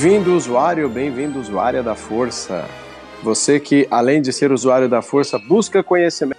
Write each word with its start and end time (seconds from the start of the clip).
Bem-vindo, 0.00 0.36
usuário, 0.36 0.88
bem-vindo, 0.88 1.40
usuária 1.40 1.82
da 1.82 1.96
Força. 1.96 2.64
Você 3.20 3.58
que, 3.58 3.84
além 3.90 4.22
de 4.22 4.32
ser 4.32 4.52
usuário 4.52 4.88
da 4.88 5.02
Força, 5.02 5.40
busca 5.40 5.82
conhecimento. 5.82 6.38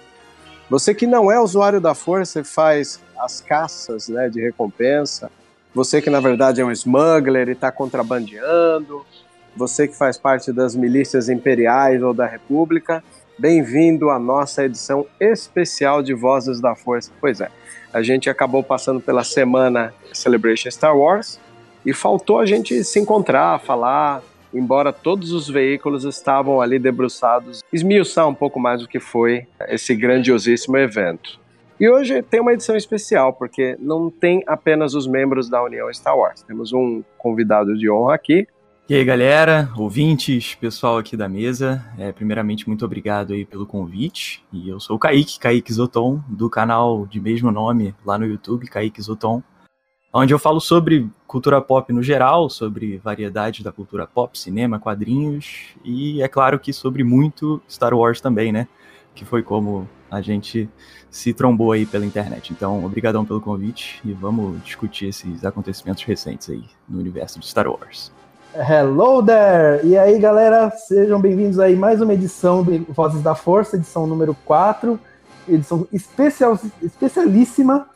Você 0.70 0.94
que 0.94 1.06
não 1.06 1.30
é 1.30 1.38
usuário 1.38 1.78
da 1.78 1.94
Força 1.94 2.40
e 2.40 2.44
faz 2.44 2.98
as 3.18 3.42
caças 3.42 4.08
né, 4.08 4.30
de 4.30 4.40
recompensa. 4.40 5.30
Você 5.74 6.00
que, 6.00 6.08
na 6.08 6.20
verdade, 6.20 6.62
é 6.62 6.64
um 6.64 6.72
smuggler 6.72 7.50
e 7.50 7.52
está 7.52 7.70
contrabandeando. 7.70 9.04
Você 9.54 9.86
que 9.86 9.94
faz 9.94 10.16
parte 10.16 10.50
das 10.54 10.74
milícias 10.74 11.28
imperiais 11.28 12.02
ou 12.02 12.14
da 12.14 12.24
República. 12.24 13.04
Bem-vindo 13.38 14.08
à 14.08 14.18
nossa 14.18 14.64
edição 14.64 15.04
especial 15.20 16.02
de 16.02 16.14
Vozes 16.14 16.62
da 16.62 16.74
Força. 16.74 17.12
Pois 17.20 17.42
é, 17.42 17.50
a 17.92 18.00
gente 18.02 18.30
acabou 18.30 18.62
passando 18.62 19.02
pela 19.02 19.22
semana 19.22 19.92
Celebration 20.14 20.70
Star 20.70 20.96
Wars 20.96 21.38
e 21.84 21.92
faltou 21.92 22.38
a 22.38 22.46
gente 22.46 22.82
se 22.84 22.98
encontrar, 22.98 23.58
falar, 23.60 24.22
embora 24.52 24.92
todos 24.92 25.32
os 25.32 25.48
veículos 25.48 26.04
estavam 26.04 26.60
ali 26.60 26.78
debruçados, 26.78 27.62
esmiuçar 27.72 28.28
um 28.28 28.34
pouco 28.34 28.58
mais 28.58 28.82
o 28.82 28.88
que 28.88 29.00
foi 29.00 29.46
esse 29.68 29.94
grandiosíssimo 29.94 30.76
evento. 30.76 31.38
E 31.78 31.88
hoje 31.88 32.22
tem 32.22 32.40
uma 32.40 32.52
edição 32.52 32.76
especial, 32.76 33.32
porque 33.32 33.76
não 33.78 34.10
tem 34.10 34.42
apenas 34.46 34.94
os 34.94 35.06
membros 35.06 35.48
da 35.48 35.62
União 35.62 35.90
Star 35.92 36.16
Wars. 36.16 36.42
Temos 36.42 36.72
um 36.72 37.02
convidado 37.16 37.76
de 37.76 37.90
honra 37.90 38.14
aqui, 38.14 38.46
e 38.90 38.94
aí, 38.96 39.04
galera, 39.04 39.70
ouvintes, 39.76 40.56
pessoal 40.56 40.98
aqui 40.98 41.16
da 41.16 41.28
mesa, 41.28 41.80
é, 41.96 42.10
primeiramente, 42.10 42.66
muito 42.66 42.84
obrigado 42.84 43.32
aí 43.32 43.44
pelo 43.44 43.64
convite. 43.64 44.42
E 44.52 44.68
eu 44.68 44.80
sou 44.80 44.96
o 44.96 44.98
Kaique, 44.98 45.38
Kaique 45.38 45.72
Zoton, 45.72 46.20
do 46.26 46.50
canal 46.50 47.06
de 47.06 47.20
mesmo 47.20 47.52
nome 47.52 47.94
lá 48.04 48.18
no 48.18 48.26
YouTube, 48.26 48.66
Kaique 48.66 49.00
Zoton, 49.00 49.44
onde 50.12 50.34
eu 50.34 50.38
falo 50.38 50.60
sobre 50.60 51.08
cultura 51.26 51.60
pop 51.60 51.92
no 51.92 52.02
geral, 52.02 52.50
sobre 52.50 52.98
variedade 52.98 53.62
da 53.62 53.70
cultura 53.70 54.06
pop, 54.06 54.36
cinema, 54.38 54.78
quadrinhos 54.78 55.74
e, 55.84 56.20
é 56.22 56.28
claro, 56.28 56.58
que 56.58 56.72
sobre 56.72 57.04
muito 57.04 57.62
Star 57.70 57.94
Wars 57.94 58.20
também, 58.20 58.52
né? 58.52 58.66
Que 59.14 59.24
foi 59.24 59.42
como 59.42 59.88
a 60.10 60.20
gente 60.20 60.68
se 61.08 61.32
trombou 61.32 61.72
aí 61.72 61.86
pela 61.86 62.04
internet. 62.04 62.52
Então, 62.52 62.84
obrigadão 62.84 63.24
pelo 63.24 63.40
convite 63.40 64.00
e 64.04 64.12
vamos 64.12 64.62
discutir 64.64 65.06
esses 65.06 65.44
acontecimentos 65.44 66.02
recentes 66.02 66.50
aí 66.50 66.64
no 66.88 66.98
universo 66.98 67.38
de 67.38 67.46
Star 67.46 67.68
Wars. 67.68 68.12
Hello 68.52 69.24
there! 69.24 69.86
E 69.86 69.96
aí, 69.96 70.18
galera, 70.18 70.70
sejam 70.70 71.20
bem-vindos 71.20 71.60
aí 71.60 71.76
mais 71.76 72.00
uma 72.00 72.12
edição 72.12 72.64
do 72.64 72.84
Vozes 72.92 73.22
da 73.22 73.36
Força, 73.36 73.76
edição 73.76 74.08
número 74.08 74.36
4, 74.44 74.98
edição 75.48 75.86
especial, 75.92 76.58
especialíssima, 76.82 77.88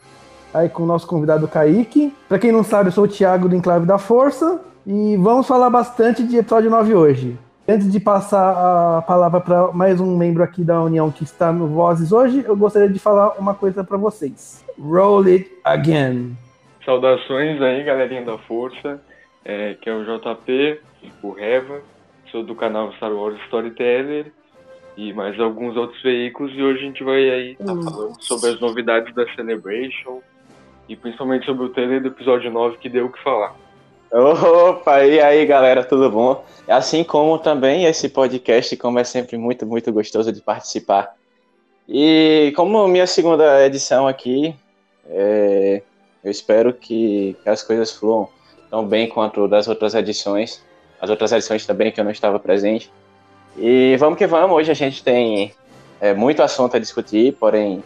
aí 0.55 0.69
com 0.69 0.83
o 0.83 0.85
nosso 0.85 1.07
convidado 1.07 1.47
Kaique. 1.47 2.13
Para 2.27 2.39
quem 2.39 2.51
não 2.51 2.63
sabe, 2.63 2.89
eu 2.89 2.91
sou 2.91 3.03
o 3.03 3.07
Thiago 3.07 3.49
do 3.49 3.55
Enclave 3.55 3.85
da 3.85 3.97
Força 3.97 4.61
e 4.85 5.17
vamos 5.17 5.47
falar 5.47 5.69
bastante 5.69 6.23
de 6.23 6.37
episódio 6.37 6.69
9 6.69 6.93
hoje. 6.93 7.37
Antes 7.67 7.91
de 7.91 7.99
passar 7.99 8.97
a 8.97 9.01
palavra 9.01 9.41
para 9.41 9.71
mais 9.71 9.99
um 9.99 10.15
membro 10.15 10.43
aqui 10.43 10.63
da 10.63 10.81
União 10.81 11.11
que 11.11 11.23
está 11.23 11.51
no 11.51 11.67
Vozes 11.67 12.11
hoje, 12.11 12.43
eu 12.47 12.55
gostaria 12.55 12.89
de 12.89 12.99
falar 12.99 13.39
uma 13.39 13.55
coisa 13.55 13.83
para 13.83 13.97
vocês. 13.97 14.63
Roll 14.79 15.25
it 15.25 15.51
again. 15.63 16.37
Saudações 16.85 17.59
aí, 17.61 17.83
galerinha 17.83 18.23
da 18.23 18.37
Força 18.37 19.01
é, 19.45 19.75
que 19.75 19.87
é 19.87 19.93
o 19.93 20.03
JP, 20.03 20.81
o 21.21 21.31
Reva, 21.31 21.81
sou 22.31 22.43
do 22.43 22.55
canal 22.55 22.91
Star 22.93 23.13
Wars 23.13 23.39
Storyteller 23.43 24.33
e 24.97 25.13
mais 25.13 25.39
alguns 25.39 25.77
outros 25.77 26.01
veículos 26.01 26.51
e 26.55 26.63
hoje 26.63 26.79
a 26.79 26.87
gente 26.87 27.03
vai 27.03 27.29
aí 27.29 27.51
estar 27.51 27.65
tá 27.65 27.73
hum. 27.73 27.83
falando 27.83 28.23
sobre 28.23 28.49
as 28.49 28.59
novidades 28.59 29.13
da 29.13 29.25
Celebration 29.35 30.21
e 30.87 30.95
principalmente 30.95 31.45
sobre 31.45 31.65
o 31.65 31.69
trailer 31.69 32.01
do 32.01 32.09
episódio 32.09 32.51
9 32.51 32.77
que 32.77 32.89
deu 32.89 33.05
o 33.05 33.11
que 33.11 33.21
falar. 33.23 33.55
Opa, 34.11 35.03
e 35.03 35.19
aí 35.19 35.45
galera, 35.45 35.83
tudo 35.83 36.09
bom? 36.09 36.43
Assim 36.67 37.03
como 37.03 37.37
também 37.37 37.85
esse 37.85 38.07
podcast, 38.07 38.75
como 38.77 38.99
é 38.99 39.03
sempre 39.03 39.37
muito, 39.37 39.65
muito 39.65 39.91
gostoso 39.91 40.31
de 40.31 40.41
participar. 40.41 41.13
E 41.87 42.53
como 42.55 42.87
minha 42.87 43.05
segunda 43.05 43.65
edição 43.65 44.07
aqui, 44.07 44.55
é, 45.07 45.81
eu 46.23 46.31
espero 46.31 46.73
que, 46.73 47.35
as 47.45 47.61
coisas 47.61 47.91
fluam 47.91 48.27
tão 48.69 48.85
bem 48.87 49.07
quanto 49.07 49.47
das 49.47 49.67
outras 49.67 49.93
edições. 49.93 50.63
As 50.99 51.09
outras 51.09 51.31
edições 51.31 51.65
também 51.65 51.91
que 51.91 51.99
eu 51.99 52.03
não 52.03 52.11
estava 52.11 52.39
presente. 52.39 52.91
E 53.57 53.95
vamos 53.97 54.17
que 54.17 54.25
vamos. 54.25 54.55
Hoje 54.55 54.71
a 54.71 54.75
gente 54.75 55.03
tem 55.03 55.53
é, 56.01 56.13
muito 56.13 56.41
assunto 56.41 56.75
a 56.75 56.79
discutir, 56.79 57.33
porém 57.33 57.83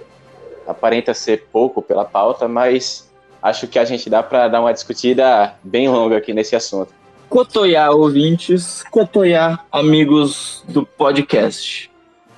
aparenta 0.70 1.14
ser 1.14 1.48
pouco 1.52 1.82
pela 1.82 2.06
pauta, 2.06 2.48
mas 2.48 3.10
acho 3.42 3.68
que 3.68 3.80
a 3.80 3.86
gente 3.86 4.10
dá 4.10 4.22
para 4.22 4.48
dar 4.48 4.62
uma 4.62 4.74
discutida 4.74 5.56
bem 5.64 5.90
longa 5.90 6.18
aqui 6.18 6.34
nesse 6.34 6.56
assunto. 6.56 6.94
Cotoiar 7.28 7.92
ouvintes, 7.92 8.84
cotoiar 8.84 9.66
amigos 9.72 10.64
do 10.68 10.86
podcast. 10.86 11.90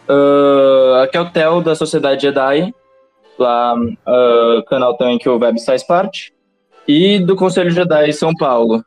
Uh, 0.07 0.95
aqui 1.03 1.17
é 1.17 1.21
o 1.21 1.29
Theo 1.29 1.61
da 1.61 1.75
Sociedade 1.75 2.21
Jedi, 2.21 2.73
lá 3.37 3.75
uh, 3.75 4.63
canal 4.67 4.95
também 4.95 5.17
que 5.17 5.29
o 5.29 5.37
Web 5.37 5.63
faz 5.63 5.83
parte 5.83 6.33
e 6.87 7.19
do 7.19 7.35
Conselho 7.35 7.71
Jedi 7.71 8.11
São 8.13 8.33
Paulo. 8.33 8.83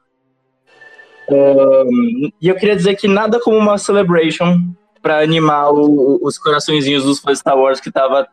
Um, 1.29 2.31
e 2.41 2.49
eu 2.49 2.55
queria 2.55 2.77
dizer 2.77 2.97
que 2.97 3.09
nada 3.09 3.41
como 3.41 3.57
uma 3.57 3.79
celebration 3.79 4.61
para 5.01 5.21
animar 5.21 5.71
o, 5.73 6.19
os 6.23 6.39
coraçõezinhos 6.39 7.05
dos 7.05 7.19
fãs 7.19 7.39
Star 7.39 7.59
Wars 7.59 7.81
que 7.81 7.91
tava 7.91 8.27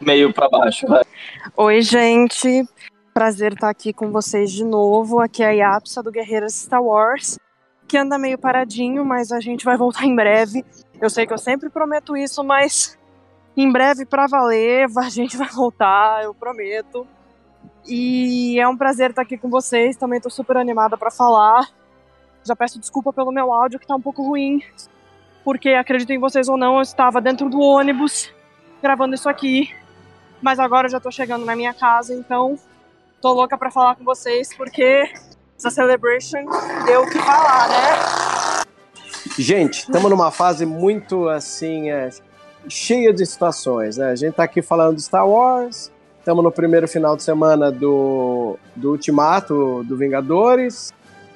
meio 0.00 0.32
para 0.32 0.48
baixo. 0.48 0.86
Vai. 0.86 1.04
Oi, 1.56 1.82
gente. 1.82 2.66
Prazer 3.12 3.52
estar 3.52 3.70
aqui 3.70 3.92
com 3.92 4.10
vocês 4.10 4.50
de 4.50 4.64
novo. 4.64 5.20
Aqui 5.20 5.42
é 5.42 5.46
a 5.46 5.50
Yapsa 5.50 6.02
do 6.02 6.10
Guerreiras 6.10 6.54
Star 6.54 6.82
Wars, 6.82 7.38
que 7.86 7.96
anda 7.96 8.18
meio 8.18 8.36
paradinho, 8.36 9.04
mas 9.04 9.30
a 9.30 9.40
gente 9.40 9.64
vai 9.64 9.76
voltar 9.76 10.04
em 10.04 10.14
breve. 10.14 10.64
Eu 11.00 11.08
sei 11.08 11.26
que 11.26 11.32
eu 11.32 11.38
sempre 11.38 11.70
prometo 11.70 12.16
isso, 12.16 12.42
mas 12.42 12.98
em 13.56 13.70
breve 13.70 14.04
para 14.04 14.26
valer, 14.26 14.88
a 14.98 15.08
gente 15.08 15.36
vai 15.36 15.48
voltar, 15.48 16.24
eu 16.24 16.34
prometo. 16.34 17.06
E 17.86 18.58
é 18.58 18.66
um 18.66 18.76
prazer 18.76 19.10
estar 19.10 19.22
aqui 19.22 19.36
com 19.36 19.48
vocês. 19.48 19.96
Também 19.96 20.16
estou 20.16 20.32
super 20.32 20.56
animada 20.56 20.96
para 20.96 21.10
falar. 21.10 21.68
Já 22.42 22.56
peço 22.56 22.80
desculpa 22.80 23.12
pelo 23.12 23.32
meu 23.32 23.52
áudio 23.52 23.78
que 23.78 23.84
está 23.84 23.94
um 23.94 24.00
pouco 24.00 24.22
ruim, 24.22 24.62
porque 25.42 25.70
acreditem 25.70 26.18
vocês 26.18 26.46
ou 26.46 26.58
não, 26.58 26.76
eu 26.76 26.82
estava 26.82 27.18
dentro 27.18 27.48
do 27.48 27.58
ônibus 27.58 28.30
gravando 28.82 29.14
isso 29.14 29.30
aqui. 29.30 29.74
Mas 30.44 30.58
agora 30.58 30.88
eu 30.88 30.90
já 30.90 30.98
estou 30.98 31.10
chegando 31.10 31.46
na 31.46 31.56
minha 31.56 31.72
casa, 31.72 32.12
então 32.12 32.58
tô 33.18 33.32
louca 33.32 33.56
para 33.56 33.70
falar 33.70 33.96
com 33.96 34.04
vocês 34.04 34.54
porque 34.54 35.10
essa 35.56 35.70
celebration 35.70 36.44
deu 36.84 37.00
o 37.00 37.10
que 37.10 37.18
falar, 37.18 37.66
né? 37.70 38.64
Gente, 39.38 39.78
estamos 39.78 40.10
numa 40.10 40.30
fase 40.30 40.66
muito 40.66 41.30
assim, 41.30 41.90
é, 41.90 42.10
cheia 42.68 43.10
de 43.10 43.24
situações, 43.24 43.96
né? 43.96 44.10
A 44.10 44.16
gente 44.16 44.32
está 44.32 44.44
aqui 44.44 44.60
falando 44.60 44.96
de 44.96 45.02
Star 45.02 45.26
Wars, 45.26 45.90
Estamos 46.18 46.42
no 46.42 46.52
primeiro 46.52 46.88
final 46.88 47.16
de 47.16 47.22
semana 47.22 47.70
do, 47.70 48.58
do 48.74 48.92
Ultimato 48.92 49.82
do 49.84 49.94
Vingadores. 49.94 50.90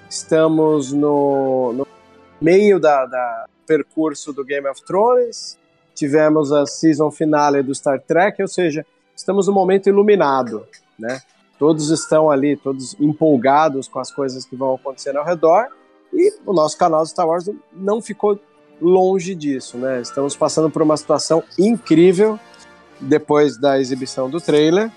Estamos 0.09 0.93
no, 0.93 1.75
no 1.75 1.87
meio 2.41 2.79
da, 2.79 3.05
da 3.05 3.47
percurso 3.67 4.33
do 4.35 4.43
Game 4.43 4.67
of 4.67 4.83
Thrones. 4.85 5.59
Tivemos 5.95 6.53
a 6.53 6.65
season 6.65 7.11
finale 7.11 7.63
do 7.63 7.75
Star 7.75 8.01
Trek, 8.01 8.41
ou 8.41 8.49
seja, 8.49 8.87
estamos 9.19 9.49
no 9.49 9.53
momento 9.53 9.89
iluminado, 9.89 10.65
né? 10.97 11.21
Todos 11.59 11.91
estão 11.91 12.31
ali, 12.31 12.57
todos 12.57 12.95
empolgados 13.01 13.89
com 13.89 13.99
as 13.99 14.13
coisas 14.13 14.45
que 14.45 14.55
vão 14.55 14.77
acontecer 14.77 15.17
ao 15.17 15.25
redor. 15.25 15.67
E 16.13 16.33
o 16.47 16.53
nosso 16.53 16.79
canal 16.79 17.05
Star 17.05 17.27
Wars 17.27 17.51
não 17.73 18.01
ficou 18.01 18.39
longe 18.81 19.35
disso, 19.35 19.77
né? 19.77 20.01
Estamos 20.01 20.37
passando 20.37 20.71
por 20.71 20.83
uma 20.83 20.97
situação 20.97 21.43
incrível 21.59 22.39
depois 23.01 23.59
da 23.59 23.81
exibição 23.81 24.31
do 24.31 24.41
trailer, 24.41 24.91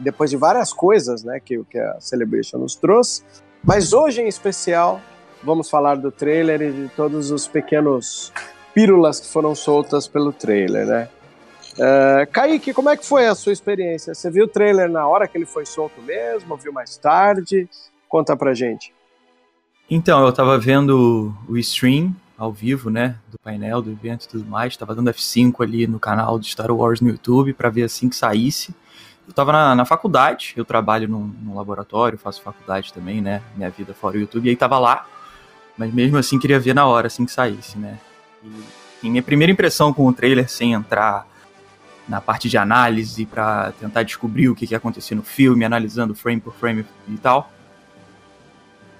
depois 0.00 0.30
de 0.30 0.36
várias 0.36 0.72
coisas 0.72 1.22
né, 1.22 1.40
que, 1.40 1.62
que 1.64 1.78
a 1.78 2.00
Celebration 2.00 2.58
nos 2.58 2.74
trouxe. 2.74 3.22
Mas 3.62 3.92
hoje, 3.92 4.20
em 4.20 4.28
especial, 4.28 5.00
vamos 5.44 5.70
falar 5.70 5.96
do 5.96 6.10
trailer 6.10 6.60
e 6.60 6.72
de 6.72 6.88
todos 6.88 7.30
os 7.30 7.46
pequenos 7.46 8.32
pílulas 8.74 9.20
que 9.20 9.28
foram 9.28 9.54
soltas 9.54 10.08
pelo 10.08 10.32
trailer, 10.32 10.86
né? 10.86 11.08
Uh, 11.78 12.26
Kaique, 12.32 12.74
como 12.74 12.90
é 12.90 12.96
que 12.96 13.06
foi 13.06 13.28
a 13.28 13.34
sua 13.36 13.52
experiência? 13.52 14.12
Você 14.12 14.28
viu 14.28 14.46
o 14.46 14.48
trailer 14.48 14.90
na 14.90 15.06
hora 15.06 15.28
que 15.28 15.38
ele 15.38 15.46
foi 15.46 15.64
solto 15.64 16.02
mesmo? 16.02 16.56
Viu 16.56 16.72
mais 16.72 16.96
tarde? 16.96 17.68
Conta 18.08 18.36
pra 18.36 18.52
gente. 18.52 18.92
Então, 19.88 20.26
eu 20.26 20.32
tava 20.32 20.58
vendo 20.58 21.32
o 21.48 21.56
stream 21.56 22.14
ao 22.36 22.52
vivo, 22.52 22.90
né, 22.90 23.16
do 23.30 23.38
painel, 23.38 23.80
do 23.80 23.90
evento 23.90 24.24
e 24.24 24.28
tudo 24.28 24.44
mais. 24.44 24.76
Tava 24.76 24.94
dando 24.94 25.10
F5 25.10 25.62
ali 25.62 25.86
no 25.86 26.00
canal 26.00 26.38
de 26.38 26.50
Star 26.50 26.70
Wars 26.70 27.00
no 27.00 27.08
YouTube 27.08 27.52
para 27.52 27.70
ver 27.70 27.84
assim 27.84 28.08
que 28.08 28.16
saísse. 28.16 28.74
Eu 29.26 29.32
tava 29.32 29.52
na, 29.52 29.74
na 29.74 29.84
faculdade, 29.84 30.54
eu 30.56 30.64
trabalho 30.64 31.08
num, 31.08 31.32
num, 31.42 31.54
laboratório, 31.54 32.18
faço 32.18 32.40
faculdade 32.40 32.92
também, 32.92 33.20
né, 33.20 33.42
minha 33.54 33.68
vida 33.68 33.92
fora 33.92 34.16
o 34.16 34.20
YouTube, 34.20 34.46
e 34.46 34.50
aí 34.50 34.56
tava 34.56 34.78
lá, 34.78 35.06
mas 35.76 35.92
mesmo 35.92 36.16
assim 36.16 36.38
queria 36.38 36.58
ver 36.58 36.74
na 36.74 36.86
hora, 36.86 37.08
assim 37.08 37.26
que 37.26 37.32
saísse, 37.32 37.76
né. 37.76 37.98
E, 38.42 38.48
e 39.02 39.10
minha 39.10 39.22
primeira 39.22 39.52
impressão 39.52 39.92
com 39.92 40.06
o 40.06 40.12
trailer, 40.14 40.48
sem 40.48 40.72
entrar 40.72 41.26
na 42.08 42.20
parte 42.20 42.48
de 42.48 42.56
análise 42.56 43.26
para 43.26 43.72
tentar 43.72 44.02
descobrir 44.02 44.48
o 44.48 44.54
que, 44.54 44.66
que 44.66 44.74
ia 44.74 44.78
acontecer 44.78 45.14
no 45.14 45.22
filme, 45.22 45.64
analisando 45.64 46.14
frame 46.14 46.40
por 46.40 46.54
frame 46.54 46.84
e 47.06 47.18
tal, 47.18 47.52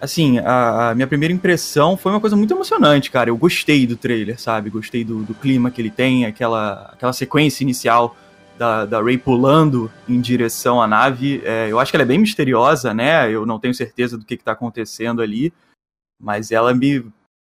assim, 0.01 0.39
a, 0.39 0.91
a, 0.91 0.95
minha 0.95 1.07
primeira 1.07 1.33
impressão 1.33 1.97
foi 1.97 2.13
uma 2.13 2.21
coisa 2.21 2.37
muito 2.37 2.55
emocionante, 2.55 3.11
cara. 3.11 3.31
Eu 3.31 3.37
gostei 3.37 3.87
do 3.87 3.97
trailer, 3.97 4.39
sabe? 4.41 4.71
Gostei 4.71 5.05
do, 5.05 5.23
do 5.23 5.35
clima 5.35 5.71
que 5.71 5.81
ele 5.81 5.91
tem, 5.91 6.27
aquela, 6.27 6.91
aquela 6.93 7.13
sequência 7.13 7.65
inicial 7.65 8.17
da, 8.57 8.85
da 8.85 9.01
Ray 9.01 9.19
pulando 9.19 9.91
em 10.09 10.21
direção 10.21 10.81
à 10.81 10.87
nave. 10.87 11.43
É, 11.45 11.69
eu 11.71 11.79
acho 11.79 11.91
que 11.91 11.97
ela 11.97 12.05
é 12.05 12.07
bem 12.07 12.19
misteriosa, 12.19 12.95
né? 12.95 13.31
Eu 13.31 13.45
não 13.45 13.59
tenho 13.59 13.75
certeza 13.75 14.17
do 14.17 14.25
que, 14.25 14.35
está 14.35 14.53
acontecendo 14.53 15.23
ali, 15.23 15.53
mas 16.21 16.51
ela 16.53 16.75
me 16.75 17.05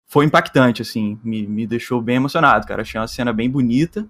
foi 0.07 0.25
impactante, 0.25 0.83
assim, 0.83 1.21
me, 1.23 1.47
me 1.47 1.67
deixou 1.67 2.01
bem 2.01 2.17
emocionado, 2.17 2.67
cara. 2.67 2.83
Achei 2.83 3.01
uma 3.01 3.07
cena 3.07 3.33
bem 3.33 3.49
bonita 3.49 4.07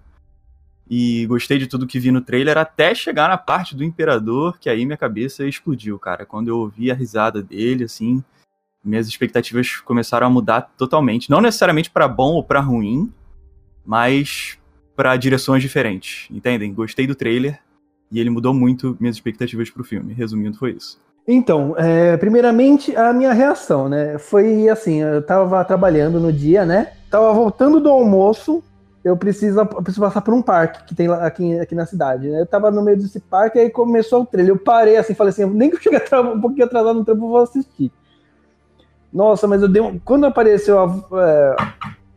e 0.91 1.25
gostei 1.27 1.57
de 1.57 1.69
tudo 1.69 1.87
que 1.87 2.01
vi 2.01 2.11
no 2.11 2.21
trailer 2.21 2.59
até 2.59 2.93
chegar 2.97 3.29
na 3.29 3.39
parte 3.39 3.77
do 3.77 3.85
Imperador, 3.85 4.59
que 4.59 4.69
aí 4.69 4.85
minha 4.85 4.99
cabeça 4.99 5.47
explodiu, 5.47 5.97
cara. 6.01 6.27
Quando 6.27 6.49
eu 6.49 6.59
ouvi 6.59 6.91
a 6.91 6.95
risada 6.95 7.41
dele, 7.41 7.85
assim, 7.85 8.25
minhas 8.85 9.07
expectativas 9.07 9.77
começaram 9.77 10.27
a 10.27 10.31
mudar 10.31 10.63
totalmente. 10.77 11.31
Não 11.31 11.41
necessariamente 11.41 11.89
para 11.89 12.09
bom 12.09 12.33
ou 12.33 12.43
para 12.43 12.59
ruim, 12.59 13.09
mas 13.87 14.59
para 14.97 15.17
direções 15.17 15.63
diferentes, 15.63 16.27
entendem? 16.29 16.75
Gostei 16.75 17.07
do 17.07 17.15
trailer 17.15 17.61
e 18.11 18.19
ele 18.19 18.29
mudou 18.29 18.53
muito 18.53 18.97
minhas 18.99 19.15
expectativas 19.15 19.71
pro 19.71 19.85
filme. 19.85 20.13
Resumindo, 20.13 20.59
foi 20.59 20.73
isso. 20.73 20.99
Então, 21.29 21.77
é, 21.79 22.17
primeiramente, 22.17 22.97
a 22.97 23.13
minha 23.13 23.33
reação, 23.33 23.89
né? 23.89 24.19
Foi 24.19 24.69
assim, 24.69 25.03
eu 25.03 25.23
tava 25.23 25.65
trabalhando 25.65 26.19
no 26.19 26.33
dia, 26.33 26.67
né? 26.67 26.95
Tava 27.09 27.33
voltando 27.33 27.79
do 27.79 27.89
almoço, 27.89 28.61
eu 29.02 29.17
preciso, 29.17 29.58
eu 29.58 29.67
preciso 29.67 30.00
passar 30.00 30.20
por 30.20 30.35
um 30.35 30.43
parque 30.43 30.85
que 30.85 30.94
tem 30.94 31.08
aqui, 31.08 31.58
aqui 31.58 31.75
na 31.75 31.87
cidade. 31.87 32.29
Né? 32.29 32.43
Eu 32.43 32.47
tava 32.47 32.70
no 32.70 32.82
meio 32.82 32.99
desse 32.99 33.19
parque, 33.19 33.58
aí 33.58 33.70
começou 33.70 34.23
o 34.23 34.26
trailer. 34.26 34.52
Eu 34.52 34.58
parei 34.58 34.97
assim, 34.97 35.14
falei 35.14 35.31
assim, 35.31 35.47
nem 35.47 35.70
que 35.70 35.88
eu 35.88 35.93
chegue 35.93 36.29
um 36.29 36.41
pouquinho 36.41 36.67
atrasado 36.67 36.99
no 36.99 37.05
tempo, 37.05 37.25
eu 37.25 37.29
vou 37.29 37.38
assistir. 37.38 37.91
Nossa, 39.12 39.49
mas 39.49 39.62
eu 39.62 39.69
dei 39.69 39.82
um, 39.82 39.99
Quando 39.99 40.26
apareceu 40.26 40.79
a, 40.79 41.05
é, 41.14 41.56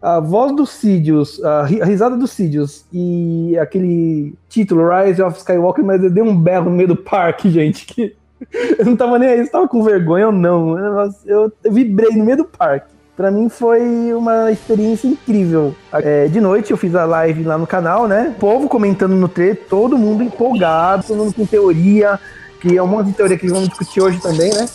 a 0.01 0.19
voz 0.19 0.53
do 0.53 0.65
Sidious, 0.65 1.41
a, 1.44 1.63
risada 1.63 2.18
do 2.18 2.27
Sidious 2.27 2.85
e 2.91 3.57
aquele 3.57 4.35
título, 4.50 4.89
Rise 4.89 5.21
of 5.21 5.38
Skywalker, 5.38 5.83
mas 5.83 6.03
eu 6.03 6.12
dei 6.12 6.21
um 6.21 6.38
berro 6.38 6.69
no 6.69 6.75
meio 6.75 6.89
do 6.89 6.97
parque, 6.97 7.50
gente, 7.50 7.85
que 7.85 8.13
eu 8.77 8.85
não 8.85 8.97
tava 8.97 9.18
nem 9.18 9.30
aí, 9.30 9.39
eu 9.39 9.50
tava 9.50 9.68
com 9.69 9.81
vergonha 9.81 10.27
ou 10.27 10.33
não. 10.33 10.77
Eu, 10.77 11.12
eu 11.25 11.71
vibrei 11.71 12.09
no 12.09 12.25
meio 12.25 12.38
do 12.38 12.45
parque 12.45 12.93
para 13.15 13.30
mim 13.30 13.48
foi 13.48 14.13
uma 14.13 14.51
experiência 14.51 15.07
incrível. 15.07 15.75
É, 15.94 16.27
de 16.27 16.42
noite 16.42 16.71
eu 16.71 16.77
fiz 16.77 16.95
a 16.95 17.06
live 17.06 17.44
lá 17.44 17.57
no 17.57 17.68
canal, 17.68 18.07
né? 18.07 18.33
O 18.36 18.39
povo 18.39 18.68
comentando 18.68 19.13
no 19.13 19.27
trailer, 19.27 19.63
todo 19.69 19.98
mundo 19.98 20.24
empolgado, 20.24 21.04
todo 21.04 21.18
mundo 21.18 21.33
com 21.33 21.45
teoria, 21.45 22.19
que 22.60 22.75
é 22.75 22.81
um 22.81 22.88
monte 22.88 23.07
de 23.07 23.13
teoria 23.13 23.38
que 23.38 23.48
vamos 23.48 23.69
discutir 23.69 24.01
hoje 24.01 24.19
também, 24.19 24.51
né? 24.54 24.68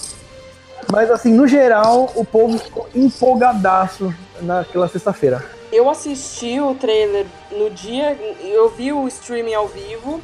Mas 0.91 1.11
assim, 1.11 1.33
no 1.33 1.47
geral, 1.47 2.11
o 2.15 2.25
povo 2.25 2.59
ficou 2.59 2.89
empolgadaço 2.95 4.15
naquela 4.41 4.89
sexta-feira. 4.89 5.45
Eu 5.71 5.91
assisti 5.91 6.61
o 6.61 6.75
trailer 6.75 7.27
no 7.51 7.69
dia, 7.71 8.17
eu 8.43 8.71
vi 8.71 8.93
o 8.93 9.07
streaming 9.09 9.55
ao 9.55 9.69
vivo 9.69 10.21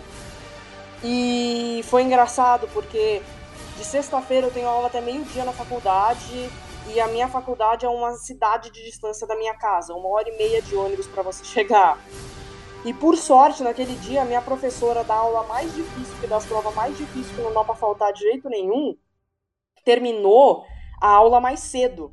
e 1.03 1.85
foi 1.85 2.03
engraçado 2.03 2.67
porque 2.73 3.21
de 3.77 3.85
sexta-feira 3.85 4.47
eu 4.47 4.51
tenho 4.51 4.69
aula 4.69 4.87
até 4.87 5.03
meio-dia 5.03 5.45
na 5.45 5.53
faculdade 5.53 6.49
e 6.93 7.01
a 7.01 7.07
minha 7.09 7.29
faculdade 7.29 7.87
é 7.87 7.89
uma 7.89 8.13
cidade 8.15 8.71
de 8.71 8.85
distância 8.85 9.27
da 9.27 9.37
minha 9.37 9.55
casa, 9.55 9.95
uma 9.95 10.09
hora 10.09 10.29
e 10.29 10.37
meia 10.37 10.61
de 10.61 10.75
ônibus 10.77 11.07
para 11.07 11.23
você 11.23 11.45
chegar. 11.47 11.99
E 12.85 12.93
por 12.93 13.17
sorte, 13.17 13.63
naquele 13.63 13.95
dia, 13.97 14.23
a 14.23 14.25
minha 14.27 14.43
professora 14.43 15.03
da 15.03 15.15
aula 15.15 15.43
mais 15.45 15.75
difícil, 15.75 16.15
que 16.21 16.27
das 16.27 16.45
provas 16.45 16.75
mais 16.75 16.97
difíceis, 16.97 17.35
que 17.35 17.41
não 17.41 17.53
dá 17.53 17.65
pra 17.65 17.75
faltar 17.75 18.13
de 18.13 18.21
jeito 18.21 18.49
nenhum, 18.51 18.95
terminou 19.85 20.65
a 21.01 21.09
aula 21.09 21.41
mais 21.41 21.61
cedo. 21.61 22.13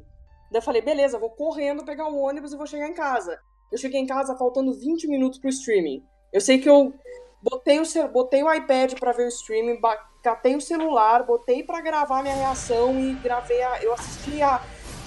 Daí 0.49 0.59
eu 0.59 0.61
falei, 0.61 0.81
beleza, 0.81 1.19
vou 1.19 1.29
correndo 1.29 1.83
pegar 1.83 2.07
o 2.07 2.17
ônibus 2.17 2.53
e 2.53 2.57
vou 2.57 2.65
chegar 2.65 2.87
em 2.87 2.93
casa. 2.93 3.37
Eu 3.71 3.77
cheguei 3.77 3.99
em 3.99 4.05
casa 4.05 4.37
faltando 4.37 4.73
20 4.73 5.07
minutos 5.07 5.39
pro 5.39 5.49
streaming. 5.49 6.03
Eu 6.31 6.39
sei 6.39 6.59
que 6.59 6.69
eu 6.69 6.93
botei 7.41 7.79
o, 7.79 8.07
botei 8.09 8.43
o 8.43 8.53
iPad 8.53 8.93
para 8.99 9.11
ver 9.11 9.25
o 9.25 9.29
streaming, 9.29 9.79
catei 10.21 10.55
o 10.55 10.61
celular, 10.61 11.23
botei 11.23 11.63
para 11.63 11.81
gravar 11.81 12.21
minha 12.21 12.35
reação 12.35 12.99
e 12.99 13.13
gravei 13.15 13.61
a, 13.61 13.83
eu 13.83 13.93
assisti 13.93 14.41
a 14.41 14.61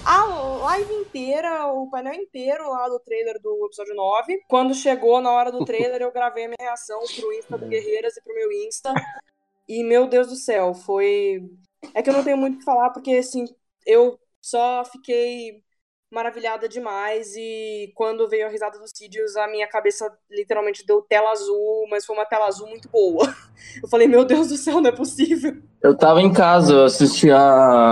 a 0.05 0.23
live 0.23 0.93
inteira, 0.93 1.65
o 1.65 1.89
painel 1.89 2.13
inteiro 2.13 2.69
lá 2.69 2.87
do 2.87 2.99
trailer 2.99 3.41
do 3.41 3.65
episódio 3.65 3.95
9. 3.95 4.43
Quando 4.47 4.75
chegou 4.75 5.19
na 5.19 5.31
hora 5.31 5.51
do 5.51 5.65
trailer, 5.65 5.99
eu 5.99 6.11
gravei 6.11 6.45
a 6.45 6.47
minha 6.47 6.57
reação 6.59 6.99
pro 6.99 7.33
Insta 7.33 7.57
do 7.57 7.65
Guerreiras 7.65 8.15
e 8.15 8.21
pro 8.21 8.35
meu 8.35 8.51
Insta. 8.51 8.93
E, 9.67 9.83
meu 9.83 10.07
Deus 10.07 10.27
do 10.27 10.35
céu, 10.35 10.75
foi. 10.75 11.41
É 11.95 12.03
que 12.03 12.09
eu 12.11 12.13
não 12.13 12.23
tenho 12.23 12.37
muito 12.37 12.55
o 12.55 12.59
que 12.59 12.63
falar, 12.63 12.91
porque, 12.91 13.13
assim, 13.13 13.45
eu 13.83 14.19
só 14.39 14.85
fiquei 14.85 15.63
maravilhada 16.11 16.67
demais. 16.67 17.35
E 17.35 17.91
quando 17.95 18.27
veio 18.27 18.47
a 18.47 18.49
risada 18.49 18.79
dos 18.79 18.91
Sidious, 18.93 19.35
a 19.35 19.47
minha 19.47 19.67
cabeça 19.67 20.09
literalmente 20.29 20.85
deu 20.85 21.01
tela 21.01 21.31
azul, 21.31 21.87
mas 21.89 22.05
foi 22.05 22.15
uma 22.15 22.25
tela 22.25 22.47
azul 22.47 22.67
muito 22.67 22.89
boa. 22.89 23.33
Eu 23.81 23.89
falei, 23.89 24.07
meu 24.07 24.23
Deus 24.23 24.49
do 24.49 24.57
céu, 24.57 24.79
não 24.81 24.89
é 24.89 24.93
possível. 24.93 25.55
Eu 25.81 25.97
tava 25.97 26.21
em 26.21 26.31
casa, 26.31 26.73
eu 26.73 26.83
assistia. 26.85 27.37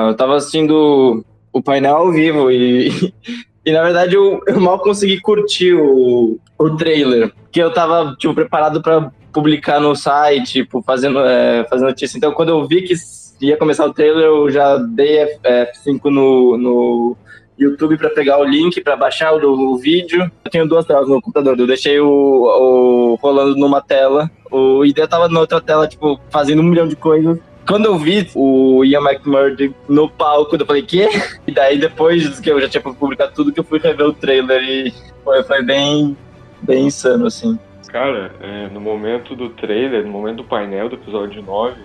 Eu 0.07 0.15
tava 0.15 0.35
assistindo 0.35 1.25
o 1.51 1.61
painel 1.61 1.95
ao 1.95 2.11
vivo 2.11 2.51
e. 2.51 2.89
E 3.65 3.71
na 3.71 3.81
verdade 3.81 4.13
eu, 4.13 4.41
eu 4.45 4.59
mal 4.59 4.77
consegui 4.79 5.21
curtir 5.21 5.73
o, 5.73 6.37
o 6.59 6.75
trailer, 6.75 7.33
porque 7.33 7.63
eu 7.63 7.71
tava 7.71 8.13
tipo, 8.17 8.33
preparado 8.33 8.81
para 8.81 9.09
publicar 9.31 9.79
no 9.79 9.95
site, 9.95 10.63
tipo, 10.63 10.81
fazendo, 10.81 11.19
é, 11.21 11.65
fazendo 11.69 11.87
notícia. 11.87 12.17
Então 12.17 12.33
quando 12.33 12.49
eu 12.49 12.67
vi 12.67 12.81
que 12.81 12.93
ia 13.39 13.55
começar 13.55 13.85
o 13.85 13.93
trailer, 13.93 14.25
eu 14.25 14.51
já 14.51 14.77
dei 14.77 15.37
F5 15.43 16.03
no, 16.05 16.57
no 16.57 17.17
YouTube 17.57 17.97
para 17.97 18.09
pegar 18.09 18.39
o 18.39 18.43
link 18.43 18.81
para 18.81 18.95
baixar 18.95 19.33
o, 19.33 19.73
o, 19.73 19.77
vídeo. 19.77 20.31
Eu 20.43 20.51
tenho 20.51 20.67
duas 20.67 20.85
telas 20.85 21.07
no 21.07 21.21
computador. 21.21 21.59
Eu 21.59 21.67
deixei 21.67 21.99
o, 21.99 22.07
o 22.07 23.15
rolando 23.15 23.55
numa 23.55 23.81
tela. 23.81 24.29
O 24.51 24.83
ID 24.85 24.97
tava 25.07 25.27
na 25.27 25.39
outra 25.39 25.61
tela, 25.61 25.87
tipo, 25.87 26.19
fazendo 26.29 26.61
um 26.61 26.65
milhão 26.65 26.87
de 26.87 26.95
coisas. 26.95 27.39
Quando 27.67 27.85
eu 27.85 27.97
vi 27.97 28.29
o 28.35 28.83
Ian 28.83 29.01
McMurdy 29.01 29.73
no 29.87 30.09
palco, 30.09 30.55
eu 30.55 30.65
falei, 30.65 30.81
quê? 30.81 31.07
E 31.47 31.51
daí, 31.51 31.77
depois 31.77 32.39
que 32.39 32.51
eu 32.51 32.59
já 32.59 32.67
tinha 32.67 32.81
publicado 32.81 33.33
tudo, 33.33 33.53
que 33.53 33.59
eu 33.59 33.63
fui 33.63 33.79
rever 33.79 34.05
o 34.05 34.13
trailer 34.13 34.61
e 34.61 34.93
foi, 35.23 35.43
foi 35.43 35.63
bem, 35.63 36.17
bem 36.61 36.87
insano, 36.87 37.27
assim. 37.27 37.57
Cara, 37.87 38.31
é, 38.41 38.67
no 38.67 38.81
momento 38.81 39.35
do 39.35 39.49
trailer, 39.49 40.03
no 40.03 40.11
momento 40.11 40.37
do 40.37 40.43
painel 40.43 40.89
do 40.89 40.95
episódio 40.95 41.41
9, 41.41 41.75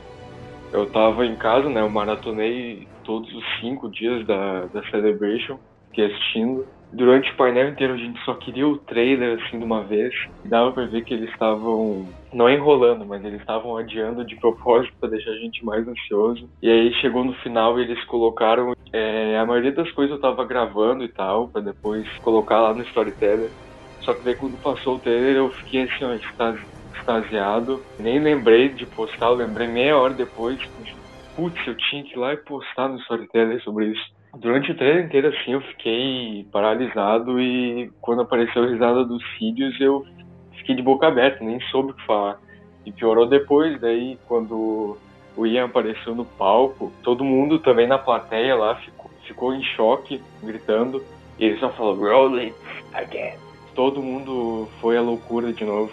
eu 0.73 0.87
tava 0.87 1.25
em 1.25 1.37
casa, 1.37 1.69
né? 1.69 1.81
Eu 1.81 1.91
maratonei 1.91 2.89
todos 3.09 3.33
os 3.35 3.45
cinco 3.59 3.89
dias 3.89 4.27
da, 4.27 4.67
da 4.67 4.83
Celebration, 4.91 5.59
que 5.95 6.03
assistindo. 6.03 6.67
Durante 6.93 7.31
o 7.31 7.37
painel 7.37 7.71
inteiro 7.71 7.95
a 7.95 7.97
gente 7.97 8.23
só 8.23 8.35
queria 8.35 8.69
o 8.69 8.77
trailer 8.77 9.39
assim 9.39 9.59
de 9.59 9.65
uma 9.65 9.83
vez. 9.83 10.15
E 10.45 10.49
dava 10.49 10.73
pra 10.73 10.85
ver 10.85 11.05
que 11.05 11.15
eles 11.15 11.31
estavam 11.31 12.07
não 12.33 12.51
enrolando, 12.51 13.07
mas 13.07 13.25
eles 13.25 13.41
estavam 13.41 13.79
adiando 13.79 14.27
de 14.27 14.37
propósito 14.37 14.93
para 15.01 15.09
deixar 15.09 15.31
a 15.31 15.39
gente 15.39 15.65
mais 15.65 15.89
ansioso. 15.89 16.51
E 16.63 16.71
aí 16.71 16.93
chegou 17.01 17.25
no 17.25 17.33
final 17.35 17.79
e 17.79 17.83
eles 17.85 18.03
colocaram 18.05 18.75
é, 18.93 19.39
a 19.39 19.47
maioria 19.47 19.73
das 19.73 19.91
coisas 19.93 20.15
eu 20.15 20.21
tava 20.21 20.45
gravando 20.45 21.03
e 21.03 21.09
tal, 21.09 21.49
para 21.49 21.63
depois 21.63 22.07
colocar 22.19 22.61
lá 22.61 22.75
no 22.75 22.83
Storyteller. 22.83 23.51
Só 24.03 24.13
que 24.13 24.23
daí 24.23 24.35
quando 24.35 24.61
passou 24.63 24.97
o 24.97 24.99
trailer 24.99 25.37
eu 25.37 25.51
fiquei 25.51 25.85
assim, 25.85 26.05
ó, 26.05 26.15
extasiado. 26.95 27.83
Nem 27.99 28.19
lembrei 28.19 28.69
de 28.69 28.85
postar, 28.85 29.27
eu 29.27 29.35
lembrei 29.35 29.67
meia 29.67 29.97
hora 29.97 30.13
depois, 30.13 30.59
putz, 31.39 31.65
eu 31.69 31.77
tinha 31.77 32.03
que 32.03 32.15
ir 32.15 32.19
lá 32.19 32.35
e 32.35 32.37
postar 32.39 32.89
no 32.89 32.99
Storyteller 32.99 33.63
sobre 33.63 33.87
isso. 33.87 34.13
Durante 34.37 34.73
o 34.73 34.77
trailer 34.77 35.05
inteiro, 35.05 35.29
assim, 35.29 35.53
eu 35.53 35.61
fiquei 35.61 36.45
paralisado 36.51 37.41
e 37.41 37.93
quando 38.01 38.23
apareceu 38.23 38.65
a 38.65 38.67
risada 38.67 39.05
dos 39.05 39.23
vídeos, 39.39 39.81
eu 39.81 40.05
fiquei 40.57 40.75
de 40.75 40.83
boca 40.83 41.07
aberta, 41.07 41.45
nem 41.45 41.61
soube 41.71 41.93
o 41.93 41.95
que 41.95 42.05
falar. 42.05 42.41
E 42.85 42.91
piorou 42.91 43.29
depois, 43.29 43.81
daí, 43.81 44.19
quando 44.27 44.99
o 45.37 45.47
Ian 45.47 45.67
apareceu 45.67 46.13
no 46.13 46.25
palco, 46.25 46.93
todo 47.05 47.23
mundo 47.23 47.61
também 47.61 47.87
na 47.87 47.99
plateia 47.99 48.57
lá 48.57 48.75
ficou, 48.75 49.11
ficou 49.25 49.55
em 49.55 49.63
choque, 49.63 50.21
gritando, 50.43 51.01
e 51.39 51.45
ele 51.45 51.59
só 51.59 51.71
falou, 51.71 51.95
roll 51.95 52.35
it 52.39 52.55
again. 52.95 53.35
Todo 53.77 54.03
mundo 54.03 54.69
foi 54.81 54.97
à 54.97 55.01
loucura 55.01 55.53
de 55.53 55.65
novo. 55.65 55.93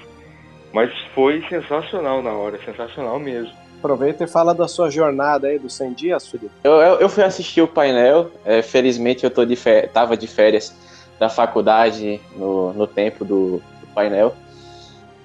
Mas 0.74 0.92
foi 1.14 1.44
sensacional 1.48 2.24
na 2.24 2.32
hora, 2.32 2.58
sensacional 2.58 3.20
mesmo. 3.20 3.65
Aproveita 3.80 4.24
e 4.24 4.28
fala 4.28 4.54
da 4.54 4.68
sua 4.68 4.90
jornada 4.90 5.48
aí 5.48 5.60
dos 5.60 5.74
100 5.74 5.94
dias, 5.94 6.28
Felipe. 6.28 6.52
Eu, 6.64 6.74
eu, 6.74 7.00
eu 7.00 7.10
fui 7.10 7.24
assistir 7.24 7.62
o 7.62 7.68
painel, 7.68 8.32
é, 8.44 8.62
felizmente 8.62 9.24
eu 9.24 9.30
tô 9.30 9.46
de 9.46 9.56
férias, 9.56 9.92
tava 9.92 10.18
de 10.18 10.28
férias 10.28 10.74
da 11.20 11.30
faculdade 11.30 12.20
no, 12.36 12.74
no 12.74 12.88
tempo 12.88 13.24
do, 13.24 13.62
do 13.82 13.88
painel. 13.94 14.36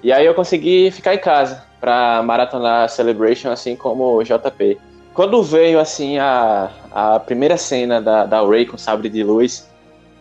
E 0.03 0.13
aí 0.13 0.25
eu 0.25 0.35
consegui 0.35 0.91
ficar 0.91 1.15
em 1.15 1.19
casa 1.19 1.65
para 1.81 2.23
maratonar 2.23 2.89
Celebration, 2.89 3.51
assim 3.51 3.75
como 3.75 4.17
o 4.17 4.23
JP. 4.23 4.79
Quando 5.13 5.43
veio 5.43 5.81
assim 5.81 6.19
a, 6.19 6.71
a 6.93 7.21
primeira 7.21 7.57
cena 7.57 8.01
da, 8.01 8.25
da 8.25 8.43
Ray 8.43 8.67
com 8.67 8.79
sabre 8.79 9.09
de 9.09 9.23
luz, 9.23 9.69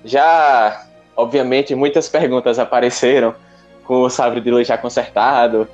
já 0.04 0.86
obviamente 1.16 1.76
muitas 1.76 2.10
perguntas 2.10 2.58
apareceram 2.58 3.36
com 3.84 4.02
o 4.02 4.10
sabre 4.10 4.42
de 4.42 4.50
luz 4.50 4.68
já 4.68 4.78
consertado, 4.78 5.68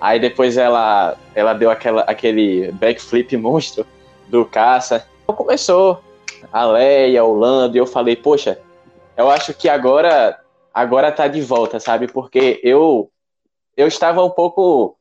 Aí 0.00 0.18
depois 0.18 0.56
ela, 0.56 1.16
ela 1.34 1.52
deu 1.52 1.70
aquela, 1.70 2.02
aquele 2.02 2.72
backflip 2.72 3.36
monstro 3.36 3.86
do 4.28 4.44
caça. 4.46 5.06
Então 5.22 5.34
começou 5.34 6.00
a 6.50 6.64
Leia, 6.64 7.24
o 7.24 7.34
Lando, 7.34 7.76
e 7.76 7.78
eu 7.78 7.86
falei, 7.86 8.16
poxa, 8.16 8.58
eu 9.16 9.30
acho 9.30 9.52
que 9.52 9.68
agora 9.68 10.38
agora 10.72 11.12
tá 11.12 11.26
de 11.28 11.42
volta, 11.42 11.78
sabe? 11.78 12.10
Porque 12.10 12.60
eu 12.62 13.10
eu 13.76 13.86
estava 13.86 14.24
um 14.24 14.30
pouco 14.30 14.96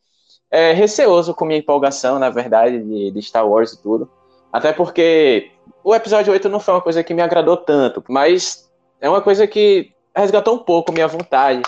é, 0.52 0.74
receoso 0.74 1.34
com 1.34 1.46
minha 1.46 1.60
empolgação, 1.60 2.20
na 2.20 2.30
verdade, 2.30 2.80
de, 2.80 3.12
de 3.12 3.22
Star 3.22 3.48
Wars 3.48 3.74
e 3.74 3.82
tudo. 3.82 4.10
Até 4.52 4.74
porque 4.74 5.52
o 5.84 5.96
episódio 5.96 6.34
8 6.34 6.50
não 6.50 6.60
foi 6.60 6.74
uma 6.74 6.82
coisa 6.82 7.04
que 7.04 7.14
me 7.14 7.22
agradou 7.22 7.56
tanto, 7.56 8.04
mas 8.10 8.70
é 9.00 9.08
uma 9.10 9.22
coisa 9.22 9.48
que 9.48 9.92
resgatou 10.16 10.56
um 10.56 10.60
pouco 10.60 10.92
minha 10.92 11.08
vontade 11.08 11.62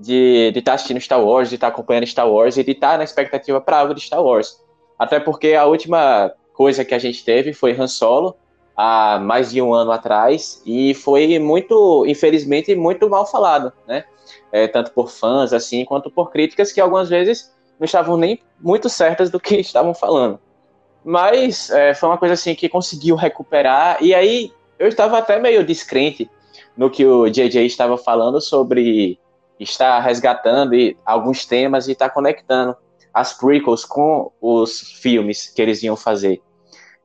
de 0.00 0.48
estar 0.48 0.62
tá 0.62 0.74
assistindo 0.74 1.00
Star 1.00 1.22
Wars, 1.22 1.50
de 1.50 1.56
estar 1.56 1.68
tá 1.68 1.72
acompanhando 1.72 2.06
Star 2.06 2.28
Wars 2.28 2.56
e 2.56 2.64
de 2.64 2.72
estar 2.72 2.92
tá 2.92 2.98
na 2.98 3.04
expectativa 3.04 3.60
para 3.60 3.78
algo 3.78 3.94
de 3.94 4.00
Star 4.00 4.22
Wars. 4.22 4.58
Até 4.98 5.20
porque 5.20 5.54
a 5.54 5.66
última 5.66 6.32
coisa 6.54 6.84
que 6.84 6.94
a 6.94 6.98
gente 6.98 7.24
teve 7.24 7.52
foi 7.52 7.72
Han 7.72 7.86
Solo, 7.86 8.34
há 8.76 9.18
mais 9.18 9.50
de 9.50 9.60
um 9.60 9.74
ano 9.74 9.92
atrás, 9.92 10.62
e 10.64 10.94
foi 10.94 11.38
muito, 11.38 12.04
infelizmente, 12.06 12.74
muito 12.74 13.08
mal 13.08 13.26
falado, 13.26 13.72
né? 13.86 14.04
É, 14.50 14.66
tanto 14.66 14.92
por 14.92 15.10
fãs, 15.10 15.52
assim, 15.52 15.84
quanto 15.84 16.10
por 16.10 16.30
críticas 16.30 16.72
que 16.72 16.80
algumas 16.80 17.08
vezes 17.08 17.54
não 17.78 17.84
estavam 17.84 18.16
nem 18.16 18.40
muito 18.58 18.88
certas 18.88 19.30
do 19.30 19.38
que 19.38 19.56
estavam 19.60 19.94
falando. 19.94 20.38
Mas 21.04 21.70
é, 21.70 21.94
foi 21.94 22.08
uma 22.08 22.18
coisa 22.18 22.34
assim 22.34 22.54
que 22.54 22.68
conseguiu 22.68 23.16
recuperar, 23.16 23.98
e 24.02 24.14
aí 24.14 24.52
eu 24.78 24.88
estava 24.88 25.18
até 25.18 25.38
meio 25.38 25.64
descrente 25.64 26.30
no 26.76 26.90
que 26.90 27.04
o 27.04 27.28
JJ 27.28 27.66
estava 27.66 27.98
falando 27.98 28.40
sobre 28.40 29.18
estar 29.60 30.00
resgatando 30.00 30.74
alguns 31.04 31.44
temas 31.44 31.86
e 31.86 31.92
estar 31.92 32.10
conectando 32.10 32.74
as 33.12 33.32
prequels 33.32 33.84
com 33.84 34.32
os 34.40 34.80
filmes 34.80 35.48
que 35.48 35.60
eles 35.60 35.82
iam 35.82 35.96
fazer. 35.96 36.40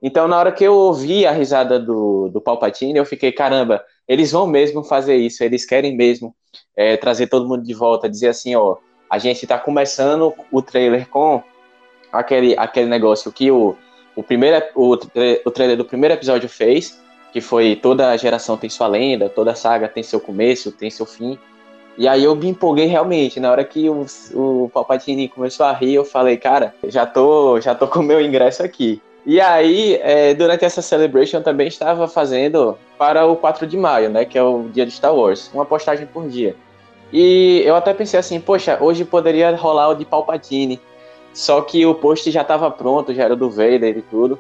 Então, 0.02 0.28
na 0.28 0.38
hora 0.38 0.52
que 0.52 0.64
eu 0.64 0.74
ouvi 0.74 1.26
a 1.26 1.32
risada 1.32 1.80
do, 1.80 2.30
do 2.30 2.40
Palpatine, 2.40 2.98
eu 2.98 3.06
fiquei, 3.06 3.32
caramba, 3.32 3.84
eles 4.08 4.32
vão 4.32 4.46
mesmo 4.46 4.84
fazer 4.84 5.16
isso, 5.16 5.44
eles 5.44 5.66
querem 5.66 5.96
mesmo 5.96 6.36
é, 6.76 6.96
trazer 6.96 7.28
todo 7.28 7.48
mundo 7.48 7.64
de 7.64 7.74
volta, 7.74 8.10
dizer 8.10 8.30
assim, 8.30 8.56
ó, 8.56 8.78
a 9.10 9.18
gente 9.18 9.44
está 9.44 9.58
começando 9.58 10.34
o 10.52 10.62
trailer 10.62 11.10
com 11.10 11.42
aquele, 12.12 12.56
aquele 12.58 12.88
negócio 12.88 13.32
que 13.32 13.52
o, 13.52 13.76
o, 14.16 14.24
primeiro, 14.24 14.64
o, 14.76 14.94
o 15.46 15.52
trailer 15.52 15.78
do 15.78 15.86
primeiro 15.86 16.14
episódio 16.14 16.48
fez, 16.48 17.02
que 17.34 17.42
foi 17.42 17.76
toda 17.76 18.16
geração 18.16 18.58
tem 18.58 18.70
sua 18.70 18.88
lenda, 18.88 19.28
toda 19.28 19.56
saga 19.56 19.90
tem 19.90 20.04
seu 20.04 20.20
começo, 20.20 20.72
tem 20.72 20.90
seu 20.90 21.06
fim. 21.06 21.38
E 21.98 22.08
aí 22.08 22.24
eu 22.24 22.36
me 22.36 22.50
empolguei 22.50 22.86
realmente. 22.86 23.40
Na 23.40 23.52
hora 23.52 23.64
que 23.64 23.90
o, 23.90 24.06
o 24.34 24.70
Palpatine 24.74 25.30
começou 25.30 25.66
a 25.66 25.72
rir, 25.72 25.96
eu 25.96 26.06
falei, 26.06 26.38
cara, 26.38 26.74
já 26.88 27.06
tô, 27.06 27.60
já 27.62 27.74
tô 27.74 27.88
com 27.88 28.00
o 28.00 28.04
meu 28.04 28.22
ingresso 28.22 28.64
aqui. 28.64 29.02
E 29.26 29.42
aí, 29.42 30.00
é, 30.04 30.34
durante 30.36 30.66
essa 30.66 30.82
celebration, 30.82 31.38
eu 31.38 31.44
também 31.44 31.68
estava 31.68 32.08
fazendo 32.08 32.78
para 32.98 33.26
o 33.26 33.36
4 33.36 33.66
de 33.66 33.76
maio, 33.76 34.10
né? 34.10 34.24
Que 34.24 34.38
é 34.38 34.44
o 34.44 34.68
dia 34.72 34.86
de 34.86 34.92
Star 34.92 35.16
Wars, 35.16 35.50
uma 35.54 35.66
postagem 35.66 36.06
por 36.06 36.28
dia. 36.28 36.56
E 37.12 37.64
eu 37.66 37.76
até 37.76 37.94
pensei 37.94 38.20
assim, 38.20 38.40
poxa, 38.40 38.78
hoje 38.80 39.04
poderia 39.04 39.56
rolar 39.56 39.90
o 39.90 39.96
de 39.96 40.06
Palpatine. 40.06 40.80
Só 41.34 41.62
que 41.62 41.86
o 41.86 41.96
post 41.96 42.30
já 42.30 42.42
estava 42.42 42.70
pronto, 42.70 43.14
já 43.14 43.24
era 43.24 43.36
do 43.36 43.50
Vader 43.50 43.98
e 43.98 44.02
tudo. 44.02 44.38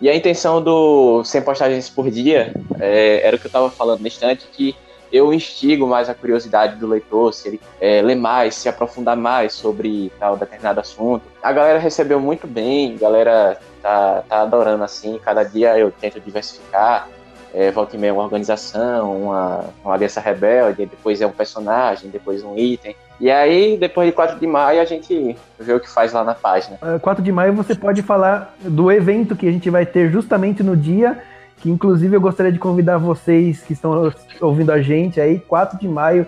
E 0.00 0.08
a 0.08 0.14
intenção 0.14 0.60
do 0.60 1.24
100 1.24 1.42
postagens 1.42 1.88
por 1.88 2.10
dia 2.10 2.52
é, 2.78 3.20
era 3.22 3.36
o 3.36 3.38
que 3.38 3.46
eu 3.46 3.48
estava 3.48 3.70
falando 3.70 4.00
no 4.00 4.06
instante, 4.06 4.46
que 4.52 4.74
eu 5.16 5.32
instigo 5.32 5.86
mais 5.86 6.08
a 6.08 6.14
curiosidade 6.14 6.76
do 6.76 6.86
leitor, 6.86 7.32
se 7.32 7.48
ele 7.48 7.60
é, 7.80 8.02
ler 8.02 8.16
mais, 8.16 8.54
se 8.54 8.68
aprofundar 8.68 9.16
mais 9.16 9.52
sobre 9.52 10.12
tal 10.18 10.36
determinado 10.36 10.80
assunto. 10.80 11.24
A 11.42 11.52
galera 11.52 11.78
recebeu 11.78 12.20
muito 12.20 12.46
bem, 12.46 12.94
a 12.94 12.98
galera 12.98 13.58
tá, 13.82 14.22
tá 14.28 14.42
adorando 14.42 14.84
assim, 14.84 15.18
cada 15.22 15.42
dia 15.42 15.78
eu 15.78 15.90
tento 15.90 16.20
diversificar, 16.20 17.08
é, 17.54 17.70
volta 17.70 17.96
e 17.96 17.98
meia 17.98 18.12
uma 18.12 18.22
organização, 18.22 19.16
uma, 19.22 19.64
uma 19.82 19.94
aliança 19.94 20.20
rebelde, 20.20 20.84
depois 20.84 21.22
é 21.22 21.26
um 21.26 21.32
personagem, 21.32 22.10
depois 22.10 22.42
um 22.42 22.56
item. 22.56 22.94
E 23.18 23.30
aí, 23.30 23.78
depois 23.78 24.06
de 24.06 24.12
4 24.12 24.38
de 24.38 24.46
maio, 24.46 24.80
a 24.80 24.84
gente 24.84 25.34
vê 25.58 25.72
o 25.72 25.80
que 25.80 25.88
faz 25.88 26.12
lá 26.12 26.22
na 26.22 26.34
página. 26.34 26.78
4 27.00 27.24
de 27.24 27.32
maio 27.32 27.54
você 27.54 27.74
pode 27.74 28.02
falar 28.02 28.54
do 28.60 28.92
evento 28.92 29.34
que 29.34 29.48
a 29.48 29.50
gente 29.52 29.70
vai 29.70 29.86
ter 29.86 30.10
justamente 30.10 30.62
no 30.62 30.76
dia, 30.76 31.18
que 31.66 31.70
inclusive 31.70 32.16
eu 32.16 32.20
gostaria 32.20 32.52
de 32.52 32.60
convidar 32.60 32.96
vocês 32.96 33.60
que 33.60 33.72
estão 33.72 34.12
ouvindo 34.40 34.70
a 34.70 34.80
gente 34.80 35.20
aí, 35.20 35.40
4 35.40 35.80
de 35.80 35.88
maio, 35.88 36.24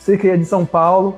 cerca 0.00 0.36
de 0.36 0.44
São 0.44 0.66
Paulo, 0.66 1.16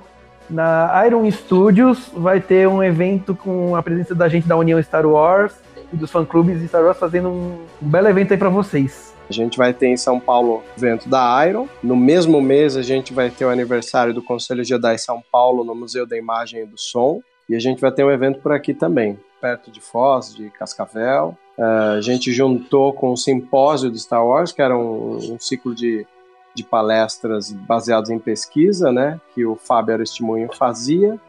na 0.51 1.03
Iron 1.07 1.31
Studios, 1.31 2.11
vai 2.15 2.39
ter 2.39 2.69
um 2.69 2.83
evento 2.83 3.35
com 3.35 3.75
a 3.75 3.83
presença 3.83 4.15
da 4.15 4.29
gente 4.29 4.47
da 4.47 4.59
União 4.59 4.83
Star 4.83 5.07
Wars 5.07 5.55
e 5.91 5.97
dos 5.97 6.11
fã-clubes 6.11 6.61
de 6.61 6.69
Star 6.69 6.85
Wars 6.85 6.99
fazendo 6.99 7.31
um, 7.31 7.65
um 7.81 7.89
belo 7.89 8.09
evento 8.09 8.33
aí 8.33 8.37
para 8.37 8.51
vocês. 8.51 9.15
A 9.31 9.33
gente 9.33 9.57
vai 9.57 9.73
ter 9.73 9.87
em 9.87 9.97
São 9.97 10.21
Paulo 10.21 10.63
o 10.77 10.79
evento 10.79 11.09
da 11.09 11.43
Iron. 11.49 11.67
No 11.83 11.97
mesmo 11.97 12.43
mês, 12.43 12.77
a 12.77 12.83
gente 12.83 13.15
vai 13.15 13.31
ter 13.31 13.47
o 13.47 13.49
aniversário 13.49 14.13
do 14.13 14.21
Conselho 14.21 14.63
Jedi 14.63 14.99
São 14.99 15.23
Paulo 15.33 15.65
no 15.65 15.75
Museu 15.75 16.07
da 16.07 16.19
Imagem 16.19 16.65
e 16.65 16.67
do 16.67 16.77
Som. 16.77 17.23
E 17.49 17.55
a 17.55 17.59
gente 17.59 17.81
vai 17.81 17.91
ter 17.91 18.05
um 18.05 18.11
evento 18.11 18.39
por 18.41 18.53
aqui 18.53 18.75
também, 18.75 19.19
perto 19.43 19.73
de 19.73 19.81
Foz, 19.81 20.33
de 20.33 20.49
Cascavel. 20.51 21.37
Uh, 21.59 21.97
a 21.97 22.01
gente 22.01 22.33
juntou 22.33 22.93
com 22.93 23.11
o 23.11 23.17
simpósio 23.17 23.91
de 23.91 23.99
Star 23.99 24.25
Wars, 24.25 24.53
que 24.53 24.63
era 24.63 24.79
um, 24.79 25.17
um 25.17 25.39
ciclo 25.41 25.75
de, 25.75 26.07
de 26.55 26.63
palestras 26.63 27.51
baseadas 27.51 28.09
em 28.09 28.21
pesquisa, 28.21 28.93
né? 28.93 29.21
Que 29.35 29.45
o 29.45 29.57
Fábio 29.57 29.95
Aristimunho 29.95 30.49
fazia 30.55 31.21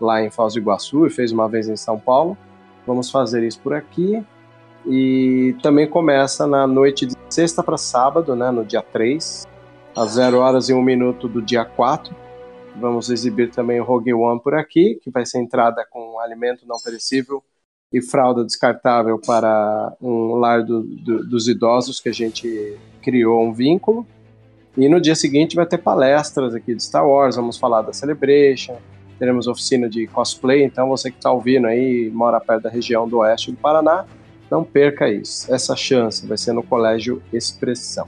lá 0.00 0.20
em 0.20 0.30
Foz 0.30 0.54
do 0.54 0.58
Iguaçu 0.58 1.06
e 1.06 1.10
fez 1.10 1.30
uma 1.30 1.48
vez 1.48 1.68
em 1.68 1.76
São 1.76 1.98
Paulo. 1.98 2.36
Vamos 2.84 3.08
fazer 3.08 3.46
isso 3.46 3.60
por 3.60 3.72
aqui. 3.72 4.24
E 4.84 5.54
também 5.62 5.86
começa 5.86 6.46
na 6.46 6.66
noite 6.66 7.06
de 7.06 7.14
sexta 7.28 7.62
para 7.62 7.76
sábado, 7.76 8.34
né, 8.34 8.50
no 8.50 8.64
dia 8.64 8.82
3, 8.82 9.46
às 9.94 10.12
0 10.12 10.38
horas 10.38 10.68
e 10.70 10.74
1 10.74 10.82
minuto 10.82 11.28
do 11.28 11.40
dia 11.40 11.64
4. 11.64 12.16
Vamos 12.76 13.10
exibir 13.10 13.50
também 13.50 13.78
o 13.78 13.84
Rogue 13.84 14.14
One 14.14 14.40
por 14.40 14.54
aqui, 14.54 14.98
que 15.02 15.10
vai 15.10 15.26
ser 15.26 15.38
entrada 15.38 15.86
com 15.90 16.18
alimento 16.18 16.66
não 16.66 16.76
perecível 16.82 17.44
e 17.92 18.00
fralda 18.00 18.44
descartável 18.44 19.18
para 19.18 19.92
um 20.00 20.34
lar 20.34 20.62
do, 20.64 20.82
do, 20.82 21.24
dos 21.26 21.48
idosos 21.48 22.00
que 22.00 22.08
a 22.08 22.12
gente 22.12 22.76
criou 23.02 23.42
um 23.42 23.52
vínculo. 23.52 24.06
E 24.76 24.88
no 24.88 25.00
dia 25.00 25.16
seguinte 25.16 25.56
vai 25.56 25.66
ter 25.66 25.78
palestras 25.78 26.54
aqui 26.54 26.74
de 26.74 26.82
Star 26.82 27.06
Wars, 27.06 27.36
vamos 27.36 27.58
falar 27.58 27.82
da 27.82 27.92
Celebration, 27.92 28.76
teremos 29.18 29.48
oficina 29.48 29.88
de 29.88 30.06
cosplay, 30.06 30.62
então 30.62 30.88
você 30.88 31.10
que 31.10 31.16
está 31.16 31.32
ouvindo 31.32 31.66
aí, 31.66 32.08
mora 32.10 32.40
perto 32.40 32.62
da 32.62 32.70
região 32.70 33.08
do 33.08 33.18
oeste 33.18 33.50
do 33.50 33.56
Paraná, 33.56 34.06
não 34.48 34.62
perca 34.62 35.08
isso, 35.08 35.52
essa 35.52 35.74
chance, 35.74 36.26
vai 36.26 36.38
ser 36.38 36.52
no 36.52 36.62
Colégio 36.62 37.20
Expressão. 37.32 38.06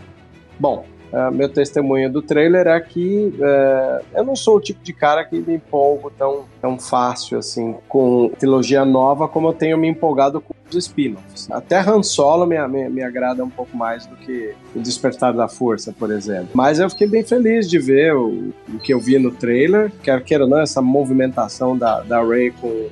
Bom, 0.58 0.86
uh, 1.12 1.32
meu 1.32 1.48
testemunho 1.48 2.10
do 2.10 2.22
trailer 2.22 2.66
é 2.66 2.80
que 2.80 3.34
uh, 3.38 4.04
eu 4.14 4.24
não 4.24 4.34
sou 4.34 4.56
o 4.56 4.60
tipo 4.60 4.82
de 4.82 4.92
cara 4.92 5.24
que 5.24 5.38
me 5.40 5.54
empolgo 5.54 6.10
tão, 6.10 6.44
tão 6.60 6.78
fácil 6.78 7.38
assim 7.38 7.76
com 7.88 8.30
trilogia 8.38 8.84
nova 8.84 9.28
como 9.28 9.48
eu 9.48 9.52
tenho 9.52 9.78
me 9.78 9.88
empolgado 9.88 10.40
com 10.40 10.54
os 10.68 10.76
spin-offs. 10.76 11.50
Até 11.50 11.78
Han 11.80 12.02
Solo 12.02 12.46
me, 12.46 12.56
me, 12.68 12.88
me, 12.88 13.02
agrada 13.02 13.44
um 13.44 13.50
pouco 13.50 13.76
mais 13.76 14.06
do 14.06 14.16
que 14.16 14.54
o 14.74 14.80
Despertar 14.80 15.34
da 15.34 15.46
Força, 15.46 15.94
por 15.98 16.10
exemplo. 16.10 16.48
Mas 16.54 16.78
eu 16.78 16.88
fiquei 16.88 17.06
bem 17.06 17.22
feliz 17.22 17.68
de 17.68 17.78
ver 17.78 18.14
o, 18.14 18.52
o 18.72 18.78
que 18.78 18.94
eu 18.94 18.98
vi 18.98 19.18
no 19.18 19.30
trailer, 19.30 19.92
quer 20.02 20.22
queira 20.24 20.44
ou 20.44 20.50
não, 20.50 20.60
essa 20.60 20.80
movimentação 20.80 21.76
da, 21.76 22.00
da 22.00 22.22
Rey 22.22 22.50
com 22.52 22.88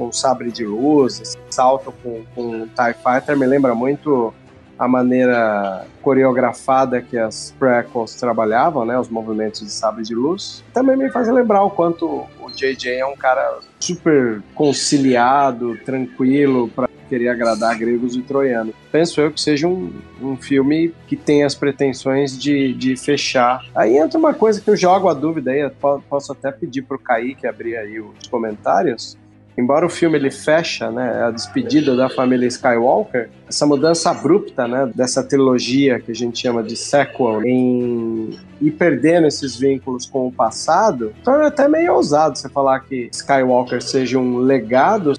com 0.00 0.10
sabre 0.10 0.50
de 0.50 0.64
luz, 0.64 1.20
esse 1.20 1.36
salto 1.50 1.92
com, 2.02 2.22
com 2.34 2.66
TIE 2.68 2.94
Fighter 3.04 3.38
me 3.38 3.44
lembra 3.44 3.74
muito 3.74 4.32
a 4.80 4.88
maneira 4.88 5.86
coreografada 6.00 7.02
que 7.02 7.18
as 7.18 7.54
prequels 7.58 8.14
trabalhavam, 8.14 8.86
né, 8.86 8.98
os 8.98 9.10
movimentos 9.10 9.60
de 9.60 9.70
sabre 9.70 10.02
de 10.02 10.14
luz. 10.14 10.64
Também 10.72 10.96
me 10.96 11.10
faz 11.10 11.28
lembrar 11.28 11.62
o 11.62 11.70
quanto 11.70 12.26
o 12.40 12.50
JJ 12.50 12.92
é 12.92 13.04
um 13.04 13.14
cara 13.14 13.58
super 13.78 14.42
conciliado, 14.54 15.76
tranquilo 15.84 16.68
para 16.68 16.88
querer 17.10 17.28
agradar 17.28 17.76
gregos 17.76 18.16
e 18.16 18.22
troianos. 18.22 18.74
Penso 18.90 19.20
eu 19.20 19.30
que 19.30 19.40
seja 19.40 19.68
um, 19.68 19.92
um 20.22 20.34
filme 20.34 20.94
que 21.06 21.16
tem 21.16 21.44
as 21.44 21.54
pretensões 21.54 22.40
de, 22.40 22.72
de 22.72 22.96
fechar. 22.96 23.62
Aí 23.74 23.98
entra 23.98 24.18
uma 24.18 24.32
coisa 24.32 24.62
que 24.62 24.70
eu 24.70 24.76
jogo 24.76 25.10
a 25.10 25.14
dúvida 25.14 25.50
aí, 25.50 25.70
posso 26.08 26.32
até 26.32 26.50
pedir 26.50 26.82
para 26.82 26.96
o 26.96 27.00
Kaique 27.00 27.46
abrir 27.46 27.76
aí 27.76 28.00
os 28.00 28.28
comentários 28.28 29.19
embora 29.60 29.84
o 29.84 29.88
filme 29.88 30.16
ele 30.16 30.30
fecha, 30.30 30.90
né, 30.90 31.24
a 31.24 31.30
despedida 31.30 31.94
da 31.94 32.08
família 32.08 32.46
Skywalker, 32.46 33.30
essa 33.48 33.66
mudança 33.66 34.10
abrupta, 34.10 34.66
né, 34.66 34.90
dessa 34.94 35.22
trilogia 35.22 36.00
que 36.00 36.10
a 36.10 36.14
gente 36.14 36.40
chama 36.40 36.62
de 36.62 36.76
sequel 36.76 37.44
em 37.44 38.38
ir 38.60 38.70
perdendo 38.72 39.26
esses 39.26 39.56
vínculos 39.56 40.06
com 40.06 40.26
o 40.26 40.32
passado, 40.32 41.12
torna 41.22 41.48
até 41.48 41.68
meio 41.68 41.94
ousado 41.94 42.38
você 42.38 42.48
falar 42.48 42.80
que 42.80 43.08
Skywalker 43.12 43.82
seja 43.82 44.18
um 44.18 44.38
legado. 44.38 45.14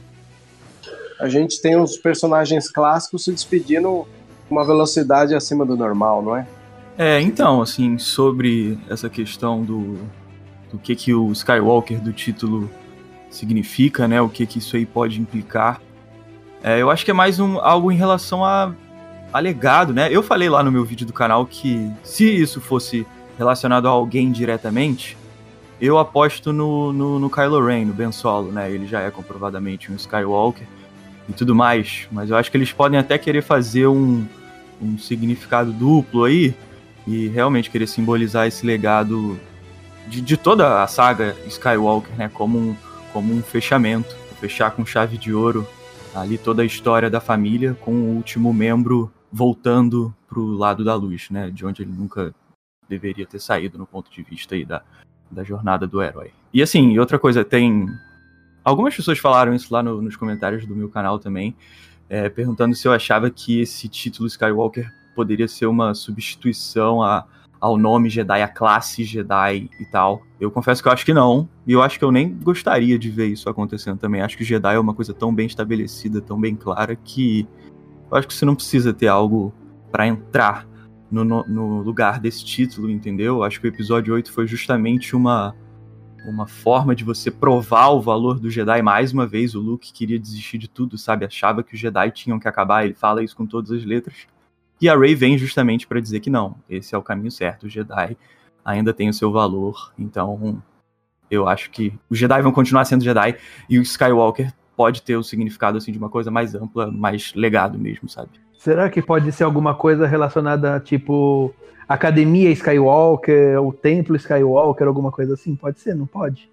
A 1.20 1.30
gente 1.30 1.62
tem 1.62 1.80
os 1.80 1.98
personagens 1.98 2.70
clássicos 2.70 3.26
se 3.26 3.32
despedindo 3.32 4.08
uma 4.50 4.66
velocidade 4.66 5.34
acima 5.36 5.66
do 5.66 5.78
normal, 5.78 6.22
não 6.22 6.36
é? 6.36 6.48
É, 6.98 7.22
então, 7.22 7.62
assim, 7.62 7.98
sobre 7.98 8.78
essa 8.90 9.10
questão 9.10 9.64
do, 9.64 9.98
do 10.72 10.78
que 10.78 10.96
que 10.96 11.14
o 11.14 11.32
Skywalker 11.32 12.00
do 12.02 12.12
título 12.12 12.70
significa, 13.32 14.08
né? 14.08 14.22
O 14.22 14.30
que, 14.30 14.46
que 14.46 14.60
isso 14.60 14.76
aí 14.76 14.86
pode 14.86 15.20
implicar. 15.20 15.82
É, 16.64 16.80
eu 16.80 16.92
acho 16.92 17.04
que 17.04 17.10
é 17.10 17.14
mais 17.14 17.40
um, 17.40 17.58
algo 17.60 17.92
em 17.92 17.96
relação 17.96 18.46
a 18.46 18.74
alegado, 19.34 19.94
né? 19.94 20.10
Eu 20.12 20.22
falei 20.22 20.50
lá 20.50 20.62
no 20.62 20.72
meu 20.72 20.84
vídeo 20.84 21.08
do 21.08 21.14
canal 21.14 21.46
que 21.46 21.90
se 22.04 22.26
isso 22.26 22.62
fosse 22.62 23.08
relacionado 23.38 23.88
a 23.88 23.92
alguém 23.92 24.32
diretamente, 24.32 25.18
eu 25.80 25.98
aposto 25.98 26.54
no, 26.54 26.94
no, 26.94 27.18
no 27.18 27.30
Kylo 27.30 27.66
Ren, 27.66 27.86
no 27.86 27.94
Ben 27.94 28.12
Solo, 28.12 28.52
né? 28.52 28.70
Ele 28.70 28.86
já 28.86 29.02
é 29.02 29.10
comprovadamente 29.10 29.92
um 29.92 29.96
Skywalker 29.96 30.68
e 31.28 31.34
tudo 31.34 31.56
mais, 31.56 32.08
mas 32.12 32.30
eu 32.30 32.36
acho 32.36 32.52
que 32.52 32.58
eles 32.58 32.72
podem 32.72 33.00
até 33.00 33.18
querer 33.18 33.42
fazer 33.42 33.88
um, 33.88 34.26
um 34.82 34.98
significado 34.98 35.72
duplo 35.72 36.26
aí 36.26 36.54
e 37.08 37.28
realmente 37.30 37.72
querer 37.72 37.88
simbolizar 37.88 38.48
esse 38.48 38.66
legado 38.66 39.40
de, 40.08 40.22
de 40.22 40.38
toda 40.38 40.84
a 40.84 40.88
saga 40.88 41.36
Skywalker, 41.48 42.16
né? 42.16 42.30
Como 42.32 42.60
um, 42.60 42.76
como 43.12 43.34
um 43.34 43.42
fechamento, 43.42 44.16
fechar 44.40 44.72
com 44.72 44.86
chave 44.86 45.18
de 45.18 45.34
ouro 45.34 45.68
ali 46.16 46.38
toda 46.38 46.62
a 46.62 46.66
história 46.66 47.10
da 47.10 47.22
família 47.22 47.74
com 47.80 47.92
o 47.92 48.16
último 48.16 48.54
membro 48.54 49.12
voltando 49.32 50.14
pro 50.28 50.46
lado 50.46 50.84
da 50.84 50.96
luz, 50.96 51.30
né? 51.30 51.50
De 51.50 51.66
onde 51.66 51.84
ele 51.84 51.92
nunca 51.92 52.34
deveria 52.90 53.26
ter 53.26 53.40
saído 53.40 53.78
no 53.78 53.86
ponto 53.86 54.12
de 54.12 54.22
vista 54.24 54.56
aí 54.56 54.66
da, 54.66 54.82
da 55.30 55.44
jornada 55.44 55.88
do 55.88 56.02
herói. 56.02 56.32
E 56.54 56.62
assim, 56.62 56.98
outra 57.00 57.18
coisa, 57.18 57.46
tem. 57.46 57.88
Algumas 58.64 58.96
pessoas 58.96 59.18
falaram 59.18 59.54
isso 59.54 59.74
lá 59.74 59.82
no, 59.82 60.02
nos 60.02 60.16
comentários 60.16 60.66
do 60.66 60.76
meu 60.76 60.90
canal 60.90 61.18
também, 61.18 61.56
é, 62.10 62.30
perguntando 62.30 62.76
se 62.76 62.88
eu 62.88 62.92
achava 62.92 63.30
que 63.30 63.62
esse 63.62 63.88
título 63.88 64.28
Skywalker 64.28 64.92
poderia 65.16 65.48
ser 65.48 65.66
uma 65.66 65.94
substituição 65.94 67.02
a, 67.02 67.26
ao 67.62 67.78
nome 67.78 68.10
Jedi, 68.10 68.42
a 68.42 68.48
classe 68.48 69.04
Jedi 69.04 69.70
e 69.80 69.86
tal. 69.86 70.24
Eu 70.40 70.50
confesso 70.50 70.82
que 70.82 70.90
eu 70.90 70.92
acho 70.92 71.06
que 71.06 71.14
não, 71.14 71.48
e 71.68 71.74
eu 71.74 71.84
acho 71.84 72.00
que 72.00 72.04
eu 72.04 72.12
nem 72.12 72.34
gostaria 72.34 72.98
de 72.98 73.12
ver 73.12 73.28
isso 73.28 73.48
acontecendo 73.48 74.00
também. 74.00 74.22
Acho 74.22 74.36
que 74.36 74.44
Jedi 74.44 74.74
é 74.74 74.80
uma 74.80 74.96
coisa 74.96 75.14
tão 75.14 75.34
bem 75.34 75.46
estabelecida, 75.46 76.20
tão 76.20 76.42
bem 76.42 76.56
clara, 76.56 76.96
que 76.96 77.48
eu 78.10 78.18
acho 78.18 78.28
que 78.28 78.34
você 78.34 78.44
não 78.44 78.56
precisa 78.56 78.92
ter 78.92 79.08
algo 79.08 79.54
para 79.92 80.08
entrar 80.08 80.68
no, 81.12 81.24
no, 81.24 81.44
no, 81.48 81.82
lugar 81.82 82.20
desse 82.20 82.44
título, 82.44 82.90
entendeu? 82.90 83.44
Acho 83.44 83.62
que 83.62 83.68
o 83.68 83.70
episódio 83.70 84.14
8 84.16 84.32
foi 84.32 84.48
justamente 84.48 85.16
uma, 85.16 85.56
uma 86.26 86.48
forma 86.48 86.96
de 86.96 87.04
você 87.04 87.30
provar 87.30 87.90
o 87.90 88.02
valor 88.02 88.40
do 88.40 88.50
Jedi 88.50 88.82
mais 88.82 89.14
uma 89.14 89.28
vez. 89.28 89.54
O 89.54 89.60
Luke 89.60 89.94
queria 89.94 90.18
desistir 90.18 90.58
de 90.58 90.68
tudo, 90.68 90.98
sabe? 90.98 91.26
Achava 91.26 91.62
que 91.62 91.76
os 91.76 91.80
Jedi 91.80 92.10
tinham 92.12 92.40
que 92.40 92.48
acabar, 92.48 92.86
ele 92.86 92.96
fala 92.96 93.24
isso 93.24 93.36
com 93.36 93.46
todas 93.46 93.72
as 93.72 93.86
letras. 93.86 94.26
E 94.82 94.90
a 94.90 94.98
Rey 94.98 95.14
vem 95.14 95.38
justamente 95.38 95.86
para 95.86 96.02
dizer 96.02 96.20
que 96.20 96.30
não, 96.30 96.56
esse 96.68 96.96
é 96.96 96.98
o 96.98 97.04
caminho 97.04 97.30
certo. 97.30 97.68
O 97.68 97.70
Jedi 97.70 98.18
ainda 98.66 98.92
tem 98.94 99.10
o 99.10 99.14
seu 99.14 99.32
valor, 99.32 99.94
então 99.98 100.62
eu 101.30 101.48
acho 101.48 101.70
que 101.70 101.94
os 102.10 102.18
Jedi 102.18 102.42
vão 102.42 102.52
continuar 102.52 102.86
sendo 102.86 103.04
Jedi 103.04 103.38
e 103.70 103.78
o 103.78 103.82
Skywalker 103.84 104.52
pode 104.76 105.04
ter 105.04 105.16
o 105.16 105.24
significado 105.24 105.78
assim 105.78 105.92
de 105.92 106.00
uma 106.00 106.10
coisa 106.10 106.32
mais 106.32 106.56
ampla, 106.56 106.92
mais 106.92 107.34
legado 107.36 107.78
mesmo, 107.78 108.10
sabe? 108.10 108.30
Será 108.58 108.90
que 108.90 109.02
pode 109.02 109.32
ser 109.32 109.44
alguma 109.44 109.76
coisa 109.76 110.08
relacionada 110.08 110.76
a 110.76 110.80
tipo 110.80 111.54
Academia 111.88 112.50
Skywalker, 112.52 113.62
o 113.62 113.72
Templo 113.72 114.16
Skywalker, 114.16 114.88
alguma 114.88 115.12
coisa 115.12 115.36
assim? 115.36 115.56
Pode 115.56 115.80
ser, 115.80 115.94
não 115.94 116.08
pode? 116.08 116.50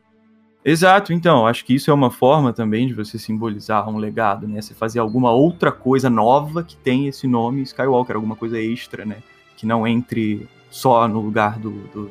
Exato, 0.68 1.14
então, 1.14 1.46
acho 1.46 1.64
que 1.64 1.74
isso 1.74 1.90
é 1.90 1.94
uma 1.94 2.10
forma 2.10 2.52
também 2.52 2.86
de 2.86 2.92
você 2.92 3.18
simbolizar 3.18 3.88
um 3.88 3.96
legado, 3.96 4.46
né? 4.46 4.60
Você 4.60 4.74
fazer 4.74 4.98
alguma 4.98 5.32
outra 5.32 5.72
coisa 5.72 6.10
nova 6.10 6.62
que 6.62 6.76
tem 6.76 7.08
esse 7.08 7.26
nome 7.26 7.62
Skywalker, 7.62 8.14
alguma 8.14 8.36
coisa 8.36 8.60
extra, 8.60 9.06
né? 9.06 9.16
Que 9.56 9.64
não 9.64 9.86
entre 9.86 10.46
só 10.70 11.08
no 11.08 11.20
lugar 11.20 11.58
do, 11.58 11.70
do, 11.70 12.10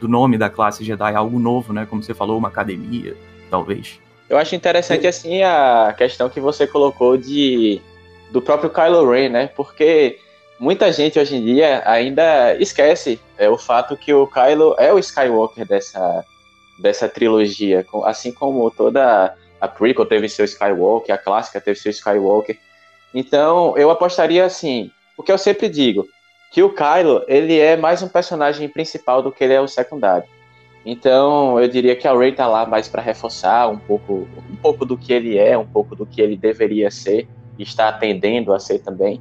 do 0.00 0.08
nome 0.08 0.38
da 0.38 0.48
classe 0.48 0.82
Jedi, 0.82 1.14
algo 1.14 1.38
novo, 1.38 1.74
né? 1.74 1.84
Como 1.84 2.02
você 2.02 2.14
falou, 2.14 2.38
uma 2.38 2.48
academia, 2.48 3.14
talvez. 3.50 4.00
Eu 4.26 4.38
acho 4.38 4.54
interessante, 4.54 5.06
assim, 5.06 5.42
a 5.42 5.94
questão 5.94 6.30
que 6.30 6.40
você 6.40 6.66
colocou 6.66 7.14
de 7.18 7.78
do 8.30 8.40
próprio 8.40 8.70
Kylo 8.70 9.10
Ren, 9.10 9.28
né? 9.28 9.50
Porque 9.54 10.18
muita 10.58 10.90
gente 10.92 11.18
hoje 11.18 11.36
em 11.36 11.44
dia 11.44 11.82
ainda 11.84 12.54
esquece 12.54 13.20
é, 13.36 13.50
o 13.50 13.58
fato 13.58 13.98
que 13.98 14.14
o 14.14 14.26
Kylo 14.26 14.74
é 14.78 14.90
o 14.90 14.98
Skywalker 14.98 15.66
dessa, 15.66 16.24
dessa 16.78 17.08
trilogia, 17.08 17.84
assim 18.04 18.32
como 18.32 18.70
toda 18.70 19.34
a 19.60 19.68
prequel 19.68 20.06
teve 20.06 20.28
seu 20.28 20.44
Skywalker, 20.44 21.14
a 21.14 21.18
clássica 21.18 21.60
teve 21.60 21.78
seu 21.78 21.90
Skywalker. 21.90 22.58
Então, 23.14 23.76
eu 23.76 23.90
apostaria 23.90 24.44
assim, 24.44 24.90
o 25.16 25.22
que 25.22 25.32
eu 25.32 25.38
sempre 25.38 25.68
digo, 25.68 26.06
que 26.52 26.62
o 26.62 26.72
Kylo, 26.72 27.24
ele 27.26 27.58
é 27.58 27.76
mais 27.76 28.02
um 28.02 28.08
personagem 28.08 28.68
principal 28.68 29.22
do 29.22 29.32
que 29.32 29.42
ele 29.44 29.54
é 29.54 29.60
o 29.60 29.68
secundário. 29.68 30.28
Então, 30.84 31.60
eu 31.60 31.68
diria 31.68 31.96
que 31.96 32.06
a 32.06 32.16
Rey 32.16 32.32
tá 32.32 32.46
lá 32.46 32.64
mais 32.64 32.88
para 32.88 33.02
reforçar 33.02 33.68
um 33.68 33.78
pouco, 33.78 34.28
um 34.50 34.56
pouco 34.56 34.86
do 34.86 34.96
que 34.96 35.12
ele 35.12 35.36
é, 35.36 35.58
um 35.58 35.66
pouco 35.66 35.94
do 35.94 36.06
que 36.06 36.20
ele 36.20 36.36
deveria 36.36 36.90
ser 36.90 37.28
está 37.58 37.88
atendendo 37.88 38.52
a 38.52 38.58
ser 38.58 38.78
também. 38.78 39.20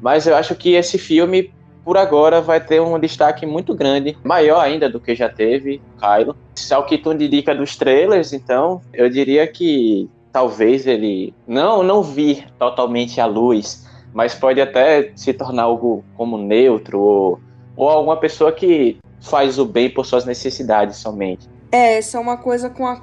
Mas 0.00 0.26
eu 0.26 0.36
acho 0.36 0.54
que 0.54 0.74
esse 0.74 0.98
filme, 0.98 1.52
por 1.88 1.96
agora, 1.96 2.42
vai 2.42 2.60
ter 2.60 2.82
um 2.82 2.98
destaque 2.98 3.46
muito 3.46 3.74
grande, 3.74 4.14
maior 4.22 4.60
ainda 4.60 4.90
do 4.90 5.00
que 5.00 5.14
já 5.14 5.26
teve 5.26 5.80
Kylo. 5.98 6.36
Ao 6.70 6.84
que 6.84 6.98
tu 6.98 7.14
indica 7.14 7.54
dos 7.54 7.76
trailers, 7.76 8.34
então, 8.34 8.82
eu 8.92 9.08
diria 9.08 9.46
que 9.46 10.06
talvez 10.30 10.86
ele 10.86 11.32
não 11.46 11.82
não 11.82 12.02
vir 12.02 12.46
totalmente 12.58 13.22
à 13.22 13.24
luz, 13.24 13.88
mas 14.12 14.34
pode 14.34 14.60
até 14.60 15.12
se 15.16 15.32
tornar 15.32 15.62
algo 15.62 16.04
como 16.14 16.36
neutro 16.36 17.00
ou, 17.00 17.40
ou 17.74 17.88
alguma 17.88 18.18
pessoa 18.18 18.52
que 18.52 18.98
faz 19.22 19.58
o 19.58 19.64
bem 19.64 19.88
por 19.88 20.04
suas 20.04 20.26
necessidades 20.26 20.98
somente. 20.98 21.48
É, 21.72 21.96
essa 21.96 22.18
é 22.18 22.20
uma 22.20 22.36
coisa 22.36 22.68
com 22.68 22.86
a, 22.86 23.00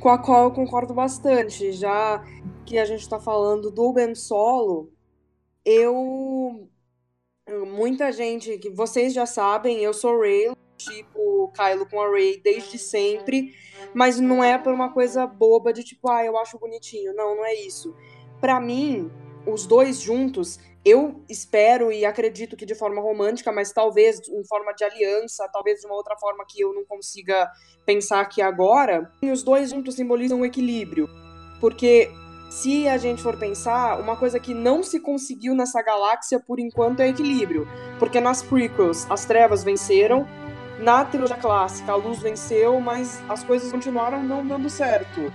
com 0.00 0.08
a 0.08 0.16
qual 0.16 0.44
eu 0.44 0.52
concordo 0.52 0.94
bastante. 0.94 1.70
Já 1.72 2.24
que 2.64 2.78
a 2.78 2.86
gente 2.86 3.02
está 3.02 3.20
falando 3.20 3.70
do 3.70 3.92
Ben 3.92 4.14
Solo, 4.14 4.88
eu. 5.66 6.66
Muita 7.66 8.10
gente, 8.12 8.58
que 8.58 8.70
vocês 8.70 9.12
já 9.12 9.26
sabem, 9.26 9.78
eu 9.80 9.92
sou 9.92 10.20
Ray, 10.20 10.52
tipo 10.76 11.52
Kylo 11.54 11.86
com 11.86 12.00
a 12.00 12.08
Ray 12.10 12.40
desde 12.42 12.78
sempre, 12.78 13.54
mas 13.94 14.18
não 14.18 14.42
é 14.42 14.56
por 14.58 14.72
uma 14.72 14.92
coisa 14.92 15.26
boba 15.26 15.72
de 15.72 15.84
tipo, 15.84 16.10
ah, 16.10 16.24
eu 16.24 16.36
acho 16.38 16.58
bonitinho. 16.58 17.14
Não, 17.14 17.36
não 17.36 17.44
é 17.44 17.54
isso. 17.54 17.94
Para 18.40 18.60
mim, 18.60 19.10
os 19.46 19.66
dois 19.66 20.00
juntos, 20.00 20.58
eu 20.84 21.22
espero 21.28 21.92
e 21.92 22.04
acredito 22.04 22.56
que 22.56 22.66
de 22.66 22.74
forma 22.74 23.00
romântica, 23.00 23.52
mas 23.52 23.72
talvez 23.72 24.20
em 24.28 24.44
forma 24.44 24.72
de 24.72 24.84
aliança, 24.84 25.48
talvez 25.52 25.80
de 25.80 25.86
uma 25.86 25.94
outra 25.94 26.16
forma 26.16 26.44
que 26.48 26.60
eu 26.60 26.72
não 26.72 26.84
consiga 26.84 27.50
pensar 27.86 28.20
aqui 28.20 28.40
agora, 28.40 29.10
os 29.22 29.42
dois 29.42 29.70
juntos 29.70 29.94
simbolizam 29.94 30.40
o 30.40 30.46
equilíbrio. 30.46 31.08
Porque 31.60 32.10
se 32.52 32.86
a 32.86 32.98
gente 32.98 33.22
for 33.22 33.38
pensar, 33.38 33.98
uma 33.98 34.14
coisa 34.14 34.38
que 34.38 34.52
não 34.52 34.82
se 34.82 35.00
conseguiu 35.00 35.54
nessa 35.54 35.82
galáxia 35.82 36.38
por 36.38 36.60
enquanto 36.60 37.00
é 37.00 37.08
equilíbrio. 37.08 37.66
Porque 37.98 38.20
nas 38.20 38.42
prequels 38.42 39.10
as 39.10 39.24
trevas 39.24 39.64
venceram, 39.64 40.28
na 40.78 41.02
trilogia 41.02 41.36
clássica 41.36 41.92
a 41.92 41.96
luz 41.96 42.18
venceu, 42.18 42.78
mas 42.78 43.22
as 43.26 43.42
coisas 43.42 43.72
continuaram 43.72 44.22
não 44.22 44.46
dando 44.46 44.68
certo. 44.68 45.32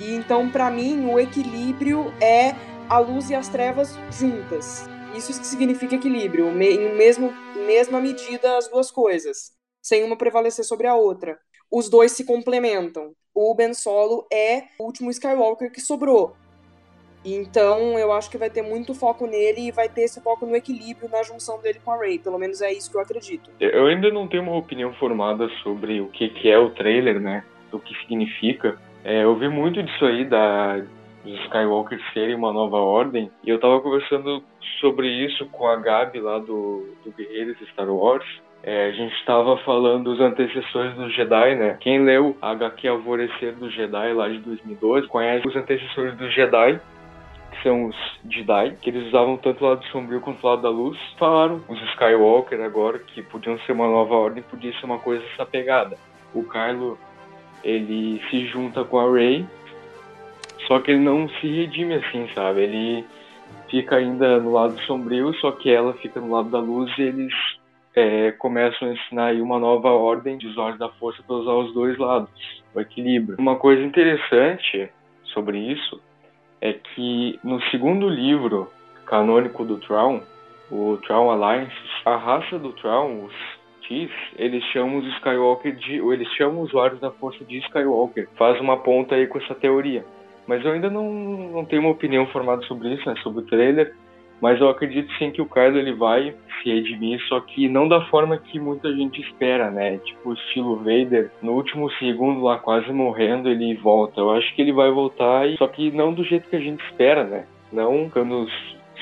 E 0.00 0.12
então, 0.16 0.50
para 0.50 0.68
mim, 0.68 1.06
o 1.06 1.20
equilíbrio 1.20 2.12
é 2.20 2.56
a 2.88 2.98
luz 2.98 3.30
e 3.30 3.36
as 3.36 3.48
trevas 3.48 3.96
juntas. 4.10 4.84
Isso 5.14 5.32
significa 5.44 5.94
equilíbrio, 5.94 6.48
em 6.60 6.96
mesmo, 6.96 7.32
mesma 7.54 8.00
medida 8.00 8.58
as 8.58 8.66
duas 8.66 8.90
coisas, 8.90 9.52
sem 9.80 10.02
uma 10.02 10.16
prevalecer 10.16 10.64
sobre 10.64 10.88
a 10.88 10.96
outra. 10.96 11.38
Os 11.70 11.88
dois 11.88 12.10
se 12.12 12.24
complementam. 12.24 13.14
O 13.34 13.54
Ben 13.54 13.72
Solo 13.74 14.26
é 14.32 14.64
o 14.78 14.84
último 14.84 15.10
Skywalker 15.10 15.70
que 15.70 15.80
sobrou. 15.80 16.36
Então, 17.24 17.98
eu 17.98 18.12
acho 18.12 18.30
que 18.30 18.36
vai 18.36 18.50
ter 18.50 18.62
muito 18.62 18.94
foco 18.94 19.26
nele 19.26 19.68
e 19.68 19.70
vai 19.70 19.88
ter 19.88 20.02
esse 20.02 20.20
foco 20.20 20.44
no 20.44 20.56
equilíbrio 20.56 21.08
na 21.08 21.22
junção 21.22 21.60
dele 21.60 21.80
com 21.84 21.92
a 21.92 21.96
Rey. 21.96 22.18
Pelo 22.18 22.38
menos 22.38 22.60
é 22.60 22.72
isso 22.72 22.90
que 22.90 22.96
eu 22.96 23.00
acredito. 23.00 23.50
Eu 23.60 23.86
ainda 23.86 24.10
não 24.10 24.26
tenho 24.26 24.42
uma 24.42 24.56
opinião 24.56 24.92
formada 24.94 25.48
sobre 25.62 26.00
o 26.00 26.08
que, 26.08 26.28
que 26.30 26.50
é 26.50 26.58
o 26.58 26.70
trailer, 26.70 27.20
né? 27.20 27.44
O 27.72 27.78
que 27.78 27.94
significa. 28.00 28.76
É, 29.04 29.22
eu 29.22 29.36
vi 29.36 29.48
muito 29.48 29.82
disso 29.82 30.04
aí 30.04 30.24
da, 30.24 30.78
dos 31.24 31.40
Skywalker 31.44 31.98
serem 32.12 32.34
uma 32.34 32.52
nova 32.52 32.78
ordem. 32.78 33.30
E 33.44 33.50
eu 33.50 33.60
tava 33.60 33.80
conversando 33.80 34.42
sobre 34.80 35.08
isso 35.08 35.46
com 35.46 35.66
a 35.66 35.76
Gabi 35.76 36.20
lá 36.20 36.38
do, 36.38 36.88
do 37.04 37.12
Guerreiros 37.16 37.56
Star 37.70 37.88
Wars. 37.88 38.26
É, 38.62 38.86
a 38.86 38.92
gente 38.92 39.12
estava 39.16 39.56
falando 39.58 40.04
dos 40.04 40.20
antecessores 40.20 40.94
do 40.94 41.10
Jedi, 41.10 41.56
né? 41.56 41.76
Quem 41.80 42.04
leu 42.04 42.36
a 42.40 42.50
HQ 42.52 42.86
Alvorecer 42.86 43.54
do 43.54 43.68
Jedi 43.68 44.12
lá 44.12 44.28
de 44.28 44.38
2012 44.38 45.08
conhece 45.08 45.46
os 45.46 45.56
antecessores 45.56 46.16
do 46.16 46.30
Jedi, 46.30 46.78
que 47.50 47.62
são 47.62 47.86
os 47.86 47.96
Jedi, 48.30 48.76
que 48.80 48.90
eles 48.90 49.08
usavam 49.08 49.36
tanto 49.36 49.64
o 49.64 49.68
lado 49.68 49.84
sombrio 49.86 50.20
quanto 50.20 50.44
o 50.44 50.48
lado 50.48 50.62
da 50.62 50.70
luz. 50.70 50.96
Falaram 51.18 51.60
os 51.68 51.82
Skywalker 51.90 52.60
agora 52.60 53.00
que 53.00 53.20
podiam 53.22 53.58
ser 53.60 53.72
uma 53.72 53.88
nova 53.88 54.14
ordem, 54.14 54.44
podia 54.44 54.72
ser 54.78 54.86
uma 54.86 54.98
coisa 54.98 55.24
essa 55.32 55.44
pegada. 55.44 55.96
O 56.32 56.44
Kylo 56.44 56.96
ele 57.64 58.22
se 58.30 58.46
junta 58.46 58.84
com 58.84 58.98
a 58.98 59.12
Rey 59.12 59.44
só 60.66 60.78
que 60.78 60.90
ele 60.90 61.00
não 61.00 61.28
se 61.28 61.46
redime 61.46 61.94
assim, 61.94 62.28
sabe? 62.34 62.62
Ele 62.62 63.04
fica 63.68 63.96
ainda 63.96 64.38
no 64.38 64.52
lado 64.52 64.80
sombrio, 64.82 65.34
só 65.34 65.52
que 65.52 65.70
ela 65.70 65.92
fica 65.94 66.20
no 66.20 66.30
lado 66.30 66.50
da 66.50 66.58
luz 66.58 66.90
e 66.98 67.02
eles 67.02 67.32
é, 67.94 68.32
começam 68.32 68.88
a 68.88 68.92
ensinar 68.92 69.26
aí 69.26 69.40
uma 69.40 69.58
nova 69.58 69.90
ordem 69.90 70.38
de 70.38 70.48
ordens 70.58 70.78
da 70.78 70.88
força 70.88 71.22
para 71.22 71.36
usar 71.36 71.52
os 71.52 71.74
dois 71.74 71.98
lados, 71.98 72.30
o 72.74 72.80
equilíbrio. 72.80 73.36
Uma 73.38 73.56
coisa 73.56 73.82
interessante 73.82 74.90
sobre 75.24 75.58
isso 75.58 76.00
é 76.60 76.72
que 76.72 77.38
no 77.42 77.60
segundo 77.70 78.08
livro 78.08 78.70
canônico 79.04 79.64
do 79.64 79.78
Traum, 79.78 80.20
o 80.70 80.96
Traum 81.06 81.30
Alliance, 81.30 81.74
a 82.04 82.16
raça 82.16 82.58
do 82.58 82.72
Traum, 82.72 83.26
os 83.26 83.34
Tis, 83.82 84.10
eles 84.36 84.64
chamam 84.72 84.98
os 84.98 85.06
Skywalker 85.16 85.74
de. 85.74 86.00
ou 86.00 86.14
eles 86.14 86.28
chamam 86.34 86.62
os 86.62 86.68
usuários 86.70 87.00
da 87.00 87.10
força 87.10 87.44
de 87.44 87.58
Skywalker. 87.58 88.28
Faz 88.36 88.60
uma 88.60 88.76
ponta 88.78 89.14
aí 89.14 89.26
com 89.26 89.38
essa 89.38 89.54
teoria. 89.54 90.04
Mas 90.46 90.64
eu 90.64 90.72
ainda 90.72 90.88
não, 90.88 91.12
não 91.12 91.64
tenho 91.64 91.82
uma 91.82 91.90
opinião 91.90 92.26
formada 92.28 92.62
sobre 92.62 92.94
isso, 92.94 93.08
né, 93.08 93.14
sobre 93.22 93.42
o 93.42 93.46
trailer. 93.46 93.94
Mas 94.42 94.60
eu 94.60 94.68
acredito 94.68 95.08
sim 95.18 95.30
que 95.30 95.40
o 95.40 95.46
Kylo 95.46 95.78
ele 95.78 95.94
vai 95.94 96.34
se 96.60 96.68
redimir, 96.68 97.20
só 97.28 97.38
que 97.38 97.68
não 97.68 97.86
da 97.86 98.00
forma 98.06 98.36
que 98.36 98.58
muita 98.58 98.92
gente 98.92 99.20
espera, 99.20 99.70
né? 99.70 99.98
Tipo, 99.98 100.32
estilo 100.32 100.78
Vader, 100.78 101.30
no 101.40 101.52
último 101.52 101.88
segundo 101.92 102.42
lá 102.42 102.58
quase 102.58 102.90
morrendo, 102.92 103.48
ele 103.48 103.72
volta. 103.76 104.20
Eu 104.20 104.32
acho 104.32 104.52
que 104.56 104.60
ele 104.60 104.72
vai 104.72 104.90
voltar, 104.90 105.46
só 105.58 105.68
que 105.68 105.92
não 105.92 106.12
do 106.12 106.24
jeito 106.24 106.48
que 106.48 106.56
a 106.56 106.60
gente 106.60 106.84
espera, 106.86 107.22
né? 107.22 107.44
Não 107.72 108.06
ficando 108.06 108.48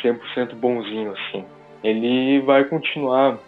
100% 0.02 0.54
bonzinho 0.56 1.12
assim. 1.12 1.42
Ele 1.82 2.40
vai 2.40 2.64
continuar 2.64 3.38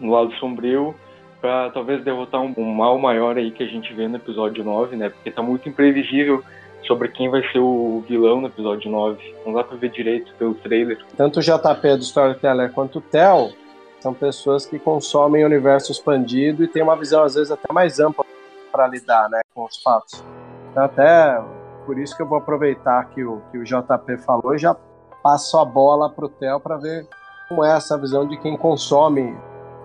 no 0.00 0.10
lado 0.10 0.34
sombrio 0.40 0.92
para 1.40 1.70
talvez 1.70 2.02
derrotar 2.02 2.40
um, 2.40 2.52
um 2.56 2.74
mal 2.74 2.98
maior 2.98 3.36
aí 3.36 3.52
que 3.52 3.62
a 3.62 3.68
gente 3.68 3.94
vê 3.94 4.08
no 4.08 4.16
episódio 4.16 4.64
9, 4.64 4.96
né? 4.96 5.08
Porque 5.08 5.30
tá 5.30 5.40
muito 5.40 5.68
imprevisível 5.68 6.42
sobre 6.86 7.08
quem 7.08 7.28
vai 7.30 7.42
ser 7.50 7.58
o 7.58 8.02
vilão 8.08 8.40
no 8.40 8.48
episódio 8.48 8.90
9. 8.90 9.34
Não 9.46 9.52
dá 9.52 9.64
pra 9.64 9.76
ver 9.76 9.90
direito 9.90 10.32
pelo 10.34 10.54
trailer. 10.54 10.98
Tanto 11.16 11.40
o 11.40 11.42
JP 11.42 11.96
do 11.96 12.02
Storyteller 12.02 12.72
quanto 12.72 12.98
o 12.98 13.00
Theo 13.00 13.52
são 14.00 14.12
pessoas 14.12 14.66
que 14.66 14.78
consomem 14.78 15.44
o 15.44 15.46
universo 15.46 15.92
expandido 15.92 16.64
e 16.64 16.68
têm 16.68 16.82
uma 16.82 16.96
visão, 16.96 17.22
às 17.22 17.34
vezes, 17.34 17.52
até 17.52 17.72
mais 17.72 18.00
ampla 18.00 18.24
para 18.70 18.88
lidar 18.88 19.28
né, 19.30 19.40
com 19.54 19.64
os 19.64 19.80
fatos. 19.80 20.24
Então, 20.70 20.84
até 20.84 21.40
por 21.86 21.98
isso 21.98 22.16
que 22.16 22.22
eu 22.22 22.26
vou 22.26 22.38
aproveitar 22.38 23.04
que 23.10 23.24
o, 23.24 23.40
que 23.50 23.58
o 23.58 23.64
JP 23.64 24.18
falou 24.24 24.54
e 24.54 24.58
já 24.58 24.74
passo 25.22 25.58
a 25.58 25.64
bola 25.64 26.10
para 26.10 26.26
o 26.26 26.28
Theo 26.28 26.58
para 26.58 26.76
ver 26.76 27.06
como 27.48 27.64
é 27.64 27.76
essa 27.76 27.98
visão 27.98 28.26
de 28.26 28.36
quem 28.38 28.56
consome 28.56 29.36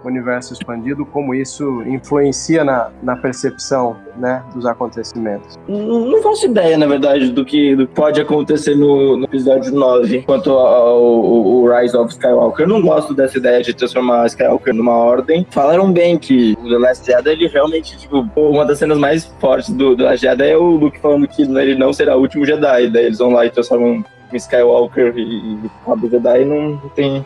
universo 0.03 0.53
expandido, 0.53 1.05
como 1.05 1.33
isso 1.33 1.81
influencia 1.83 2.63
na, 2.63 2.89
na 3.01 3.15
percepção 3.15 3.97
né, 4.17 4.43
dos 4.53 4.65
acontecimentos. 4.65 5.57
Não, 5.67 6.05
não 6.05 6.21
faço 6.21 6.45
ideia, 6.45 6.77
na 6.77 6.87
verdade, 6.87 7.31
do 7.31 7.45
que, 7.45 7.75
do 7.75 7.87
que 7.87 7.93
pode 7.93 8.19
acontecer 8.19 8.75
no, 8.75 9.17
no 9.17 9.25
episódio 9.25 9.73
9 9.73 10.23
quanto 10.23 10.51
ao, 10.51 10.59
ao, 10.59 11.67
ao, 11.67 11.79
Rise 11.79 11.95
of 11.95 12.11
Skywalker. 12.11 12.65
Eu 12.65 12.69
não 12.69 12.81
gosto 12.81 13.13
dessa 13.13 13.37
ideia 13.37 13.61
de 13.61 13.73
transformar 13.73 14.25
Skywalker 14.27 14.73
numa 14.73 14.93
ordem. 14.93 15.45
Falaram 15.49 15.91
bem 15.91 16.17
que 16.17 16.57
o 16.63 16.69
The 16.69 16.77
Last 16.77 17.05
Jedi, 17.05 17.29
ele 17.29 17.47
realmente, 17.47 17.97
tipo, 17.97 18.27
uma 18.35 18.65
das 18.65 18.79
cenas 18.79 18.97
mais 18.97 19.25
fortes 19.39 19.69
do 19.69 19.95
The 19.95 20.03
Last 20.03 20.25
Jedi 20.25 20.51
é 20.51 20.57
o 20.57 20.71
Luke 20.71 20.99
falando 20.99 21.27
que 21.27 21.43
ele 21.43 21.75
não 21.75 21.93
será 21.93 22.15
o 22.15 22.21
último 22.21 22.45
Jedi. 22.45 22.89
Daí 22.89 23.05
eles 23.05 23.19
vão 23.19 23.31
lá 23.31 23.45
e 23.45 23.49
transformam 23.49 24.03
Skywalker 24.33 25.13
e, 25.15 25.21
e 25.21 25.59
o 25.85 26.09
Jedi 26.09 26.45
não 26.45 26.77
tem 26.95 27.25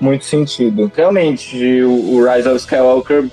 muito 0.00 0.24
sentido. 0.24 0.90
Realmente, 0.94 1.82
o, 1.82 2.24
Rise 2.24 2.48
of 2.48 2.56
Skywalker 2.56 3.24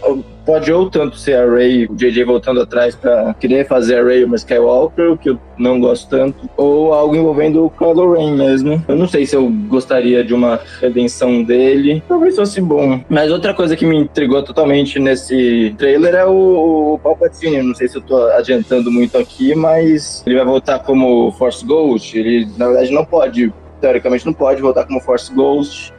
pode 0.46 0.72
ou 0.72 0.90
tanto 0.90 1.18
ser 1.18 1.36
a 1.36 1.50
Rey, 1.50 1.86
o 1.86 1.96
JJ 1.96 2.24
voltando 2.24 2.62
atrás 2.62 2.96
para 2.96 3.34
querer 3.36 3.68
fazer 3.68 4.00
a 4.00 4.04
Rey 4.04 4.24
uma 4.24 4.36
Skywalker, 4.36 5.12
o 5.12 5.18
que 5.18 5.30
eu 5.30 5.40
não 5.58 5.80
gosto 5.80 6.10
tanto, 6.10 6.50
ou 6.58 6.94
algo 6.94 7.16
envolvendo 7.16 7.66
o 7.66 7.70
Kylo 7.70 8.14
Ren 8.14 8.36
mesmo. 8.36 8.84
Eu 8.88 8.96
não 8.96 9.08
sei 9.08 9.26
se 9.26 9.36
eu 9.36 9.50
gostaria 9.68 10.24
de 10.24 10.34
uma 10.34 10.60
redenção 10.80 11.44
dele, 11.44 12.04
talvez 12.08 12.36
fosse 12.36 12.60
bom. 12.60 13.02
Mas 13.10 13.32
outra 13.32 13.54
coisa 13.54 13.76
que 13.76 13.86
me 13.86 13.98
intrigou 13.98 14.42
totalmente 14.44 15.00
nesse 15.00 15.76
trailer 15.78 16.16
é 16.16 16.26
o, 16.26 16.94
o 16.94 17.00
Palpatine. 17.00 17.62
Não 17.62 17.76
sei 17.76 17.88
se 17.88 17.98
eu 17.98 18.02
tô 18.02 18.18
adiantando 18.32 18.92
muito 18.92 19.18
aqui, 19.18 19.54
mas 19.54 20.24
ele 20.26 20.36
vai 20.36 20.46
voltar 20.46 20.80
como 20.80 21.32
Force 21.34 21.64
Ghost. 21.66 22.18
Ele, 22.18 22.48
na 22.58 22.68
verdade, 22.68 22.92
não 22.92 23.06
pode 23.06 23.54
teoricamente 23.80 24.26
não 24.28 24.34
pode 24.34 24.62
voltar 24.62 24.86
como 24.86 25.02
Force 25.02 25.34
Ghost 25.34 25.92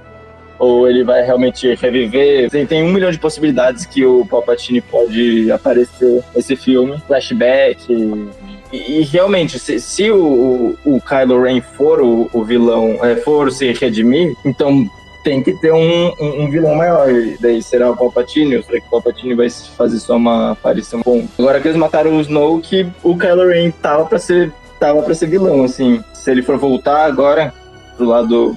ou 0.62 0.88
ele 0.88 1.02
vai 1.02 1.22
realmente 1.22 1.74
reviver. 1.74 2.48
Tem, 2.48 2.64
tem 2.64 2.84
um 2.84 2.92
milhão 2.92 3.10
de 3.10 3.18
possibilidades 3.18 3.84
que 3.84 4.06
o 4.06 4.24
Palpatine 4.24 4.80
pode 4.80 5.50
aparecer 5.50 6.22
nesse 6.36 6.54
filme, 6.54 7.02
flashback. 7.04 7.92
E, 8.72 9.00
e 9.00 9.02
realmente, 9.02 9.58
se, 9.58 9.80
se 9.80 10.08
o, 10.12 10.78
o, 10.84 11.00
Kylo 11.00 11.42
Ren 11.42 11.60
for 11.60 12.00
o, 12.00 12.30
o 12.32 12.44
vilão, 12.44 12.96
é, 13.02 13.16
for 13.16 13.50
se 13.50 13.72
redimir, 13.72 14.36
então 14.44 14.88
tem 15.24 15.42
que 15.42 15.52
ter 15.54 15.72
um, 15.72 16.12
um, 16.20 16.44
um, 16.44 16.48
vilão 16.50 16.76
maior. 16.76 17.08
Daí 17.40 17.60
será 17.60 17.90
o 17.90 17.96
Palpatine, 17.96 18.58
ou 18.58 18.62
será 18.62 18.80
que 18.80 18.86
o 18.86 18.90
Palpatine 18.90 19.34
vai 19.34 19.50
fazer 19.50 19.98
só 19.98 20.14
uma 20.14 20.52
aparição 20.52 21.02
bom? 21.04 21.26
Agora 21.36 21.60
que 21.60 21.66
eles 21.66 21.76
mataram 21.76 22.16
o 22.16 22.20
Snoke, 22.20 22.86
o 23.02 23.18
Kylo 23.18 23.48
Ren 23.48 23.72
tava 23.72 24.04
pra 24.04 24.20
ser, 24.20 24.52
tava 24.78 25.02
pra 25.02 25.12
ser 25.12 25.26
vilão, 25.26 25.64
assim. 25.64 26.04
Se 26.14 26.30
ele 26.30 26.40
for 26.40 26.56
voltar 26.56 27.04
agora 27.04 27.52
pro 27.96 28.06
lado 28.06 28.56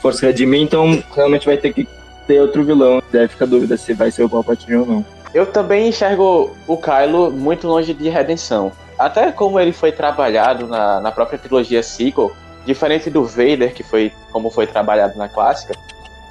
Força 0.00 0.26
Redimir, 0.26 0.62
então 0.62 1.02
realmente 1.14 1.46
vai 1.46 1.56
ter 1.56 1.72
que 1.72 1.88
ter 2.26 2.40
outro 2.40 2.64
vilão. 2.64 3.02
Deve 3.10 3.28
ficar 3.28 3.46
dúvida 3.46 3.76
se 3.76 3.92
vai 3.94 4.10
ser 4.10 4.24
o 4.24 4.28
Palpatine 4.28 4.76
ou 4.76 4.86
não. 4.86 5.04
Eu 5.34 5.46
também 5.46 5.88
enxergo 5.88 6.56
o 6.66 6.76
Kylo 6.76 7.30
muito 7.30 7.66
longe 7.66 7.92
de 7.92 8.08
redenção. 8.08 8.72
Até 8.98 9.30
como 9.30 9.60
ele 9.60 9.72
foi 9.72 9.92
trabalhado 9.92 10.66
na, 10.66 11.00
na 11.00 11.12
própria 11.12 11.38
trilogia 11.38 11.82
sequel, 11.82 12.32
diferente 12.64 13.10
do 13.10 13.24
Vader, 13.24 13.74
que 13.74 13.82
foi 13.82 14.12
como 14.32 14.50
foi 14.50 14.66
trabalhado 14.66 15.18
na 15.18 15.28
clássica, 15.28 15.74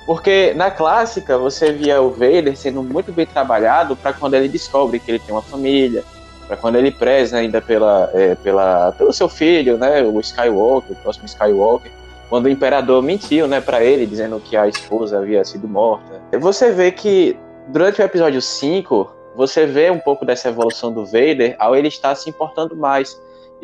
porque 0.06 0.54
na 0.56 0.70
clássica 0.70 1.38
você 1.38 1.72
via 1.72 2.02
o 2.02 2.10
Vader 2.10 2.56
sendo 2.56 2.84
muito 2.84 3.12
bem 3.12 3.26
trabalhado 3.26 3.96
para 3.96 4.14
quando 4.14 4.34
ele 4.36 4.48
descobre 4.48 5.00
que 5.00 5.12
ele 5.12 5.20
tem 5.20 5.34
uma 5.34 5.42
família, 5.42 6.04
para 6.48 6.58
quando 6.58 6.76
ele 6.76 6.92
preza 6.92 7.38
ainda 7.38 7.62
pela, 7.62 8.10
é, 8.14 8.36
pela, 8.36 8.92
pelo 8.92 9.14
seu 9.14 9.28
filho, 9.28 9.78
né, 9.78 10.04
o 10.04 10.20
Skywalker, 10.20 10.92
o 10.92 10.96
próximo 10.96 11.26
Skywalker 11.26 11.92
quando 12.30 12.46
o 12.46 12.50
imperador 12.50 13.02
mentiu, 13.02 13.48
né, 13.48 13.62
para 13.62 13.84
ele, 13.84 14.06
dizendo 14.06 14.40
que 14.40 14.58
a 14.58 14.68
esposa 14.68 15.20
havia 15.20 15.44
sido 15.44 15.68
morta. 15.68 16.22
Você 16.40 16.72
vê 16.72 16.92
que 16.92 17.38
durante 17.68 18.02
o 18.02 18.04
episódio 18.04 18.42
5, 18.42 19.12
você 19.36 19.66
vê 19.66 19.92
um 19.92 20.00
pouco 20.00 20.26
dessa 20.26 20.50
evolução 20.50 20.92
do 20.92 21.06
Vader 21.06 21.56
ao 21.60 21.76
ele 21.76 21.88
estar 21.88 22.16
se 22.16 22.30
importando 22.30 22.76
mais 22.76 23.20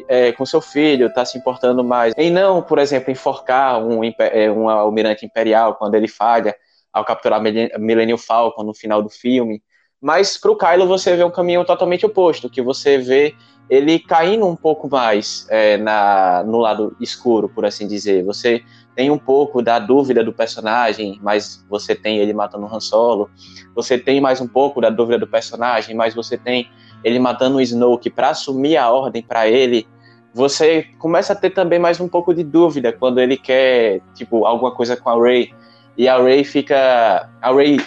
é, 0.07 0.31
com 0.31 0.45
seu 0.45 0.61
filho, 0.61 1.07
está 1.07 1.25
se 1.25 1.37
importando 1.37 1.83
mais 1.83 2.13
em 2.17 2.29
não, 2.29 2.61
por 2.61 2.79
exemplo, 2.79 3.11
enforcar 3.11 3.83
um, 3.83 4.01
é, 4.03 4.51
um 4.51 4.69
almirante 4.69 5.25
imperial 5.25 5.75
quando 5.75 5.95
ele 5.95 6.07
falha 6.07 6.55
ao 6.91 7.05
capturar 7.05 7.41
Millennium 7.41 8.17
Falcon 8.17 8.63
no 8.63 8.73
final 8.73 9.01
do 9.01 9.09
filme. 9.09 9.61
Mas 10.01 10.37
para 10.37 10.51
o 10.51 10.57
Kylo 10.57 10.87
você 10.87 11.15
vê 11.15 11.23
um 11.23 11.31
caminho 11.31 11.63
totalmente 11.63 12.05
oposto, 12.05 12.49
que 12.49 12.61
você 12.61 12.97
vê 12.97 13.35
ele 13.71 13.99
caindo 13.99 14.45
um 14.45 14.55
pouco 14.55 14.89
mais 14.89 15.47
é, 15.49 15.77
na, 15.77 16.43
no 16.45 16.57
lado 16.57 16.93
escuro, 16.99 17.47
por 17.47 17.65
assim 17.65 17.87
dizer. 17.87 18.21
Você 18.25 18.61
tem 18.93 19.09
um 19.09 19.17
pouco 19.17 19.61
da 19.61 19.79
dúvida 19.79 20.21
do 20.21 20.33
personagem, 20.33 21.17
mas 21.23 21.65
você 21.69 21.95
tem 21.95 22.17
ele 22.17 22.33
matando 22.33 22.65
o 22.65 22.75
Han 22.75 22.81
Solo. 22.81 23.29
Você 23.73 23.97
tem 23.97 24.19
mais 24.19 24.41
um 24.41 24.47
pouco 24.47 24.81
da 24.81 24.89
dúvida 24.89 25.17
do 25.17 25.25
personagem, 25.25 25.95
mas 25.95 26.13
você 26.13 26.37
tem 26.37 26.69
ele 27.01 27.17
matando 27.17 27.55
o 27.55 27.61
Snoke 27.61 28.09
para 28.09 28.31
assumir 28.31 28.75
a 28.75 28.91
ordem 28.91 29.23
para 29.23 29.47
ele. 29.47 29.87
Você 30.33 30.87
começa 30.99 31.31
a 31.31 31.35
ter 31.35 31.51
também 31.51 31.79
mais 31.79 31.97
um 32.01 32.09
pouco 32.09 32.33
de 32.33 32.43
dúvida 32.43 32.91
quando 32.91 33.21
ele 33.21 33.37
quer, 33.37 34.01
tipo, 34.13 34.45
alguma 34.45 34.71
coisa 34.75 34.97
com 34.97 35.09
a 35.09 35.15
Rey. 35.15 35.53
E 35.97 36.09
a 36.09 36.21
Rey 36.21 36.43
fica. 36.43 37.29
A 37.41 37.53
Rey. 37.53 37.79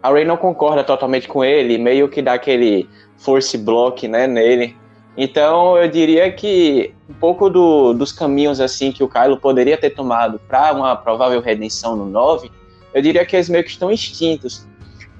A 0.00 0.12
Rey 0.12 0.24
não 0.24 0.36
concorda 0.36 0.84
totalmente 0.84 1.26
com 1.26 1.44
ele, 1.44 1.76
meio 1.76 2.08
que 2.08 2.22
dá 2.22 2.34
aquele 2.34 2.88
force 3.16 3.58
block, 3.58 4.06
né, 4.06 4.28
nele. 4.28 4.80
Então 5.16 5.76
eu 5.76 5.88
diria 5.88 6.32
que 6.32 6.94
um 7.08 7.14
pouco 7.14 7.50
do, 7.50 7.92
dos 7.92 8.12
caminhos 8.12 8.60
assim 8.60 8.90
que 8.90 9.04
o 9.04 9.08
Kylo 9.08 9.36
poderia 9.36 9.76
ter 9.76 9.90
tomado 9.90 10.38
para 10.48 10.72
uma 10.72 10.96
provável 10.96 11.40
redenção 11.40 11.94
no 11.94 12.06
9, 12.06 12.50
eu 12.94 13.02
diria 13.02 13.24
que 13.24 13.36
eles 13.36 13.48
meio 13.48 13.64
que 13.64 13.70
estão 13.70 13.90
extintos. 13.90 14.66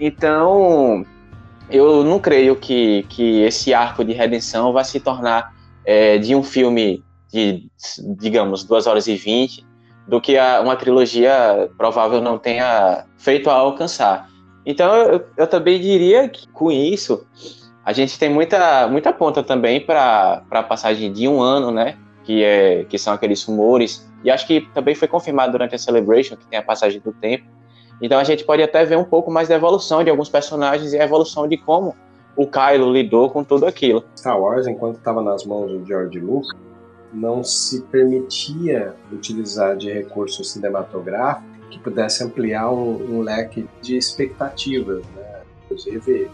Então 0.01 1.05
eu 1.71 2.05
não 2.05 2.19
creio 2.19 2.57
que, 2.57 3.05
que 3.09 3.43
esse 3.43 3.75
arco 3.75 4.05
de 4.05 4.13
redenção 4.13 4.73
vai 4.73 4.85
se 4.85 4.99
tornar 4.99 5.55
é, 5.85 6.19
de 6.19 6.35
um 6.35 6.43
filme 6.43 7.03
de, 7.31 7.67
digamos, 8.19 8.65
2 8.65 8.87
horas 8.87 9.07
e 9.07 9.17
20, 9.17 9.65
do 10.07 10.21
que 10.21 10.37
a, 10.37 10.61
uma 10.61 10.77
trilogia 10.77 11.71
provável 11.77 12.21
não 12.21 12.39
tenha 12.39 13.05
feito 13.17 13.49
a 13.49 13.55
alcançar. 13.55 14.29
Então 14.65 14.95
eu, 14.95 15.25
eu 15.37 15.47
também 15.47 15.81
diria 15.81 16.29
que 16.29 16.47
com 16.49 16.71
isso 16.71 17.27
a 17.85 17.93
gente 17.93 18.19
tem 18.19 18.31
muita, 18.31 18.87
muita 18.89 19.13
ponta 19.13 19.43
também 19.43 19.81
para 19.81 20.43
a 20.51 20.63
passagem 20.63 21.13
de 21.13 21.27
um 21.27 21.41
ano, 21.41 21.71
né? 21.71 21.99
Que, 22.25 22.45
é, 22.45 22.85
que 22.85 22.97
são 22.97 23.13
aqueles 23.13 23.43
rumores. 23.43 24.09
E 24.23 24.31
acho 24.31 24.47
que 24.47 24.61
também 24.73 24.95
foi 24.95 25.09
confirmado 25.09 25.53
durante 25.53 25.75
a 25.75 25.79
Celebration, 25.79 26.37
que 26.37 26.47
tem 26.47 26.59
a 26.59 26.63
passagem 26.63 27.01
do 27.01 27.13
tempo. 27.13 27.45
Então 28.01 28.19
a 28.19 28.25
gente 28.25 28.45
pode 28.45 28.63
até 28.63 28.85
ver 28.85 28.97
um 28.97 29.05
pouco 29.05 29.31
mais 29.31 29.49
da 29.49 29.57
evolução 29.57 30.05
de 30.05 30.11
alguns 30.11 30.29
personagens 30.29 30.93
e 30.93 30.99
a 30.99 31.05
evolução 31.05 31.49
de 31.49 31.57
como 31.57 31.95
o 32.37 32.47
Kylo 32.47 32.93
lidou 32.93 33.31
com 33.31 33.45
tudo 33.45 33.67
aquilo. 33.67 34.05
Star 34.17 34.41
Wars, 34.41 34.67
enquanto 34.67 34.97
estava 34.97 35.23
nas 35.23 35.45
mãos 35.45 35.71
do 35.71 35.85
George 35.85 36.19
Lucas, 36.19 36.57
não 37.13 37.45
se 37.45 37.83
permitia 37.83 38.95
utilizar 39.13 39.77
de 39.77 39.93
recurso 39.93 40.43
cinematográfico 40.43 41.45
que 41.71 41.79
pudesse 41.79 42.23
ampliar 42.25 42.71
um, 42.71 43.19
um 43.19 43.21
leque 43.23 43.69
de 43.81 43.97
expectativas, 43.97 45.05
né? 45.15 45.41
Inclusive, 45.65 46.31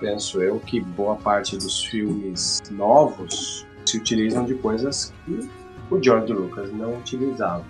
penso 0.00 0.42
eu 0.42 0.58
que 0.60 0.80
boa 0.80 1.16
parte 1.16 1.56
dos 1.56 1.84
filmes 1.84 2.60
novos 2.70 3.66
se 3.86 3.98
utilizam 3.98 4.44
de 4.44 4.54
coisas 4.54 5.12
que 5.24 5.48
o 5.90 6.02
George 6.02 6.32
Lucas 6.32 6.72
não 6.72 6.98
utilizava. 6.98 7.64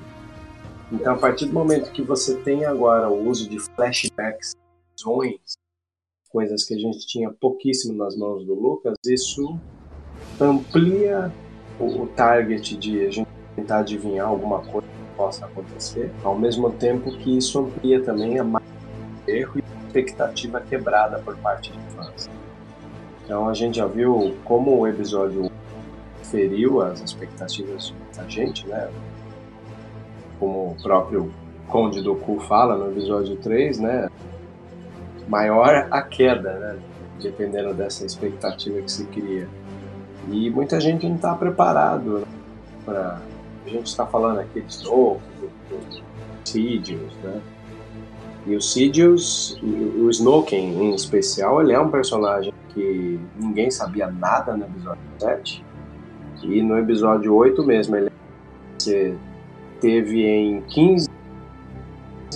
Então, 0.92 1.14
a 1.14 1.18
partir 1.18 1.46
do 1.46 1.52
momento 1.52 1.90
que 1.90 2.02
você 2.02 2.36
tem 2.36 2.64
agora 2.64 3.08
o 3.08 3.28
uso 3.28 3.48
de 3.48 3.58
flashbacks, 3.58 4.54
visões, 4.96 5.54
coisas 6.30 6.64
que 6.64 6.74
a 6.74 6.78
gente 6.78 7.06
tinha 7.06 7.30
pouquíssimo 7.30 7.96
nas 7.96 8.16
mãos 8.16 8.44
do 8.44 8.54
Lucas, 8.54 8.94
isso 9.06 9.58
amplia 10.40 11.32
o, 11.78 12.06
target 12.08 12.76
de 12.76 13.06
a 13.06 13.10
gente 13.10 13.28
tentar 13.56 13.78
adivinhar 13.78 14.28
alguma 14.28 14.60
coisa 14.60 14.86
que 14.86 15.16
possa 15.16 15.46
acontecer, 15.46 16.12
ao 16.22 16.38
mesmo 16.38 16.70
tempo 16.72 17.10
que 17.18 17.38
isso 17.38 17.58
amplia 17.58 18.02
também 18.02 18.38
a 18.38 18.44
margem 18.44 18.70
de 19.26 19.32
erro 19.32 19.58
e 19.58 19.62
expectativa 19.94 20.60
quebrada 20.60 21.18
por 21.18 21.36
parte 21.36 21.72
de 21.72 21.78
fãs. 21.94 22.28
Então 23.24 23.48
a 23.48 23.54
gente 23.54 23.78
já 23.78 23.86
viu 23.86 24.36
como 24.44 24.78
o 24.78 24.86
episódio 24.86 25.50
feriu 26.24 26.82
as 26.82 27.00
expectativas 27.00 27.94
da 28.16 28.24
gente, 28.28 28.66
né? 28.66 28.90
Como 30.38 30.72
o 30.72 30.82
próprio 30.82 31.32
Conde 31.68 32.02
do 32.02 32.16
Cu 32.16 32.40
fala 32.40 32.76
no 32.76 32.90
episódio 32.90 33.36
3, 33.36 33.78
né? 33.78 34.08
Maior 35.28 35.88
a 35.90 36.02
queda, 36.02 36.52
né? 36.54 36.78
Dependendo 37.22 37.72
dessa 37.72 38.04
expectativa 38.04 38.80
que 38.80 38.90
se 38.90 39.06
cria. 39.06 39.48
E 40.30 40.50
muita 40.50 40.80
gente 40.80 41.06
não 41.06 41.16
está 41.16 41.34
preparado 41.34 42.18
né? 42.18 42.26
para. 42.84 43.20
A 43.64 43.68
gente 43.70 43.86
está 43.86 44.04
falando 44.04 44.40
aqui 44.40 44.60
de 44.60 44.70
Snoke, 44.70 45.22
do, 45.40 45.46
do 45.70 46.02
Sidious, 46.44 47.14
né? 47.22 47.40
E 48.46 48.54
o 48.54 48.60
Sidious, 48.60 49.58
o 49.62 50.10
Snoke 50.10 50.54
em 50.54 50.94
especial, 50.94 51.62
ele 51.62 51.72
é 51.72 51.80
um 51.80 51.90
personagem 51.90 52.52
que 52.74 53.18
ninguém 53.38 53.70
sabia 53.70 54.10
nada 54.10 54.56
no 54.56 54.64
episódio 54.64 55.02
7. 55.18 55.64
E 56.42 56.62
no 56.62 56.78
episódio 56.78 57.34
8 57.34 57.64
mesmo, 57.64 57.96
ele 57.96 58.10
teve 59.80 60.26
em 60.26 60.60
15 60.62 61.08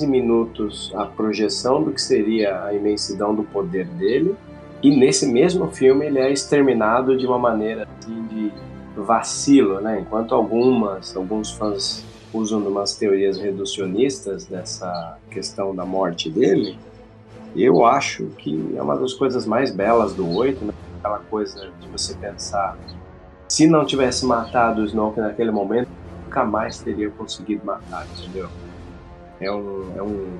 minutos 0.06 0.92
a 0.94 1.04
projeção 1.04 1.82
do 1.82 1.92
que 1.92 2.00
seria 2.00 2.64
a 2.64 2.72
imensidão 2.72 3.34
do 3.34 3.42
poder 3.42 3.86
dele. 3.86 4.34
E 4.82 4.96
nesse 4.96 5.26
mesmo 5.26 5.70
filme 5.70 6.06
ele 6.06 6.20
é 6.20 6.32
exterminado 6.32 7.18
de 7.18 7.26
uma 7.26 7.38
maneira 7.38 7.86
assim, 7.98 8.22
de 8.28 8.52
vacilo, 8.96 9.80
né? 9.80 10.00
Enquanto 10.00 10.34
algumas, 10.34 11.16
alguns 11.16 11.50
fãs 11.50 12.04
usam 12.32 12.60
umas 12.66 12.94
teorias 12.94 13.38
reducionistas 13.38 14.44
dessa 14.44 15.18
questão 15.30 15.74
da 15.74 15.84
morte 15.84 16.30
dele, 16.30 16.78
eu 17.56 17.84
acho 17.84 18.26
que 18.38 18.74
é 18.76 18.82
uma 18.82 18.96
das 18.96 19.14
coisas 19.14 19.46
mais 19.46 19.70
belas 19.70 20.14
do 20.14 20.28
8, 20.28 20.64
né? 20.64 20.72
aquela 20.98 21.18
coisa 21.20 21.70
de 21.80 21.88
você 21.88 22.14
pensar 22.14 22.76
se 23.48 23.66
não 23.66 23.84
tivesse 23.84 24.26
matado 24.26 24.82
o 24.82 24.84
Snoke 24.84 25.20
naquele 25.20 25.50
momento, 25.50 25.88
nunca 26.24 26.44
mais 26.44 26.78
teria 26.80 27.10
conseguido 27.10 27.64
matar, 27.64 28.06
entendeu? 28.06 28.48
É 29.40 29.50
um, 29.50 29.92
é 29.96 30.02
um, 30.02 30.38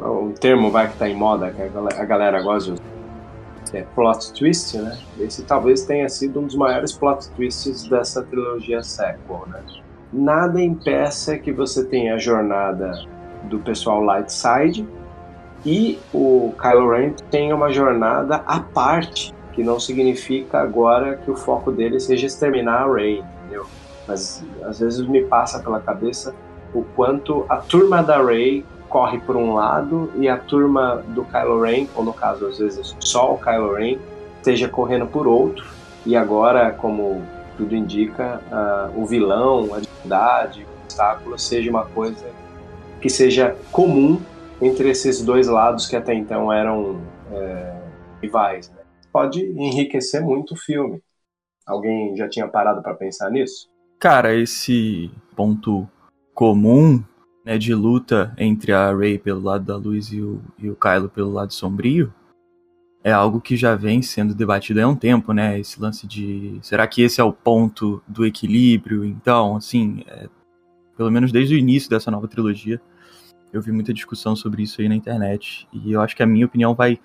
é 0.00 0.08
um 0.08 0.32
termo 0.32 0.70
vai 0.70 0.90
que 0.90 0.96
tá 0.96 1.08
em 1.08 1.14
moda, 1.14 1.50
que 1.50 1.60
a 1.62 2.04
galera 2.04 2.42
gosta 2.42 2.72
de 2.72 2.80
usar. 2.80 2.94
É 3.74 3.82
plot 3.82 4.32
twist, 4.32 4.78
né? 4.78 4.98
Esse 5.18 5.42
talvez 5.42 5.84
tenha 5.84 6.08
sido 6.08 6.40
um 6.40 6.46
dos 6.46 6.54
maiores 6.54 6.92
plot 6.92 7.28
twists 7.30 7.88
dessa 7.88 8.22
trilogia 8.22 8.82
sequel, 8.82 9.44
né? 9.48 9.62
Nada 10.16 10.62
impeça 10.62 11.36
que 11.36 11.50
você 11.50 11.84
tenha 11.84 12.14
a 12.14 12.18
jornada 12.18 12.92
do 13.42 13.58
pessoal 13.58 14.00
Light 14.00 14.32
Side 14.32 14.86
e 15.66 15.98
o 16.12 16.54
Kylo 16.56 16.92
Ren 16.92 17.14
tenha 17.32 17.52
uma 17.52 17.72
jornada 17.72 18.36
à 18.46 18.60
parte 18.60 19.34
que 19.52 19.64
não 19.64 19.80
significa 19.80 20.60
agora 20.60 21.16
que 21.16 21.28
o 21.28 21.34
foco 21.34 21.72
dele 21.72 21.98
seja 21.98 22.28
exterminar 22.28 22.82
a 22.82 22.92
Rey, 22.94 23.24
entendeu? 23.40 23.66
Mas 24.06 24.44
às 24.62 24.78
vezes 24.78 25.04
me 25.04 25.24
passa 25.24 25.58
pela 25.58 25.80
cabeça 25.80 26.32
o 26.72 26.84
quanto 26.94 27.44
a 27.48 27.56
turma 27.56 28.00
da 28.00 28.22
Rey 28.22 28.64
corre 28.88 29.18
por 29.18 29.34
um 29.34 29.54
lado 29.54 30.12
e 30.14 30.28
a 30.28 30.36
turma 30.36 31.02
do 31.08 31.24
Kylo 31.24 31.60
Ren, 31.60 31.88
ou 31.96 32.04
no 32.04 32.12
caso 32.12 32.46
às 32.46 32.58
vezes 32.58 32.94
só 33.00 33.34
o 33.34 33.38
Kylo 33.38 33.74
Ren, 33.74 33.98
esteja 34.36 34.68
correndo 34.68 35.06
por 35.06 35.26
outro. 35.26 35.66
E 36.06 36.14
agora, 36.14 36.70
como 36.70 37.22
tudo 37.56 37.74
indica, 37.74 38.40
uh, 38.50 39.00
o 39.00 39.06
vilão, 39.06 39.74
a 39.74 39.80
dificuldade, 39.80 40.64
o 40.64 40.84
obstáculo 40.84 41.38
seja 41.38 41.70
uma 41.70 41.86
coisa 41.86 42.26
que 43.00 43.08
seja 43.08 43.56
comum 43.70 44.20
entre 44.60 44.90
esses 44.90 45.22
dois 45.22 45.46
lados 45.46 45.86
que 45.86 45.96
até 45.96 46.14
então 46.14 46.52
eram 46.52 47.00
é, 47.32 47.76
rivais. 48.22 48.70
Né? 48.70 48.84
pode 49.14 49.40
enriquecer 49.44 50.20
muito 50.20 50.54
o 50.54 50.56
filme. 50.56 51.00
Alguém 51.64 52.16
já 52.16 52.28
tinha 52.28 52.48
parado 52.48 52.82
para 52.82 52.94
pensar 52.94 53.30
nisso? 53.30 53.68
Cara, 54.00 54.34
esse 54.34 55.08
ponto 55.36 55.88
comum 56.34 57.00
né, 57.44 57.56
de 57.56 57.72
luta 57.72 58.34
entre 58.36 58.72
a 58.72 58.92
Rey 58.92 59.16
pelo 59.16 59.40
lado 59.40 59.64
da 59.64 59.76
luz 59.76 60.08
e 60.12 60.20
o, 60.20 60.42
e 60.58 60.68
o 60.68 60.74
Kylo 60.74 61.08
pelo 61.08 61.30
lado 61.30 61.54
sombrio 61.54 62.12
é 63.04 63.12
algo 63.12 63.38
que 63.38 63.54
já 63.54 63.76
vem 63.76 64.00
sendo 64.00 64.34
debatido 64.34 64.80
há 64.80 64.88
um 64.88 64.96
tempo, 64.96 65.34
né? 65.34 65.60
Esse 65.60 65.78
lance 65.78 66.06
de 66.06 66.58
será 66.62 66.86
que 66.86 67.02
esse 67.02 67.20
é 67.20 67.24
o 67.24 67.34
ponto 67.34 68.02
do 68.08 68.24
equilíbrio? 68.24 69.04
Então, 69.04 69.56
assim, 69.56 70.02
é, 70.08 70.26
pelo 70.96 71.10
menos 71.10 71.30
desde 71.30 71.54
o 71.54 71.58
início 71.58 71.90
dessa 71.90 72.10
nova 72.10 72.26
trilogia, 72.26 72.80
eu 73.52 73.60
vi 73.60 73.70
muita 73.70 73.92
discussão 73.92 74.34
sobre 74.34 74.62
isso 74.62 74.80
aí 74.80 74.88
na 74.88 74.96
internet 74.96 75.68
e 75.70 75.92
eu 75.92 76.00
acho 76.00 76.16
que 76.16 76.22
a 76.22 76.26
minha 76.26 76.46
opinião 76.46 76.74
vai 76.74 76.98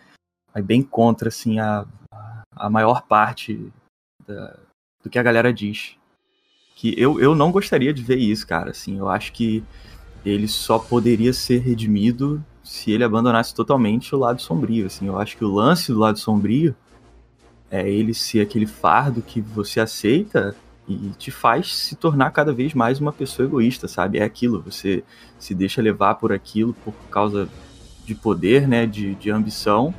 vai 0.53 0.63
bem 0.63 0.81
contra 0.81 1.27
assim 1.27 1.59
a, 1.59 1.85
a 2.55 2.69
maior 2.69 3.03
parte 3.03 3.71
da, 4.25 4.57
do 5.03 5.09
que 5.09 5.19
a 5.19 5.23
galera 5.23 5.53
diz. 5.53 5.97
Que 6.75 6.93
eu, 6.97 7.19
eu 7.19 7.35
não 7.35 7.51
gostaria 7.51 7.93
de 7.93 8.01
ver 8.01 8.17
isso, 8.17 8.47
cara. 8.47 8.71
Assim, 8.71 8.97
eu 8.97 9.09
acho 9.09 9.33
que 9.33 9.61
ele 10.25 10.47
só 10.47 10.79
poderia 10.79 11.33
ser 11.33 11.59
redimido 11.59 12.43
se 12.63 12.91
ele 12.91 13.03
abandonasse 13.03 13.53
totalmente 13.53 14.13
o 14.13 14.19
lado 14.19 14.41
sombrio. 14.41 14.85
Assim, 14.85 15.07
eu 15.07 15.17
acho 15.19 15.37
que 15.37 15.43
o 15.43 15.53
lance 15.53 15.91
do 15.91 15.99
lado 15.99 16.19
sombrio 16.19 16.75
é 17.71 17.89
ele 17.89 18.13
ser 18.13 18.41
aquele 18.41 18.65
fardo 18.65 19.21
que 19.21 19.41
você 19.41 19.79
aceita 19.79 20.55
e 20.87 21.11
te 21.17 21.29
faz 21.29 21.75
se 21.75 21.95
tornar 21.95 22.31
cada 22.31 22.51
vez 22.51 22.73
mais 22.73 22.99
uma 22.99 23.13
pessoa 23.13 23.47
egoísta, 23.47 23.87
sabe? 23.87 24.17
É 24.17 24.23
aquilo, 24.23 24.61
você 24.61 25.03
se 25.37 25.53
deixa 25.53 25.81
levar 25.81 26.15
por 26.15 26.31
aquilo 26.31 26.73
por 26.73 26.93
causa 27.11 27.47
de 28.05 28.15
poder, 28.15 28.67
né, 28.67 28.87
de, 28.87 29.13
de 29.13 29.29
ambição, 29.29 29.93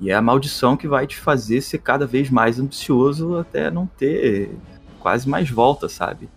e 0.00 0.10
é 0.10 0.14
a 0.14 0.22
maldição 0.22 0.76
que 0.76 0.88
vai 0.88 1.06
te 1.06 1.16
fazer 1.16 1.60
ser 1.60 1.78
cada 1.78 2.04
vez 2.04 2.30
mais 2.30 2.58
ambicioso 2.58 3.36
até 3.36 3.70
não 3.70 3.86
ter 3.86 4.50
quase 4.98 5.28
mais 5.28 5.48
volta, 5.48 5.88
sabe? 5.88 6.28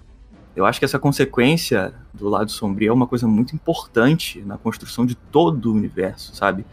Eu 0.56 0.66
acho 0.66 0.80
que 0.80 0.86
essa 0.86 1.00
consequência 1.00 1.94
do 2.14 2.28
lado 2.28 2.52
sombrio 2.52 2.90
é 2.90 2.94
uma 2.94 3.08
coisa 3.08 3.28
muito 3.28 3.56
importante 3.56 4.42
na 4.42 4.58
construção 4.58 5.06
de 5.06 5.16
todo 5.16 5.72
o 5.72 5.74
universo, 5.74 6.36
sabe? 6.36 6.66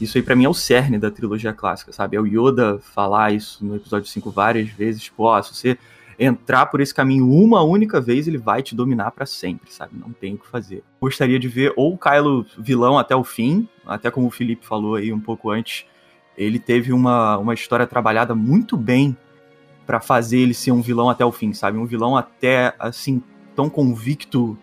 Isso 0.00 0.18
aí 0.18 0.22
para 0.22 0.36
mim 0.36 0.44
é 0.44 0.48
o 0.48 0.54
cerne 0.54 0.98
da 0.98 1.10
trilogia 1.10 1.52
clássica, 1.52 1.92
sabe? 1.92 2.16
É 2.16 2.20
o 2.20 2.26
Yoda 2.26 2.78
falar 2.80 3.32
isso 3.32 3.64
no 3.64 3.76
episódio 3.76 4.08
5 4.08 4.30
várias 4.30 4.68
vezes, 4.68 5.02
tipo, 5.04 5.22
ó, 5.22 5.38
oh, 5.38 5.42
se 5.42 5.54
você 5.54 5.78
entrar 6.18 6.66
por 6.66 6.80
esse 6.80 6.94
caminho 6.94 7.30
uma 7.30 7.62
única 7.62 8.00
vez, 8.00 8.28
ele 8.28 8.38
vai 8.38 8.62
te 8.62 8.74
dominar 8.74 9.10
para 9.12 9.26
sempre, 9.26 9.72
sabe? 9.72 9.92
Não 9.98 10.12
tem 10.12 10.34
o 10.34 10.38
que 10.38 10.46
fazer. 10.46 10.82
Gostaria 11.00 11.38
de 11.38 11.48
ver 11.48 11.72
ou 11.76 11.94
o 11.94 11.98
Kylo 11.98 12.46
vilão 12.58 12.98
até 12.98 13.16
o 13.16 13.24
fim, 13.24 13.68
até 13.86 14.10
como 14.10 14.26
o 14.26 14.30
Felipe 14.30 14.66
falou 14.66 14.96
aí 14.96 15.12
um 15.12 15.20
pouco 15.20 15.50
antes, 15.50 15.86
ele 16.36 16.58
teve 16.58 16.92
uma, 16.92 17.38
uma 17.38 17.54
história 17.54 17.86
trabalhada 17.86 18.34
muito 18.34 18.76
bem 18.76 19.16
para 19.86 20.00
fazer 20.00 20.38
ele 20.38 20.54
ser 20.54 20.72
um 20.72 20.80
vilão 20.80 21.08
até 21.08 21.24
o 21.24 21.32
fim, 21.32 21.52
sabe? 21.52 21.78
Um 21.78 21.86
vilão 21.86 22.16
até, 22.16 22.74
assim, 22.78 23.22
tão 23.54 23.68
convicto 23.68 24.56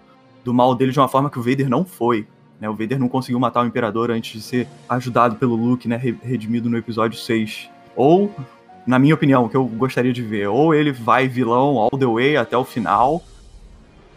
do 0.43 0.53
mal 0.53 0.73
dele 0.75 0.91
de 0.91 0.99
uma 0.99 1.07
forma 1.07 1.29
que 1.29 1.39
o 1.39 1.43
Vader 1.43 1.69
não 1.69 1.85
foi. 1.85 2.27
Né? 2.59 2.69
O 2.69 2.75
Vader 2.75 2.99
não 2.99 3.07
conseguiu 3.07 3.39
matar 3.39 3.63
o 3.63 3.67
Imperador 3.67 4.11
antes 4.11 4.33
de 4.33 4.41
ser 4.41 4.67
ajudado 4.89 5.35
pelo 5.35 5.55
Luke, 5.55 5.87
né? 5.87 5.97
Redimido 5.97 6.69
no 6.69 6.77
episódio 6.77 7.17
6. 7.17 7.69
Ou, 7.95 8.33
na 8.85 8.99
minha 8.99 9.13
opinião, 9.13 9.47
que 9.47 9.55
eu 9.55 9.65
gostaria 9.65 10.13
de 10.13 10.21
ver, 10.21 10.47
ou 10.47 10.73
ele 10.73 10.91
vai 10.91 11.27
vilão 11.27 11.77
all 11.77 11.91
the 11.91 12.05
way 12.05 12.37
até 12.37 12.57
o 12.57 12.63
final, 12.63 13.21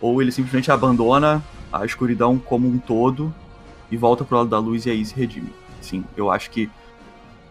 ou 0.01 0.21
ele 0.21 0.31
simplesmente 0.33 0.71
abandona 0.71 1.43
a 1.73 1.85
escuridão 1.85 2.39
como 2.39 2.69
um 2.69 2.79
todo 2.79 3.35
e 3.91 3.97
volta 3.97 4.25
pro 4.25 4.37
lado 4.37 4.49
da 4.49 4.59
luz 4.59 4.87
e 4.87 4.91
aí 4.91 5.05
se 5.05 5.15
redime. 5.15 5.53
Sim, 5.81 6.05
eu 6.17 6.31
acho 6.31 6.51
que 6.51 6.71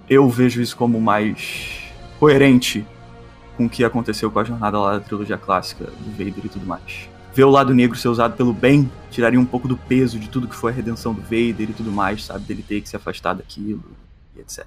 eu 0.09 0.29
vejo 0.29 0.61
isso 0.61 0.75
como 0.75 0.99
mais 0.99 1.83
coerente 2.19 2.85
com 3.57 3.65
o 3.65 3.69
que 3.69 3.83
aconteceu 3.83 4.31
com 4.31 4.39
a 4.39 4.43
jornada 4.43 4.79
lá 4.79 4.93
da 4.93 4.99
trilogia 4.99 5.37
clássica 5.37 5.85
do 5.85 6.11
Vader 6.11 6.45
e 6.45 6.49
tudo 6.49 6.65
mais. 6.65 7.09
Ver 7.33 7.45
o 7.45 7.49
lado 7.49 7.73
negro 7.73 7.97
ser 7.97 8.09
usado 8.09 8.35
pelo 8.35 8.53
bem 8.53 8.91
tiraria 9.09 9.39
um 9.39 9.45
pouco 9.45 9.67
do 9.67 9.75
peso 9.75 10.19
de 10.19 10.29
tudo 10.29 10.47
que 10.47 10.55
foi 10.55 10.71
a 10.71 10.75
redenção 10.75 11.13
do 11.13 11.21
Vader 11.21 11.69
e 11.69 11.73
tudo 11.73 11.91
mais, 11.91 12.25
sabe? 12.25 12.45
Dele 12.45 12.63
ter 12.67 12.81
que 12.81 12.89
se 12.89 12.95
afastar 12.95 13.33
daquilo 13.33 13.83
e 14.35 14.39
etc. 14.39 14.65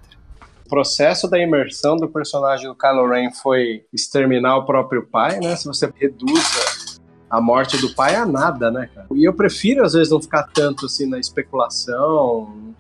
O 0.64 0.68
processo 0.68 1.29
da 1.29 1.38
imersão 1.38 1.96
do 1.96 2.09
personagem 2.09 2.66
do 2.66 2.75
Kylo 2.75 3.09
Ren 3.09 3.31
foi 3.31 3.85
exterminar 3.92 4.57
o 4.57 4.66
próprio 4.66 5.07
pai, 5.07 5.38
né? 5.38 5.55
Se 5.55 5.64
você 5.64 5.92
reduz 5.94 7.01
a 7.31 7.40
morte 7.40 7.77
do 7.79 7.94
pai 7.94 8.16
a 8.16 8.27
nada, 8.27 8.68
né, 8.68 8.90
cara? 8.92 9.07
E 9.14 9.25
eu 9.25 9.33
prefiro, 9.33 9.85
às 9.85 9.92
vezes, 9.92 10.11
não 10.11 10.20
ficar 10.20 10.44
tanto 10.53 10.87
assim 10.87 11.09
na 11.09 11.20
especulação, 11.20 12.75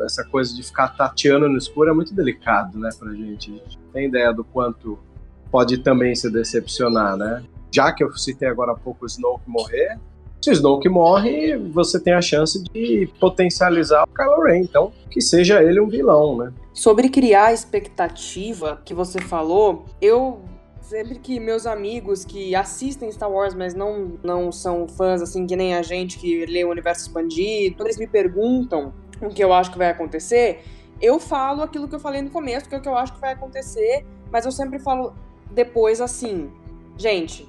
essa 0.00 0.24
coisa 0.24 0.54
de 0.54 0.62
ficar 0.62 0.88
tateando 0.88 1.48
no 1.48 1.58
escuro 1.58 1.90
é 1.90 1.92
muito 1.92 2.14
delicado, 2.14 2.78
né, 2.78 2.88
pra 2.98 3.12
gente. 3.12 3.50
A 3.50 3.68
gente 3.68 3.78
tem 3.92 4.08
ideia 4.08 4.32
do 4.32 4.44
quanto 4.44 4.98
pode 5.50 5.78
também 5.78 6.14
se 6.14 6.30
decepcionar, 6.30 7.16
né? 7.16 7.42
Já 7.72 7.92
que 7.92 8.02
eu 8.02 8.12
citei 8.16 8.48
agora 8.48 8.72
há 8.72 8.76
pouco 8.76 9.04
o 9.04 9.06
Snoke 9.06 9.48
morrer, 9.48 9.98
Se 10.40 10.50
o 10.50 10.52
Snoke 10.52 10.88
morre, 10.88 11.56
você 11.56 11.98
tem 11.98 12.12
a 12.12 12.20
chance 12.20 12.62
de 12.62 13.08
potencializar 13.18 14.04
o 14.04 14.06
Kylo 14.06 14.44
Ren. 14.44 14.60
Então, 14.60 14.92
que 15.10 15.20
seja 15.20 15.62
ele 15.62 15.80
um 15.80 15.88
vilão, 15.88 16.36
né? 16.36 16.52
Sobre 16.72 17.08
criar 17.08 17.52
expectativa 17.52 18.80
que 18.84 18.94
você 18.94 19.20
falou, 19.20 19.86
eu 20.00 20.42
sempre 20.82 21.18
que 21.18 21.40
meus 21.40 21.66
amigos 21.66 22.24
que 22.24 22.54
assistem 22.54 23.10
Star 23.10 23.30
Wars, 23.30 23.54
mas 23.54 23.74
não, 23.74 24.12
não 24.22 24.52
são 24.52 24.86
fãs 24.86 25.20
assim 25.20 25.46
que 25.46 25.56
nem 25.56 25.74
a 25.74 25.82
gente 25.82 26.16
que 26.16 26.46
lê 26.46 26.64
o 26.64 26.70
universo 26.70 27.02
expandido, 27.02 27.82
eles 27.82 27.98
me 27.98 28.06
perguntam 28.06 28.92
o 29.20 29.28
que 29.30 29.42
eu 29.42 29.52
acho 29.52 29.72
que 29.72 29.78
vai 29.78 29.90
acontecer, 29.90 30.62
eu 31.00 31.18
falo 31.18 31.62
aquilo 31.62 31.88
que 31.88 31.94
eu 31.94 32.00
falei 32.00 32.22
no 32.22 32.30
começo, 32.30 32.68
que 32.68 32.74
é 32.74 32.78
o 32.78 32.80
que 32.80 32.88
eu 32.88 32.96
acho 32.96 33.14
que 33.14 33.20
vai 33.20 33.32
acontecer, 33.32 34.06
mas 34.30 34.44
eu 34.44 34.52
sempre 34.52 34.78
falo 34.78 35.12
depois 35.50 36.00
assim, 36.00 36.50
gente, 36.96 37.48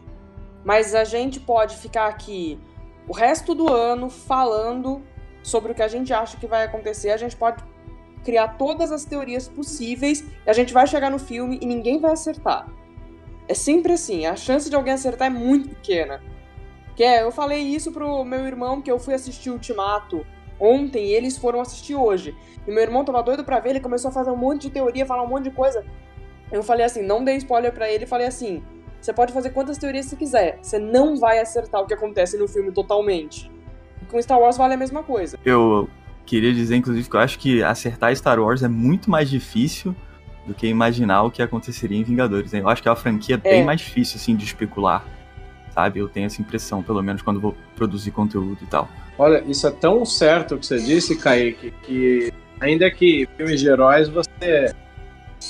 mas 0.63 0.93
a 0.93 1.03
gente 1.03 1.39
pode 1.39 1.77
ficar 1.77 2.07
aqui 2.07 2.59
o 3.07 3.13
resto 3.13 3.55
do 3.55 3.71
ano 3.71 4.09
falando 4.09 5.01
sobre 5.41 5.71
o 5.71 5.75
que 5.75 5.81
a 5.81 5.87
gente 5.87 6.13
acha 6.13 6.37
que 6.37 6.45
vai 6.45 6.65
acontecer, 6.65 7.11
a 7.11 7.17
gente 7.17 7.35
pode 7.35 7.63
criar 8.23 8.57
todas 8.57 8.91
as 8.91 9.05
teorias 9.05 9.47
possíveis 9.47 10.25
e 10.45 10.49
a 10.49 10.53
gente 10.53 10.73
vai 10.73 10.85
chegar 10.85 11.09
no 11.09 11.17
filme 11.17 11.57
e 11.61 11.65
ninguém 11.65 11.99
vai 11.99 12.11
acertar. 12.11 12.67
É 13.47 13.53
sempre 13.53 13.93
assim, 13.93 14.25
a 14.25 14.35
chance 14.35 14.69
de 14.69 14.75
alguém 14.75 14.93
acertar 14.93 15.27
é 15.27 15.29
muito 15.29 15.69
pequena. 15.69 16.21
Que 16.97 17.03
é, 17.03 17.23
eu 17.23 17.31
falei 17.31 17.59
isso 17.59 17.91
pro 17.91 18.25
meu 18.25 18.45
irmão 18.45 18.81
que 18.81 18.91
eu 18.91 18.99
fui 18.99 19.13
assistir 19.13 19.49
Ultimato 19.49 20.25
ontem 20.59 21.05
e 21.05 21.13
eles 21.13 21.37
foram 21.37 21.61
assistir 21.61 21.95
hoje. 21.95 22.35
E 22.67 22.71
meu 22.71 22.83
irmão 22.83 23.05
tava 23.05 23.23
doido 23.23 23.45
pra 23.45 23.61
ver, 23.61 23.69
ele 23.69 23.79
começou 23.79 24.09
a 24.09 24.11
fazer 24.11 24.31
um 24.31 24.35
monte 24.35 24.63
de 24.63 24.71
teoria, 24.71 25.05
falar 25.05 25.23
um 25.23 25.27
monte 25.27 25.45
de 25.45 25.51
coisa. 25.51 25.85
Eu 26.51 26.63
falei 26.63 26.85
assim, 26.85 27.01
não 27.01 27.23
dei 27.23 27.35
spoiler 27.37 27.73
para 27.73 27.89
ele, 27.91 28.05
falei 28.05 28.27
assim, 28.27 28.63
você 29.01 29.13
pode 29.13 29.33
fazer 29.33 29.51
quantas 29.51 29.77
teorias 29.77 30.05
você 30.05 30.15
quiser, 30.15 30.59
você 30.61 30.79
não 30.79 31.17
vai 31.17 31.39
acertar 31.39 31.81
o 31.81 31.85
que 31.85 31.93
acontece 31.93 32.37
no 32.37 32.47
filme 32.47 32.71
totalmente. 32.71 33.51
Com 34.09 34.21
Star 34.21 34.39
Wars 34.39 34.57
vale 34.57 34.73
a 34.73 34.77
mesma 34.77 35.03
coisa. 35.03 35.37
Eu 35.43 35.89
queria 36.25 36.53
dizer, 36.53 36.75
inclusive, 36.75 37.09
que 37.09 37.15
eu 37.15 37.19
acho 37.19 37.39
que 37.39 37.63
acertar 37.63 38.15
Star 38.15 38.39
Wars 38.39 38.63
é 38.63 38.67
muito 38.67 39.09
mais 39.09 39.29
difícil 39.29 39.95
do 40.45 40.53
que 40.53 40.67
imaginar 40.67 41.23
o 41.23 41.31
que 41.31 41.41
aconteceria 41.41 41.97
em 41.97 42.03
Vingadores. 42.03 42.53
Eu 42.53 42.67
acho 42.69 42.81
que 42.81 42.87
é 42.87 42.91
uma 42.91 42.97
franquia 42.97 43.35
é. 43.35 43.37
bem 43.37 43.65
mais 43.65 43.81
difícil, 43.81 44.15
assim, 44.17 44.35
de 44.35 44.45
especular, 44.45 45.05
sabe? 45.73 45.99
Eu 45.99 46.07
tenho 46.07 46.25
essa 46.25 46.41
impressão, 46.41 46.81
pelo 46.81 47.01
menos 47.01 47.21
quando 47.21 47.39
vou 47.39 47.55
produzir 47.75 48.11
conteúdo 48.11 48.57
e 48.61 48.65
tal. 48.65 48.87
Olha, 49.17 49.43
isso 49.45 49.67
é 49.67 49.71
tão 49.71 50.05
certo 50.05 50.55
o 50.55 50.57
que 50.57 50.65
você 50.65 50.79
disse, 50.79 51.17
Kaique, 51.17 51.73
que 51.83 52.31
ainda 52.59 52.89
que 52.89 53.27
filmes 53.35 53.59
de 53.59 53.67
heróis 53.67 54.07
você 54.07 54.73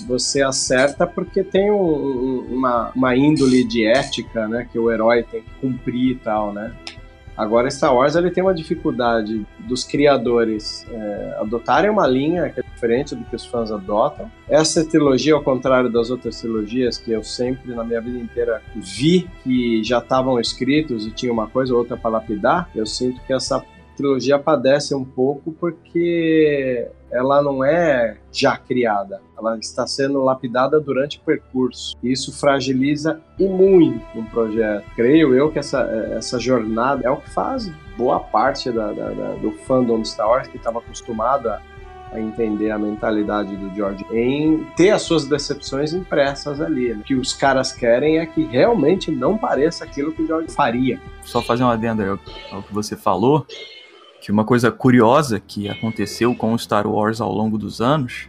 você 0.08 0.42
acerta 0.42 1.08
porque 1.08 1.44
tem 1.44 1.72
um, 1.72 2.46
uma, 2.50 2.92
uma 2.96 3.16
índole 3.16 3.64
de 3.64 3.86
ética, 3.86 4.48
né, 4.48 4.68
que 4.72 4.78
o 4.78 4.92
herói 4.92 5.24
tem 5.24 5.42
que 5.42 5.50
cumprir 5.62 6.12
e 6.12 6.16
tal, 6.16 6.54
né? 6.54 6.74
Agora, 7.38 7.70
Star 7.70 7.94
Wars 7.94 8.16
ele 8.16 8.32
tem 8.32 8.42
uma 8.42 8.54
dificuldade 8.54 9.46
dos 9.60 9.84
criadores 9.84 10.88
é, 10.90 11.38
adotarem 11.40 11.88
uma 11.88 12.08
linha 12.08 12.50
que 12.50 12.60
é 12.60 12.64
diferente 12.64 13.14
do 13.14 13.24
que 13.26 13.36
os 13.36 13.46
fãs 13.46 13.72
adotam. 13.72 14.32
Essa 14.50 14.84
trilogia, 14.84 15.36
ao 15.36 15.44
contrário 15.44 15.88
das 15.88 16.10
outras 16.10 16.42
trilogias 16.42 16.98
que 16.98 17.12
eu 17.12 17.24
sempre, 17.24 17.76
na 17.76 17.84
minha 17.84 18.02
vida 18.02 18.18
inteira, 18.18 18.64
vi 18.76 19.30
que 19.44 19.84
já 19.84 20.00
estavam 20.00 20.40
escritos 20.40 21.06
e 21.06 21.12
tinha 21.12 21.32
uma 21.32 21.46
coisa 21.46 21.74
ou 21.74 21.80
outra 21.80 21.96
para 21.96 22.10
lapidar, 22.10 22.72
eu 22.74 22.88
sinto 22.88 23.22
que 23.22 23.32
essa 23.32 23.64
trilogia 23.98 24.38
padece 24.38 24.94
um 24.94 25.04
pouco 25.04 25.52
porque 25.52 26.88
ela 27.12 27.42
não 27.42 27.64
é 27.64 28.18
já 28.32 28.56
criada, 28.58 29.22
ela 29.38 29.58
está 29.58 29.88
sendo 29.88 30.24
lapidada 30.24 30.80
durante 30.80 31.18
o 31.18 31.22
percurso. 31.22 31.96
E 32.04 32.12
isso 32.12 32.38
fragiliza 32.38 33.20
e 33.40 33.48
muito 33.48 34.06
um 34.16 34.24
projeto. 34.26 34.86
Creio 34.96 35.34
eu 35.34 35.52
que 35.52 35.60
essa, 35.60 35.82
essa 36.16 36.40
jornada 36.40 37.02
é 37.06 37.10
o 37.10 37.18
que 37.18 37.30
faz 37.30 37.72
boa 37.98 38.20
parte 38.20 38.72
da, 38.72 38.92
da, 38.92 39.10
da, 39.10 39.32
do 39.36 39.52
fandom 39.66 40.02
de 40.02 40.10
Star 40.10 40.30
Wars 40.30 40.48
que 40.48 40.58
estava 40.58 40.80
acostumado 40.80 41.50
a, 41.50 41.62
a, 42.12 42.20
entender 42.20 42.70
a 42.70 42.78
mentalidade 42.78 43.56
do 43.56 43.74
George 43.74 44.06
em 44.12 44.66
ter 44.76 44.92
as 44.92 45.02
suas 45.02 45.26
decepções 45.26 45.94
impressas 45.94 46.60
ali. 46.60 46.94
Né? 46.94 47.00
O 47.00 47.04
que 47.04 47.16
os 47.16 47.34
caras 47.34 47.72
querem 47.72 48.20
é 48.20 48.26
que 48.26 48.44
realmente 48.44 49.10
não 49.10 49.38
pareça 49.38 49.86
aquilo 49.86 50.12
que 50.12 50.22
o 50.22 50.28
George 50.28 50.52
faria. 50.52 51.00
Só 51.24 51.42
fazer 51.42 51.64
uma 51.64 51.74
adenda 51.74 52.06
ao, 52.06 52.20
ao 52.52 52.64
que 52.64 52.74
você 52.74 52.96
falou 52.96 53.46
que 54.28 54.32
uma 54.34 54.44
coisa 54.44 54.70
curiosa 54.70 55.40
que 55.40 55.70
aconteceu 55.70 56.36
com 56.36 56.54
o 56.54 56.60
Star 56.60 56.86
Wars 56.86 57.22
ao 57.22 57.32
longo 57.32 57.58
dos 57.58 57.80
anos 57.80 58.28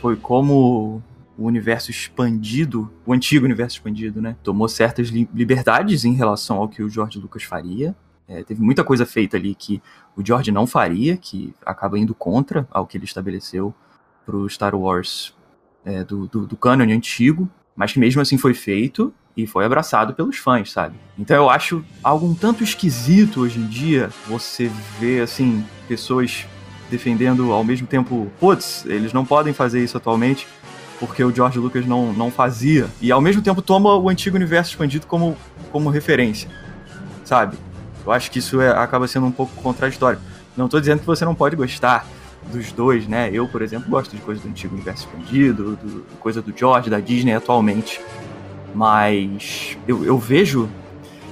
foi 0.00 0.16
como 0.16 1.00
o 1.38 1.46
universo 1.46 1.88
expandido, 1.88 2.92
o 3.06 3.12
antigo 3.12 3.44
universo 3.44 3.76
expandido, 3.76 4.20
né, 4.20 4.34
tomou 4.42 4.68
certas 4.68 5.10
li 5.10 5.28
liberdades 5.32 6.04
em 6.04 6.14
relação 6.14 6.56
ao 6.56 6.68
que 6.68 6.82
o 6.82 6.90
George 6.90 7.20
Lucas 7.20 7.44
faria. 7.44 7.94
É, 8.26 8.42
teve 8.42 8.60
muita 8.60 8.82
coisa 8.82 9.06
feita 9.06 9.36
ali 9.36 9.54
que 9.54 9.80
o 10.16 10.26
George 10.26 10.50
não 10.50 10.66
faria, 10.66 11.16
que 11.16 11.54
acaba 11.64 11.96
indo 11.96 12.12
contra 12.12 12.66
ao 12.68 12.84
que 12.84 12.98
ele 12.98 13.04
estabeleceu 13.04 13.72
para 14.26 14.36
o 14.36 14.50
Star 14.50 14.74
Wars 14.74 15.32
é, 15.84 16.02
do, 16.02 16.26
do, 16.26 16.44
do 16.44 16.56
canon 16.56 16.92
antigo, 16.92 17.48
mas 17.76 17.92
que 17.92 18.00
mesmo 18.00 18.20
assim 18.20 18.36
foi 18.36 18.52
feito 18.52 19.14
e 19.36 19.46
foi 19.46 19.64
abraçado 19.64 20.14
pelos 20.14 20.36
fãs, 20.38 20.70
sabe? 20.70 20.96
Então 21.18 21.36
eu 21.36 21.50
acho 21.50 21.84
algo 22.02 22.26
um 22.26 22.34
tanto 22.34 22.62
esquisito 22.62 23.40
hoje 23.40 23.58
em 23.58 23.66
dia 23.66 24.10
você 24.26 24.70
ver, 25.00 25.22
assim, 25.22 25.64
pessoas 25.88 26.46
defendendo 26.90 27.52
ao 27.52 27.64
mesmo 27.64 27.86
tempo, 27.86 28.30
putz, 28.38 28.84
eles 28.86 29.12
não 29.12 29.24
podem 29.24 29.52
fazer 29.52 29.82
isso 29.82 29.96
atualmente 29.96 30.46
porque 30.98 31.22
o 31.24 31.34
George 31.34 31.58
Lucas 31.58 31.86
não, 31.86 32.12
não 32.12 32.30
fazia, 32.30 32.86
e 33.00 33.10
ao 33.10 33.20
mesmo 33.20 33.42
tempo 33.42 33.60
toma 33.60 33.94
o 33.96 34.08
antigo 34.08 34.36
universo 34.36 34.70
expandido 34.70 35.06
como, 35.06 35.36
como 35.70 35.90
referência, 35.90 36.48
sabe? 37.24 37.56
Eu 38.06 38.12
acho 38.12 38.30
que 38.30 38.38
isso 38.38 38.60
é, 38.60 38.70
acaba 38.70 39.08
sendo 39.08 39.26
um 39.26 39.32
pouco 39.32 39.54
contraditório. 39.60 40.20
Não 40.56 40.68
tô 40.68 40.78
dizendo 40.78 41.00
que 41.00 41.06
você 41.06 41.24
não 41.24 41.34
pode 41.34 41.56
gostar 41.56 42.06
dos 42.52 42.70
dois, 42.72 43.08
né? 43.08 43.30
Eu, 43.32 43.48
por 43.48 43.62
exemplo, 43.62 43.88
gosto 43.88 44.14
de 44.14 44.22
coisa 44.22 44.42
do 44.42 44.48
antigo 44.48 44.74
universo 44.74 45.06
expandido, 45.06 45.76
do, 45.76 46.06
coisa 46.20 46.42
do 46.42 46.56
George, 46.56 46.90
da 46.90 47.00
Disney 47.00 47.32
atualmente. 47.34 48.00
Mas 48.74 49.78
eu, 49.86 50.04
eu 50.04 50.18
vejo 50.18 50.68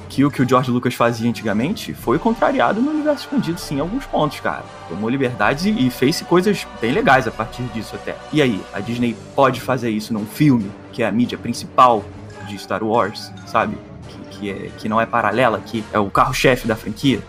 que 0.08 0.24
o 0.24 0.30
que 0.30 0.42
o 0.42 0.48
George 0.48 0.70
Lucas 0.70 0.94
fazia 0.94 1.28
antigamente 1.28 1.94
foi 1.94 2.18
contrariado 2.18 2.82
no 2.82 2.90
universo 2.90 3.24
expandido, 3.24 3.58
sim, 3.58 3.76
em 3.76 3.80
alguns 3.80 4.04
pontos, 4.04 4.40
cara. 4.40 4.62
Tomou 4.88 5.08
liberdades 5.08 5.64
e, 5.64 5.70
e, 5.70 5.90
fez 5.90 6.20
coisas 6.20 6.66
bem 6.80 6.92
legais 6.92 7.26
a 7.26 7.30
partir 7.30 7.62
disso 7.74 7.96
até. 7.96 8.14
E 8.30 8.42
aí, 8.42 8.60
a 8.74 8.80
Disney 8.80 9.16
pode 9.34 9.60
fazer 9.60 9.88
isso 9.88 10.12
num 10.12 10.26
filme, 10.26 10.70
que 10.92 11.02
é 11.02 11.06
a 11.06 11.10
mídia 11.10 11.38
principal 11.38 12.04
de 12.46 12.58
Star 12.58 12.84
Wars, 12.84 13.32
sabe? 13.46 13.78
Que, 14.06 14.18
que, 14.38 14.50
é, 14.50 14.70
que 14.76 14.88
não 14.88 15.00
é 15.00 15.06
paralela, 15.06 15.58
que 15.64 15.82
é 15.92 15.98
o 15.98 16.10
carro-chefe 16.10 16.68
da 16.68 16.76
franquia? 16.76 17.22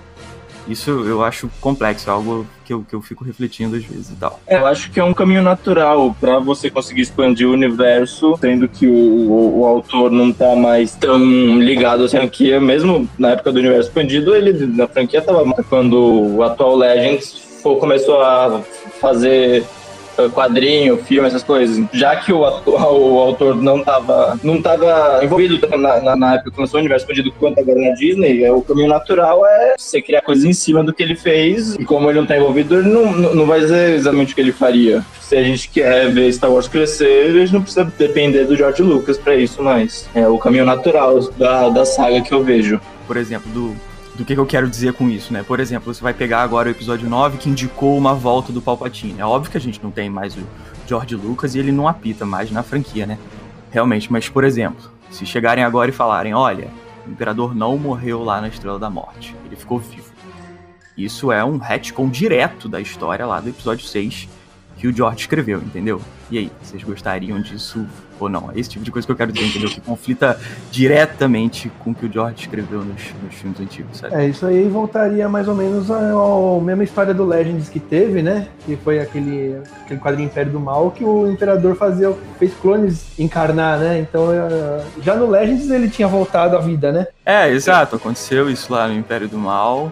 Isso 0.67 0.89
eu 0.91 1.23
acho 1.23 1.49
complexo, 1.60 2.10
é 2.10 2.13
algo 2.13 2.47
que 2.63 2.73
eu, 2.73 2.86
que 2.88 2.95
eu 2.95 3.02
fico 3.02 3.23
refletindo 3.23 3.76
às 3.76 3.84
vezes 3.84 4.10
e 4.10 4.15
tal. 4.15 4.39
É, 4.47 4.58
eu 4.58 4.65
acho 4.65 4.91
que 4.91 4.99
é 4.99 5.04
um 5.04 5.13
caminho 5.13 5.41
natural 5.41 6.15
para 6.19 6.39
você 6.39 6.69
conseguir 6.69 7.02
expandir 7.02 7.47
o 7.47 7.52
universo, 7.52 8.38
sendo 8.39 8.68
que 8.68 8.88
o, 8.88 8.93
o, 8.93 9.59
o, 9.59 9.66
autor 9.66 10.09
não 10.09 10.32
tá 10.32 10.55
mais 10.55 10.95
tão 10.95 11.59
ligado 11.59 12.05
à 12.05 12.09
franquia, 12.09 12.59
mesmo 12.59 13.09
na 13.18 13.32
época 13.32 13.51
do 13.51 13.59
universo 13.59 13.89
expandido, 13.89 14.36
ele 14.36 14.66
na 14.66 14.88
franquia 14.88 15.22
tava 15.22 15.43
quando 15.64 16.36
o 16.36 16.43
atual 16.43 16.76
Legends 16.76 17.41
começou 17.61 18.22
a 18.22 18.61
fazer 18.99 19.64
quadrinho, 20.34 20.97
filme, 20.97 21.28
essas 21.28 21.43
coisas. 21.43 21.84
Já 21.91 22.16
que 22.16 22.32
o, 22.32 22.39
o 22.66 23.20
autor 23.20 23.55
não 23.55 23.80
estava 23.80 24.39
não 24.43 24.61
tava 24.61 25.24
envolvido 25.24 25.68
na, 25.78 25.99
na, 26.01 26.16
na 26.16 26.34
época 26.36 26.51
que 26.51 26.59
lançou 26.59 26.78
o 26.78 26.82
universo 26.82 27.05
expandido 27.05 27.32
quanto 27.39 27.59
agora 27.59 27.80
na 27.80 27.93
Disney, 27.95 28.43
é, 28.43 28.51
o 28.51 28.61
caminho 28.61 28.89
natural 28.89 29.45
é 29.45 29.76
você 29.78 30.01
criar 30.01 30.22
coisas 30.22 30.45
em 30.45 30.53
cima 30.53 30.84
do 30.84 30.93
que 30.93 31.03
ele 31.03 31.16
fez. 31.16 31.76
E 31.76 31.86
como 31.86 32.09
ele 32.09 32.18
não 32.18 32.24
está 32.24 32.38
envolvido, 32.38 32.80
ele 32.80 32.89
não, 32.89 33.11
não 33.11 33.45
vai 33.45 33.59
dizer 33.59 33.95
exatamente 33.95 34.34
o 34.34 34.36
que 34.36 34.41
ele 34.41 34.51
faria. 34.51 35.03
Se 35.22 35.36
a 35.36 35.43
gente 35.43 35.70
quer 35.70 36.11
ver 36.11 36.32
Star 36.32 36.51
Wars 36.51 36.68
crescer, 36.68 37.30
a 37.30 37.39
gente 37.39 37.53
não 37.53 37.61
precisa 37.61 37.91
depender 37.97 38.45
do 38.45 38.55
George 38.55 38.82
Lucas 38.82 39.18
para 39.18 39.36
isso 39.36 39.61
mais. 39.64 40.07
É 40.14 40.28
o 40.28 40.38
caminho 40.38 40.66
natural 40.66 41.20
da, 41.38 41.70
da 41.70 41.86
saga 41.86 42.22
que 42.22 42.34
eu 42.34 42.43
vejo. 42.43 42.80
Por 43.07 43.18
exemplo, 43.18 43.49
do 43.51 43.76
do 44.16 44.24
que, 44.24 44.36
que, 44.36 44.39
eu 44.39 44.45
quero 44.45 44.70
dizer 44.70 44.93
com 44.93 45.09
isso, 45.09 45.34
né? 45.34 45.43
Por 45.43 45.59
exemplo, 45.59 45.93
você 45.93 46.01
vai 46.01 46.14
pegar 46.14 46.41
agora 46.43 46.68
o 46.68 46.72
episódio 46.72 47.09
9 47.09 47.38
que 47.38 47.49
indicou 47.49 47.97
uma 47.97 48.14
volta 48.14 48.53
do 48.53 48.61
Palpatine. 48.61 49.20
É 49.20 49.26
óbvio 49.26 49.51
que 49.51 49.57
a 49.57 49.61
gente 49.61 49.82
não 49.82 49.89
tem 49.89 50.09
mais 50.09 50.36
o 50.36 50.41
George 50.88 51.16
Lucas 51.16 51.55
e 51.55 51.59
ele 51.59 51.72
não 51.72 51.88
apita 51.88 52.26
mais 52.26 52.51
na 52.51 52.61
franquia, 52.61 53.07
né? 53.07 53.18
Realmente, 53.72 54.11
mas 54.11 54.30
por 54.30 54.43
exemplo, 54.43 54.91
se 55.09 55.26
chegarem 55.26 55.64
agora 55.64 55.89
e 55.89 55.93
falarem, 55.93 56.34
olha, 56.34 56.68
o 57.07 57.11
Imperador 57.11 57.55
não 57.55 57.78
morreu 57.78 58.24
lá 58.24 58.39
na 58.39 58.47
Estrela 58.47 58.78
da 58.78 58.89
Morte, 58.89 59.36
ele 59.45 59.55
ficou 59.55 59.80
vivo. 59.80 60.14
Isso 60.95 61.32
é 61.32 61.43
um 61.43 61.57
retcon 61.57 62.07
direto 62.07 62.70
da 62.70 62.80
história 62.80 63.26
lá 63.26 63.39
do 63.39 63.49
episódio 63.49 63.86
6, 63.86 64.30
que 64.78 64.88
o 64.88 64.95
George 64.95 65.22
escreveu, 65.22 65.59
entendeu? 65.59 65.99
E 66.30 66.38
aí, 66.38 66.51
vocês 66.61 66.84
gostariam 66.84 67.41
disso 67.41 67.86
ou 68.24 68.30
não? 68.30 68.49
É 68.53 68.59
esse 68.59 68.69
tipo 68.69 68.84
de 68.84 68.91
coisa 68.91 69.05
que 69.05 69.11
eu 69.11 69.15
quero 69.15 69.32
dizer, 69.32 69.47
entendeu? 69.47 69.69
Que 69.69 69.82
conflita 69.82 70.39
diretamente 70.71 71.71
com 71.80 71.91
o 71.91 71.95
que 71.95 72.05
o 72.05 72.11
George 72.11 72.41
escreveu 72.41 72.80
nos, 72.80 73.01
nos 73.24 73.36
filmes 73.36 73.59
antigos, 73.59 73.97
sabe? 73.97 74.15
É, 74.15 74.28
isso 74.28 74.45
aí 74.45 74.67
voltaria 74.67 75.28
mais 75.30 75.47
ou 75.47 75.55
menos 75.55 75.89
à 75.91 75.99
mesma 76.61 76.84
história 76.84 77.13
do 77.13 77.26
Legends 77.26 77.69
que 77.69 77.80
teve, 77.80 78.21
né? 78.21 78.47
Que 78.65 78.76
foi 78.76 78.99
aquele, 78.99 79.57
aquele 79.84 79.99
quadrinho 79.99 80.28
Império 80.28 80.51
do 80.51 80.59
Mal 80.59 80.91
que 80.91 81.03
o 81.03 81.30
Imperador 81.30 81.76
fazia, 81.76 82.13
fez 82.39 82.53
clones 82.61 83.05
encarnar, 83.19 83.80
né? 83.80 83.99
Então, 83.99 84.32
é, 84.32 84.84
já 85.01 85.15
no 85.15 85.30
Legends 85.30 85.69
ele 85.69 85.89
tinha 85.89 86.07
voltado 86.07 86.57
à 86.57 86.59
vida, 86.59 86.91
né? 86.91 87.07
É, 87.26 87.49
exato. 87.49 87.95
Aconteceu 87.95 88.49
isso 88.49 88.71
lá 88.71 88.88
no 88.88 88.93
Império 88.93 89.28
do 89.28 89.38
Mal. 89.38 89.91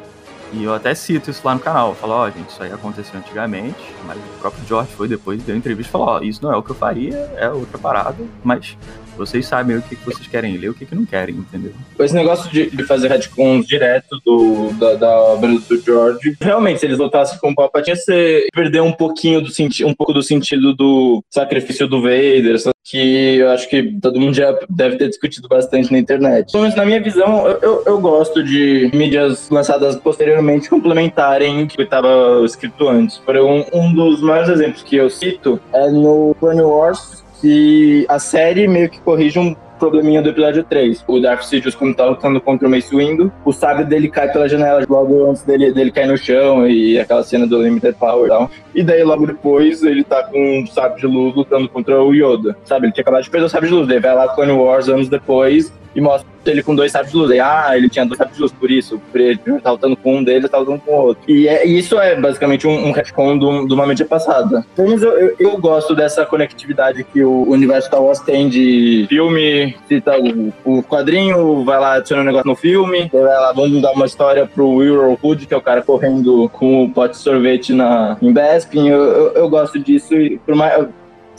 E 0.53 0.63
eu 0.63 0.73
até 0.73 0.93
cito 0.93 1.29
isso 1.29 1.41
lá 1.45 1.53
no 1.53 1.59
canal. 1.61 1.95
Falo, 1.95 2.13
ó, 2.13 2.27
oh, 2.27 2.29
gente, 2.29 2.49
isso 2.49 2.61
aí 2.61 2.71
aconteceu 2.71 3.17
antigamente, 3.19 3.95
mas 4.05 4.17
o 4.17 4.39
próprio 4.39 4.65
George 4.67 4.91
foi 4.93 5.07
depois, 5.07 5.41
deu 5.43 5.55
entrevista 5.55 5.89
e 5.89 5.91
falou, 5.91 6.07
ó, 6.07 6.19
oh, 6.19 6.23
isso 6.23 6.43
não 6.43 6.51
é 6.51 6.57
o 6.57 6.63
que 6.63 6.71
eu 6.71 6.75
faria, 6.75 7.15
é 7.37 7.49
outra 7.49 7.77
parada, 7.77 8.23
mas 8.43 8.77
vocês 9.17 9.45
sabem 9.45 9.77
o 9.77 9.81
que, 9.81 9.95
vocês 9.95 10.27
querem 10.27 10.57
ler, 10.57 10.69
o 10.69 10.73
que, 10.73 10.87
não 10.93 11.05
querem, 11.05 11.35
entendeu? 11.35 11.71
Esse 11.99 12.15
negócio 12.15 12.51
de, 12.51 12.69
de 12.69 12.83
fazer 12.83 13.07
retcons 13.07 13.65
direto 13.65 14.19
do, 14.25 14.71
da, 14.73 14.95
da, 14.95 15.19
obra 15.21 15.49
do 15.49 15.81
George, 15.81 16.35
realmente, 16.39 16.79
se 16.79 16.85
eles 16.85 16.97
voltassem 16.97 17.39
com 17.39 17.51
o 17.51 17.55
Palpatine, 17.55 17.95
você 17.95 18.47
perder 18.53 18.81
um 18.81 18.91
pouquinho 18.91 19.41
do 19.41 19.51
sentido, 19.51 19.87
um 19.87 19.93
pouco 19.93 20.13
do 20.13 20.23
sentido 20.23 20.73
do 20.75 21.23
sacrifício 21.29 21.87
do 21.87 22.01
Vader, 22.01 22.57
que 22.83 23.37
eu 23.37 23.49
acho 23.51 23.69
que 23.69 23.83
todo 24.01 24.19
mundo 24.19 24.33
já 24.33 24.57
deve 24.69 24.97
ter 24.97 25.07
discutido 25.07 25.47
bastante 25.47 25.91
na 25.91 25.99
internet. 25.99 26.51
Pelo 26.51 26.63
menos 26.63 26.75
na 26.75 26.85
minha 26.85 27.01
visão, 27.01 27.47
eu, 27.47 27.59
eu, 27.61 27.83
eu 27.85 27.99
gosto 27.99 28.43
de 28.43 28.89
mídias 28.93 29.49
lançadas 29.49 29.95
posteriormente 29.95 30.69
complementarem 30.69 31.63
o 31.63 31.67
que 31.67 31.81
estava 31.81 32.41
escrito 32.43 32.87
antes. 32.87 33.21
Um, 33.27 33.79
um 33.79 33.93
dos 33.93 34.21
maiores 34.21 34.49
exemplos 34.49 34.83
que 34.83 34.95
eu 34.95 35.09
cito 35.09 35.59
é 35.73 35.89
no 35.89 36.35
Clone 36.39 36.61
Wars, 36.61 37.23
que 37.41 38.05
a 38.07 38.19
série 38.19 38.67
meio 38.67 38.89
que 38.89 39.01
corrige 39.01 39.39
um 39.39 39.55
probleminha 39.81 40.21
do 40.21 40.29
episódio 40.29 40.63
3. 40.63 41.03
O 41.07 41.19
Darth 41.19 41.41
Sidious, 41.41 41.73
quando 41.73 41.95
tá 41.95 42.05
lutando 42.05 42.39
contra 42.39 42.67
o 42.67 42.71
Mace 42.71 42.95
Windu, 42.95 43.33
o 43.43 43.51
sábio 43.51 43.83
dele 43.83 44.07
cai 44.09 44.31
pela 44.31 44.47
janela 44.47 44.85
logo 44.87 45.27
antes 45.27 45.41
dele, 45.41 45.73
dele 45.73 45.91
cair 45.91 46.07
no 46.07 46.15
chão 46.15 46.67
e 46.67 46.99
aquela 46.99 47.23
cena 47.23 47.47
do 47.47 47.63
Limited 47.63 47.95
Power 47.95 48.27
e 48.27 48.29
tal. 48.29 48.51
E 48.75 48.83
daí, 48.83 49.03
logo 49.03 49.25
depois, 49.25 49.81
ele 49.81 50.03
tá 50.03 50.23
com 50.23 50.61
o 50.61 50.67
sábio 50.67 50.99
de 50.99 51.07
luz 51.07 51.35
lutando 51.35 51.67
contra 51.67 51.99
o 51.99 52.13
Yoda. 52.13 52.55
Sabe, 52.63 52.85
ele 52.85 52.93
tinha 52.93 53.01
acabado 53.01 53.23
de 53.23 53.31
perder 53.31 53.47
o 53.47 53.49
sábio 53.49 53.69
de 53.69 53.75
luz. 53.75 53.87
Daí 53.87 53.99
vai 53.99 54.13
lá 54.13 54.27
Clone 54.27 54.51
Wars 54.51 54.87
anos 54.87 55.09
depois 55.09 55.73
e 55.95 56.01
mostra 56.01 56.27
ele 56.45 56.63
com 56.63 56.73
dois 56.73 56.91
sabres 56.91 57.11
de 57.11 57.17
luz. 57.17 57.31
Aí, 57.31 57.39
ah, 57.39 57.71
ele 57.75 57.89
tinha 57.89 58.05
dois 58.05 58.17
sabres 58.17 58.35
de 58.35 58.41
luz, 58.41 58.51
por 58.51 58.71
isso. 58.71 58.99
Por 59.11 59.19
ele 59.19 59.39
tá 59.61 59.71
lutando 59.71 59.95
com 59.95 60.17
um 60.17 60.23
deles, 60.23 60.49
tá 60.49 60.57
lutando 60.57 60.79
com 60.79 60.91
o 60.91 61.01
outro. 61.07 61.23
E 61.27 61.47
é, 61.47 61.65
isso 61.65 61.99
é 61.99 62.19
basicamente 62.19 62.65
um, 62.65 62.87
um 62.87 62.91
retcon 62.91 63.37
de 63.37 63.73
uma 63.73 63.85
mídia 63.85 64.05
passada. 64.05 64.65
Pelo 64.75 64.87
menos 64.87 65.03
eu, 65.03 65.11
eu, 65.11 65.35
eu, 65.39 65.57
gosto 65.57 65.93
dessa 65.93 66.25
conectividade 66.25 67.03
que 67.03 67.23
o 67.23 67.43
universo 67.49 67.87
Star 67.87 68.01
Wars 68.01 68.19
tem 68.19 68.49
de 68.49 69.05
filme, 69.07 69.75
cita 69.87 70.13
o, 70.19 70.53
o 70.63 70.83
quadrinho, 70.83 71.63
vai 71.63 71.79
lá, 71.79 71.93
adiciona 71.95 72.23
um 72.23 72.25
negócio 72.25 72.47
no 72.47 72.55
filme, 72.55 73.09
vai 73.11 73.21
lá, 73.23 73.51
vamos 73.53 73.81
dar 73.81 73.91
uma 73.91 74.05
história 74.05 74.47
pro 74.47 74.69
Will 74.69 75.19
Hood, 75.21 75.45
que 75.45 75.53
é 75.53 75.57
o 75.57 75.61
cara 75.61 75.81
correndo 75.81 76.49
com 76.49 76.85
o 76.85 76.89
pote 76.89 77.17
de 77.17 77.23
sorvete 77.23 77.73
na, 77.73 78.17
em 78.21 78.33
Bespin. 78.33 78.87
Eu, 78.87 79.03
eu, 79.03 79.33
eu 79.33 79.49
gosto 79.49 79.77
disso 79.77 80.15
e 80.15 80.37
por 80.39 80.55
mais 80.55 80.87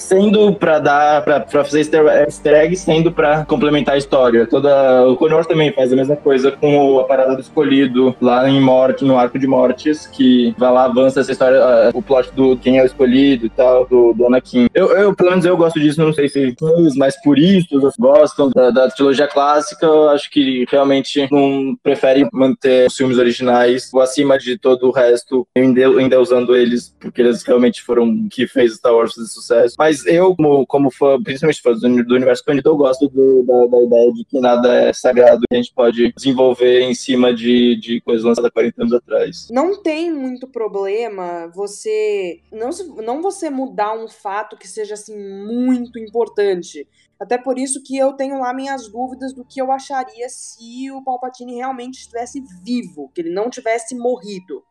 sendo 0.02 0.52
para 0.54 0.78
dar 0.78 1.22
para 1.22 1.64
fazer 1.64 1.80
easter 1.80 2.54
egg, 2.54 2.76
sendo 2.76 3.12
para 3.12 3.44
complementar 3.44 3.94
a 3.94 3.98
história. 3.98 4.46
Toda 4.46 5.06
o 5.06 5.16
Wars 5.20 5.46
também 5.46 5.72
faz 5.72 5.92
a 5.92 5.96
mesma 5.96 6.16
coisa 6.16 6.50
com 6.52 6.98
a 6.98 7.04
parada 7.04 7.34
do 7.34 7.40
escolhido 7.40 8.14
lá 8.20 8.48
em 8.48 8.60
Morte, 8.60 9.04
no 9.04 9.16
arco 9.16 9.38
de 9.38 9.46
Mortes, 9.46 10.06
que 10.06 10.54
vai 10.58 10.70
lá 10.70 10.84
avança 10.84 11.20
essa 11.20 11.32
história, 11.32 11.60
o 11.94 12.02
plot 12.02 12.30
do 12.32 12.56
quem 12.56 12.78
é 12.78 12.82
o 12.82 12.86
escolhido 12.86 13.46
e 13.46 13.50
tal, 13.50 13.86
do, 13.86 14.12
do 14.12 14.26
Anakin. 14.26 14.66
Eu, 14.74 14.90
eu, 14.96 15.14
pelo 15.14 15.30
menos 15.30 15.44
eu 15.44 15.56
gosto 15.56 15.80
disso, 15.80 16.02
não 16.02 16.12
sei 16.12 16.28
se 16.28 16.54
os 16.60 16.96
mais 16.96 17.20
puristas 17.22 17.94
gostam 17.98 18.50
da, 18.50 18.70
da 18.70 18.88
trilogia 18.90 19.26
clássica, 19.26 19.86
eu 19.86 20.08
acho 20.10 20.30
que 20.30 20.66
realmente 20.70 21.28
não 21.30 21.76
preferem 21.82 22.28
manter 22.32 22.86
os 22.86 22.96
filmes 22.96 23.18
originais 23.18 23.90
acima 23.94 24.38
de 24.38 24.58
todo 24.58 24.88
o 24.88 24.90
resto, 24.90 25.46
ainda 25.56 26.20
usando 26.20 26.56
eles 26.56 26.94
porque 27.00 27.20
eles 27.20 27.42
realmente 27.42 27.82
foram 27.82 28.28
que 28.30 28.46
fez 28.46 28.74
Star 28.74 28.94
Wars 28.94 29.14
fazer 29.14 29.28
sucesso. 29.28 29.74
Mas 29.78 29.91
mas 29.92 30.06
eu, 30.06 30.34
como, 30.34 30.66
como 30.66 30.90
fã, 30.90 31.22
principalmente 31.22 31.60
fã 31.60 31.72
do, 31.72 32.04
do 32.04 32.14
universo 32.14 32.40
expandido, 32.40 32.70
eu 32.70 32.76
gosto 32.76 33.08
do, 33.08 33.42
da, 33.42 33.66
da, 33.66 33.82
ideia 33.82 34.12
de 34.12 34.24
que 34.24 34.40
nada 34.40 34.74
é 34.74 34.92
sagrado 34.92 35.42
que 35.42 35.54
a 35.54 35.56
gente 35.56 35.74
pode 35.74 36.12
desenvolver 36.14 36.80
em 36.80 36.94
cima 36.94 37.34
de, 37.34 37.76
de 37.76 38.00
coisas 38.00 38.24
lançadas 38.24 38.48
há 38.48 38.52
40 38.52 38.82
anos 38.82 38.94
atrás. 38.94 39.48
Não 39.50 39.82
tem 39.82 40.10
muito 40.10 40.48
problema 40.48 41.50
você. 41.54 42.40
Não, 42.50 42.70
não 43.04 43.20
você 43.20 43.50
mudar 43.50 43.92
um 43.92 44.08
fato 44.08 44.56
que 44.56 44.66
seja 44.66 44.94
assim 44.94 45.16
muito 45.16 45.98
importante. 45.98 46.88
Até 47.20 47.36
por 47.36 47.58
isso 47.58 47.82
que 47.82 47.96
eu 47.96 48.14
tenho 48.14 48.40
lá 48.40 48.52
minhas 48.54 48.88
dúvidas 48.88 49.32
do 49.32 49.44
que 49.44 49.60
eu 49.60 49.70
acharia 49.70 50.28
se 50.28 50.90
o 50.90 51.02
Palpatine 51.04 51.54
realmente 51.54 52.00
estivesse 52.00 52.42
vivo, 52.64 53.10
que 53.14 53.20
ele 53.20 53.30
não 53.30 53.50
tivesse 53.50 53.94
morrido. 53.94 54.64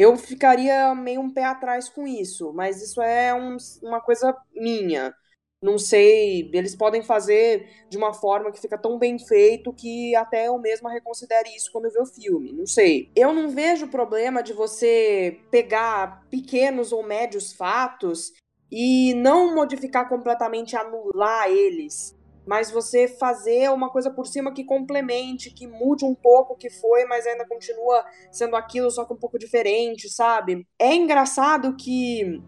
Eu 0.00 0.16
ficaria 0.16 0.94
meio 0.94 1.20
um 1.20 1.30
pé 1.30 1.44
atrás 1.44 1.90
com 1.90 2.06
isso, 2.06 2.54
mas 2.54 2.80
isso 2.80 3.02
é 3.02 3.34
um, 3.34 3.58
uma 3.82 4.00
coisa 4.00 4.34
minha. 4.54 5.14
Não 5.62 5.76
sei, 5.76 6.50
eles 6.54 6.74
podem 6.74 7.02
fazer 7.02 7.68
de 7.90 7.98
uma 7.98 8.14
forma 8.14 8.50
que 8.50 8.58
fica 8.58 8.78
tão 8.78 8.98
bem 8.98 9.18
feito 9.18 9.74
que 9.74 10.16
até 10.16 10.48
eu 10.48 10.56
mesma 10.58 10.90
reconsidere 10.90 11.54
isso 11.54 11.70
quando 11.70 11.84
eu 11.84 11.90
ver 11.90 12.00
o 12.00 12.06
filme. 12.06 12.50
Não 12.50 12.64
sei. 12.64 13.10
Eu 13.14 13.34
não 13.34 13.50
vejo 13.50 13.88
problema 13.88 14.42
de 14.42 14.54
você 14.54 15.38
pegar 15.50 16.26
pequenos 16.30 16.92
ou 16.92 17.02
médios 17.02 17.52
fatos 17.52 18.32
e 18.72 19.12
não 19.12 19.54
modificar 19.54 20.08
completamente, 20.08 20.76
anular 20.76 21.50
eles 21.50 22.18
mas 22.46 22.70
você 22.70 23.06
fazer 23.06 23.70
uma 23.70 23.90
coisa 23.90 24.10
por 24.10 24.26
cima 24.26 24.52
que 24.52 24.64
complemente, 24.64 25.50
que 25.50 25.66
mude 25.66 26.04
um 26.04 26.14
pouco 26.14 26.54
o 26.54 26.56
que 26.56 26.70
foi, 26.70 27.04
mas 27.04 27.26
ainda 27.26 27.46
continua 27.46 28.04
sendo 28.30 28.56
aquilo, 28.56 28.90
só 28.90 29.04
que 29.04 29.12
um 29.12 29.16
pouco 29.16 29.38
diferente, 29.38 30.08
sabe? 30.08 30.66
É 30.78 30.94
engraçado 30.94 31.76
que 31.76 32.42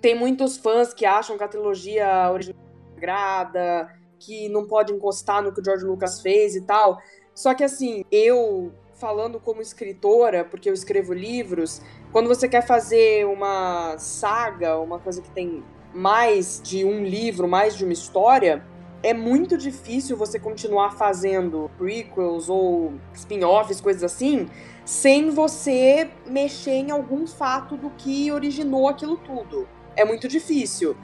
tem 0.00 0.14
muitos 0.14 0.56
fãs 0.56 0.92
que 0.92 1.06
acham 1.06 1.38
que 1.38 1.44
a 1.44 1.48
trilogia 1.48 2.30
original 2.30 2.60
é 2.94 2.96
agrada, 2.98 3.88
que 4.18 4.48
não 4.48 4.66
pode 4.66 4.92
encostar 4.92 5.42
no 5.42 5.52
que 5.52 5.60
o 5.60 5.64
George 5.64 5.84
Lucas 5.84 6.20
fez 6.20 6.54
e 6.56 6.62
tal. 6.62 6.98
Só 7.34 7.54
que 7.54 7.64
assim, 7.64 8.04
eu 8.10 8.72
falando 8.94 9.40
como 9.40 9.60
escritora, 9.60 10.44
porque 10.44 10.68
eu 10.68 10.74
escrevo 10.74 11.12
livros, 11.12 11.82
quando 12.12 12.28
você 12.28 12.48
quer 12.48 12.66
fazer 12.66 13.26
uma 13.26 13.98
saga, 13.98 14.78
uma 14.78 14.98
coisa 14.98 15.20
que 15.20 15.30
tem 15.30 15.64
mais 15.92 16.60
de 16.62 16.84
um 16.84 17.04
livro, 17.04 17.46
mais 17.46 17.76
de 17.76 17.84
uma 17.84 17.92
história, 17.92 18.64
é 19.04 19.12
muito 19.12 19.58
difícil 19.58 20.16
você 20.16 20.38
continuar 20.38 20.92
fazendo 20.92 21.70
prequels 21.76 22.48
ou 22.48 22.94
spin-offs, 23.12 23.78
coisas 23.78 24.02
assim, 24.02 24.48
sem 24.82 25.28
você 25.28 26.10
mexer 26.26 26.72
em 26.72 26.90
algum 26.90 27.26
fato 27.26 27.76
do 27.76 27.90
que 27.90 28.32
originou 28.32 28.88
aquilo 28.88 29.18
tudo. 29.18 29.68
É 29.94 30.06
muito 30.06 30.26
difícil. 30.26 30.96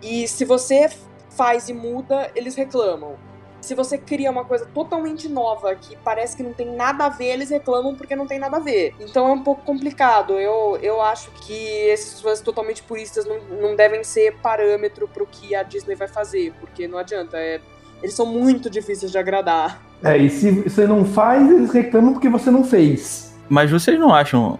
E 0.00 0.26
se 0.26 0.46
você 0.46 0.90
faz 1.28 1.68
e 1.68 1.74
muda, 1.74 2.32
eles 2.34 2.54
reclamam 2.54 3.16
se 3.62 3.74
você 3.74 3.96
cria 3.96 4.30
uma 4.30 4.44
coisa 4.44 4.66
totalmente 4.66 5.28
nova 5.28 5.74
que 5.74 5.96
parece 6.04 6.36
que 6.36 6.42
não 6.42 6.52
tem 6.52 6.74
nada 6.74 7.06
a 7.06 7.08
ver, 7.08 7.26
eles 7.26 7.48
reclamam 7.48 7.94
porque 7.94 8.16
não 8.16 8.26
tem 8.26 8.38
nada 8.38 8.56
a 8.56 8.60
ver. 8.60 8.94
Então 9.00 9.28
é 9.28 9.32
um 9.32 9.42
pouco 9.42 9.62
complicado. 9.62 10.34
Eu, 10.34 10.76
eu 10.82 11.00
acho 11.00 11.30
que 11.30 11.54
esses 11.54 12.20
fãs 12.20 12.40
totalmente 12.40 12.82
puristas 12.82 13.24
não, 13.24 13.38
não 13.60 13.76
devem 13.76 14.02
ser 14.02 14.36
parâmetro 14.42 15.08
pro 15.08 15.26
que 15.26 15.54
a 15.54 15.62
Disney 15.62 15.94
vai 15.94 16.08
fazer, 16.08 16.52
porque 16.60 16.88
não 16.88 16.98
adianta. 16.98 17.38
É, 17.38 17.60
eles 18.02 18.14
são 18.14 18.26
muito 18.26 18.68
difíceis 18.68 19.12
de 19.12 19.18
agradar. 19.18 19.80
É, 20.02 20.16
e 20.18 20.28
se 20.28 20.50
você 20.50 20.86
não 20.86 21.04
faz, 21.04 21.48
eles 21.48 21.70
reclamam 21.70 22.12
porque 22.12 22.28
você 22.28 22.50
não 22.50 22.64
fez. 22.64 23.32
Mas 23.48 23.70
vocês 23.70 23.98
não 23.98 24.12
acham, 24.12 24.58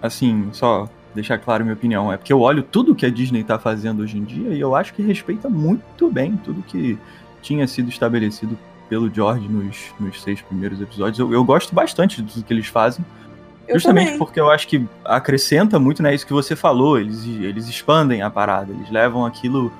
assim, 0.00 0.48
só 0.52 0.88
deixar 1.14 1.38
claro 1.38 1.64
minha 1.64 1.74
opinião, 1.74 2.12
é 2.12 2.16
porque 2.16 2.32
eu 2.32 2.40
olho 2.40 2.62
tudo 2.62 2.94
que 2.94 3.06
a 3.06 3.10
Disney 3.10 3.44
tá 3.44 3.58
fazendo 3.58 4.02
hoje 4.02 4.18
em 4.18 4.24
dia 4.24 4.50
e 4.50 4.60
eu 4.60 4.74
acho 4.74 4.92
que 4.92 5.02
respeita 5.02 5.48
muito 5.48 6.10
bem 6.10 6.36
tudo 6.36 6.60
que 6.62 6.98
tinha 7.44 7.66
sido 7.68 7.90
estabelecido 7.90 8.58
pelo 8.88 9.12
George 9.12 9.46
nos, 9.48 9.92
nos 10.00 10.22
seis 10.22 10.40
primeiros 10.40 10.80
episódios. 10.80 11.18
Eu, 11.18 11.32
eu 11.32 11.44
gosto 11.44 11.74
bastante 11.74 12.22
do 12.22 12.42
que 12.42 12.52
eles 12.52 12.66
fazem. 12.66 13.04
Eu 13.68 13.74
justamente 13.74 14.04
também. 14.04 14.18
porque 14.18 14.40
eu 14.40 14.50
acho 14.50 14.66
que 14.66 14.86
acrescenta 15.04 15.78
muito, 15.78 16.02
né? 16.02 16.14
Isso 16.14 16.26
que 16.26 16.32
você 16.32 16.56
falou. 16.56 16.98
Eles, 16.98 17.24
eles 17.26 17.68
expandem 17.68 18.22
a 18.22 18.30
parada, 18.30 18.72
eles 18.72 18.90
levam 18.90 19.24
aquilo 19.24 19.72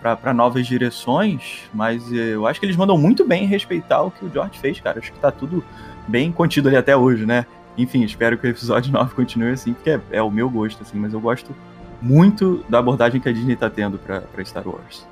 para 0.00 0.34
novas 0.34 0.66
direções, 0.66 1.60
mas 1.72 2.12
eh, 2.12 2.34
eu 2.34 2.44
acho 2.44 2.58
que 2.58 2.66
eles 2.66 2.74
mandam 2.74 2.98
muito 2.98 3.24
bem 3.24 3.46
respeitar 3.46 4.02
o 4.02 4.10
que 4.10 4.24
o 4.24 4.30
George 4.32 4.58
fez, 4.58 4.80
cara. 4.80 4.98
Acho 4.98 5.12
que 5.12 5.18
tá 5.18 5.30
tudo 5.30 5.64
bem 6.08 6.32
contido 6.32 6.68
ali 6.68 6.76
até 6.76 6.96
hoje, 6.96 7.24
né? 7.24 7.46
Enfim, 7.78 8.02
espero 8.02 8.36
que 8.36 8.46
o 8.46 8.50
episódio 8.50 8.90
9 8.92 9.14
continue 9.14 9.52
assim, 9.52 9.72
porque 9.72 9.90
é, 9.90 10.00
é 10.10 10.22
o 10.22 10.30
meu 10.30 10.50
gosto, 10.50 10.82
assim, 10.82 10.98
mas 10.98 11.12
eu 11.12 11.20
gosto 11.20 11.54
muito 12.00 12.64
da 12.68 12.80
abordagem 12.80 13.20
que 13.20 13.28
a 13.28 13.32
Disney 13.32 13.54
tá 13.54 13.70
tendo 13.70 13.96
para 13.96 14.44
Star 14.44 14.66
Wars. 14.66 15.06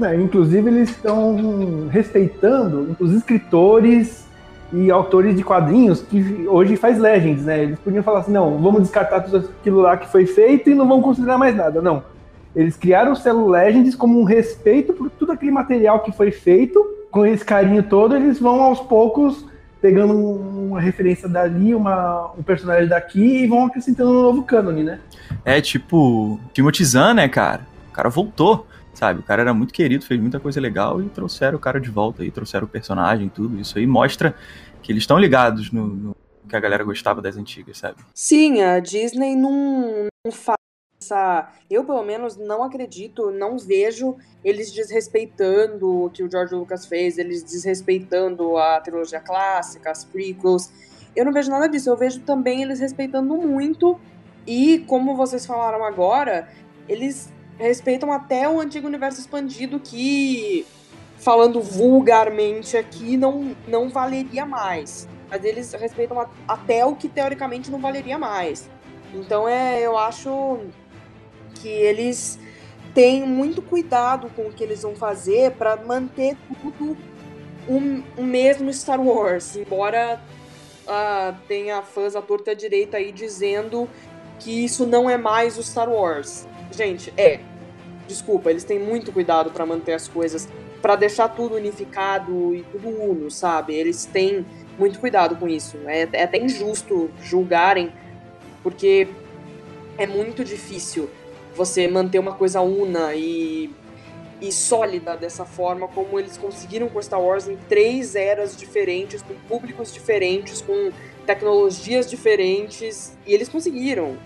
É, 0.00 0.14
inclusive, 0.16 0.68
eles 0.68 0.90
estão 0.90 1.88
respeitando 1.90 2.96
os 2.98 3.12
escritores 3.12 4.26
e 4.72 4.90
autores 4.90 5.36
de 5.36 5.44
quadrinhos 5.44 6.00
que 6.00 6.46
hoje 6.48 6.76
faz 6.76 6.98
Legends, 6.98 7.44
né? 7.44 7.62
Eles 7.62 7.78
podiam 7.78 8.02
falar 8.02 8.20
assim, 8.20 8.32
não, 8.32 8.56
vamos 8.58 8.82
descartar 8.82 9.20
tudo 9.20 9.50
aquilo 9.60 9.80
lá 9.80 9.96
que 9.96 10.10
foi 10.10 10.24
feito 10.24 10.70
e 10.70 10.74
não 10.74 10.88
vamos 10.88 11.04
considerar 11.04 11.36
mais 11.36 11.54
nada. 11.54 11.82
Não. 11.82 12.02
Eles 12.56 12.76
criaram 12.76 13.12
o 13.12 13.16
Celo 13.16 13.48
Legends 13.48 13.94
como 13.94 14.18
um 14.18 14.24
respeito 14.24 14.92
por 14.92 15.10
tudo 15.10 15.32
aquele 15.32 15.50
material 15.50 16.00
que 16.00 16.12
foi 16.12 16.30
feito. 16.30 16.82
Com 17.10 17.26
esse 17.26 17.44
carinho 17.44 17.82
todo, 17.82 18.16
eles 18.16 18.38
vão 18.38 18.62
aos 18.62 18.80
poucos 18.80 19.46
pegando 19.82 20.14
uma 20.14 20.80
referência 20.80 21.28
dali, 21.28 21.74
uma, 21.74 22.30
um 22.38 22.42
personagem 22.42 22.88
daqui 22.88 23.42
e 23.42 23.46
vão 23.46 23.66
acrescentando 23.66 24.10
um 24.10 24.22
novo 24.22 24.42
cânone, 24.44 24.84
né? 24.84 25.00
É 25.44 25.60
tipo 25.60 26.38
Timothy 26.54 26.84
Zahn, 26.84 27.14
né, 27.14 27.28
cara? 27.28 27.66
O 27.90 27.92
cara 27.92 28.08
voltou, 28.08 28.66
sabe? 28.94 29.20
O 29.20 29.22
cara 29.22 29.42
era 29.42 29.54
muito 29.54 29.72
querido, 29.72 30.04
fez 30.04 30.20
muita 30.20 30.38
coisa 30.38 30.60
legal 30.60 31.02
e 31.02 31.08
trouxeram 31.08 31.56
o 31.56 31.60
cara 31.60 31.80
de 31.80 31.90
volta 31.90 32.22
aí, 32.22 32.30
trouxeram 32.30 32.66
o 32.66 32.70
personagem, 32.70 33.28
tudo. 33.28 33.58
Isso 33.58 33.78
aí 33.78 33.86
mostra 33.86 34.34
que 34.82 34.92
eles 34.92 35.02
estão 35.02 35.18
ligados 35.18 35.70
no, 35.70 35.86
no, 35.86 36.16
que 36.48 36.56
a 36.56 36.60
galera 36.60 36.84
gostava 36.84 37.22
das 37.22 37.36
antigas, 37.36 37.78
sabe? 37.78 37.96
Sim, 38.14 38.62
a 38.62 38.80
Disney 38.80 39.34
não, 39.34 40.08
não 40.24 40.32
faz 40.32 40.56
essa. 41.00 41.52
Eu, 41.70 41.84
pelo 41.84 42.02
menos, 42.02 42.36
não 42.36 42.62
acredito, 42.62 43.30
não 43.30 43.58
vejo 43.58 44.16
eles 44.44 44.72
desrespeitando 44.72 46.04
o 46.04 46.10
que 46.10 46.22
o 46.22 46.30
George 46.30 46.54
Lucas 46.54 46.86
fez, 46.86 47.18
eles 47.18 47.42
desrespeitando 47.42 48.56
a 48.56 48.80
trilogia 48.80 49.20
clássica, 49.20 49.90
as 49.90 50.04
prequels. 50.04 50.70
Eu 51.14 51.24
não 51.24 51.32
vejo 51.32 51.50
nada 51.50 51.68
disso, 51.68 51.90
eu 51.90 51.96
vejo 51.96 52.20
também 52.20 52.62
eles 52.62 52.80
respeitando 52.80 53.36
muito 53.36 54.00
e, 54.46 54.80
como 54.86 55.14
vocês 55.14 55.44
falaram 55.44 55.84
agora, 55.84 56.48
eles 56.88 57.32
respeitam 57.62 58.12
até 58.12 58.48
o 58.48 58.60
antigo 58.60 58.86
universo 58.86 59.20
expandido 59.20 59.78
que, 59.78 60.66
falando 61.16 61.60
vulgarmente 61.62 62.76
aqui, 62.76 63.16
não, 63.16 63.56
não 63.66 63.88
valeria 63.88 64.44
mais. 64.44 65.08
Mas 65.30 65.44
eles 65.44 65.72
respeitam 65.72 66.20
a, 66.20 66.28
até 66.46 66.84
o 66.84 66.94
que 66.96 67.08
teoricamente 67.08 67.70
não 67.70 67.80
valeria 67.80 68.18
mais. 68.18 68.68
Então 69.14 69.48
é, 69.48 69.80
eu 69.80 69.96
acho 69.96 70.60
que 71.54 71.68
eles 71.68 72.38
têm 72.94 73.26
muito 73.26 73.62
cuidado 73.62 74.28
com 74.34 74.42
o 74.48 74.52
que 74.52 74.64
eles 74.64 74.82
vão 74.82 74.94
fazer 74.94 75.52
para 75.52 75.76
manter 75.76 76.36
tudo 76.60 76.96
o, 77.68 78.20
o, 78.20 78.24
mesmo 78.24 78.72
Star 78.72 79.00
Wars, 79.00 79.56
embora 79.56 80.20
uh, 80.82 81.36
tenha 81.46 81.80
fãs 81.82 82.16
à 82.16 82.20
torta 82.20 82.56
direita 82.56 82.96
aí 82.96 83.12
dizendo 83.12 83.88
que 84.40 84.64
isso 84.64 84.84
não 84.84 85.08
é 85.08 85.16
mais 85.16 85.56
o 85.56 85.62
Star 85.62 85.88
Wars. 85.88 86.46
Gente, 86.72 87.12
é. 87.16 87.51
Desculpa, 88.06 88.50
eles 88.50 88.64
têm 88.64 88.78
muito 88.78 89.12
cuidado 89.12 89.50
para 89.50 89.64
manter 89.64 89.92
as 89.92 90.08
coisas, 90.08 90.48
para 90.80 90.96
deixar 90.96 91.28
tudo 91.28 91.54
unificado 91.54 92.54
e 92.54 92.62
tudo 92.64 92.88
uno, 92.88 93.30
sabe? 93.30 93.74
Eles 93.74 94.04
têm 94.04 94.44
muito 94.78 94.98
cuidado 94.98 95.36
com 95.36 95.48
isso. 95.48 95.78
É, 95.86 96.08
é 96.12 96.24
até 96.24 96.38
injusto 96.38 97.10
julgarem, 97.22 97.92
porque 98.62 99.08
é 99.96 100.06
muito 100.06 100.44
difícil 100.44 101.08
você 101.54 101.86
manter 101.86 102.18
uma 102.18 102.32
coisa 102.32 102.60
una 102.60 103.14
e, 103.14 103.70
e 104.40 104.50
sólida 104.50 105.16
dessa 105.16 105.44
forma, 105.44 105.86
como 105.86 106.18
eles 106.18 106.36
conseguiram 106.36 106.88
com 106.88 107.00
Star 107.00 107.20
Wars 107.20 107.46
em 107.46 107.56
três 107.68 108.16
eras 108.16 108.56
diferentes, 108.56 109.22
com 109.22 109.34
públicos 109.48 109.92
diferentes, 109.92 110.60
com 110.60 110.90
tecnologias 111.26 112.10
diferentes, 112.10 113.16
e 113.26 113.34
eles 113.34 113.48
conseguiram. 113.48 114.16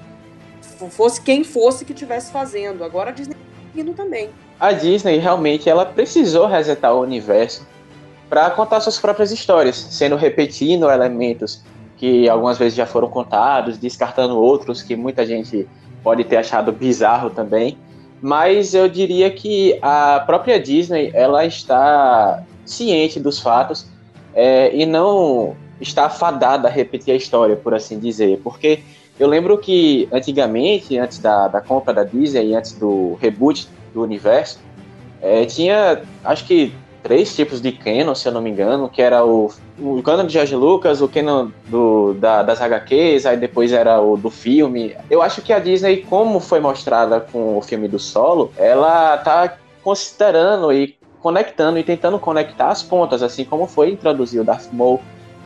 Fosse 0.90 1.20
quem 1.20 1.44
fosse 1.44 1.84
que 1.84 1.92
estivesse 1.92 2.30
fazendo. 2.30 2.84
Agora 2.84 3.10
a 3.10 3.12
Disney 3.12 3.36
está 3.76 3.82
indo 3.82 3.92
também. 3.94 4.30
A 4.58 4.72
Disney 4.72 5.18
realmente 5.18 5.68
ela 5.68 5.84
precisou 5.84 6.46
resetar 6.46 6.94
o 6.94 7.00
universo 7.00 7.66
para 8.28 8.50
contar 8.50 8.80
suas 8.80 8.98
próprias 8.98 9.30
histórias, 9.30 9.76
sendo 9.76 10.16
repetindo 10.16 10.90
elementos 10.90 11.62
que 11.96 12.28
algumas 12.28 12.58
vezes 12.58 12.74
já 12.74 12.86
foram 12.86 13.08
contados, 13.08 13.78
descartando 13.78 14.38
outros 14.38 14.82
que 14.82 14.96
muita 14.96 15.24
gente 15.24 15.66
pode 16.02 16.24
ter 16.24 16.36
achado 16.36 16.72
bizarro 16.72 17.30
também, 17.30 17.78
mas 18.20 18.74
eu 18.74 18.88
diria 18.88 19.30
que 19.30 19.78
a 19.80 20.22
própria 20.26 20.60
Disney 20.60 21.10
ela 21.14 21.44
está 21.44 22.42
ciente 22.64 23.18
dos 23.20 23.40
fatos 23.40 23.86
é, 24.34 24.74
e 24.74 24.84
não 24.84 25.56
está 25.80 26.08
fadada 26.08 26.68
a 26.68 26.70
repetir 26.70 27.12
a 27.12 27.16
história, 27.16 27.56
por 27.56 27.74
assim 27.74 27.98
dizer, 27.98 28.40
porque 28.42 28.80
eu 29.18 29.28
lembro 29.28 29.56
que 29.58 30.08
antigamente, 30.12 30.98
antes 30.98 31.18
da, 31.18 31.48
da 31.48 31.60
compra 31.60 31.92
da 31.92 32.04
Disney, 32.04 32.54
antes 32.54 32.72
do 32.72 33.14
reboot 33.20 33.68
do 33.94 34.02
universo, 34.02 34.60
é, 35.20 35.44
tinha 35.46 36.02
acho 36.24 36.44
que 36.44 36.72
três 37.02 37.34
tipos 37.34 37.60
de 37.60 37.70
canon, 37.70 38.14
se 38.14 38.26
eu 38.26 38.32
não 38.32 38.42
me 38.42 38.50
engano, 38.50 38.88
que 38.88 39.00
era 39.00 39.24
o, 39.24 39.50
o 39.78 40.02
canon 40.02 40.26
de 40.26 40.32
George 40.32 40.56
Lucas, 40.56 41.00
o 41.00 41.08
canon 41.08 41.50
do, 41.68 42.14
da, 42.14 42.42
das 42.42 42.60
HQs, 42.60 43.26
aí 43.26 43.36
depois 43.36 43.72
era 43.72 44.00
o 44.00 44.16
do 44.16 44.28
filme. 44.28 44.94
Eu 45.08 45.22
acho 45.22 45.40
que 45.40 45.52
a 45.52 45.60
Disney, 45.60 45.98
como 45.98 46.40
foi 46.40 46.58
mostrada 46.58 47.20
com 47.20 47.56
o 47.56 47.62
filme 47.62 47.86
do 47.86 47.98
Solo, 47.98 48.52
ela 48.56 49.16
tá 49.18 49.56
considerando 49.84 50.72
e 50.72 50.96
conectando 51.22 51.78
e 51.78 51.84
tentando 51.84 52.18
conectar 52.18 52.68
as 52.68 52.82
pontas, 52.82 53.22
assim 53.22 53.44
como 53.44 53.66
foi 53.66 53.90
introduzir 53.90 54.40
o 54.40 54.44
Darth 54.44 54.72
Maul, 54.72 55.00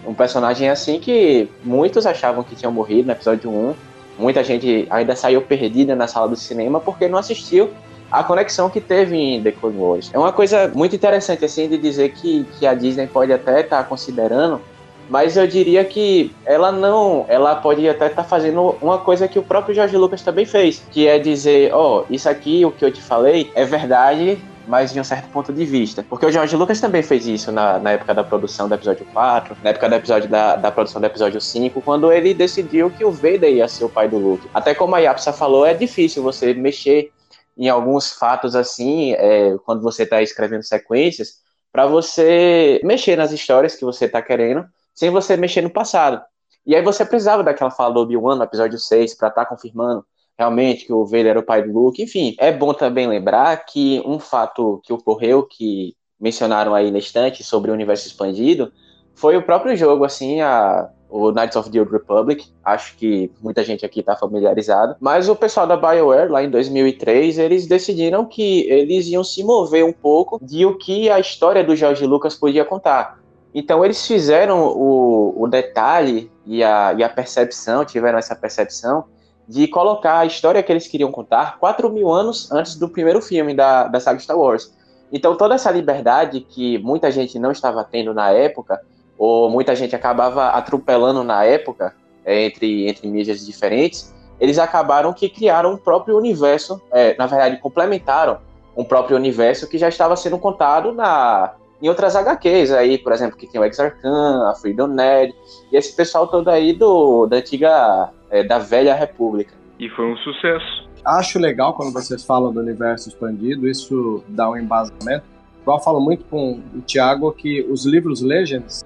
um 0.07 0.14
personagem 0.14 0.68
assim 0.68 0.98
que 0.98 1.48
muitos 1.62 2.07
achavam 2.07 2.42
que 2.42 2.55
tinha 2.55 2.70
morrido 2.70 3.07
no 3.07 3.12
episódio 3.12 3.51
1. 3.51 3.74
Muita 4.18 4.44
gente 4.44 4.86
ainda 4.90 5.16
saiu 5.16 5.40
perdida 5.42 5.94
na 5.96 6.07
sala 6.07 6.28
do 6.28 6.36
cinema 6.36 6.80
porque 6.80 7.09
não 7.09 7.18
assistiu 7.18 7.70
a 8.11 8.24
conexão 8.24 8.68
que 8.68 8.80
teve 8.80 9.16
em 9.16 9.42
The 9.42 9.53
Clone 9.53 9.78
Wars. 9.78 10.11
É 10.12 10.18
uma 10.18 10.32
coisa 10.32 10.70
muito 10.74 10.96
interessante, 10.96 11.44
assim, 11.44 11.68
de 11.68 11.78
dizer 11.78 12.12
que, 12.12 12.44
que 12.59 12.66
a 12.66 12.74
Disney 12.74 13.07
pode 13.07 13.32
até 13.32 13.61
estar 13.61 13.78
tá 13.78 13.84
considerando, 13.84 14.61
mas 15.09 15.36
eu 15.36 15.46
diria 15.46 15.84
que 15.84 16.32
ela 16.44 16.72
não, 16.72 17.24
ela 17.28 17.55
pode 17.55 17.88
até 17.88 18.07
estar 18.07 18.22
tá 18.22 18.28
fazendo 18.28 18.76
uma 18.82 18.98
coisa 18.98 19.28
que 19.28 19.38
o 19.38 19.42
próprio 19.42 19.74
George 19.74 19.96
Lucas 19.96 20.22
também 20.22 20.44
fez, 20.44 20.82
que 20.90 21.07
é 21.07 21.18
dizer, 21.18 21.72
ó, 21.72 22.01
oh, 22.01 22.05
isso 22.11 22.28
aqui, 22.28 22.64
o 22.64 22.70
que 22.70 22.84
eu 22.84 22.90
te 22.90 23.01
falei, 23.01 23.51
é 23.55 23.64
verdade, 23.64 24.38
mas 24.67 24.93
de 24.93 25.01
um 25.01 25.05
certo 25.05 25.29
ponto 25.31 25.53
de 25.53 25.65
vista. 25.65 26.05
Porque 26.09 26.27
o 26.27 26.31
George 26.31 26.57
Lucas 26.57 26.81
também 26.81 27.03
fez 27.03 27.27
isso 27.27 27.51
na, 27.51 27.79
na 27.79 27.93
época 27.93 28.15
da 28.15 28.25
produção 28.25 28.69
do 28.69 28.75
episódio 28.75 29.07
4, 29.13 29.57
na 29.63 29.71
época 29.71 29.89
do 29.89 29.95
episódio 29.95 30.29
da, 30.29 30.57
da 30.57 30.71
produção 30.71 31.01
do 31.01 31.07
episódio 31.07 31.41
5, 31.41 31.81
quando 31.83 32.13
ele 32.13 32.35
decidiu 32.35 32.91
que 32.91 33.05
o 33.05 33.11
Vader 33.11 33.53
ia 33.53 33.69
ser 33.69 33.85
o 33.85 33.89
pai 33.89 34.09
do 34.09 34.19
Luke. 34.19 34.49
Até 34.53 34.75
como 34.75 34.95
a 34.95 34.99
Yapsa 34.99 35.33
falou, 35.33 35.67
é 35.67 35.75
difícil 35.75 36.23
você 36.23 36.55
mexer 36.55 37.13
em 37.57 37.69
alguns 37.69 38.13
fatos 38.13 38.57
assim, 38.57 39.13
é, 39.13 39.57
quando 39.65 39.83
você 39.83 40.05
está 40.05 40.23
escrevendo 40.23 40.63
sequências, 40.63 41.41
para 41.73 41.87
você 41.87 42.81
mexer 42.83 43.17
nas 43.17 43.33
histórias 43.33 43.77
que 43.77 43.85
você 43.85 44.07
está 44.07 44.23
querendo, 44.23 44.65
sem 44.95 45.11
você 45.11 45.37
mexer 45.37 45.63
no 45.63 45.71
passado. 45.71 46.23
E 46.67 46.75
aí 46.75 46.83
você 46.83 47.05
precisava 47.05 47.43
daquela 47.43 47.71
fala 47.71 47.95
do 47.95 48.01
Obi-Wan 48.01 48.37
no 48.37 48.45
episódio 48.45 48.79
6 48.79 49.15
para 49.15 49.29
estar 49.29 49.45
tá 49.45 49.49
confirmando 49.49 50.05
realmente 50.41 50.86
que 50.86 50.93
o 50.93 51.05
Vader 51.05 51.26
era 51.26 51.38
o 51.38 51.43
pai 51.43 51.62
do 51.62 51.70
Luke. 51.70 52.03
Enfim, 52.03 52.34
é 52.38 52.51
bom 52.51 52.72
também 52.72 53.07
lembrar 53.07 53.55
que 53.66 54.03
um 54.07 54.18
fato 54.18 54.80
que 54.82 54.91
ocorreu, 54.91 55.43
que 55.43 55.95
mencionaram 56.18 56.74
aí 56.74 56.91
na 56.91 56.99
estante 56.99 57.45
sobre 57.45 57.70
o 57.70 57.74
universo 57.74 58.07
expandido, 58.07 58.72
foi 59.14 59.36
o 59.36 59.43
próprio 59.43 59.76
jogo, 59.76 60.03
assim, 60.03 60.41
a, 60.41 60.88
o 61.11 61.30
Knights 61.30 61.57
of 61.57 61.70
the 61.70 61.78
Old 61.78 61.93
Republic, 61.93 62.47
acho 62.64 62.97
que 62.97 63.30
muita 63.43 63.62
gente 63.62 63.84
aqui 63.84 64.01
está 64.01 64.16
familiarizado, 64.16 64.97
mas 64.99 65.28
o 65.28 65.36
pessoal 65.36 65.66
da 65.66 65.76
BioWare, 65.76 66.30
lá 66.30 66.43
em 66.43 66.49
2003, 66.49 67.38
eles 67.38 67.66
decidiram 67.66 68.24
que 68.24 68.66
eles 68.70 69.09
iam 69.09 69.22
se 69.22 69.45
mover 69.45 69.84
um 69.84 69.93
pouco 69.93 70.38
de 70.43 70.64
o 70.64 70.78
que 70.78 71.11
a 71.11 71.20
história 71.20 71.62
do 71.62 71.76
George 71.76 72.07
Lucas 72.07 72.34
podia 72.34 72.64
contar. 72.64 73.20
Então 73.55 73.84
eles 73.84 74.07
fizeram 74.07 74.68
o, 74.68 75.43
o 75.43 75.49
detalhe 75.49 76.30
e 76.47 76.64
a, 76.64 76.95
e 76.97 77.05
a 77.05 77.11
percepção, 77.11 77.84
tiveram 77.84 78.18
essa 78.18 78.34
percepção 78.34 79.05
de 79.51 79.66
colocar 79.66 80.20
a 80.20 80.26
história 80.26 80.62
que 80.62 80.70
eles 80.70 80.86
queriam 80.86 81.11
contar 81.11 81.59
4 81.59 81.90
mil 81.90 82.09
anos 82.09 82.53
antes 82.53 82.76
do 82.76 82.88
primeiro 82.88 83.20
filme 83.20 83.53
da, 83.53 83.88
da 83.88 83.98
saga 83.98 84.20
Star 84.20 84.38
Wars. 84.38 84.72
Então 85.12 85.36
toda 85.36 85.57
essa 85.57 85.72
liberdade 85.72 86.40
que 86.40 86.78
muita 86.78 87.11
gente 87.11 87.36
não 87.36 87.51
estava 87.51 87.82
tendo 87.82 88.14
na 88.14 88.30
época, 88.30 88.80
ou 89.18 89.51
muita 89.51 89.74
gente 89.74 89.96
acabava 89.96 90.51
atropelando 90.51 91.24
na 91.24 91.44
época, 91.44 91.92
é, 92.24 92.44
entre, 92.44 92.88
entre 92.88 93.09
mídias 93.09 93.44
diferentes, 93.44 94.14
eles 94.38 94.57
acabaram 94.57 95.12
que 95.12 95.28
criaram 95.28 95.72
um 95.72 95.76
próprio 95.76 96.16
universo, 96.16 96.80
é, 96.92 97.16
na 97.18 97.26
verdade, 97.26 97.57
complementaram 97.57 98.38
um 98.76 98.84
próprio 98.84 99.16
universo 99.16 99.68
que 99.68 99.78
já 99.78 99.88
estava 99.88 100.14
sendo 100.14 100.38
contado 100.38 100.92
na, 100.92 101.55
em 101.82 101.88
outras 101.88 102.14
HQs 102.14 102.70
aí, 102.70 102.98
por 102.98 103.12
exemplo, 103.12 103.36
que 103.36 103.48
tem 103.48 103.61
o 103.61 103.64
Exarchan, 103.64 104.48
a 104.48 104.55
Freedom 104.55 104.86
Nerd, 104.86 105.34
e 105.72 105.76
esse 105.76 105.92
pessoal 105.96 106.28
todo 106.28 106.48
aí 106.48 106.72
do, 106.72 107.26
da 107.26 107.38
antiga, 107.38 108.11
é, 108.31 108.43
da 108.43 108.59
velha 108.59 108.95
república. 108.95 109.53
E 109.78 109.89
foi 109.91 110.07
um 110.11 110.16
sucesso. 110.18 110.89
Acho 111.05 111.39
legal 111.39 111.74
quando 111.74 111.93
vocês 111.93 112.24
falam 112.24 112.53
do 112.53 112.61
universo 112.61 113.09
expandido, 113.09 113.68
isso 113.68 114.22
dá 114.28 114.51
um 114.51 114.57
embasamento. 114.57 115.24
Igual 115.62 115.78
eu 115.78 115.83
falo 115.83 116.01
muito 116.01 116.24
com 116.26 116.61
o 116.74 116.81
Thiago 116.83 117.33
que 117.33 117.62
os 117.62 117.85
livros 117.87 118.20
Legends, 118.20 118.85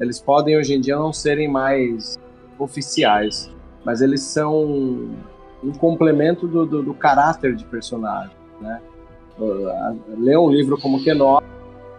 eles 0.00 0.20
podem 0.20 0.56
hoje 0.56 0.74
em 0.74 0.80
dia 0.80 0.96
não 0.96 1.12
serem 1.12 1.48
mais 1.48 2.18
oficiais, 2.58 3.52
mas 3.84 4.00
eles 4.00 4.22
são 4.22 5.10
um 5.62 5.72
complemento 5.76 6.46
do, 6.46 6.64
do, 6.64 6.82
do 6.82 6.94
caráter 6.94 7.54
de 7.54 7.64
personagem, 7.64 8.36
né? 8.60 8.80
Ler 10.16 10.38
um 10.38 10.50
livro 10.50 10.78
como 10.80 11.02
Kenobi 11.02 11.46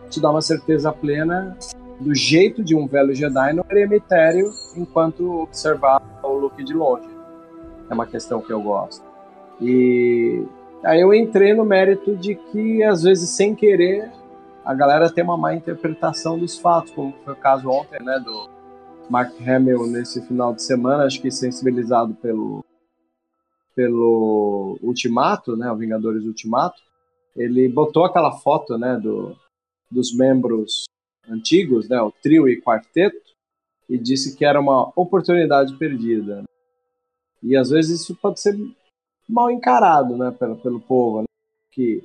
te 0.09 0.19
dá 0.19 0.29
uma 0.29 0.41
certeza 0.41 0.91
plena 0.91 1.57
do 1.99 2.15
jeito 2.15 2.63
de 2.63 2.75
um 2.75 2.87
velho 2.87 3.13
Jedi 3.13 3.53
no 3.53 3.65
cemitério 3.65 4.51
enquanto 4.75 5.41
observar 5.41 6.01
o 6.23 6.33
Luke 6.33 6.63
de 6.63 6.73
longe. 6.73 7.09
É 7.89 7.93
uma 7.93 8.05
questão 8.05 8.41
que 8.41 8.51
eu 8.51 8.61
gosto. 8.61 9.03
E 9.61 10.45
Aí 10.83 11.01
eu 11.01 11.13
entrei 11.13 11.53
no 11.53 11.65
mérito 11.65 12.15
de 12.15 12.35
que, 12.35 12.81
às 12.83 13.03
vezes, 13.03 13.29
sem 13.31 13.53
querer, 13.53 14.09
a 14.63 14.73
galera 14.73 15.11
tem 15.11 15.23
uma 15.23 15.37
má 15.37 15.53
interpretação 15.53 16.39
dos 16.39 16.57
fatos, 16.57 16.91
como 16.91 17.13
foi 17.25 17.33
o 17.33 17.37
caso 17.37 17.69
ontem, 17.69 18.01
né, 18.01 18.17
do 18.19 18.49
Mark 19.09 19.33
Hamill 19.45 19.87
nesse 19.87 20.25
final 20.25 20.53
de 20.53 20.63
semana, 20.63 21.03
acho 21.03 21.21
que 21.21 21.31
sensibilizado 21.31 22.13
pelo 22.15 22.63
pelo 23.75 24.77
Ultimato, 24.81 25.55
né, 25.55 25.71
o 25.71 25.77
Vingadores 25.77 26.25
Ultimato, 26.25 26.81
ele 27.35 27.69
botou 27.69 28.03
aquela 28.03 28.31
foto, 28.31 28.77
né, 28.77 28.97
do, 28.97 29.37
dos 29.89 30.13
membros 30.13 30.83
antigos, 31.29 31.87
né, 31.87 32.01
o 32.01 32.11
trio 32.11 32.47
e 32.47 32.61
quarteto, 32.61 33.29
e 33.87 33.97
disse 33.97 34.35
que 34.35 34.45
era 34.45 34.59
uma 34.59 34.91
oportunidade 34.95 35.77
perdida. 35.77 36.43
E 37.41 37.55
às 37.55 37.69
vezes 37.69 38.01
isso 38.01 38.15
pode 38.15 38.39
ser 38.39 38.55
mal 39.27 39.49
encarado, 39.49 40.17
né, 40.17 40.31
pelo, 40.31 40.57
pelo 40.57 40.81
povo, 40.81 41.21
né, 41.21 41.25
que 41.71 42.03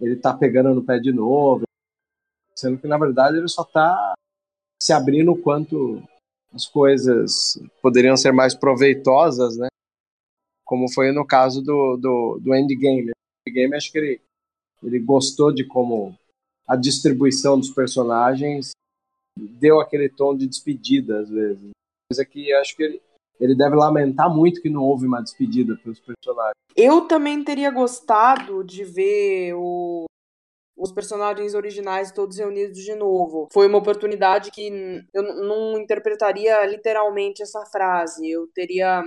ele 0.00 0.16
tá 0.16 0.32
pegando 0.32 0.74
no 0.74 0.84
pé 0.84 0.98
de 0.98 1.12
novo, 1.12 1.64
sendo 2.56 2.78
que 2.78 2.86
na 2.86 2.98
verdade 2.98 3.38
ele 3.38 3.48
só 3.48 3.64
tá 3.64 4.14
se 4.80 4.92
abrindo 4.92 5.32
o 5.32 5.40
quanto 5.40 6.02
as 6.52 6.66
coisas 6.66 7.58
poderiam 7.82 8.16
ser 8.16 8.32
mais 8.32 8.54
proveitosas, 8.54 9.56
né? 9.56 9.68
Como 10.64 10.90
foi 10.92 11.12
no 11.12 11.26
caso 11.26 11.62
do, 11.62 11.96
do, 11.96 12.40
do 12.42 12.54
Endgame. 12.54 13.10
O 13.10 13.48
Endgame, 13.48 13.76
acho 13.76 13.92
que 13.92 13.98
ele, 13.98 14.20
ele 14.82 14.98
gostou 14.98 15.52
de 15.52 15.64
como 15.64 16.16
a 16.66 16.76
distribuição 16.76 17.58
dos 17.58 17.70
personagens 17.70 18.70
deu 19.36 19.80
aquele 19.80 20.08
tom 20.08 20.36
de 20.36 20.46
despedida, 20.46 21.20
às 21.20 21.30
vezes. 21.30 21.70
Coisa 22.10 22.24
que 22.24 22.52
acho 22.54 22.76
que 22.76 22.82
ele, 22.82 23.02
ele 23.40 23.54
deve 23.54 23.76
lamentar 23.76 24.34
muito 24.34 24.60
que 24.60 24.68
não 24.68 24.82
houve 24.82 25.06
uma 25.06 25.22
despedida 25.22 25.76
pelos 25.82 26.00
personagens. 26.00 26.54
Eu 26.76 27.02
também 27.02 27.42
teria 27.42 27.70
gostado 27.70 28.62
de 28.64 28.84
ver 28.84 29.54
o, 29.54 30.04
os 30.76 30.92
personagens 30.92 31.54
originais 31.54 32.12
todos 32.12 32.38
reunidos 32.38 32.82
de 32.82 32.94
novo. 32.94 33.48
Foi 33.52 33.66
uma 33.66 33.78
oportunidade 33.78 34.50
que 34.50 35.04
eu 35.12 35.22
não 35.22 35.78
interpretaria 35.78 36.64
literalmente 36.66 37.42
essa 37.42 37.64
frase. 37.66 38.28
Eu 38.30 38.48
teria 38.54 39.02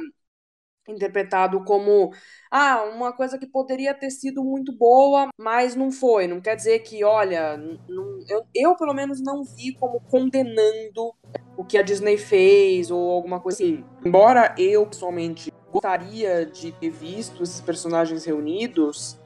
interpretado 0.87 1.63
como 1.63 2.13
ah, 2.51 2.83
uma 2.93 3.13
coisa 3.13 3.37
que 3.37 3.47
poderia 3.47 3.93
ter 3.93 4.09
sido 4.09 4.43
muito 4.43 4.71
boa, 4.71 5.29
mas 5.37 5.75
não 5.75 5.91
foi. 5.91 6.27
Não 6.27 6.41
quer 6.41 6.55
dizer 6.55 6.79
que, 6.79 7.03
olha, 7.03 7.57
não, 7.57 8.19
eu, 8.27 8.45
eu 8.53 8.75
pelo 8.75 8.93
menos 8.93 9.21
não 9.21 9.43
vi 9.43 9.73
como 9.73 9.99
condenando 10.01 11.13
o 11.55 11.63
que 11.63 11.77
a 11.77 11.81
Disney 11.81 12.17
fez 12.17 12.91
ou 12.91 13.11
alguma 13.11 13.39
coisa 13.39 13.63
assim. 13.63 13.83
Embora 14.03 14.53
eu 14.57 14.85
pessoalmente 14.85 15.51
gostaria 15.71 16.45
de 16.45 16.71
ter 16.73 16.89
visto 16.89 17.41
esses 17.41 17.61
personagens 17.61 18.25
reunidos, 18.25 19.17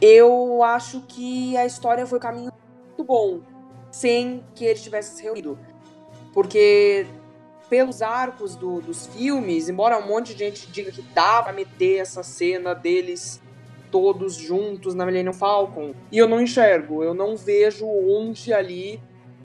eu 0.00 0.62
acho 0.62 1.02
que 1.02 1.56
a 1.56 1.64
história 1.64 2.06
foi 2.06 2.18
um 2.18 2.22
caminho 2.22 2.52
muito 2.86 3.04
bom 3.04 3.40
sem 3.90 4.44
que 4.54 4.64
eles 4.64 4.82
tivessem 4.82 5.16
se 5.16 5.22
reunido. 5.22 5.58
Porque 6.32 7.06
pelos 7.72 8.02
arcos 8.02 8.54
do, 8.54 8.82
dos 8.82 9.06
filmes, 9.06 9.70
embora 9.70 9.96
um 9.96 10.06
monte 10.06 10.34
de 10.34 10.40
gente 10.40 10.70
diga 10.70 10.92
que 10.92 11.00
dá 11.14 11.42
pra 11.42 11.54
meter 11.54 12.00
essa 12.00 12.22
cena 12.22 12.74
deles 12.74 13.40
todos 13.90 14.34
juntos 14.36 14.94
na 14.94 15.06
Millennium 15.06 15.32
Falcon, 15.32 15.94
e 16.12 16.18
eu 16.18 16.28
não 16.28 16.38
enxergo, 16.38 17.02
eu 17.02 17.14
não 17.14 17.34
vejo 17.34 17.86
onde 17.86 18.52
ali 18.52 19.00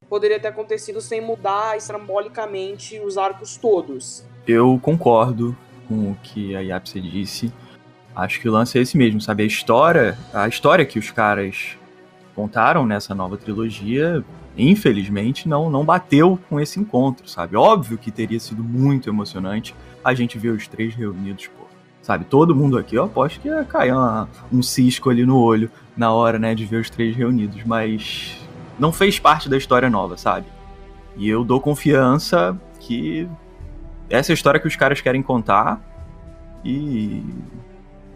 poderia 0.09 0.37
ter 0.41 0.49
acontecido 0.49 0.99
sem 0.99 1.21
mudar 1.21 1.77
estrambolicamente 1.77 2.99
os 2.99 3.17
arcos 3.17 3.55
todos. 3.55 4.25
Eu 4.45 4.77
concordo 4.83 5.55
com 5.87 6.11
o 6.11 6.17
que 6.21 6.53
a 6.53 6.59
Yapse 6.59 6.99
disse. 6.99 7.49
Acho 8.13 8.41
que 8.41 8.49
o 8.49 8.51
lance 8.51 8.77
é 8.77 8.81
esse 8.81 8.97
mesmo, 8.97 9.21
sabe? 9.21 9.43
A 9.43 9.45
história, 9.45 10.17
a 10.33 10.49
história 10.49 10.85
que 10.85 10.99
os 10.99 11.11
caras 11.11 11.77
contaram 12.35 12.85
nessa 12.85 13.15
nova 13.15 13.37
trilogia 13.37 14.21
infelizmente, 14.57 15.47
não, 15.47 15.69
não 15.69 15.85
bateu 15.85 16.39
com 16.49 16.59
esse 16.59 16.79
encontro, 16.79 17.29
sabe? 17.29 17.55
Óbvio 17.55 17.97
que 17.97 18.11
teria 18.11 18.39
sido 18.39 18.63
muito 18.63 19.09
emocionante 19.09 19.75
a 20.03 20.13
gente 20.13 20.37
ver 20.37 20.49
os 20.49 20.67
três 20.67 20.95
reunidos, 20.95 21.47
pô. 21.47 21.65
Sabe, 22.01 22.23
todo 22.23 22.55
mundo 22.55 22.77
aqui, 22.77 22.95
eu 22.95 23.03
aposto 23.03 23.39
que 23.41 23.49
ia 23.49 23.65
cair 23.65 23.91
uma, 23.91 24.29
um 24.51 24.63
cisco 24.63 25.09
ali 25.09 25.25
no 25.25 25.37
olho 25.37 25.69
na 25.95 26.11
hora, 26.11 26.39
né, 26.39 26.55
de 26.55 26.65
ver 26.65 26.77
os 26.77 26.89
três 26.89 27.13
reunidos, 27.15 27.63
mas 27.65 28.37
não 28.79 28.93
fez 28.93 29.19
parte 29.19 29.49
da 29.49 29.57
história 29.57 29.89
nova, 29.89 30.15
sabe? 30.15 30.45
E 31.17 31.27
eu 31.27 31.43
dou 31.43 31.59
confiança 31.59 32.57
que 32.79 33.27
essa 34.09 34.31
é 34.31 34.33
a 34.33 34.35
história 34.35 34.59
que 34.59 34.67
os 34.67 34.75
caras 34.75 35.01
querem 35.01 35.21
contar 35.21 35.81
e 36.63 37.23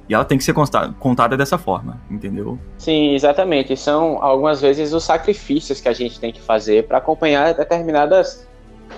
e 0.10 0.14
ela 0.14 0.26
tem 0.26 0.38
que 0.38 0.44
ser 0.44 0.54
contada 1.00 1.38
dessa 1.38 1.58
forma, 1.58 2.02
entendeu? 2.10 2.60
Sim, 2.78 3.14
exatamente. 3.14 3.78
São 3.78 4.22
algumas 4.22 4.60
vezes 4.62 4.94
os 4.94 5.04
sacrifícios 5.04 5.80
que 5.80 5.88
a 5.88 5.94
gente 5.94 6.20
tem 6.20 6.32
que 6.34 6.42
fazer 6.42 6.88
para 6.88 6.98
acompanhar 6.98 7.54
determinadas 7.54 8.48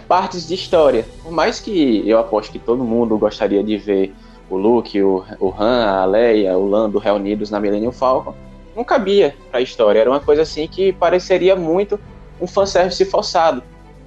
partes 0.08 0.48
de 0.48 0.56
história. 0.56 1.06
Por 1.22 1.32
mais 1.32 1.60
que 1.60 2.08
eu 2.08 2.18
aposto 2.18 2.52
que 2.52 2.60
todo 2.60 2.84
mundo 2.84 3.18
gostaria 3.18 3.64
de 3.64 3.78
ver 3.78 4.14
o 4.50 4.58
Luke, 4.58 5.02
o, 5.02 5.24
o 5.40 5.54
Han, 5.58 5.86
a 5.86 6.06
Leia, 6.06 6.58
o 6.58 6.68
Lando 6.68 6.98
reunidos 7.00 7.50
na 7.50 7.60
Millennium 7.60 7.92
Falcon, 7.92 8.34
não 8.76 8.84
cabia 8.84 9.36
para 9.52 9.60
a 9.60 9.64
história. 9.64 10.00
Era 10.00 10.10
uma 10.10 10.20
coisa 10.20 10.42
assim 10.42 10.68
que 10.68 10.94
pareceria 10.94 11.56
muito 11.56 12.00
um 12.42 12.48
fanservice 12.48 13.06
forçado. 13.06 13.64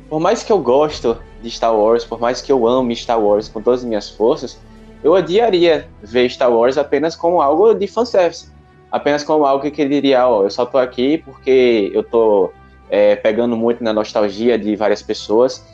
Por 0.08 0.20
mais 0.20 0.42
que 0.42 0.52
eu 0.52 0.58
gosto 0.58 1.16
de 1.42 1.50
Star 1.50 1.74
Wars, 1.74 2.04
por 2.04 2.20
mais 2.20 2.40
que 2.40 2.50
eu 2.50 2.66
ame 2.66 2.94
Star 2.94 3.20
Wars 3.20 3.48
com 3.48 3.60
todas 3.60 3.80
as 3.80 3.86
minhas 3.86 4.10
forças, 4.10 4.58
eu 5.02 5.12
odiaria 5.12 5.88
ver 6.02 6.28
Star 6.30 6.52
Wars 6.52 6.78
apenas 6.78 7.14
como 7.14 7.40
algo 7.40 7.74
de 7.74 7.86
fanservice. 7.86 8.50
Apenas 8.90 9.24
como 9.24 9.44
algo 9.44 9.70
que 9.70 9.82
ele 9.82 9.94
diria, 9.94 10.26
ó, 10.26 10.44
eu 10.44 10.50
só 10.50 10.64
tô 10.64 10.78
aqui 10.78 11.18
porque 11.18 11.90
eu 11.92 12.02
tô 12.02 12.52
é, 12.88 13.16
pegando 13.16 13.56
muito 13.56 13.82
na 13.82 13.92
nostalgia 13.92 14.58
de 14.58 14.76
várias 14.76 15.02
pessoas. 15.02 15.64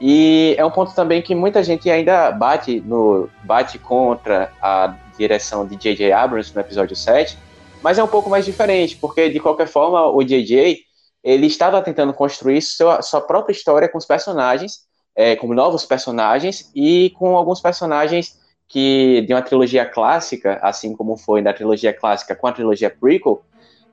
E 0.00 0.54
é 0.58 0.64
um 0.64 0.70
ponto 0.70 0.94
também 0.94 1.22
que 1.22 1.34
muita 1.34 1.62
gente 1.62 1.90
ainda 1.90 2.30
bate 2.30 2.80
no 2.80 3.30
bate 3.44 3.78
contra 3.78 4.52
a 4.60 4.94
direção 5.16 5.66
de 5.66 5.76
J.J. 5.76 6.12
Abrams 6.12 6.54
no 6.54 6.60
episódio 6.60 6.94
7, 6.94 7.38
mas 7.82 7.98
é 7.98 8.04
um 8.04 8.08
pouco 8.08 8.28
mais 8.28 8.44
diferente, 8.44 8.96
porque 8.96 9.30
de 9.30 9.40
qualquer 9.40 9.66
forma 9.66 10.06
o 10.10 10.22
J.J. 10.22 10.78
ele 11.24 11.46
estava 11.46 11.80
tentando 11.80 12.12
construir 12.12 12.60
sua, 12.60 13.00
sua 13.00 13.22
própria 13.22 13.54
história 13.54 13.88
com 13.88 13.96
os 13.96 14.04
personagens, 14.04 14.80
é, 15.14 15.34
com 15.34 15.52
novos 15.54 15.86
personagens 15.86 16.70
e 16.74 17.10
com 17.18 17.34
alguns 17.34 17.60
personagens 17.60 18.38
que 18.68 19.22
de 19.22 19.32
uma 19.32 19.42
trilogia 19.42 19.84
clássica, 19.84 20.58
assim 20.62 20.94
como 20.94 21.16
foi 21.16 21.42
da 21.42 21.52
trilogia 21.52 21.92
clássica 21.92 22.34
com 22.34 22.46
a 22.46 22.52
trilogia 22.52 22.90
prequel, 22.90 23.42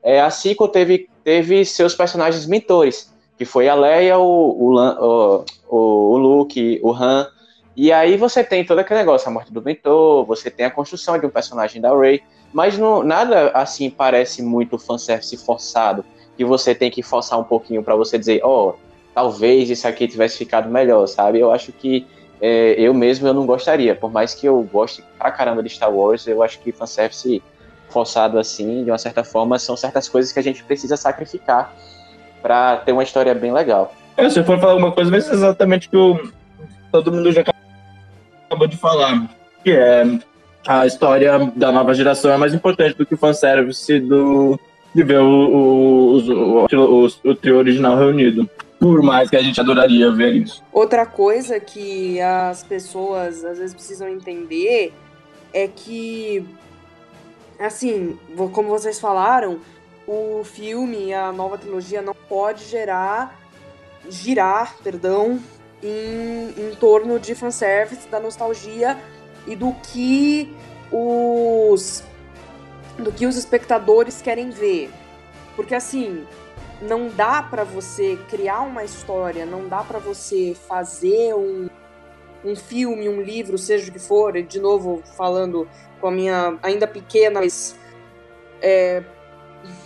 é, 0.02 0.20
a 0.20 0.30
sequel 0.30 0.68
teve, 0.68 1.10
teve 1.24 1.64
seus 1.64 1.96
personagens 1.96 2.46
mentores, 2.46 3.14
que 3.38 3.46
foi 3.46 3.70
a 3.70 3.76
Leia, 3.76 4.18
o, 4.18 4.24
o, 4.24 5.46
o, 5.70 5.78
o 5.78 6.18
Luke, 6.18 6.80
o 6.84 6.92
Han, 6.92 7.28
e 7.76 7.92
aí 7.92 8.18
você 8.18 8.44
tem 8.44 8.64
todo 8.64 8.80
aquele 8.80 9.00
negócio, 9.00 9.28
a 9.28 9.32
morte 9.32 9.52
do 9.52 9.62
mentor, 9.62 10.26
você 10.26 10.52
tem 10.52 10.66
a 10.66 10.72
construção 10.72 11.18
de 11.18 11.26
um 11.26 11.30
personagem 11.30 11.82
da 11.82 11.98
Rey, 11.98 12.22
mas 12.54 12.78
não, 12.78 13.02
nada 13.02 13.50
assim 13.50 13.90
parece 13.90 14.44
muito 14.44 14.78
fanservice 14.78 15.36
forçado, 15.38 16.06
que 16.38 16.46
você 16.46 16.76
tem 16.76 16.92
que 16.92 17.02
forçar 17.02 17.40
um 17.40 17.44
pouquinho 17.44 17.84
para 17.84 17.96
você 17.96 18.18
dizer, 18.18 18.42
ó, 18.44 18.70
oh, 18.70 18.76
talvez 19.14 19.70
isso 19.70 19.88
aqui 19.88 20.08
tivesse 20.08 20.38
ficado 20.38 20.70
melhor, 20.70 21.08
sabe? 21.08 21.40
Eu 21.40 21.52
acho 21.52 21.72
que 21.72 22.06
é, 22.42 22.76
eu 22.78 22.94
mesmo 22.94 23.28
eu 23.28 23.34
não 23.34 23.46
gostaria. 23.46 23.96
Por 23.96 24.12
mais 24.12 24.34
que 24.34 24.46
eu 24.46 24.62
goste 24.64 25.04
pra 25.18 25.32
caramba 25.32 25.64
de 25.64 25.70
Star 25.70 25.92
Wars, 25.94 26.28
eu 26.28 26.44
acho 26.44 26.60
que 26.60 26.72
fanservice 26.72 27.42
forçado 27.90 28.40
assim, 28.40 28.84
de 28.84 28.92
uma 28.92 28.98
certa 28.98 29.24
forma, 29.24 29.60
são 29.60 29.78
certas 29.78 30.10
coisas 30.10 30.32
que 30.32 30.40
a 30.40 30.44
gente 30.44 30.64
precisa 30.64 30.98
sacrificar 30.98 31.74
para 32.42 32.78
ter 32.78 32.92
uma 32.92 33.04
história 33.04 33.34
bem 33.36 33.54
legal. 33.54 33.94
É, 34.18 34.30
se 34.30 34.40
eu 34.40 34.44
for 34.44 34.60
falar 34.60 34.74
alguma 34.74 34.92
coisa, 34.92 35.10
vai 35.10 35.22
ser 35.22 35.34
exatamente 35.34 35.88
o 35.88 35.90
que 35.90 35.98
o, 35.98 36.32
todo 36.92 37.12
mundo 37.12 37.32
já 37.32 37.44
acabou 38.50 38.68
de 38.68 38.78
falar, 38.78 39.30
que 39.64 39.72
é 39.72 40.20
a 40.68 40.86
história 40.86 41.52
da 41.56 41.72
nova 41.72 41.94
geração 41.94 42.32
é 42.32 42.38
mais 42.38 42.54
importante 42.54 42.98
do 42.98 43.06
que 43.06 43.14
o 43.14 43.18
fanservice 43.18 44.00
do, 44.00 44.60
de 44.94 45.04
ver 45.04 45.20
o, 45.20 45.26
o, 45.26 46.18
o, 46.18 47.06
o, 47.06 47.08
o 47.24 47.36
trio 47.36 47.58
original 47.58 47.98
reunido. 47.98 48.50
Por 48.84 49.02
mais 49.02 49.30
que 49.30 49.38
a 49.38 49.42
gente 49.42 49.62
adoraria 49.62 50.12
ver 50.12 50.36
isso. 50.36 50.62
Outra 50.70 51.06
coisa 51.06 51.58
que 51.58 52.20
as 52.20 52.66
pessoas 52.66 53.42
às 53.46 53.58
vezes 53.58 53.74
precisam 53.74 54.10
entender 54.10 54.94
é 55.54 55.70
que, 55.70 56.46
assim, 57.58 58.20
como 58.52 58.68
vocês 58.68 59.00
falaram, 59.00 59.62
o 60.06 60.44
filme, 60.44 61.14
a 61.14 61.32
nova 61.32 61.58
trilogia, 61.58 62.02
não 62.02 62.14
pode 62.28 62.66
gerar, 62.66 63.40
girar, 64.10 64.76
perdão, 64.84 65.40
em, 65.82 66.50
em 66.58 66.76
torno 66.76 67.18
de 67.18 67.34
fanservice, 67.36 68.10
da 68.10 68.20
nostalgia 68.20 68.98
e 69.48 69.56
do 69.56 69.72
que 69.94 70.54
os 70.92 72.04
do 72.98 73.14
que 73.14 73.26
os 73.26 73.38
espectadores 73.38 74.22
querem 74.22 74.50
ver. 74.50 74.92
Porque 75.56 75.74
assim, 75.74 76.26
não 76.82 77.08
dá 77.08 77.42
para 77.44 77.64
você 77.64 78.18
criar 78.30 78.62
uma 78.62 78.84
história, 78.84 79.46
não 79.46 79.68
dá 79.68 79.84
para 79.84 80.00
você 80.00 80.56
fazer 80.68 81.34
um, 81.34 81.70
um 82.44 82.56
filme, 82.56 83.08
um 83.08 83.22
livro, 83.22 83.58
seja 83.58 83.90
o 83.90 83.94
que 83.94 84.00
for, 84.00 84.42
de 84.42 84.60
novo 84.60 85.02
falando 85.16 85.68
com 86.02 86.08
a 86.08 86.12
minha 86.12 86.58
ainda 86.62 86.86
pequena, 86.86 87.40
mas 87.40 87.78
é, 88.62 89.04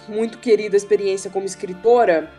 muito 0.07 0.39
querida 0.39 0.75
experiência 0.75 1.29
como 1.29 1.45
escritora, 1.45 2.31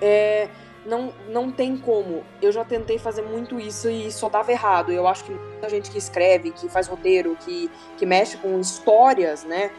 é, 0.00 0.48
não, 0.84 1.12
não 1.28 1.50
tem 1.50 1.76
como. 1.76 2.24
Eu 2.40 2.52
já 2.52 2.64
tentei 2.64 2.98
fazer 2.98 3.22
muito 3.22 3.58
isso 3.58 3.90
e 3.90 4.10
só 4.10 4.28
dava 4.28 4.50
errado. 4.52 4.92
Eu 4.92 5.06
acho 5.06 5.24
que 5.24 5.32
muita 5.32 5.68
gente 5.68 5.90
que 5.90 5.98
escreve, 5.98 6.50
que 6.50 6.68
faz 6.68 6.86
roteiro, 6.86 7.36
que, 7.36 7.70
que 7.96 8.06
mexe 8.06 8.36
com 8.38 8.58
histórias, 8.60 9.44
né, 9.44 9.70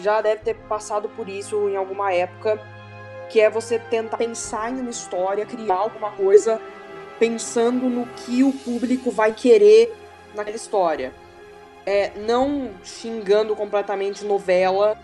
já 0.00 0.20
deve 0.20 0.42
ter 0.42 0.54
passado 0.54 1.08
por 1.10 1.28
isso 1.28 1.68
em 1.68 1.76
alguma 1.76 2.12
época, 2.12 2.60
que 3.28 3.40
é 3.40 3.50
você 3.50 3.78
tentar 3.78 4.16
pensar 4.16 4.70
em 4.70 4.80
uma 4.80 4.90
história, 4.90 5.44
criar 5.46 5.74
alguma 5.74 6.10
coisa 6.12 6.60
pensando 7.18 7.88
no 7.88 8.06
que 8.06 8.42
o 8.42 8.52
público 8.52 9.10
vai 9.10 9.32
querer 9.32 9.94
naquela 10.34 10.56
história. 10.56 11.12
É, 11.84 12.12
não 12.16 12.70
xingando 12.84 13.56
completamente 13.56 14.24
novela, 14.24 14.98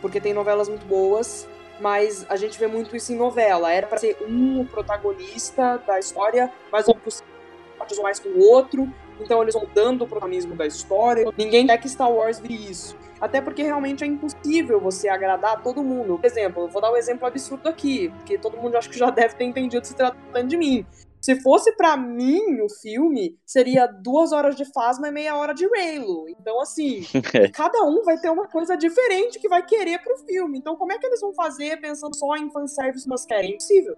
porque 0.00 0.20
tem 0.20 0.32
novelas 0.32 0.68
muito 0.68 0.86
boas, 0.86 1.46
mas 1.80 2.26
a 2.28 2.36
gente 2.36 2.58
vê 2.58 2.66
muito 2.66 2.96
isso 2.96 3.12
em 3.12 3.16
novela. 3.16 3.72
Era 3.72 3.86
para 3.86 3.98
ser 3.98 4.16
um 4.26 4.64
protagonista 4.64 5.78
da 5.86 5.98
história, 5.98 6.50
mas 6.72 6.86
não 6.86 6.96
simpatizou 7.06 8.04
mais 8.04 8.18
com 8.18 8.30
o 8.30 8.40
outro, 8.40 8.88
então 9.20 9.42
eles 9.42 9.54
vão 9.54 9.66
dando 9.74 10.04
o 10.04 10.08
protagonismo 10.08 10.54
da 10.54 10.66
história. 10.66 11.30
Ninguém 11.36 11.66
quer 11.66 11.78
que 11.78 11.88
Star 11.88 12.10
Wars 12.10 12.38
vire 12.38 12.70
isso. 12.70 12.96
Até 13.24 13.40
porque 13.40 13.62
realmente 13.62 14.04
é 14.04 14.06
impossível 14.06 14.78
você 14.78 15.08
agradar 15.08 15.62
todo 15.62 15.82
mundo. 15.82 16.18
Por 16.18 16.26
exemplo, 16.26 16.64
eu 16.64 16.68
vou 16.68 16.82
dar 16.82 16.92
um 16.92 16.96
exemplo 16.96 17.26
absurdo 17.26 17.66
aqui, 17.70 18.10
porque 18.10 18.36
todo 18.36 18.58
mundo 18.58 18.76
acho 18.76 18.90
que 18.90 18.98
já 18.98 19.08
deve 19.10 19.34
ter 19.34 19.44
entendido 19.44 19.86
se 19.86 19.96
tratando 19.96 20.46
de 20.46 20.58
mim. 20.58 20.84
Se 21.22 21.40
fosse 21.40 21.74
para 21.74 21.96
mim 21.96 22.60
o 22.60 22.68
filme, 22.68 23.38
seria 23.46 23.86
duas 23.86 24.30
horas 24.30 24.54
de 24.54 24.66
Fasma 24.66 25.08
e 25.08 25.10
meia 25.10 25.34
hora 25.36 25.54
de 25.54 25.66
Raylo. 25.66 26.28
Então, 26.28 26.60
assim, 26.60 27.00
cada 27.54 27.82
um 27.84 28.02
vai 28.04 28.18
ter 28.18 28.28
uma 28.28 28.46
coisa 28.46 28.76
diferente 28.76 29.38
que 29.38 29.48
vai 29.48 29.64
querer 29.64 30.00
pro 30.02 30.18
filme. 30.18 30.58
Então, 30.58 30.76
como 30.76 30.92
é 30.92 30.98
que 30.98 31.06
eles 31.06 31.22
vão 31.22 31.32
fazer 31.32 31.80
pensando 31.80 32.14
só 32.14 32.36
em 32.36 32.50
fanservice 32.50 33.08
mas 33.08 33.24
querem? 33.24 33.52
É 33.52 33.54
impossível. 33.54 33.96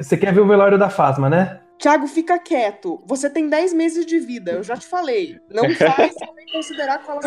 Você 0.00 0.16
quer 0.16 0.34
ver 0.34 0.40
o 0.40 0.48
velório 0.48 0.76
da 0.76 0.90
Fasma, 0.90 1.30
né? 1.30 1.60
Tiago, 1.78 2.08
fica 2.08 2.40
quieto. 2.40 3.00
Você 3.06 3.30
tem 3.30 3.48
10 3.48 3.72
meses 3.72 4.04
de 4.04 4.18
vida, 4.18 4.50
eu 4.50 4.64
já 4.64 4.76
te 4.76 4.86
falei. 4.86 5.38
Não 5.48 5.70
faz 5.78 6.12
também 6.16 6.46
considerar 6.52 6.98
que 6.98 7.08
elas 7.08 7.24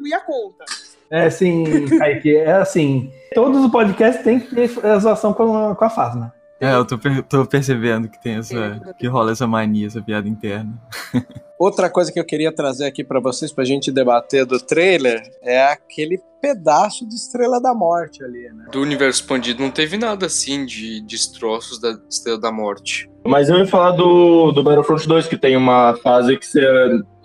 incluir 0.00 0.14
a 0.14 0.20
conta. 0.20 0.64
É 1.10 1.28
sim, 1.28 1.64
Kaique, 1.98 2.34
é 2.34 2.52
assim. 2.52 3.12
Todos 3.34 3.64
os 3.64 3.70
podcasts 3.70 4.24
têm 4.24 4.40
que 4.40 4.54
ter 4.54 4.86
a 4.86 4.98
zoação 4.98 5.32
com 5.32 5.70
a, 5.70 5.74
com 5.74 5.84
a 5.84 5.90
Fasma. 5.90 6.32
É, 6.60 6.74
eu 6.74 6.84
tô, 6.84 6.98
per 6.98 7.22
tô, 7.24 7.44
percebendo 7.46 8.08
que 8.08 8.20
tem 8.22 8.36
essa. 8.36 8.80
que 8.98 9.06
rola 9.06 9.32
essa 9.32 9.46
mania, 9.46 9.86
essa 9.86 10.02
piada 10.02 10.28
interna. 10.28 10.72
Outra 11.60 11.90
coisa 11.90 12.10
que 12.10 12.18
eu 12.18 12.24
queria 12.24 12.50
trazer 12.50 12.86
aqui 12.86 13.04
para 13.04 13.20
vocês, 13.20 13.52
pra 13.52 13.66
gente 13.66 13.92
debater 13.92 14.46
do 14.46 14.58
trailer, 14.58 15.20
é 15.42 15.62
aquele 15.62 16.18
pedaço 16.40 17.06
de 17.06 17.14
Estrela 17.14 17.60
da 17.60 17.74
Morte 17.74 18.24
ali, 18.24 18.48
né? 18.54 18.64
Do 18.72 18.80
universo 18.80 19.20
expandido 19.20 19.62
não 19.62 19.70
teve 19.70 19.98
nada 19.98 20.24
assim 20.24 20.64
de 20.64 21.02
destroços 21.02 21.78
da 21.78 22.00
Estrela 22.08 22.40
da 22.40 22.50
Morte. 22.50 23.10
Mas 23.26 23.50
eu 23.50 23.58
ia 23.58 23.66
falar 23.66 23.90
do, 23.90 24.50
do 24.52 24.62
Battlefront 24.62 25.06
2, 25.06 25.28
que 25.28 25.36
tem 25.36 25.54
uma 25.54 25.94
fase 26.02 26.38
que 26.38 26.46
você 26.46 26.66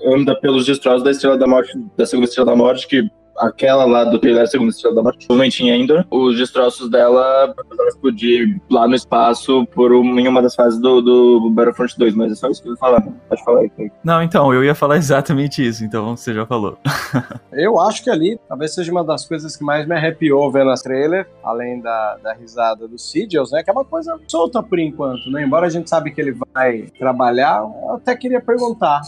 anda 0.05 0.37
pelos 0.41 0.65
destroços 0.65 1.01
da 1.01 1.11
Estrela 1.11 1.37
da 1.37 1.47
Morte, 1.47 1.71
da 1.95 2.05
segunda 2.05 2.27
Estrela 2.27 2.51
da 2.51 2.57
Morte, 2.57 2.89
que 2.89 3.09
aquela 3.37 3.85
lá 3.85 4.03
do 4.03 4.19
trailer 4.19 4.47
Segunda 4.47 4.71
Estrela 4.71 4.95
da 4.95 5.03
Morte, 5.03 5.25
provavelmente 5.27 5.63
em 5.63 5.69
Endor, 5.69 6.05
os 6.09 6.37
destroços 6.37 6.89
dela 6.89 7.53
precisaram 7.55 7.87
explodir 7.87 8.61
lá 8.69 8.87
no 8.87 8.95
espaço 8.95 9.65
por 9.67 9.93
uma, 9.93 10.21
em 10.21 10.27
uma 10.27 10.41
das 10.41 10.55
fases 10.55 10.79
do, 10.79 11.01
do 11.01 11.49
Battlefront 11.49 11.97
2, 11.97 12.15
mas 12.15 12.31
é 12.31 12.35
só 12.35 12.49
isso 12.49 12.61
que 12.61 12.69
eu 12.69 12.73
ia 12.73 12.77
falar. 12.77 13.01
Pode 13.01 13.43
falar 13.43 13.59
aí, 13.61 13.69
Kaique. 13.69 13.95
Não, 14.03 14.21
então, 14.21 14.53
eu 14.53 14.63
ia 14.63 14.75
falar 14.75 14.97
exatamente 14.97 15.65
isso, 15.65 15.83
então 15.83 16.15
você 16.15 16.33
já 16.33 16.45
falou. 16.45 16.77
eu 17.53 17.79
acho 17.79 18.03
que 18.03 18.09
ali 18.09 18.39
talvez 18.47 18.73
seja 18.73 18.91
uma 18.91 19.03
das 19.03 19.25
coisas 19.25 19.55
que 19.55 19.63
mais 19.63 19.87
me 19.87 19.95
arrepiou 19.95 20.51
vendo 20.51 20.69
a 20.71 20.75
trailer, 20.75 21.27
além 21.43 21.79
da, 21.81 22.17
da 22.17 22.33
risada 22.33 22.87
do 22.87 22.97
Sidious, 22.97 23.51
né, 23.51 23.63
que 23.63 23.69
é 23.69 23.73
uma 23.73 23.85
coisa 23.85 24.19
solta 24.27 24.61
por 24.61 24.79
enquanto, 24.79 25.29
né, 25.29 25.43
embora 25.43 25.67
a 25.67 25.69
gente 25.69 25.89
sabe 25.89 26.11
que 26.11 26.21
ele 26.21 26.35
vai 26.53 26.83
trabalhar, 26.97 27.61
eu 27.61 27.95
até 27.95 28.15
queria 28.15 28.41
perguntar, 28.41 29.01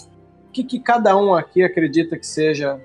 o 0.48 0.52
que, 0.52 0.64
que 0.64 0.80
cada 0.80 1.16
um 1.16 1.34
aqui 1.34 1.64
acredita 1.64 2.18
que 2.18 2.26
seja 2.26 2.80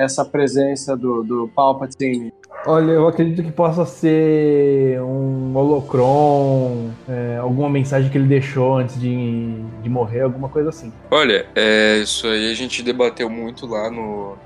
essa 0.00 0.24
presença 0.24 0.96
do, 0.96 1.22
do 1.22 1.48
Palpatine? 1.54 2.32
Olha, 2.66 2.92
eu 2.92 3.08
acredito 3.08 3.42
que 3.42 3.50
possa 3.50 3.86
ser 3.86 5.00
um 5.00 5.54
holocron, 5.56 6.90
é, 7.08 7.38
alguma 7.38 7.70
mensagem 7.70 8.10
que 8.10 8.18
ele 8.18 8.26
deixou 8.26 8.76
antes 8.78 9.00
de, 9.00 9.62
de 9.82 9.88
morrer, 9.88 10.22
alguma 10.22 10.48
coisa 10.48 10.68
assim. 10.70 10.92
Olha, 11.10 11.46
é, 11.54 11.98
isso 11.98 12.26
aí 12.26 12.50
a 12.50 12.54
gente 12.54 12.82
debateu 12.82 13.30
muito 13.30 13.66
lá 13.66 13.90
no, 13.90 14.36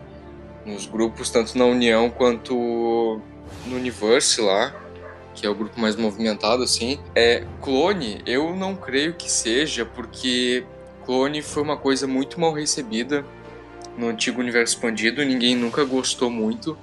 nos 0.64 0.86
grupos, 0.86 1.30
tanto 1.30 1.56
na 1.58 1.64
União 1.64 2.08
quanto 2.10 3.20
no 3.66 3.76
Universe 3.76 4.40
lá, 4.40 4.74
que 5.34 5.46
é 5.46 5.50
o 5.50 5.54
grupo 5.54 5.80
mais 5.80 5.96
movimentado, 5.96 6.62
assim. 6.62 6.98
É, 7.14 7.44
clone, 7.60 8.22
eu 8.26 8.54
não 8.54 8.76
creio 8.76 9.14
que 9.14 9.30
seja, 9.30 9.84
porque 9.84 10.64
clone 11.04 11.42
foi 11.42 11.62
uma 11.62 11.76
coisa 11.76 12.06
muito 12.06 12.40
mal 12.40 12.52
recebida 12.52 13.24
no 13.96 14.08
antigo 14.08 14.40
universo 14.40 14.74
expandido, 14.74 15.24
ninguém 15.24 15.56
nunca 15.56 15.84
gostou 15.84 16.30
muito, 16.30 16.76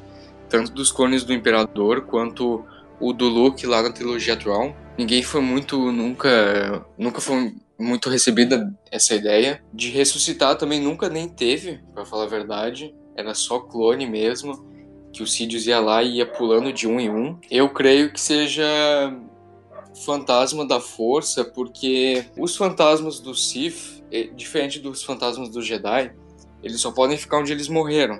tanto 0.49 0.71
dos 0.71 0.91
clones 0.91 1.23
do 1.23 1.33
Imperador 1.33 2.01
quanto 2.01 2.65
o 2.99 3.13
do 3.13 3.27
Luke 3.27 3.65
lá 3.65 3.81
na 3.81 3.91
trilogia 3.91 4.33
atual. 4.33 4.75
Ninguém 4.97 5.23
foi 5.23 5.41
muito, 5.41 5.91
nunca, 5.91 6.85
nunca 6.97 7.19
foi 7.19 7.53
muito 7.79 8.09
recebida 8.09 8.71
essa 8.91 9.15
ideia. 9.15 9.63
De 9.73 9.89
ressuscitar 9.89 10.55
também 10.55 10.79
nunca 10.79 11.09
nem 11.09 11.27
teve, 11.27 11.79
para 11.93 12.05
falar 12.05 12.25
a 12.25 12.27
verdade. 12.27 12.93
Era 13.15 13.33
só 13.33 13.59
clone 13.59 14.05
mesmo, 14.05 14.65
que 15.11 15.23
o 15.23 15.27
Sidious 15.27 15.65
ia 15.65 15.79
lá 15.79 16.03
e 16.03 16.17
ia 16.17 16.25
pulando 16.25 16.71
de 16.71 16.87
um 16.87 16.99
em 16.99 17.09
um. 17.09 17.37
Eu 17.49 17.69
creio 17.69 18.13
que 18.13 18.21
seja 18.21 18.63
fantasma 20.05 20.65
da 20.65 20.79
força, 20.79 21.43
porque 21.43 22.25
os 22.37 22.55
fantasmas 22.55 23.19
do 23.19 23.35
Sith, 23.35 24.01
é 24.11 24.23
diferente 24.23 24.79
dos 24.79 25.03
fantasmas 25.03 25.49
do 25.49 25.61
Jedi, 25.61 26.13
eles 26.63 26.79
só 26.79 26.91
podem 26.91 27.17
ficar 27.17 27.39
onde 27.39 27.51
eles 27.51 27.67
morreram. 27.67 28.19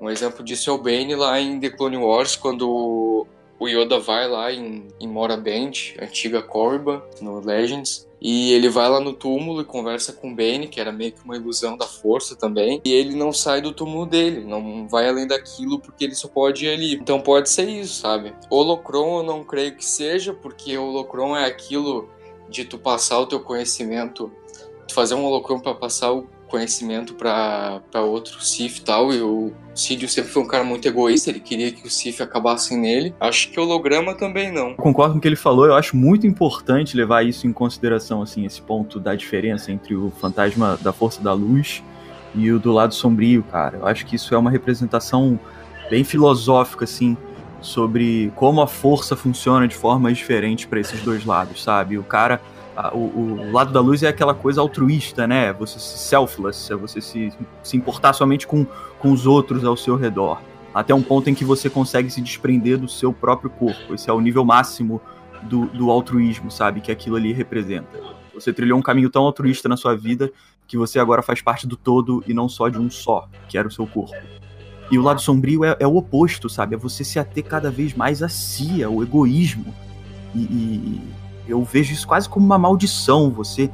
Um 0.00 0.10
exemplo 0.10 0.44
disso 0.44 0.68
é 0.68 0.72
o 0.72 0.78
Bane 0.78 1.14
lá 1.14 1.40
em 1.40 1.60
The 1.60 1.70
Clone 1.70 1.96
Wars, 1.96 2.34
quando 2.34 3.26
o 3.62 3.68
Yoda 3.68 4.00
vai 4.00 4.28
lá 4.28 4.52
em, 4.52 4.88
em 4.98 5.06
Moraband, 5.06 5.94
antiga 6.00 6.42
Korriba, 6.42 7.08
no 7.20 7.38
Legends, 7.38 8.08
e 8.20 8.52
ele 8.52 8.68
vai 8.68 8.88
lá 8.88 8.98
no 8.98 9.12
túmulo 9.12 9.60
e 9.60 9.64
conversa 9.64 10.12
com 10.12 10.32
o 10.32 10.34
Bane, 10.34 10.66
que 10.66 10.80
era 10.80 10.90
meio 10.90 11.12
que 11.12 11.24
uma 11.24 11.36
ilusão 11.36 11.76
da 11.76 11.86
força 11.86 12.34
também, 12.34 12.80
e 12.84 12.92
ele 12.92 13.14
não 13.14 13.32
sai 13.32 13.60
do 13.60 13.72
túmulo 13.72 14.04
dele, 14.04 14.44
não 14.44 14.88
vai 14.88 15.08
além 15.08 15.28
daquilo 15.28 15.78
porque 15.78 16.04
ele 16.04 16.14
só 16.16 16.26
pode 16.26 16.66
ir 16.66 16.70
ali. 16.70 16.94
Então 16.94 17.20
pode 17.20 17.50
ser 17.50 17.68
isso, 17.68 18.00
sabe? 18.00 18.34
Holocron 18.50 19.18
eu 19.18 19.22
não 19.22 19.44
creio 19.44 19.76
que 19.76 19.84
seja, 19.84 20.34
porque 20.34 20.76
Holocron 20.76 21.36
é 21.36 21.46
aquilo 21.46 22.08
de 22.48 22.64
tu 22.64 22.78
passar 22.78 23.20
o 23.20 23.26
teu 23.26 23.38
conhecimento, 23.38 24.32
tu 24.88 24.94
fazer 24.94 25.14
um 25.14 25.24
Holocron 25.24 25.60
para 25.60 25.74
passar 25.74 26.12
o 26.12 26.28
conhecimento 26.52 27.14
para 27.14 27.80
outro 28.02 28.44
Sif 28.44 28.80
e 28.80 28.82
tal, 28.82 29.10
e 29.10 29.22
o 29.22 29.50
Sidious 29.74 30.12
sempre 30.12 30.30
foi 30.30 30.42
um 30.42 30.46
cara 30.46 30.62
muito 30.62 30.86
egoísta, 30.86 31.30
ele 31.30 31.40
queria 31.40 31.72
que 31.72 31.86
o 31.86 31.90
Sif 31.90 32.22
acabasse 32.22 32.76
nele. 32.76 33.14
Acho 33.18 33.50
que 33.50 33.58
o 33.58 33.62
holograma 33.62 34.14
também 34.14 34.52
não. 34.52 34.74
concordo 34.74 35.14
com 35.14 35.18
o 35.18 35.20
que 35.22 35.26
ele 35.26 35.34
falou, 35.34 35.64
eu 35.64 35.74
acho 35.74 35.96
muito 35.96 36.26
importante 36.26 36.94
levar 36.94 37.24
isso 37.24 37.46
em 37.46 37.52
consideração, 37.54 38.20
assim, 38.20 38.44
esse 38.44 38.60
ponto 38.60 39.00
da 39.00 39.14
diferença 39.14 39.72
entre 39.72 39.94
o 39.94 40.12
fantasma 40.20 40.78
da 40.82 40.92
força 40.92 41.22
da 41.22 41.32
luz 41.32 41.82
e 42.34 42.52
o 42.52 42.58
do 42.58 42.70
lado 42.70 42.92
sombrio, 42.92 43.42
cara. 43.50 43.78
Eu 43.78 43.86
acho 43.86 44.04
que 44.04 44.16
isso 44.16 44.34
é 44.34 44.38
uma 44.38 44.50
representação 44.50 45.40
bem 45.88 46.04
filosófica, 46.04 46.84
assim, 46.84 47.16
sobre 47.62 48.30
como 48.36 48.60
a 48.60 48.66
força 48.66 49.16
funciona 49.16 49.66
de 49.66 49.74
formas 49.74 50.18
diferentes 50.18 50.66
para 50.66 50.80
esses 50.80 51.00
dois 51.00 51.24
lados, 51.24 51.62
sabe? 51.62 51.96
O 51.96 52.02
cara 52.02 52.42
o, 52.94 52.98
o, 52.98 53.52
lado 53.52 53.72
da 53.72 53.80
luz 53.80 54.02
é 54.02 54.08
aquela 54.08 54.34
coisa 54.34 54.60
altruísta, 54.60 55.26
né? 55.26 55.52
Você 55.54 55.78
se 55.78 55.98
selfless, 55.98 56.72
é 56.72 56.76
você 56.76 57.00
se, 57.00 57.32
se 57.62 57.76
importar 57.76 58.12
somente 58.12 58.46
com, 58.46 58.66
com 58.98 59.12
os 59.12 59.26
outros 59.26 59.64
ao 59.64 59.76
seu 59.76 59.96
redor. 59.96 60.40
Até 60.74 60.94
um 60.94 61.02
ponto 61.02 61.28
em 61.28 61.34
que 61.34 61.44
você 61.44 61.68
consegue 61.68 62.10
se 62.10 62.20
desprender 62.20 62.78
do 62.78 62.88
seu 62.88 63.12
próprio 63.12 63.50
corpo. 63.50 63.94
Esse 63.94 64.08
é 64.08 64.12
o 64.12 64.20
nível 64.20 64.44
máximo 64.44 65.00
do, 65.42 65.66
do 65.66 65.90
altruísmo, 65.90 66.50
sabe? 66.50 66.80
Que 66.80 66.90
aquilo 66.90 67.16
ali 67.16 67.32
representa. 67.32 68.00
Você 68.34 68.52
trilhou 68.52 68.78
um 68.78 68.82
caminho 68.82 69.10
tão 69.10 69.24
altruísta 69.24 69.68
na 69.68 69.76
sua 69.76 69.94
vida 69.94 70.32
que 70.66 70.78
você 70.78 70.98
agora 70.98 71.20
faz 71.20 71.42
parte 71.42 71.66
do 71.66 71.76
todo 71.76 72.24
e 72.26 72.32
não 72.32 72.48
só 72.48 72.70
de 72.70 72.78
um 72.78 72.90
só, 72.90 73.28
que 73.48 73.58
era 73.58 73.68
o 73.68 73.70
seu 73.70 73.86
corpo. 73.86 74.16
E 74.90 74.98
o 74.98 75.02
lado 75.02 75.20
sombrio 75.20 75.64
é, 75.64 75.76
é 75.78 75.86
o 75.86 75.96
oposto, 75.96 76.48
sabe? 76.48 76.74
É 76.74 76.78
você 76.78 77.04
se 77.04 77.18
ater 77.18 77.44
cada 77.44 77.70
vez 77.70 77.94
mais 77.94 78.22
a 78.22 78.28
si, 78.28 78.82
ao 78.82 79.02
egoísmo. 79.02 79.74
E, 80.34 80.40
e, 80.40 81.00
eu 81.52 81.62
vejo 81.62 81.92
isso 81.92 82.06
quase 82.06 82.28
como 82.28 82.44
uma 82.44 82.58
maldição, 82.58 83.30
você 83.30 83.70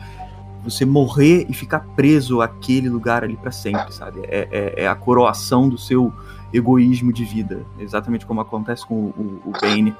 você 0.62 0.85
morrer 0.85 1.47
e 1.49 1.55
ficar 1.55 1.81
preso 1.97 2.43
àquele 2.43 2.89
lugar 2.91 3.24
ali 3.24 3.37
para 3.37 3.51
sempre, 3.51 3.95
sabe? 3.95 4.20
É, 4.24 4.49
é, 4.51 4.83
é, 4.85 4.89
a 4.89 4.95
coroação 4.95 5.68
do 5.68 5.79
seu 5.79 6.12
egoísmo 6.53 7.12
de 7.12 7.24
vida, 7.24 7.64
exatamente 7.79 8.26
como 8.26 8.41
acontece 8.41 8.85
com 8.85 8.95
o, 8.95 9.41
o 9.47 9.53
Bane 9.53 9.95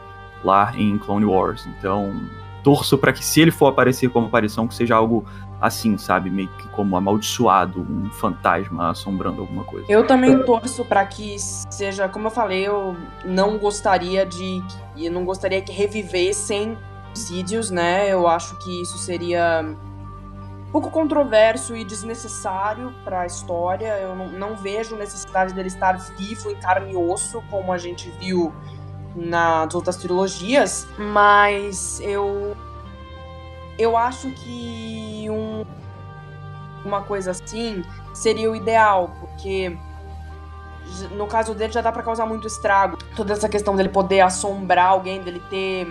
lá 0.45 0.75
em 0.77 0.99
Clone 0.99 1.25
Wars. 1.25 1.67
Então, 1.79 2.13
torço 2.63 2.99
para 2.99 3.13
que 3.13 3.25
se 3.25 3.41
ele 3.41 3.51
for 3.51 3.69
aparecer 3.69 4.11
como 4.11 4.27
aparição, 4.27 4.67
que 4.67 4.75
seja 4.75 4.95
algo 4.97 5.25
assim, 5.61 5.97
sabe? 5.99 6.31
Meio 6.31 6.49
que 6.49 6.69
como 6.69 6.97
amaldiçoado, 6.97 7.81
um 7.81 8.11
fantasma 8.11 8.91
assombrando 8.91 9.41
alguma 9.41 9.65
coisa. 9.65 9.87
Eu 9.89 10.07
também 10.07 10.43
torço 10.45 10.85
para 10.85 11.05
que 11.05 11.37
seja, 11.39 12.09
como 12.09 12.27
eu 12.27 12.31
falei, 12.31 12.67
eu 12.67 12.97
não 13.25 13.59
gostaria 13.59 14.25
de. 14.25 14.63
Eu 14.97 15.13
não 15.13 15.25
gostaria 15.25 15.61
que 15.63 15.73
revivessem 15.73 16.77
Sidious, 17.19 17.71
né? 17.71 18.09
Eu 18.09 18.27
acho 18.27 18.57
que 18.57 18.83
isso 18.83 18.97
seria 18.99 19.65
pouco 20.73 20.91
controverso 20.91 21.75
e 21.77 21.85
desnecessário 21.85 22.95
para 23.05 23.23
a 23.23 23.27
história. 23.27 23.99
Eu 23.99 24.15
não, 24.15 24.29
não, 24.29 24.57
vejo 24.57 24.97
necessidade 24.97 25.53
dele 25.53 25.69
estar 25.69 25.93
vivo 26.17 26.51
em 26.51 26.57
carne 26.57 26.93
e 26.93 26.97
osso, 26.97 27.43
como 27.51 27.73
a 27.73 27.79
gente 27.79 28.11
viu 28.19 28.53
nas 29.17 29.75
outras 29.75 29.97
trilogias, 29.97 30.87
mas 30.97 32.01
eu 32.01 32.57
eu 33.79 33.97
acho 33.97 34.31
que 34.33 35.27
um, 35.31 35.65
uma 36.85 37.03
coisa 37.03 37.31
assim 37.31 37.83
seria 38.13 38.51
o 38.51 38.57
ideal, 38.57 39.11
porque 39.21 39.77
no 41.13 41.27
caso 41.27 41.55
dele 41.55 41.73
já 41.73 41.81
dá 41.81 41.93
para 41.93 42.03
causar 42.03 42.27
muito 42.27 42.47
estrago. 42.47 42.97
Toda 43.15 43.33
essa 43.33 43.49
questão 43.49 43.77
dele 43.77 43.89
poder 43.89 44.21
assombrar 44.21 44.89
alguém, 44.89 45.23
dele 45.23 45.43
ter 45.51 45.87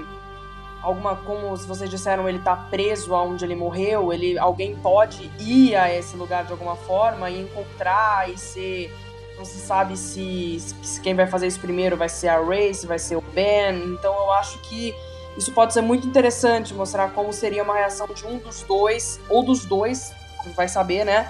alguma, 0.88 1.18
como 1.18 1.54
vocês 1.58 1.90
disseram, 1.90 2.30
ele 2.30 2.40
tá 2.40 2.56
preso 2.56 3.14
aonde 3.14 3.44
ele 3.44 3.56
morreu, 3.56 4.14
ele 4.14 4.40
alguém 4.40 4.74
pode 4.74 5.30
ir 5.38 5.76
a 5.76 5.94
esse 5.94 6.16
lugar 6.16 6.46
de 6.46 6.54
alguma 6.54 6.78
forma 6.78 7.30
e 7.30 7.42
encontrar 7.42 8.30
e 8.30 8.38
ser 8.38 8.94
não 9.38 9.44
se 9.46 9.60
sabe 9.60 9.96
se, 9.98 10.60
se 10.82 11.00
quem 11.02 11.14
vai 11.14 11.28
fazer 11.28 11.46
isso 11.46 11.60
primeiro 11.60 11.96
vai 11.96 12.10
ser 12.10 12.30
a 12.30 12.42
Ray, 12.42 12.74
se 12.74 12.88
vai 12.88 12.98
ser 12.98 13.18
o 13.18 13.22
Ben. 13.22 13.76
Então 13.94 14.14
eu 14.14 14.32
acho 14.32 14.58
que 14.60 14.96
isso 15.38 15.52
pode 15.52 15.74
ser 15.74 15.82
muito 15.82 16.08
interessante, 16.08 16.74
mostrar 16.74 17.12
como 17.12 17.32
seria 17.34 17.62
uma 17.62 17.76
reação 17.76 18.08
de 18.08 18.26
um 18.26 18.38
dos 18.40 18.64
dois, 18.64 19.20
ou 19.30 19.44
dos 19.44 19.66
dois, 19.66 20.12
vai 20.56 20.68
saber, 20.68 21.04
né? 21.04 21.30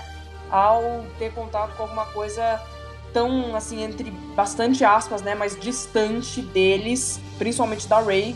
Ao 0.50 1.04
ter 1.20 1.34
contato 1.34 1.76
com 1.76 1.84
alguma 1.84 2.06
coisa 2.06 2.62
tão, 3.12 3.56
assim, 3.56 3.84
entre 3.84 4.12
bastante 4.36 4.86
aspas, 4.86 5.22
né? 5.22 5.36
Mas 5.36 5.60
distante 5.60 6.42
deles, 6.42 7.20
principalmente 7.38 7.88
da 7.90 8.00
Ray, 8.00 8.36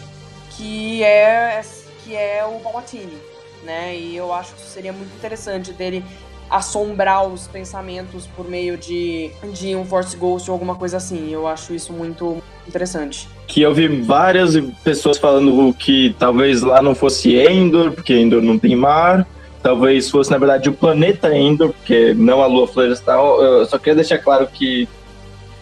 que 0.57 1.03
é, 1.03 1.61
que 2.03 2.15
é 2.15 2.45
o 2.45 2.59
Palpatine, 2.59 3.17
né? 3.63 3.95
E 3.95 4.15
eu 4.15 4.33
acho 4.33 4.53
que 4.55 4.61
seria 4.61 4.93
muito 4.93 5.13
interessante 5.15 5.71
dele 5.71 6.03
assombrar 6.51 7.25
os 7.25 7.47
pensamentos 7.47 8.27
por 8.27 8.47
meio 8.47 8.75
de, 8.75 9.31
de 9.53 9.73
um 9.73 9.85
Force 9.85 10.17
Ghost 10.17 10.51
ou 10.51 10.53
alguma 10.53 10.75
coisa 10.75 10.97
assim. 10.97 11.31
Eu 11.31 11.47
acho 11.47 11.73
isso 11.73 11.93
muito 11.93 12.43
interessante. 12.67 13.29
Que 13.47 13.61
eu 13.61 13.73
vi 13.73 13.87
várias 13.87 14.59
pessoas 14.83 15.17
falando 15.17 15.73
que 15.73 16.13
talvez 16.19 16.61
lá 16.61 16.81
não 16.81 16.93
fosse 16.93 17.35
Endor, 17.35 17.93
porque 17.93 18.13
Endor 18.13 18.41
não 18.41 18.59
tem 18.59 18.75
mar. 18.75 19.25
Talvez 19.63 20.09
fosse, 20.09 20.29
na 20.29 20.37
verdade, 20.37 20.67
o 20.67 20.73
planeta 20.73 21.33
Endor, 21.33 21.69
porque 21.69 22.13
não 22.13 22.41
a 22.41 22.47
lua 22.47 22.67
florestal. 22.67 23.41
Eu 23.41 23.65
só 23.65 23.77
queria 23.77 23.95
deixar 23.95 24.17
claro 24.17 24.47
que, 24.47 24.89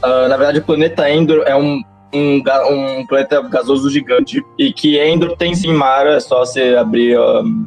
uh, 0.03 0.27
na 0.27 0.37
verdade, 0.37 0.59
o 0.59 0.63
planeta 0.63 1.07
Endor 1.09 1.43
é 1.45 1.55
um 1.55 1.83
um, 2.13 2.41
um 2.99 3.05
planeta 3.05 3.41
gasoso 3.43 3.89
gigante 3.89 4.43
e 4.57 4.71
que 4.73 4.99
Endor 4.99 5.35
tem 5.37 5.53
sim 5.53 5.73
mar, 5.73 6.07
é 6.07 6.19
só 6.19 6.39
você 6.39 6.75
abrir 6.75 7.17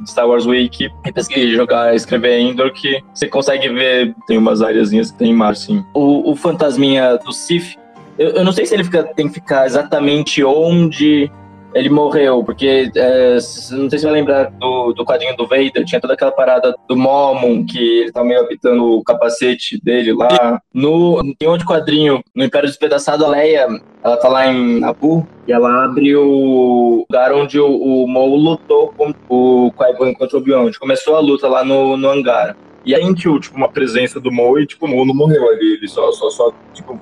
Star 0.07 0.29
Wars 0.29 0.47
Wiki 0.47 0.91
e 1.05 1.13
pesquisar, 1.13 1.57
jogar, 1.57 1.95
escrever 1.95 2.41
Endor 2.41 2.73
que 2.73 3.03
você 3.15 3.29
consegue 3.29 3.69
ver, 3.69 4.15
tem 4.27 4.39
umas 4.39 4.63
áreazinhas 4.63 5.11
que 5.11 5.19
tem 5.19 5.35
mar 5.35 5.57
sim. 5.57 5.85
O, 5.95 6.31
o 6.31 6.37
fantasminha 6.37 7.17
do 7.19 7.33
Sif, 7.33 7.77
eu, 8.19 8.31
eu 8.31 8.45
não 8.45 8.53
sei 8.53 8.67
se 8.67 8.75
ele 8.75 8.85
fica, 8.85 9.05
tem 9.05 9.29
que 9.29 9.35
ficar 9.35 9.67
exatamente 9.67 10.43
onde 10.45 11.31
ele 11.75 11.89
morreu, 11.89 12.43
porque 12.45 12.91
é, 12.95 13.35
não 13.71 13.89
sei 13.89 13.99
se 13.99 14.05
vai 14.05 14.13
lembrar 14.13 14.51
do, 14.51 14.93
do 14.93 15.05
quadrinho 15.05 15.37
do 15.37 15.47
Vader, 15.47 15.85
tinha 15.85 16.01
toda 16.01 16.15
aquela 16.15 16.33
parada 16.33 16.75
do 16.89 16.97
Momon, 16.97 17.65
que 17.65 17.79
ele 17.79 18.13
tá 18.13 18.23
meio 18.23 18.41
habitando 18.41 18.85
o 18.85 19.03
capacete 19.03 19.83
dele 19.83 20.13
lá. 20.13 20.61
No, 20.73 21.23
em 21.41 21.47
outro 21.47 21.67
quadrinho, 21.67 22.23
no 22.35 22.45
Império 22.45 22.69
Despedaçado, 22.69 23.25
a 23.25 23.29
Leia, 23.29 23.67
ela 24.03 24.17
tá 24.17 24.29
lá 24.29 24.47
em 24.47 24.81
Nabu, 24.81 25.27
e 25.47 25.53
ela 25.53 25.85
abre 25.85 26.15
o 26.17 27.05
lugar 27.09 27.33
onde 27.33 27.59
o, 27.59 27.67
o 27.67 28.37
lutou 28.37 28.93
com 28.97 29.15
o 29.29 29.73
Qui-Gon 29.73 30.15
contra 30.15 30.37
o 30.37 30.41
Obi-Wan, 30.41 30.71
começou 30.79 31.17
a 31.17 31.21
luta 31.21 31.49
lá 31.49 31.65
no, 31.65 31.97
no 31.97 32.09
hangar. 32.09 32.57
E 32.85 32.95
aí 32.95 33.05
sentiu, 33.05 33.39
tipo, 33.39 33.57
uma 33.57 33.69
presença 33.69 34.19
do 34.19 34.33
Maul 34.33 34.61
e, 34.61 34.67
tipo, 34.67 34.87
o 34.87 34.89
Maul 34.89 35.07
não 35.07 35.15
morreu 35.15 35.49
ali, 35.51 35.75
ele 35.75 35.89
só, 35.89 36.11
só, 36.11 36.29
só 36.31 36.53
tipo, 36.75 37.01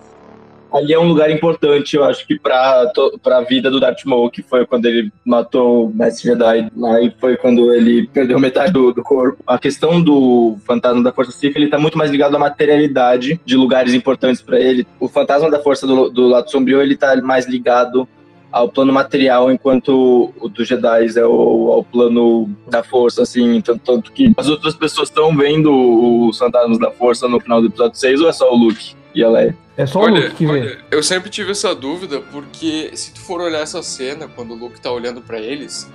ali 0.72 0.92
é 0.92 0.98
um 0.98 1.08
lugar 1.08 1.30
importante, 1.30 1.96
eu 1.96 2.04
acho 2.04 2.26
que 2.26 2.38
pra, 2.38 2.90
pra 3.22 3.40
vida 3.42 3.70
do 3.70 3.80
Darth 3.80 4.04
Maul, 4.04 4.30
que 4.30 4.42
foi 4.42 4.66
quando 4.66 4.86
ele 4.86 5.12
matou 5.24 5.86
o 5.86 5.94
Mestre 5.94 6.30
Jedi 6.30 6.70
lá 6.76 7.00
e 7.00 7.12
foi 7.18 7.36
quando 7.36 7.72
ele 7.72 8.06
perdeu 8.08 8.38
metade 8.38 8.72
do, 8.72 8.92
do 8.92 9.02
corpo. 9.02 9.42
A 9.46 9.58
questão 9.58 10.00
do 10.00 10.56
fantasma 10.64 11.02
da 11.02 11.12
Força 11.12 11.32
Sith, 11.32 11.56
ele 11.56 11.68
tá 11.68 11.78
muito 11.78 11.98
mais 11.98 12.10
ligado 12.10 12.36
à 12.36 12.38
materialidade 12.38 13.40
de 13.44 13.56
lugares 13.56 13.94
importantes 13.94 14.40
para 14.40 14.58
ele. 14.58 14.86
O 14.98 15.08
fantasma 15.08 15.50
da 15.50 15.60
Força 15.60 15.86
do, 15.86 16.08
do 16.10 16.28
lado 16.28 16.50
sombrio, 16.50 16.80
ele 16.80 16.96
tá 16.96 17.16
mais 17.16 17.46
ligado 17.46 18.08
ao 18.52 18.68
plano 18.68 18.92
material, 18.92 19.50
enquanto 19.50 20.32
o 20.40 20.48
do 20.48 20.64
Jedi 20.64 21.06
é 21.16 21.24
o, 21.24 21.72
ao 21.72 21.84
plano 21.84 22.50
da 22.68 22.82
força, 22.82 23.22
assim, 23.22 23.60
tanto, 23.60 23.80
tanto 23.84 24.12
que 24.12 24.32
as 24.36 24.48
outras 24.48 24.74
pessoas 24.74 25.08
estão 25.08 25.36
vendo 25.36 26.28
os 26.28 26.36
fantasmas 26.36 26.78
da 26.78 26.90
força 26.90 27.28
no 27.28 27.38
final 27.40 27.60
do 27.60 27.68
episódio 27.68 27.96
6 27.96 28.20
ou 28.22 28.28
é 28.28 28.32
só 28.32 28.52
o 28.52 28.56
Luke 28.56 28.99
e 29.14 29.22
a 29.24 29.28
Leia? 29.28 29.56
É 29.76 29.86
só 29.86 30.00
olha, 30.00 30.20
o 30.20 30.24
Luke 30.24 30.36
que 30.36 30.46
vê. 30.46 30.52
Olha, 30.52 30.78
eu 30.90 31.02
sempre 31.02 31.30
tive 31.30 31.52
essa 31.52 31.74
dúvida, 31.74 32.20
porque 32.20 32.90
se 32.94 33.14
tu 33.14 33.20
for 33.20 33.40
olhar 33.40 33.60
essa 33.60 33.82
cena, 33.82 34.28
quando 34.28 34.52
o 34.52 34.56
Luke 34.56 34.80
tá 34.80 34.90
olhando 34.90 35.20
para 35.22 35.38
eles, 35.40 35.90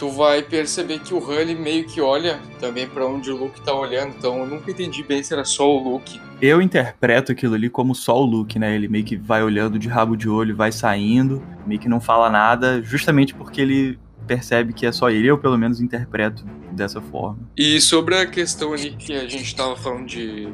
tu 0.00 0.08
vai 0.08 0.42
perceber 0.42 0.98
que 1.00 1.12
o 1.12 1.18
Han 1.18 1.54
meio 1.56 1.84
que 1.84 2.00
olha 2.00 2.40
também 2.58 2.88
para 2.88 3.06
onde 3.06 3.30
o 3.30 3.36
Luke 3.36 3.60
tá 3.60 3.74
olhando. 3.74 4.14
Então 4.16 4.38
eu 4.38 4.46
nunca 4.46 4.70
entendi 4.70 5.02
bem 5.02 5.22
se 5.22 5.32
era 5.32 5.44
só 5.44 5.70
o 5.70 5.78
Luke. 5.78 6.18
Eu 6.40 6.62
interpreto 6.62 7.30
aquilo 7.30 7.54
ali 7.54 7.68
como 7.68 7.94
só 7.94 8.18
o 8.18 8.24
Luke, 8.24 8.58
né? 8.58 8.74
Ele 8.74 8.88
meio 8.88 9.04
que 9.04 9.14
vai 9.14 9.42
olhando 9.42 9.78
de 9.78 9.88
rabo 9.88 10.16
de 10.16 10.26
olho, 10.26 10.56
vai 10.56 10.72
saindo, 10.72 11.42
meio 11.66 11.78
que 11.78 11.88
não 11.88 12.00
fala 12.00 12.30
nada, 12.30 12.82
justamente 12.82 13.34
porque 13.34 13.60
ele 13.60 13.98
percebe 14.26 14.72
que 14.72 14.86
é 14.86 14.92
só 14.92 15.10
ele. 15.10 15.26
Eu, 15.26 15.36
pelo 15.36 15.58
menos, 15.58 15.82
interpreto 15.82 16.46
dessa 16.72 17.00
forma. 17.00 17.38
E 17.54 17.78
sobre 17.80 18.16
a 18.16 18.24
questão 18.24 18.72
ali 18.72 18.92
que 18.92 19.12
a 19.12 19.28
gente 19.28 19.54
tava 19.54 19.76
falando 19.76 20.06
de 20.06 20.48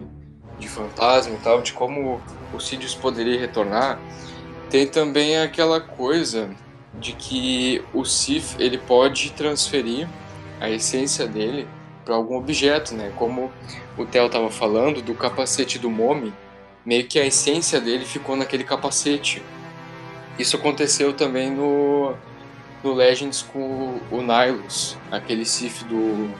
de 0.58 0.68
fantasma 0.68 1.34
e 1.34 1.38
tal, 1.38 1.60
de 1.62 1.72
como 1.72 2.20
o 2.52 2.60
Sidious 2.60 2.94
poderia 2.94 3.38
retornar, 3.38 4.00
tem 4.70 4.86
também 4.86 5.38
aquela 5.38 5.80
coisa 5.80 6.50
de 6.98 7.12
que 7.12 7.84
o 7.92 8.04
Sith 8.04 8.56
ele 8.58 8.78
pode 8.78 9.30
transferir 9.32 10.08
a 10.60 10.70
essência 10.70 11.26
dele 11.26 11.68
para 12.04 12.14
algum 12.14 12.36
objeto, 12.36 12.94
né? 12.94 13.12
Como 13.16 13.52
o 13.98 14.06
Theo 14.06 14.26
estava 14.26 14.50
falando 14.50 15.02
do 15.02 15.14
capacete 15.14 15.78
do 15.78 15.90
Momi, 15.90 16.32
meio 16.84 17.06
que 17.06 17.18
a 17.18 17.26
essência 17.26 17.80
dele 17.80 18.04
ficou 18.04 18.36
naquele 18.36 18.64
capacete. 18.64 19.42
Isso 20.38 20.56
aconteceu 20.56 21.12
também 21.12 21.50
no, 21.50 22.14
no 22.82 22.94
Legends 22.94 23.42
com 23.42 23.98
o 24.10 24.22
Nihilus, 24.22 24.96
aquele 25.10 25.44
Sith 25.44 25.84
do 25.84 26.30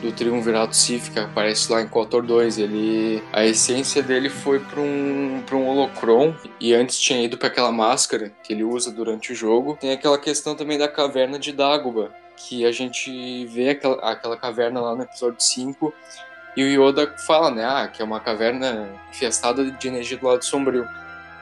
do 0.00 0.12
Triunvirato 0.12 0.76
Sif, 0.76 1.10
que 1.10 1.18
aparece 1.18 1.70
lá 1.72 1.82
em 1.82 1.88
Kotor 1.88 2.22
2. 2.22 2.58
Ele, 2.58 3.22
a 3.32 3.44
essência 3.44 4.02
dele 4.02 4.28
foi 4.28 4.60
para 4.60 4.80
um, 4.80 5.42
pra 5.46 5.56
um 5.56 5.66
holocron 5.68 6.34
e 6.60 6.74
antes 6.74 6.98
tinha 6.98 7.22
ido 7.22 7.36
para 7.36 7.48
aquela 7.48 7.72
máscara 7.72 8.32
que 8.42 8.52
ele 8.52 8.64
usa 8.64 8.90
durante 8.90 9.32
o 9.32 9.34
jogo. 9.34 9.76
Tem 9.80 9.92
aquela 9.92 10.18
questão 10.18 10.54
também 10.54 10.78
da 10.78 10.88
caverna 10.88 11.38
de 11.38 11.52
Dagobah, 11.52 12.10
que 12.36 12.64
a 12.64 12.72
gente 12.72 13.46
vê 13.46 13.70
aquela, 13.70 13.96
aquela 14.10 14.36
caverna 14.36 14.80
lá 14.80 14.94
no 14.94 15.02
episódio 15.02 15.40
5 15.40 15.92
e 16.56 16.64
o 16.64 16.88
Yoda 16.88 17.14
fala, 17.18 17.50
né, 17.50 17.64
ah, 17.64 17.86
que 17.86 18.00
é 18.00 18.04
uma 18.04 18.18
caverna 18.18 18.88
infestada 19.10 19.70
de 19.70 19.88
energia 19.88 20.16
do 20.16 20.26
lado 20.26 20.42
sombrio. 20.42 20.88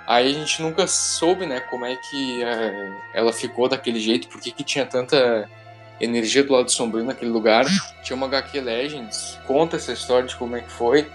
Aí 0.07 0.28
a 0.28 0.32
gente 0.32 0.61
nunca 0.61 0.86
soube, 0.86 1.46
né, 1.46 1.61
como 1.61 1.86
é 1.86 1.96
que 1.96 2.42
é, 2.42 2.92
ela 3.14 3.32
ficou 3.32 3.68
daquele 3.68 4.00
jeito, 4.00 4.28
por 4.28 4.40
que 4.40 4.64
tinha 4.64 4.84
tanta 4.84 5.48
energia 6.01 6.42
do 6.42 6.53
lado 6.53 6.70
sombrio 6.70 7.05
naquele 7.05 7.30
lugar. 7.30 7.64
Tinha 8.03 8.16
uma 8.16 8.26
HQ 8.26 8.61
Legends, 8.61 9.38
conta 9.47 9.76
essa 9.76 9.92
história 9.92 10.28
de 10.28 10.36
como 10.36 10.57
é 10.57 10.61
que 10.61 10.70
foi, 10.70 11.07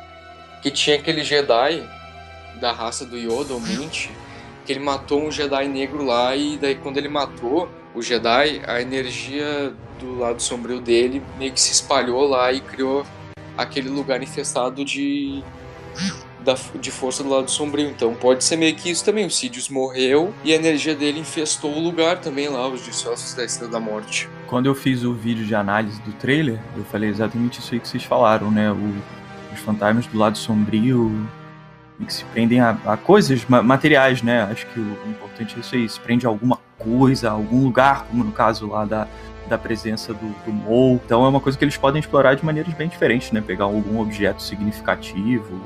que 0.61 0.71
tinha 0.71 0.95
aquele 0.95 1.23
Jedi 1.23 1.87
da 2.59 2.71
raça 2.71 3.05
do 3.05 3.17
Yoda, 3.17 3.53
o 3.53 3.61
Mint, 3.61 4.09
que 4.65 4.73
ele 4.73 4.79
matou 4.79 5.21
um 5.21 5.31
Jedi 5.31 5.67
negro 5.67 6.03
lá 6.03 6.35
e 6.35 6.57
daí 6.57 6.75
quando 6.75 6.97
ele 6.97 7.09
matou 7.09 7.69
o 7.93 8.01
Jedi, 8.01 8.61
a 8.67 8.81
energia 8.81 9.73
do 9.99 10.19
lado 10.19 10.41
sombrio 10.41 10.79
dele 10.79 11.21
meio 11.37 11.51
que 11.51 11.59
se 11.59 11.71
espalhou 11.71 12.27
lá 12.27 12.51
e 12.53 12.61
criou 12.61 13.05
aquele 13.57 13.89
lugar 13.89 14.21
infestado 14.21 14.85
de 14.85 15.43
da, 16.49 16.79
de 16.79 16.91
força 16.91 17.23
do 17.23 17.29
lado 17.29 17.49
sombrio. 17.49 17.89
Então 17.89 18.13
pode 18.13 18.43
ser 18.43 18.57
meio 18.57 18.75
que 18.75 18.89
isso 18.89 19.05
também. 19.05 19.25
O 19.25 19.31
Sidious 19.31 19.69
morreu 19.69 20.33
e 20.43 20.51
a 20.51 20.55
energia 20.55 20.95
dele 20.95 21.19
infestou 21.19 21.71
o 21.71 21.79
lugar 21.79 22.19
também 22.19 22.47
lá, 22.47 22.67
os 22.67 22.83
discípulos 22.83 23.33
da 23.33 23.45
Estrela 23.45 23.71
da 23.71 23.79
Morte. 23.79 24.27
Quando 24.47 24.65
eu 24.65 24.75
fiz 24.75 25.03
o 25.03 25.13
vídeo 25.13 25.45
de 25.45 25.53
análise 25.53 26.01
do 26.01 26.11
trailer, 26.13 26.59
eu 26.75 26.83
falei 26.85 27.09
exatamente 27.09 27.59
isso 27.59 27.73
aí 27.73 27.79
que 27.79 27.87
vocês 27.87 28.03
falaram, 28.03 28.49
né? 28.49 28.71
O, 28.71 29.53
os 29.53 29.59
fantasmas 29.59 30.07
do 30.07 30.17
lado 30.17 30.37
sombrio 30.37 31.27
que 32.05 32.13
se 32.13 32.23
prendem 32.25 32.61
a, 32.61 32.77
a 32.85 32.95
coisas 32.95 33.45
materiais, 33.45 34.21
né? 34.21 34.43
Acho 34.43 34.65
que 34.67 34.79
o, 34.79 34.83
o 34.83 35.09
importante 35.09 35.55
é 35.57 35.59
isso 35.59 35.75
aí, 35.75 35.87
se 35.87 35.99
prende 35.99 36.25
a 36.25 36.29
alguma 36.29 36.57
coisa, 36.77 37.29
a 37.29 37.33
algum 37.33 37.63
lugar, 37.63 38.05
como 38.05 38.23
no 38.23 38.31
caso 38.31 38.67
lá 38.67 38.85
da, 38.85 39.05
da 39.49 39.57
presença 39.57 40.13
do, 40.13 40.29
do 40.45 40.53
Mou. 40.53 40.99
Então 41.05 41.25
é 41.25 41.27
uma 41.27 41.41
coisa 41.41 41.57
que 41.57 41.63
eles 41.63 41.75
podem 41.75 41.99
explorar 41.99 42.35
de 42.35 42.45
maneiras 42.45 42.73
bem 42.73 42.87
diferentes, 42.87 43.31
né? 43.31 43.43
Pegar 43.45 43.65
algum 43.65 43.99
objeto 43.99 44.41
significativo, 44.41 45.61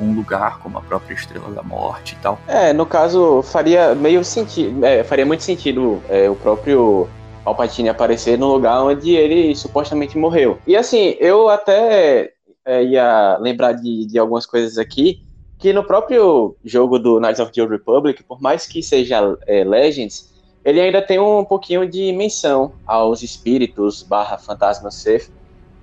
um 0.00 0.14
lugar 0.14 0.58
como 0.60 0.78
a 0.78 0.80
própria 0.80 1.14
Estrela 1.14 1.50
da 1.50 1.62
Morte 1.62 2.14
e 2.14 2.22
tal. 2.22 2.38
É, 2.46 2.72
no 2.72 2.86
caso, 2.86 3.42
faria 3.42 3.94
meio 3.94 4.24
sentido, 4.24 4.84
é, 4.84 5.02
faria 5.04 5.26
muito 5.26 5.42
sentido 5.42 6.02
é, 6.08 6.28
o 6.28 6.34
próprio 6.34 7.08
Palpatine 7.44 7.88
aparecer 7.88 8.38
no 8.38 8.52
lugar 8.52 8.82
onde 8.82 9.14
ele 9.14 9.54
supostamente 9.54 10.18
morreu. 10.18 10.58
E 10.66 10.76
assim, 10.76 11.16
eu 11.18 11.48
até 11.48 12.32
é, 12.64 12.84
ia 12.84 13.38
lembrar 13.40 13.72
de, 13.72 14.06
de 14.06 14.18
algumas 14.18 14.44
coisas 14.44 14.78
aqui, 14.78 15.22
que 15.58 15.72
no 15.72 15.82
próprio 15.82 16.56
jogo 16.64 16.98
do 16.98 17.18
Knights 17.18 17.40
of 17.40 17.52
the 17.52 17.62
Old 17.62 17.72
Republic, 17.72 18.22
por 18.22 18.40
mais 18.40 18.66
que 18.66 18.82
seja 18.82 19.36
é, 19.46 19.64
Legends, 19.64 20.32
ele 20.64 20.80
ainda 20.80 21.00
tem 21.00 21.18
um 21.18 21.44
pouquinho 21.44 21.88
de 21.88 22.12
menção 22.12 22.72
aos 22.86 23.22
espíritos 23.22 24.02
barra 24.02 24.36
fantasmas 24.36 24.94
Sith, 24.96 25.30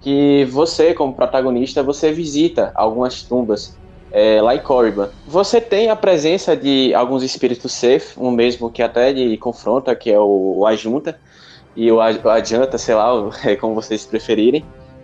que 0.01 0.45
você, 0.45 0.93
como 0.93 1.13
protagonista, 1.13 1.82
você 1.82 2.11
visita 2.11 2.72
algumas 2.76 3.24
tumbas 3.24 3.76
é, 4.16 4.41
lá 4.41 4.55
em 4.55 4.59
Corriban. 4.59 5.09
Você 5.28 5.59
tem 5.59 5.89
a 5.89 5.95
presença 5.95 6.55
de 6.55 6.93
alguns 6.95 7.22
espíritos 7.22 7.74
Sith, 7.74 8.13
um 8.18 8.32
mesmo 8.32 8.72
que 8.72 8.82
até 8.82 9.11
de 9.11 9.36
confronta, 9.36 9.93
que 9.93 10.09
é 10.09 10.18
o, 10.18 10.59
o 10.59 10.66
Ajunta, 10.66 11.20
e 11.76 11.91
o, 11.91 11.97
o 11.97 12.30
Adianta, 12.30 12.78
sei 12.78 12.95
lá, 12.95 13.11
é, 13.43 13.57
como 13.57 13.76
vocês 13.76 14.05
preferirem. 14.05 14.63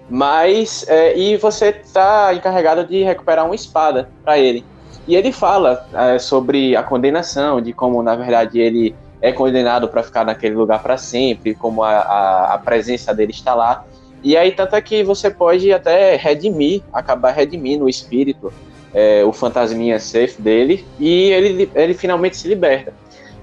Mas, 0.09 0.85
é, 0.87 1.17
e 1.17 1.35
você 1.35 1.69
está 1.69 2.33
encarregado 2.33 2.85
de 2.85 3.03
recuperar 3.03 3.45
uma 3.45 3.53
espada 3.53 4.07
para 4.23 4.39
ele. 4.39 4.63
E 5.05 5.13
ele 5.17 5.33
fala 5.33 5.85
é, 5.93 6.17
sobre 6.17 6.77
a 6.77 6.81
condenação, 6.81 7.59
de 7.59 7.73
como, 7.73 8.01
na 8.01 8.15
verdade, 8.15 8.61
ele 8.61 8.95
é 9.21 9.33
condenado 9.33 9.89
para 9.89 10.03
ficar 10.03 10.25
naquele 10.25 10.55
lugar 10.55 10.81
para 10.81 10.97
sempre, 10.97 11.53
como 11.53 11.83
a, 11.83 11.97
a, 11.97 12.53
a, 12.53 12.57
presença 12.57 13.13
dele 13.13 13.31
está 13.31 13.53
lá. 13.53 13.85
E 14.23 14.37
aí, 14.37 14.53
tanto 14.53 14.73
é 14.73 14.81
que 14.81 15.03
você 15.03 15.29
pode 15.29 15.71
até 15.73 16.15
redimir, 16.15 16.81
acabar 16.93 17.31
redimindo 17.31 17.85
o 17.85 17.89
espírito, 17.89 18.53
é, 18.93 19.23
o 19.23 19.31
fantasminha 19.31 19.99
safe 19.99 20.41
dele, 20.41 20.85
e 20.99 21.31
ele, 21.31 21.71
ele 21.73 21.93
finalmente 21.93 22.37
se 22.37 22.47
liberta. 22.47 22.93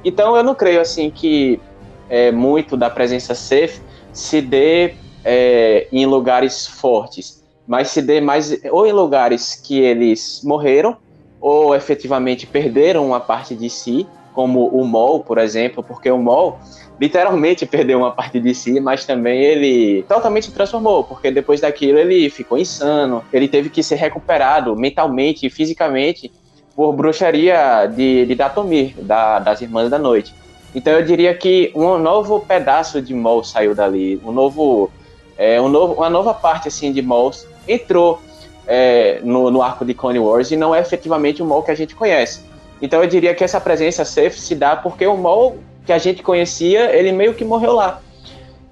Então, 0.05 0.37
eu 0.37 0.43
não 0.43 0.55
creio, 0.55 0.81
assim, 0.81 1.11
que 1.11 1.61
é, 2.09 2.31
muito 2.31 2.77
da 2.77 2.89
presença 2.89 3.35
safe 3.35 3.81
se 4.13 4.41
dê 4.41 4.95
é, 5.25 5.87
em 5.93 6.07
lugares 6.07 6.67
fortes, 6.67 7.45
mas 7.67 7.89
se 7.89 8.01
dê 8.01 8.21
mais 8.21 8.59
ou 8.71 8.87
em 8.87 8.93
lugares 8.93 9.55
que 9.55 9.79
eles 9.79 10.41
morreram 10.43 10.97
ou 11.41 11.75
efetivamente 11.75 12.47
perderam 12.47 13.07
uma 13.07 13.21
parte 13.21 13.55
de 13.55 13.69
si, 13.69 14.07
como 14.33 14.69
o 14.69 14.87
Mol, 14.87 15.21
por 15.21 15.39
exemplo, 15.39 15.83
porque 15.83 16.11
o 16.11 16.19
Mol 16.19 16.59
literalmente 17.01 17.65
perdeu 17.65 17.99
uma 17.99 18.11
parte 18.11 18.41
de 18.41 18.55
si, 18.55 18.81
mas 18.81 19.05
também 19.05 19.41
ele 19.43 20.03
totalmente 20.09 20.47
se 20.47 20.53
transformou, 20.53 21.05
porque 21.05 21.31
depois 21.31 21.61
daquilo 21.61 21.99
ele 21.99 22.29
ficou 22.31 22.59
insano, 22.59 23.25
ele 23.33 23.49
teve 23.49 23.71
que 23.71 23.83
ser 23.83 23.97
recuperado 23.97 24.75
mentalmente 24.77 25.47
e 25.47 25.51
fisicamente 25.51 26.31
por 26.75 26.93
bruxaria 26.93 27.87
de, 27.87 28.27
de 28.27 28.35
Datomir, 28.35 28.95
da, 28.99 29.39
das 29.39 29.61
Irmãs 29.61 29.91
da 29.91 29.99
Noite. 29.99 30.35
Então 30.75 30.93
eu 30.93 31.05
diria 31.05 31.35
que 31.35 31.73
um 31.75 31.99
novo 31.99 32.41
pedaço 32.41 33.01
de 33.01 33.15
Mol 33.15 33.43
saiu 33.43 33.75
dali, 33.75 34.21
um 34.25 34.33
novo 34.33 34.91
é, 35.39 35.61
um 35.61 35.69
novo, 35.69 35.95
uma 35.95 36.11
nova 36.11 36.35
parte 36.35 36.67
assim 36.67 36.93
de 36.93 37.01
Maul 37.01 37.31
entrou 37.67 38.21
é, 38.67 39.21
no, 39.23 39.51
no, 39.51 39.63
arco 39.63 39.85
de 39.85 39.95
Clone 39.95 40.19
Wars 40.19 40.51
e 40.51 40.57
não 40.57 40.75
é 40.75 40.81
efetivamente 40.81 41.41
o 41.41 41.47
Maul 41.47 41.63
que 41.63 41.71
a 41.71 41.77
gente 41.77 41.95
conhece. 41.95 42.41
Então 42.83 43.01
eu 43.01 43.09
diria 43.09 43.35
que 43.35 43.45
essa 43.45 43.61
presença 43.61 44.05
safe 44.05 44.39
se 44.41 44.57
dá 44.57 44.75
porque 44.75 45.07
o 45.07 45.17
Maul 45.17 45.59
que 45.89 45.93
a 45.95 45.97
gente 45.97 46.23
conhecia, 46.23 46.95
ele 46.95 47.13
meio 47.13 47.33
que 47.33 47.47
morreu 47.47 47.73
lá. 47.73 48.03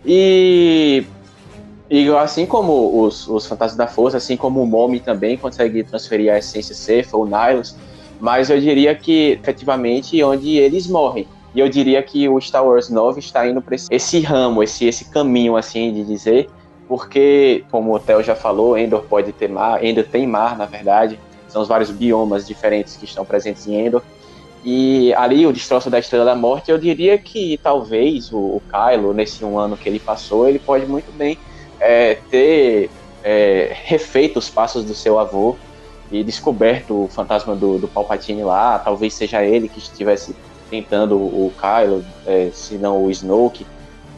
E, 0.04 1.02
e 1.88 2.06
assim 2.10 2.44
como 2.44 3.00
os, 3.00 3.26
os 3.26 3.46
Fantasmas 3.46 3.74
da 3.74 3.86
Força, 3.86 4.18
assim 4.18 4.36
como 4.36 4.62
o 4.62 4.66
Momi 4.66 5.00
também 5.00 5.34
consegue 5.38 5.82
transferir 5.82 6.30
a 6.30 6.36
essência 6.36 6.74
safe, 6.74 7.08
ou 7.16 7.24
Nihilus, 7.24 7.74
mas 8.20 8.50
eu 8.50 8.60
diria 8.60 8.94
que 8.94 9.38
efetivamente 9.40 10.22
onde 10.22 10.58
eles 10.58 10.86
morrem. 10.86 11.26
E 11.54 11.60
eu 11.60 11.70
diria 11.70 12.02
que 12.02 12.28
o 12.28 12.38
Star 12.38 12.62
Wars 12.66 12.90
9 12.90 13.18
está 13.18 13.48
indo 13.48 13.62
para 13.62 13.76
esse, 13.76 13.88
esse, 13.90 14.20
ramo, 14.20 14.62
esse, 14.62 14.84
esse 14.84 15.06
caminho, 15.06 15.56
assim, 15.56 15.94
de 15.94 16.04
dizer, 16.04 16.50
porque, 16.86 17.64
como 17.70 17.94
o 17.94 17.98
Theo 17.98 18.22
já 18.22 18.34
falou, 18.34 18.76
Endor 18.76 19.04
pode 19.04 19.32
ter 19.32 19.48
mar, 19.48 19.82
Endor 19.82 20.04
tem 20.04 20.26
mar, 20.26 20.58
na 20.58 20.66
verdade, 20.66 21.18
são 21.48 21.62
os 21.62 21.68
vários 21.68 21.90
biomas 21.90 22.46
diferentes 22.46 22.94
que 22.98 23.06
estão 23.06 23.24
presentes 23.24 23.66
em 23.66 23.86
Endor. 23.86 24.02
E 24.68 25.14
ali, 25.14 25.46
o 25.46 25.52
destroço 25.52 25.88
da 25.88 26.00
Estrela 26.00 26.24
da 26.24 26.34
Morte, 26.34 26.72
eu 26.72 26.76
diria 26.76 27.16
que 27.16 27.56
talvez 27.62 28.32
o, 28.32 28.36
o 28.36 28.62
Kylo, 28.68 29.14
nesse 29.14 29.44
um 29.44 29.56
ano 29.60 29.76
que 29.76 29.88
ele 29.88 30.00
passou, 30.00 30.48
ele 30.48 30.58
pode 30.58 30.84
muito 30.86 31.12
bem 31.12 31.38
é, 31.78 32.16
ter 32.28 32.90
é, 33.22 33.70
refeito 33.84 34.40
os 34.40 34.50
passos 34.50 34.84
do 34.84 34.92
seu 34.92 35.20
avô 35.20 35.56
e 36.10 36.24
descoberto 36.24 37.04
o 37.04 37.08
fantasma 37.08 37.54
do, 37.54 37.78
do 37.78 37.86
Palpatine 37.86 38.42
lá. 38.42 38.76
Talvez 38.80 39.14
seja 39.14 39.44
ele 39.44 39.68
que 39.68 39.78
estivesse 39.78 40.34
tentando 40.68 41.16
o 41.16 41.52
Kylo, 41.60 42.04
é, 42.26 42.50
se 42.52 42.74
não 42.74 43.04
o 43.04 43.10
Snoke. 43.12 43.64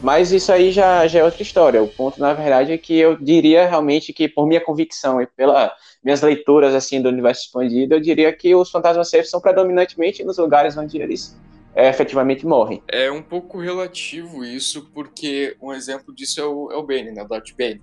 Mas 0.01 0.31
isso 0.31 0.51
aí 0.51 0.71
já, 0.71 1.05
já 1.05 1.19
é 1.19 1.23
outra 1.23 1.43
história. 1.43 1.83
O 1.83 1.87
ponto, 1.87 2.19
na 2.19 2.33
verdade, 2.33 2.71
é 2.71 2.77
que 2.79 2.97
eu 2.97 3.15
diria 3.15 3.67
realmente 3.67 4.11
que, 4.11 4.27
por 4.27 4.47
minha 4.47 4.61
convicção 4.61 5.21
e 5.21 5.27
pelas 5.27 5.69
minhas 6.03 6.21
leituras 6.21 6.73
assim 6.73 7.01
do 7.01 7.09
universo 7.09 7.43
expandido, 7.43 7.95
eu 7.95 7.99
diria 7.99 8.31
que 8.31 8.55
os 8.55 8.71
fantasmas 8.71 9.09
safe 9.09 9.25
são 9.25 9.41
predominantemente 9.41 10.23
nos 10.23 10.37
lugares 10.37 10.77
onde 10.77 10.97
eles 11.01 11.37
é, 11.75 11.89
efetivamente 11.89 12.45
morrem. 12.45 12.81
É 12.87 13.11
um 13.11 13.21
pouco 13.21 13.59
relativo 13.59 14.43
isso, 14.43 14.89
porque 14.93 15.55
um 15.61 15.73
exemplo 15.73 16.13
disso 16.13 16.39
é 16.39 16.45
o, 16.45 16.71
é 16.71 16.75
o 16.75 16.83
Bane, 16.83 17.11
né? 17.11 17.23
O 17.23 17.27
Darth 17.27 17.51
Bane. 17.57 17.81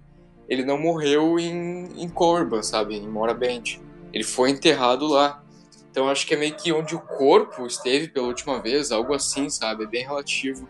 Ele 0.48 0.64
não 0.64 0.78
morreu 0.78 1.38
em, 1.38 1.88
em 1.96 2.08
Corba, 2.08 2.62
sabe? 2.62 2.96
Em 2.96 3.08
Morabend. 3.08 3.80
Ele 4.12 4.24
foi 4.24 4.50
enterrado 4.50 5.06
lá. 5.06 5.42
Então 5.90 6.08
acho 6.08 6.26
que 6.26 6.34
é 6.34 6.36
meio 6.36 6.54
que 6.54 6.72
onde 6.72 6.94
o 6.94 7.00
corpo 7.00 7.66
esteve 7.66 8.08
pela 8.08 8.26
última 8.26 8.60
vez, 8.60 8.92
algo 8.92 9.14
assim, 9.14 9.48
sabe? 9.48 9.84
É 9.84 9.86
bem 9.86 10.04
relativo 10.04 10.68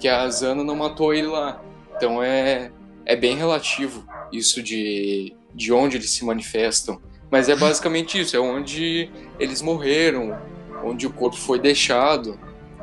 que 0.00 0.08
a 0.08 0.28
Zana 0.28 0.64
não 0.64 0.76
matou 0.76 1.14
ele 1.14 1.28
lá. 1.28 1.62
Então 1.96 2.22
é, 2.22 2.72
é 3.06 3.14
bem 3.14 3.36
relativo 3.36 4.04
isso 4.32 4.62
de, 4.62 5.34
de 5.54 5.72
onde 5.72 5.96
eles 5.96 6.10
se 6.10 6.24
manifestam. 6.24 7.00
Mas 7.30 7.48
é 7.48 7.56
basicamente 7.56 8.20
isso, 8.20 8.36
é 8.36 8.40
onde 8.40 9.10
eles 9.38 9.62
morreram, 9.62 10.36
onde 10.84 11.06
o 11.06 11.10
corpo 11.10 11.36
foi 11.36 11.58
deixado. 11.58 12.38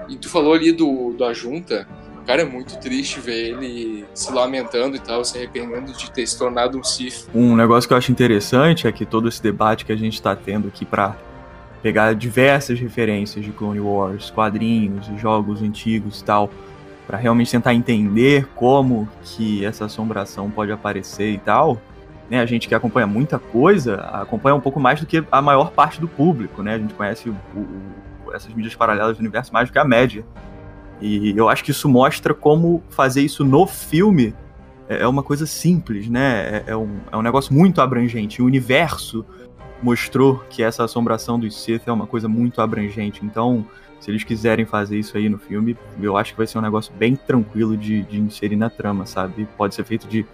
E 0.09 0.17
tu 0.17 0.30
falou 0.30 0.53
ali 0.53 0.72
do, 0.72 1.13
da 1.13 1.34
junta, 1.34 1.88
cara, 2.26 2.41
é 2.41 2.45
muito 2.45 2.78
triste 2.80 3.19
ver 3.19 3.51
ele 3.51 4.05
se 4.13 4.32
lamentando 4.32 4.95
e 4.95 4.99
tal, 4.99 5.24
se 5.24 5.38
arrependendo 5.38 5.93
de 5.93 6.11
ter 6.11 6.26
se 6.28 6.38
tornado 6.38 6.78
um 6.78 6.84
Sith. 6.84 7.28
Um 7.34 7.55
negócio 7.55 7.88
que 7.88 7.93
eu 7.93 7.97
acho 7.97 8.11
interessante 8.11 8.88
é 8.88 8.91
que 8.91 9.05
todo 9.05 9.28
esse 9.28 9.41
debate 9.41 9.86
que 9.86 9.91
a 9.91 9.95
gente 9.95 10.15
está 10.15 10.36
tendo 10.36 10.67
aqui 10.67 10.86
para 10.86 11.15
pegar 11.82 12.13
diversas 12.13 12.80
referências 12.80 13.43
de 13.43 13.51
Clone 13.51 13.80
Wars, 13.80 14.30
quadrinhos, 14.30 15.07
jogos 15.19 15.61
antigos 15.61 16.19
e 16.19 16.24
tal, 16.24 16.49
para 17.07 17.17
realmente 17.17 17.51
tentar 17.51 17.74
entender 17.74 18.47
como 18.55 19.09
que 19.24 19.65
essa 19.65 19.86
assombração 19.86 20.49
pode 20.49 20.72
aparecer 20.72 21.32
e 21.32 21.38
tal, 21.38 21.82
né, 22.32 22.39
a 22.39 22.45
gente 22.45 22.65
que 22.65 22.73
acompanha 22.73 23.05
muita 23.05 23.38
coisa, 23.38 23.95
acompanha 23.95 24.55
um 24.55 24.61
pouco 24.61 24.79
mais 24.79 25.01
do 25.01 25.05
que 25.05 25.21
a 25.29 25.41
maior 25.41 25.71
parte 25.71 25.99
do 25.99 26.07
público, 26.07 26.63
né? 26.63 26.75
A 26.75 26.77
gente 26.77 26.93
conhece 26.93 27.29
o, 27.29 27.36
o, 27.53 28.34
essas 28.34 28.53
mídias 28.53 28.73
paralelas 28.73 29.17
do 29.17 29.19
universo 29.19 29.51
mais 29.51 29.67
do 29.67 29.73
que 29.73 29.77
a 29.77 29.84
média. 29.84 30.23
E 31.01 31.38
eu 31.38 31.49
acho 31.49 31.61
que 31.61 31.71
isso 31.71 31.89
mostra 31.89 32.34
como 32.34 32.82
fazer 32.89 33.21
isso 33.21 33.43
no 33.43 33.67
filme 33.67 34.34
é, 34.88 35.01
é 35.01 35.07
uma 35.09 35.21
coisa 35.21 35.45
simples, 35.45 36.07
né? 36.07 36.63
É, 36.63 36.63
é, 36.67 36.77
um, 36.77 37.01
é 37.11 37.17
um 37.17 37.21
negócio 37.21 37.53
muito 37.53 37.82
abrangente. 37.82 38.41
O 38.41 38.45
universo 38.45 39.25
mostrou 39.84 40.41
que 40.49 40.63
essa 40.63 40.86
assombração 40.86 41.38
dos 41.38 41.61
Sith 41.61 41.86
é 41.86 41.91
uma 41.91 42.07
coisa 42.07 42.29
muito 42.29 42.61
abrangente. 42.61 43.25
Então, 43.25 43.65
se 43.99 44.09
eles 44.09 44.23
quiserem 44.23 44.65
fazer 44.65 44.97
isso 44.97 45.17
aí 45.17 45.27
no 45.27 45.38
filme, 45.38 45.77
eu 46.01 46.15
acho 46.15 46.32
que 46.32 46.38
vai 46.38 46.47
ser 46.47 46.57
um 46.57 46.61
negócio 46.61 46.93
bem 46.93 47.13
tranquilo 47.13 47.75
de, 47.75 48.03
de 48.03 48.21
inserir 48.21 48.55
na 48.55 48.69
trama, 48.69 49.05
sabe? 49.05 49.45
Pode 49.57 49.75
ser 49.75 49.84
feito 49.84 50.07
de, 50.07 50.25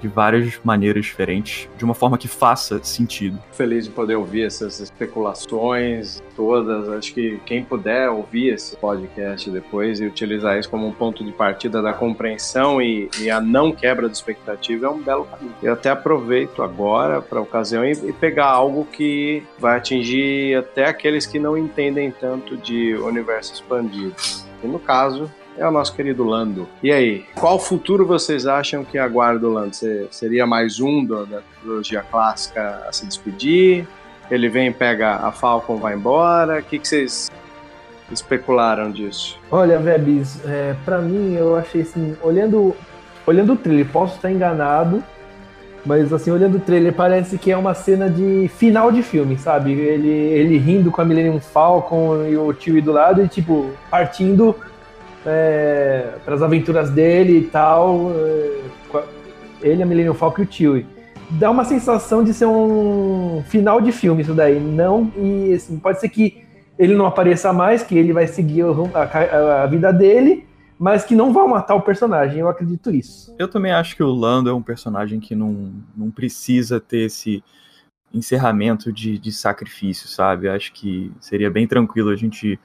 de 0.00 0.08
várias 0.08 0.58
maneiras 0.64 1.04
diferentes, 1.04 1.68
de 1.76 1.84
uma 1.84 1.94
forma 1.94 2.18
que 2.18 2.28
faça 2.28 2.82
sentido. 2.82 3.38
Feliz 3.52 3.84
de 3.84 3.90
poder 3.90 4.16
ouvir 4.16 4.44
essas 4.44 4.80
especulações 4.80 6.22
todas. 6.36 6.88
Acho 6.88 7.14
que 7.14 7.40
quem 7.46 7.64
puder 7.64 8.08
ouvir 8.10 8.54
esse 8.54 8.76
podcast 8.76 9.50
depois 9.50 10.00
e 10.00 10.06
utilizar 10.06 10.58
isso 10.58 10.68
como 10.68 10.86
um 10.86 10.92
ponto 10.92 11.24
de 11.24 11.32
partida 11.32 11.80
da 11.80 11.92
compreensão 11.92 12.80
e, 12.80 13.08
e 13.20 13.30
a 13.30 13.40
não 13.40 13.72
quebra 13.72 14.08
de 14.08 14.16
expectativa 14.16 14.86
é 14.86 14.90
um 14.90 15.00
belo 15.00 15.24
caminho. 15.24 15.54
Eu 15.62 15.72
até 15.72 15.90
aproveito 15.90 16.62
agora 16.62 17.20
para 17.20 17.38
a 17.38 17.42
ocasião 17.42 17.84
e, 17.84 17.92
e 17.92 18.12
pegar 18.12 18.46
algo 18.46 18.84
que 18.84 19.42
vai 19.58 19.76
atingir 19.76 20.56
até 20.56 20.86
aqueles 20.86 21.26
que 21.26 21.38
não 21.38 21.56
entendem 21.56 22.10
tanto 22.10 22.56
de 22.56 22.94
universo 22.94 23.54
expandido. 23.54 24.14
E 24.62 24.66
no 24.66 24.78
caso, 24.78 25.30
é 25.56 25.66
o 25.66 25.70
nosso 25.70 25.94
querido 25.94 26.24
Lando. 26.24 26.68
E 26.82 26.92
aí, 26.92 27.24
qual 27.34 27.58
futuro 27.58 28.06
vocês 28.06 28.46
acham 28.46 28.84
que 28.84 28.98
aguarda 28.98 29.46
o 29.46 29.52
Lando? 29.52 29.74
seria 30.10 30.46
mais 30.46 30.80
um 30.80 31.04
do, 31.04 31.26
da 31.26 31.40
trilogia 31.60 32.02
clássica 32.02 32.82
a 32.88 32.92
se 32.92 33.06
despedir? 33.06 33.86
Ele 34.30 34.48
vem, 34.48 34.72
pega 34.72 35.16
a 35.16 35.30
Falcon, 35.30 35.76
vai 35.76 35.94
embora? 35.94 36.58
O 36.58 36.62
que, 36.62 36.78
que 36.78 36.88
vocês 36.88 37.30
especularam 38.10 38.90
disso? 38.90 39.38
Olha, 39.50 39.78
Vebs, 39.78 40.44
é, 40.46 40.74
para 40.84 40.98
mim 40.98 41.34
eu 41.34 41.56
achei 41.56 41.82
assim, 41.82 42.16
olhando 42.22 42.74
olhando 43.26 43.54
o 43.54 43.56
trailer, 43.56 43.86
posso 43.86 44.16
estar 44.16 44.30
enganado, 44.30 45.02
mas 45.84 46.12
assim, 46.12 46.30
olhando 46.30 46.56
o 46.56 46.60
trailer, 46.60 46.92
parece 46.92 47.38
que 47.38 47.50
é 47.50 47.56
uma 47.56 47.74
cena 47.74 48.08
de 48.08 48.48
final 48.48 48.92
de 48.92 49.02
filme, 49.02 49.38
sabe? 49.38 49.72
Ele, 49.72 50.08
ele 50.08 50.58
rindo 50.58 50.90
com 50.90 51.00
a 51.00 51.04
Millennium 51.04 51.40
Falcon 51.40 52.26
e 52.26 52.36
o 52.36 52.52
tio 52.52 52.80
do 52.82 52.92
lado 52.92 53.22
e, 53.22 53.28
tipo, 53.28 53.70
partindo 53.90 54.56
é, 55.26 56.14
para 56.24 56.34
as 56.34 56.42
aventuras 56.42 56.90
dele 56.90 57.38
e 57.38 57.44
tal. 57.44 58.10
É, 58.12 58.60
ele, 59.62 59.82
a 59.82 59.86
Millennium 59.86 60.14
Falcon 60.14 60.42
e 60.42 60.44
o 60.44 60.46
tio. 60.46 60.86
Dá 61.30 61.50
uma 61.50 61.64
sensação 61.64 62.22
de 62.22 62.34
ser 62.34 62.46
um 62.46 63.42
final 63.48 63.80
de 63.80 63.90
filme 63.90 64.22
isso 64.22 64.34
daí. 64.34 64.60
Não, 64.60 65.10
e 65.16 65.54
assim, 65.54 65.78
pode 65.78 66.00
ser 66.00 66.08
que 66.10 66.44
ele 66.78 66.94
não 66.94 67.06
apareça 67.06 67.52
mais, 67.52 67.82
que 67.82 67.96
ele 67.96 68.12
vai 68.12 68.26
seguir 68.26 68.64
a, 68.94 69.62
a, 69.62 69.66
vida 69.66 69.92
dele, 69.92 70.46
mas 70.78 71.04
que 71.04 71.14
não 71.14 71.32
vão 71.32 71.48
matar 71.48 71.74
o 71.74 71.80
personagem. 71.80 72.40
Eu 72.40 72.48
acredito 72.48 72.90
isso. 72.90 73.34
Eu 73.38 73.48
também 73.48 73.72
acho 73.72 73.96
que 73.96 74.02
o 74.02 74.12
Lando 74.12 74.50
é 74.50 74.52
um 74.52 74.62
personagem 74.62 75.18
que 75.18 75.34
não, 75.34 75.72
não 75.96 76.10
precisa 76.10 76.78
ter 76.78 77.06
esse 77.06 77.42
encerramento 78.12 78.92
de, 78.92 79.18
de 79.18 79.32
sacrifício, 79.32 80.06
sabe? 80.08 80.48
Acho 80.48 80.72
que 80.72 81.10
seria 81.18 81.50
bem 81.50 81.66
tranquilo 81.66 82.10
a 82.10 82.16
gente 82.16 82.58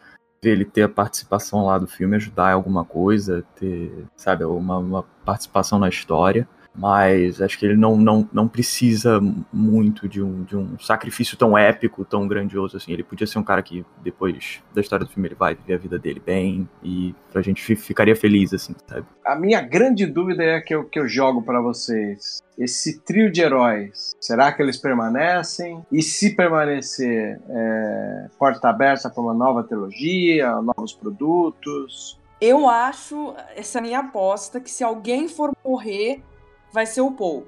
ele 0.43 0.63
ter 0.63 0.83
a 0.83 0.89
participação 0.89 1.65
lá 1.65 1.77
do 1.77 1.87
filme, 1.87 2.15
ajudar 2.15 2.51
em 2.51 2.53
alguma 2.53 2.85
coisa, 2.85 3.43
ter, 3.55 4.05
sabe, 4.15 4.43
uma, 4.45 4.77
uma 4.77 5.03
participação 5.25 5.79
na 5.79 5.89
história 5.89 6.47
mas 6.79 7.41
acho 7.41 7.59
que 7.59 7.65
ele 7.65 7.75
não, 7.75 7.97
não, 7.97 8.27
não 8.31 8.47
precisa 8.47 9.19
muito 9.51 10.07
de 10.07 10.23
um, 10.23 10.43
de 10.43 10.55
um 10.55 10.79
sacrifício 10.79 11.35
tão 11.35 11.57
épico, 11.57 12.05
tão 12.05 12.25
grandioso 12.25 12.77
assim. 12.77 12.93
Ele 12.93 13.03
podia 13.03 13.27
ser 13.27 13.37
um 13.37 13.43
cara 13.43 13.61
que 13.61 13.85
depois 14.01 14.61
da 14.73 14.79
história 14.79 15.05
do 15.05 15.11
filme 15.11 15.27
ele 15.27 15.35
vai 15.35 15.53
viver 15.53 15.73
a 15.73 15.77
vida 15.77 15.99
dele 15.99 16.21
bem 16.25 16.69
e 16.81 17.13
a 17.35 17.41
gente 17.41 17.75
ficaria 17.75 18.15
feliz 18.15 18.53
assim, 18.53 18.73
sabe? 18.87 19.05
A 19.25 19.35
minha 19.35 19.61
grande 19.61 20.05
dúvida 20.05 20.41
é 20.41 20.61
que 20.61 20.73
eu, 20.73 20.85
que 20.85 20.97
eu 20.97 21.05
jogo 21.05 21.41
para 21.41 21.59
vocês. 21.61 22.41
Esse 22.57 23.01
trio 23.01 23.29
de 23.29 23.41
heróis, 23.41 24.15
será 24.19 24.51
que 24.53 24.61
eles 24.61 24.77
permanecem? 24.77 25.83
E 25.91 26.01
se 26.01 26.33
permanecer, 26.33 27.41
é, 27.49 28.27
porta 28.39 28.69
aberta 28.69 29.09
para 29.09 29.21
uma 29.21 29.33
nova 29.33 29.63
trilogia, 29.63 30.61
novos 30.61 30.93
produtos? 30.93 32.17
Eu 32.39 32.69
acho, 32.69 33.35
essa 33.53 33.77
é 33.77 33.79
a 33.79 33.81
minha 33.81 33.99
aposta, 33.99 34.61
que 34.61 34.71
se 34.71 34.81
alguém 34.81 35.27
for 35.27 35.51
morrer, 35.63 36.23
vai 36.71 36.85
ser 36.85 37.01
o 37.01 37.11
Paul. 37.11 37.47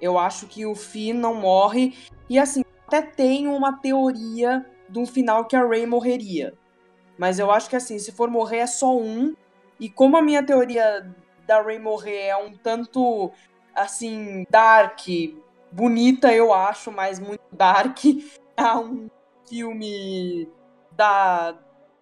Eu 0.00 0.18
acho 0.18 0.46
que 0.46 0.66
o 0.66 0.74
Finn 0.74 1.14
não 1.14 1.34
morre. 1.34 1.96
E 2.28 2.38
assim, 2.38 2.64
até 2.86 3.02
tenho 3.02 3.54
uma 3.54 3.80
teoria 3.80 4.64
de 4.88 4.98
um 4.98 5.06
final 5.06 5.44
que 5.46 5.56
a 5.56 5.66
Rey 5.66 5.86
morreria. 5.86 6.54
Mas 7.18 7.38
eu 7.38 7.50
acho 7.50 7.70
que 7.70 7.76
assim, 7.76 7.98
se 7.98 8.12
for 8.12 8.28
morrer 8.30 8.58
é 8.58 8.66
só 8.66 8.96
um. 8.96 9.34
E 9.78 9.88
como 9.88 10.16
a 10.16 10.22
minha 10.22 10.44
teoria 10.44 11.10
da 11.46 11.62
Rey 11.62 11.78
morrer 11.78 12.26
é 12.26 12.36
um 12.36 12.56
tanto 12.56 13.30
assim, 13.74 14.46
dark, 14.48 15.00
bonita, 15.70 16.32
eu 16.32 16.52
acho, 16.52 16.92
mas 16.92 17.18
muito 17.18 17.42
dark. 17.52 17.98
É 18.56 18.72
um 18.76 19.10
filme 19.48 20.48
da 20.92 21.58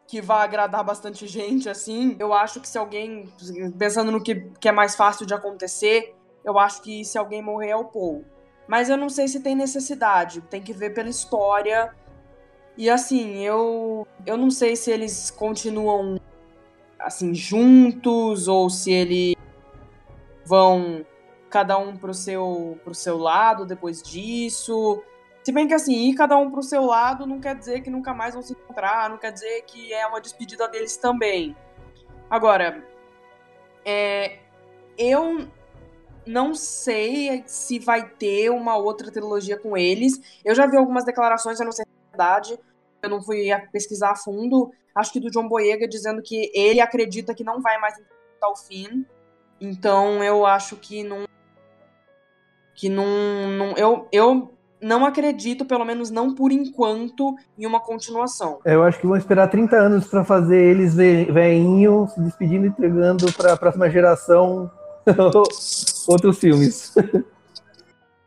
que 0.06 0.20
vai 0.20 0.44
agradar 0.44 0.84
bastante 0.84 1.26
gente, 1.26 1.66
assim. 1.66 2.14
Eu 2.18 2.34
acho 2.34 2.60
que 2.60 2.68
se 2.68 2.76
alguém, 2.76 3.32
pensando 3.78 4.12
no 4.12 4.22
que, 4.22 4.34
que 4.60 4.68
é 4.68 4.72
mais 4.72 4.94
fácil 4.94 5.24
de 5.24 5.32
acontecer, 5.32 6.14
eu 6.44 6.58
acho 6.58 6.82
que 6.82 7.04
se 7.04 7.18
alguém 7.18 7.42
morrer 7.42 7.70
é 7.70 7.76
o 7.76 7.84
Paul. 7.84 8.24
Mas 8.66 8.88
eu 8.88 8.96
não 8.96 9.08
sei 9.08 9.28
se 9.28 9.40
tem 9.40 9.54
necessidade, 9.54 10.40
tem 10.42 10.62
que 10.62 10.72
ver 10.72 10.90
pela 10.90 11.08
história. 11.08 11.94
E 12.76 12.88
assim, 12.88 13.38
eu 13.44 14.06
eu 14.24 14.36
não 14.36 14.50
sei 14.50 14.76
se 14.76 14.90
eles 14.90 15.30
continuam 15.30 16.20
assim 16.98 17.34
juntos 17.34 18.48
ou 18.48 18.70
se 18.70 18.92
eles 18.92 19.34
vão 20.44 21.04
cada 21.50 21.76
um 21.76 21.96
pro 21.96 22.14
seu 22.14 22.78
pro 22.84 22.94
seu 22.94 23.18
lado 23.18 23.66
depois 23.66 24.02
disso. 24.02 25.02
Se 25.42 25.52
bem 25.52 25.66
que 25.66 25.74
assim, 25.74 26.08
ir 26.08 26.14
cada 26.14 26.36
um 26.36 26.50
pro 26.50 26.62
seu 26.62 26.84
lado 26.84 27.26
não 27.26 27.40
quer 27.40 27.56
dizer 27.56 27.82
que 27.82 27.90
nunca 27.90 28.14
mais 28.14 28.32
vão 28.34 28.42
se 28.42 28.52
encontrar, 28.52 29.10
não 29.10 29.18
quer 29.18 29.32
dizer 29.32 29.62
que 29.62 29.92
é 29.92 30.06
uma 30.06 30.20
despedida 30.20 30.68
deles 30.68 30.96
também. 30.96 31.56
Agora, 32.30 32.82
é, 33.84 34.38
eu 34.96 35.48
não 36.26 36.54
sei 36.54 37.42
se 37.46 37.78
vai 37.78 38.08
ter 38.08 38.50
uma 38.50 38.76
outra 38.76 39.10
trilogia 39.10 39.58
com 39.58 39.76
eles. 39.76 40.20
Eu 40.44 40.54
já 40.54 40.66
vi 40.66 40.76
algumas 40.76 41.04
declarações, 41.04 41.58
eu 41.58 41.64
não 41.64 41.72
sei 41.72 41.84
se 41.84 41.90
é 41.90 42.10
verdade. 42.10 42.58
Eu 43.02 43.10
não 43.10 43.22
fui 43.22 43.48
pesquisar 43.72 44.12
a 44.12 44.16
fundo. 44.16 44.70
Acho 44.94 45.12
que 45.12 45.20
do 45.20 45.30
John 45.30 45.48
Boyega 45.48 45.88
dizendo 45.88 46.22
que 46.22 46.50
ele 46.54 46.80
acredita 46.80 47.34
que 47.34 47.44
não 47.44 47.60
vai 47.60 47.78
mais 47.78 47.94
até 47.94 48.46
o 48.46 48.56
fim. 48.56 49.04
Então 49.60 50.22
eu 50.22 50.46
acho 50.46 50.76
que 50.76 51.02
não. 51.02 51.24
Que 52.74 52.88
não. 52.88 53.06
não 53.48 53.76
eu, 53.76 54.08
eu 54.12 54.52
não 54.80 55.04
acredito, 55.04 55.64
pelo 55.64 55.84
menos 55.84 56.10
não 56.10 56.34
por 56.34 56.50
enquanto, 56.50 57.36
em 57.56 57.66
uma 57.66 57.80
continuação. 57.80 58.60
Eu 58.64 58.82
acho 58.82 59.00
que 59.00 59.06
vão 59.06 59.16
esperar 59.16 59.48
30 59.48 59.76
anos 59.76 60.08
para 60.08 60.24
fazer 60.24 60.60
eles 60.60 60.94
veinho, 60.94 62.08
se 62.08 62.20
despedindo 62.20 62.66
e 62.66 62.68
entregando 62.68 63.32
para 63.32 63.52
a 63.52 63.56
próxima 63.56 63.88
geração 63.88 64.70
outros 66.06 66.38
filmes. 66.38 66.94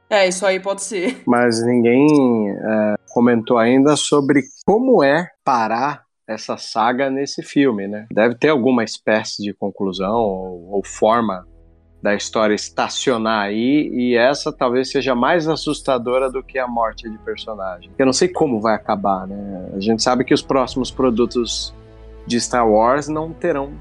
É, 0.09 0.27
isso 0.27 0.45
aí 0.45 0.59
pode 0.59 0.83
ser. 0.83 1.23
Mas 1.25 1.63
ninguém 1.65 2.51
é, 2.51 2.95
comentou 3.09 3.57
ainda 3.57 3.95
sobre 3.95 4.43
como 4.65 5.03
é 5.03 5.29
parar 5.43 6.05
essa 6.27 6.57
saga 6.57 7.09
nesse 7.09 7.43
filme, 7.43 7.87
né? 7.87 8.07
Deve 8.11 8.35
ter 8.35 8.49
alguma 8.49 8.83
espécie 8.83 9.43
de 9.43 9.53
conclusão 9.53 10.15
ou, 10.15 10.69
ou 10.71 10.85
forma 10.85 11.45
da 12.05 12.13
história 12.13 12.53
estacionar 12.53 13.45
aí, 13.45 13.89
e 13.91 14.15
essa 14.15 14.53
talvez 14.53 14.91
seja 14.91 15.15
mais 15.15 15.47
assustadora 15.47 16.29
do 16.29 16.43
que 16.43 16.59
a 16.59 16.67
morte 16.67 17.09
de 17.09 17.17
personagem. 17.17 17.89
Eu 17.97 18.05
não 18.05 18.13
sei 18.13 18.27
como 18.27 18.61
vai 18.61 18.75
acabar, 18.75 19.25
né? 19.25 19.71
A 19.75 19.79
gente 19.79 20.03
sabe 20.03 20.23
que 20.23 20.33
os 20.33 20.43
próximos 20.43 20.91
produtos 20.91 21.73
de 22.27 22.39
Star 22.39 22.69
Wars 22.69 23.07
não 23.07 23.33
terão 23.33 23.73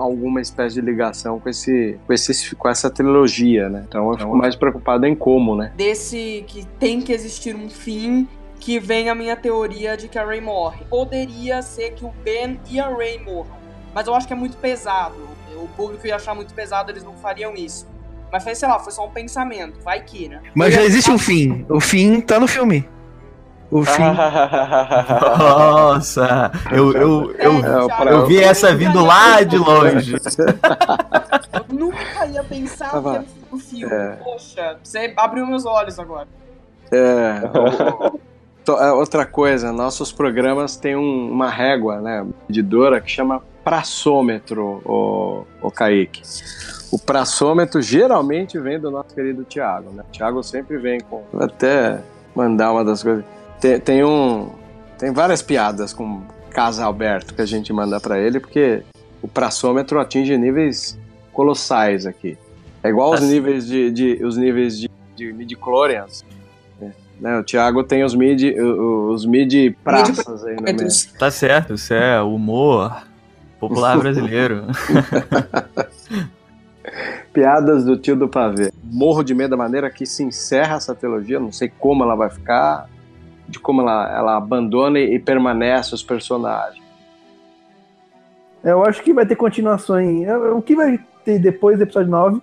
alguma 0.00 0.40
espécie 0.40 0.76
de 0.76 0.80
ligação 0.80 1.38
com, 1.38 1.48
esse, 1.48 1.98
com, 2.06 2.12
esse, 2.12 2.54
com 2.54 2.68
essa 2.68 2.90
trilogia, 2.90 3.68
né? 3.68 3.84
Então 3.88 4.06
eu 4.06 4.12
fico 4.12 4.28
então, 4.28 4.38
mais 4.38 4.56
preocupado 4.56 5.06
em 5.06 5.14
como, 5.14 5.56
né? 5.56 5.72
Desse 5.76 6.44
que 6.46 6.64
tem 6.78 7.00
que 7.00 7.12
existir 7.12 7.54
um 7.54 7.68
fim 7.68 8.28
que 8.58 8.80
vem 8.80 9.08
a 9.08 9.14
minha 9.14 9.36
teoria 9.36 9.96
de 9.96 10.08
que 10.08 10.18
a 10.18 10.26
Rey 10.26 10.40
morre. 10.40 10.84
Poderia 10.88 11.62
ser 11.62 11.90
que 11.90 12.04
o 12.04 12.12
Ben 12.24 12.58
e 12.70 12.80
a 12.80 12.88
Rey 12.88 13.22
morram, 13.22 13.56
mas 13.94 14.06
eu 14.06 14.14
acho 14.14 14.26
que 14.26 14.32
é 14.32 14.36
muito 14.36 14.56
pesado. 14.56 15.14
O 15.56 15.68
público 15.68 16.06
ia 16.06 16.16
achar 16.16 16.34
muito 16.34 16.52
pesado, 16.52 16.90
eles 16.90 17.02
não 17.02 17.14
fariam 17.14 17.54
isso. 17.54 17.86
Mas 18.32 18.42
foi, 18.42 18.54
sei 18.54 18.68
lá, 18.68 18.78
foi 18.78 18.92
só 18.92 19.06
um 19.06 19.10
pensamento, 19.10 19.80
vai 19.80 20.02
que, 20.02 20.28
né? 20.28 20.42
Mas 20.54 20.74
já 20.74 20.82
existe 20.82 21.10
um 21.10 21.18
fim. 21.18 21.64
O 21.68 21.80
fim 21.80 22.20
tá 22.20 22.38
no 22.38 22.46
filme. 22.46 22.86
O 23.70 23.82
fim. 23.84 24.02
Nossa, 25.38 26.52
eu, 26.70 26.92
eu, 26.92 27.32
eu, 27.32 27.52
é, 27.64 28.12
eu 28.12 28.26
vi 28.26 28.38
essa 28.38 28.74
vindo 28.74 29.04
lá 29.04 29.42
de 29.42 29.58
longe. 29.58 30.14
Eu 30.14 31.76
nunca 31.76 32.26
ia 32.26 32.44
pensar 32.44 32.90
que 32.90 33.08
era 33.08 33.24
o 33.50 33.58
filme. 33.58 33.92
É. 33.92 34.16
Poxa, 34.22 34.76
você 34.82 35.12
abriu 35.16 35.46
meus 35.46 35.66
olhos 35.66 35.98
agora. 35.98 36.28
É. 36.92 37.40
é. 38.68 38.92
outra 38.92 39.26
coisa, 39.26 39.72
nossos 39.72 40.12
programas 40.12 40.76
têm 40.76 40.94
um, 40.96 41.30
uma 41.30 41.50
régua, 41.50 42.00
né, 42.00 42.24
medidora 42.48 43.00
que 43.00 43.10
chama 43.10 43.42
praçômetro, 43.64 44.80
o, 44.84 45.44
o 45.60 45.70
Kaique. 45.72 46.22
O 46.92 46.98
praçômetro 47.00 47.82
geralmente 47.82 48.60
vem 48.60 48.78
do 48.78 48.92
nosso 48.92 49.12
querido 49.12 49.42
Tiago, 49.42 49.90
né? 49.90 50.04
O 50.08 50.12
Tiago 50.12 50.40
sempre 50.44 50.78
vem 50.78 51.00
com. 51.00 51.24
Vou 51.32 51.42
até 51.42 52.00
mandar 52.32 52.70
uma 52.70 52.84
das 52.84 53.02
coisas. 53.02 53.24
Tem, 53.60 53.80
tem 53.80 54.04
um. 54.04 54.50
Tem 54.98 55.12
várias 55.12 55.42
piadas 55.42 55.92
com 55.92 56.22
Casa 56.50 56.84
Alberto 56.84 57.34
que 57.34 57.42
a 57.42 57.46
gente 57.46 57.72
manda 57.72 58.00
para 58.00 58.18
ele, 58.18 58.40
porque 58.40 58.82
o 59.20 59.28
praçômetro 59.28 60.00
atinge 60.00 60.36
níveis 60.36 60.98
colossais 61.32 62.06
aqui. 62.06 62.38
É 62.82 62.88
igual 62.88 63.10
os 63.12 63.20
assim. 63.20 63.32
níveis 63.32 63.66
de, 63.66 63.90
de, 63.90 64.24
os 64.24 64.36
níveis 64.36 64.78
de, 64.78 64.90
de 65.14 65.32
midi-chlorians. 65.32 66.24
Né? 67.20 67.38
O 67.38 67.44
Thiago 67.44 67.82
tem 67.82 68.04
os 68.04 68.14
mid, 68.14 68.42
os 68.58 69.26
mid 69.26 69.74
praças 69.82 70.44
aí 70.44 70.56
no 70.56 70.62
meio. 70.62 70.88
Tá 71.18 71.30
certo, 71.30 71.74
isso 71.74 71.92
é 71.92 72.20
humor 72.22 73.04
popular 73.58 73.98
brasileiro. 74.00 74.66
Piadas 77.32 77.84
do 77.84 77.96
tio 77.96 78.16
do 78.16 78.28
pavê. 78.28 78.72
Morro 78.82 79.22
de 79.22 79.34
medo 79.34 79.50
da 79.50 79.56
maneira 79.56 79.90
que 79.90 80.06
se 80.06 80.22
encerra 80.22 80.76
essa 80.76 80.94
trilogia, 80.94 81.40
não 81.40 81.52
sei 81.52 81.70
como 81.78 82.02
ela 82.02 82.14
vai 82.14 82.30
ficar 82.30 82.88
de 83.48 83.58
como 83.58 83.82
ela, 83.82 84.16
ela 84.16 84.36
abandona 84.36 84.98
e 84.98 85.18
permanece 85.18 85.94
os 85.94 86.02
personagens. 86.02 86.84
Eu 88.62 88.84
acho 88.84 89.02
que 89.02 89.12
vai 89.12 89.24
ter 89.24 89.36
continuações. 89.36 90.26
O 90.54 90.60
que 90.60 90.74
vai 90.74 90.98
ter 91.24 91.38
depois 91.38 91.76
do 91.76 91.84
episódio 91.84 92.10
9, 92.10 92.42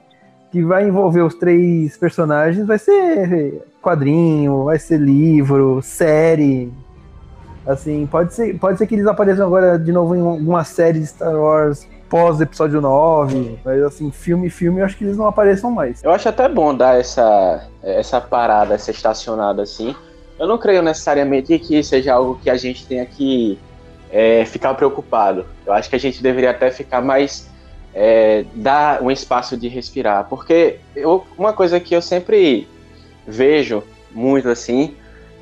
que 0.51 0.63
vai 0.63 0.87
envolver 0.87 1.21
os 1.21 1.35
três 1.35 1.97
personagens, 1.97 2.65
vai 2.65 2.79
ser 2.79 3.65
quadrinho, 3.81 4.63
vai 4.63 4.79
ser 4.79 4.99
livro, 4.99 5.81
série. 5.81 6.71
Assim, 7.65 8.05
pode 8.05 8.33
ser, 8.33 8.57
pode 8.59 8.77
ser 8.77 8.87
que 8.87 8.95
eles 8.95 9.07
apareçam 9.07 9.45
agora 9.45 9.77
de 9.77 9.91
novo 9.91 10.15
em 10.15 10.21
alguma 10.21 10.63
série 10.63 10.99
de 10.99 11.07
Star 11.07 11.35
Wars 11.35 11.87
pós 12.13 12.39
episódio 12.39 12.79
9, 12.79 13.59
mas 13.65 13.81
assim, 13.81 14.11
filme 14.11 14.47
filme, 14.47 14.81
eu 14.81 14.85
acho 14.85 14.95
que 14.95 15.03
eles 15.03 15.17
não 15.17 15.25
apareçam 15.25 15.71
mais. 15.71 16.03
Eu 16.03 16.11
acho 16.11 16.29
até 16.29 16.47
bom 16.47 16.75
dar 16.75 16.99
essa, 16.99 17.67
essa 17.81 18.21
parada, 18.21 18.75
essa 18.75 18.91
estacionada 18.91 19.63
assim. 19.63 19.95
Eu 20.43 20.47
não 20.49 20.57
creio 20.57 20.81
necessariamente 20.81 21.57
que 21.57 21.81
seja 21.81 22.15
algo 22.15 22.37
que 22.43 22.49
a 22.49 22.57
gente 22.57 22.85
tenha 22.85 23.05
que 23.05 23.57
é, 24.11 24.43
ficar 24.43 24.73
preocupado. 24.73 25.45
Eu 25.65 25.71
acho 25.71 25.89
que 25.89 25.95
a 25.95 25.99
gente 25.99 26.21
deveria 26.21 26.51
até 26.51 26.69
ficar 26.69 27.01
mais. 27.01 27.49
É, 27.95 28.43
dar 28.53 29.01
um 29.01 29.09
espaço 29.09 29.55
de 29.55 29.69
respirar. 29.69 30.25
Porque 30.27 30.79
eu, 30.93 31.25
uma 31.37 31.53
coisa 31.53 31.79
que 31.79 31.95
eu 31.95 32.01
sempre 32.01 32.67
vejo 33.25 33.83
muito 34.11 34.49
assim 34.49 34.95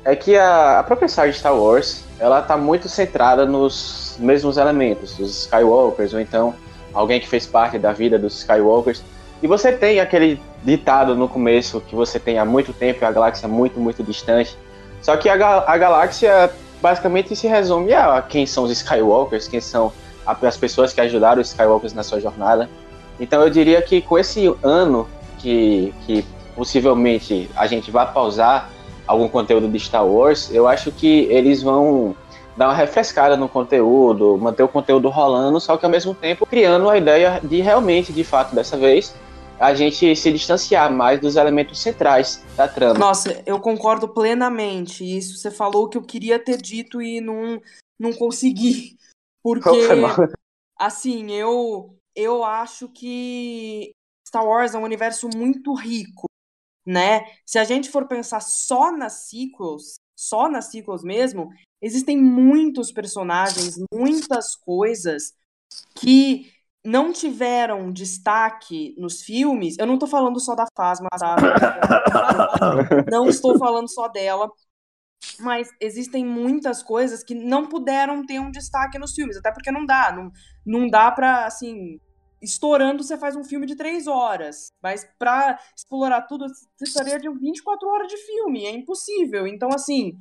é 0.04 0.14
que 0.14 0.36
a, 0.36 0.78
a 0.78 0.82
própria 0.84 1.08
de 1.08 1.32
Star 1.32 1.56
Wars 1.56 2.04
ela 2.20 2.38
está 2.38 2.56
muito 2.56 2.88
centrada 2.88 3.44
nos 3.44 4.16
mesmos 4.20 4.56
elementos, 4.56 5.18
os 5.18 5.46
Skywalkers, 5.46 6.14
ou 6.14 6.20
então 6.20 6.54
alguém 6.94 7.18
que 7.18 7.26
fez 7.26 7.44
parte 7.44 7.76
da 7.76 7.90
vida 7.92 8.20
dos 8.20 8.38
Skywalkers. 8.38 9.02
E 9.42 9.48
você 9.48 9.72
tem 9.72 9.98
aquele 9.98 10.40
ditado 10.62 11.16
no 11.16 11.28
começo 11.28 11.80
que 11.80 11.96
você 11.96 12.20
tem 12.20 12.38
há 12.38 12.44
muito 12.44 12.72
tempo, 12.72 13.04
a 13.04 13.10
galáxia 13.10 13.48
muito, 13.48 13.80
muito 13.80 14.04
distante. 14.04 14.56
Só 15.02 15.16
que 15.16 15.28
a, 15.28 15.34
a 15.34 15.76
galáxia 15.76 16.50
basicamente 16.80 17.34
se 17.36 17.46
resume 17.46 17.92
a 17.92 18.22
quem 18.22 18.46
são 18.46 18.64
os 18.64 18.70
Skywalkers, 18.70 19.48
quem 19.48 19.60
são 19.60 19.92
as 20.24 20.56
pessoas 20.56 20.92
que 20.92 21.00
ajudaram 21.00 21.42
os 21.42 21.48
Skywalkers 21.48 21.92
na 21.92 22.02
sua 22.02 22.20
jornada. 22.20 22.70
Então 23.20 23.42
eu 23.42 23.50
diria 23.50 23.82
que 23.82 24.00
com 24.00 24.18
esse 24.18 24.52
ano 24.62 25.08
que, 25.38 25.92
que 26.06 26.24
possivelmente 26.54 27.50
a 27.56 27.66
gente 27.66 27.90
vai 27.90 28.10
pausar 28.10 28.70
algum 29.06 29.28
conteúdo 29.28 29.68
de 29.68 29.78
Star 29.80 30.06
Wars, 30.06 30.50
eu 30.54 30.66
acho 30.66 30.92
que 30.92 31.26
eles 31.30 31.62
vão 31.62 32.14
dar 32.56 32.68
uma 32.68 32.74
refrescada 32.74 33.36
no 33.36 33.48
conteúdo, 33.48 34.36
manter 34.38 34.62
o 34.62 34.68
conteúdo 34.68 35.08
rolando, 35.08 35.58
só 35.60 35.76
que 35.76 35.84
ao 35.84 35.90
mesmo 35.90 36.14
tempo 36.14 36.46
criando 36.46 36.88
a 36.88 36.96
ideia 36.96 37.40
de 37.42 37.60
realmente, 37.60 38.12
de 38.12 38.24
fato, 38.24 38.54
dessa 38.54 38.76
vez, 38.76 39.14
a 39.62 39.74
gente 39.74 40.16
se 40.16 40.32
distanciar 40.32 40.92
mais 40.92 41.20
dos 41.20 41.36
elementos 41.36 41.80
centrais 41.80 42.42
da 42.56 42.66
trama. 42.66 42.98
Nossa, 42.98 43.40
eu 43.46 43.60
concordo 43.60 44.08
plenamente. 44.08 45.04
Isso 45.04 45.38
você 45.38 45.52
falou 45.52 45.88
que 45.88 45.96
eu 45.96 46.02
queria 46.02 46.36
ter 46.36 46.60
dito 46.60 47.00
e 47.00 47.20
não, 47.20 47.62
não 47.96 48.12
consegui. 48.12 48.98
Porque, 49.40 49.70
assim, 50.76 51.30
eu, 51.30 51.96
eu 52.14 52.44
acho 52.44 52.88
que 52.88 53.92
Star 54.26 54.44
Wars 54.44 54.74
é 54.74 54.78
um 54.78 54.84
universo 54.84 55.28
muito 55.32 55.74
rico, 55.74 56.26
né? 56.84 57.24
Se 57.46 57.56
a 57.56 57.64
gente 57.64 57.88
for 57.88 58.08
pensar 58.08 58.40
só 58.40 58.90
nas 58.90 59.28
sequels, 59.28 59.94
só 60.16 60.48
nas 60.48 60.66
sequels 60.72 61.04
mesmo, 61.04 61.50
existem 61.80 62.16
muitos 62.20 62.90
personagens, 62.90 63.76
muitas 63.94 64.56
coisas 64.56 65.34
que 65.94 66.52
não 66.84 67.12
tiveram 67.12 67.92
destaque 67.92 68.94
nos 68.98 69.22
filmes, 69.22 69.78
eu 69.78 69.86
não 69.86 69.98
tô 69.98 70.06
falando 70.06 70.40
só 70.40 70.54
da 70.54 70.66
Fasma, 70.76 71.08
tá? 71.10 71.36
não 73.10 73.28
estou 73.28 73.56
falando 73.56 73.88
só 73.88 74.08
dela, 74.08 74.50
mas 75.38 75.68
existem 75.80 76.24
muitas 76.26 76.82
coisas 76.82 77.22
que 77.22 77.34
não 77.34 77.68
puderam 77.68 78.26
ter 78.26 78.40
um 78.40 78.50
destaque 78.50 78.98
nos 78.98 79.14
filmes, 79.14 79.36
até 79.36 79.52
porque 79.52 79.70
não 79.70 79.86
dá, 79.86 80.12
não, 80.12 80.32
não 80.66 80.88
dá 80.88 81.10
pra, 81.12 81.46
assim, 81.46 82.00
estourando 82.40 83.04
você 83.04 83.16
faz 83.16 83.36
um 83.36 83.44
filme 83.44 83.64
de 83.64 83.76
três 83.76 84.08
horas, 84.08 84.72
mas 84.82 85.06
pra 85.18 85.58
explorar 85.76 86.22
tudo, 86.22 86.48
você 86.48 86.66
precisaria 86.76 87.20
de 87.20 87.30
24 87.30 87.88
horas 87.88 88.08
de 88.08 88.16
filme, 88.16 88.66
é 88.66 88.72
impossível, 88.72 89.46
então, 89.46 89.68
assim, 89.72 90.14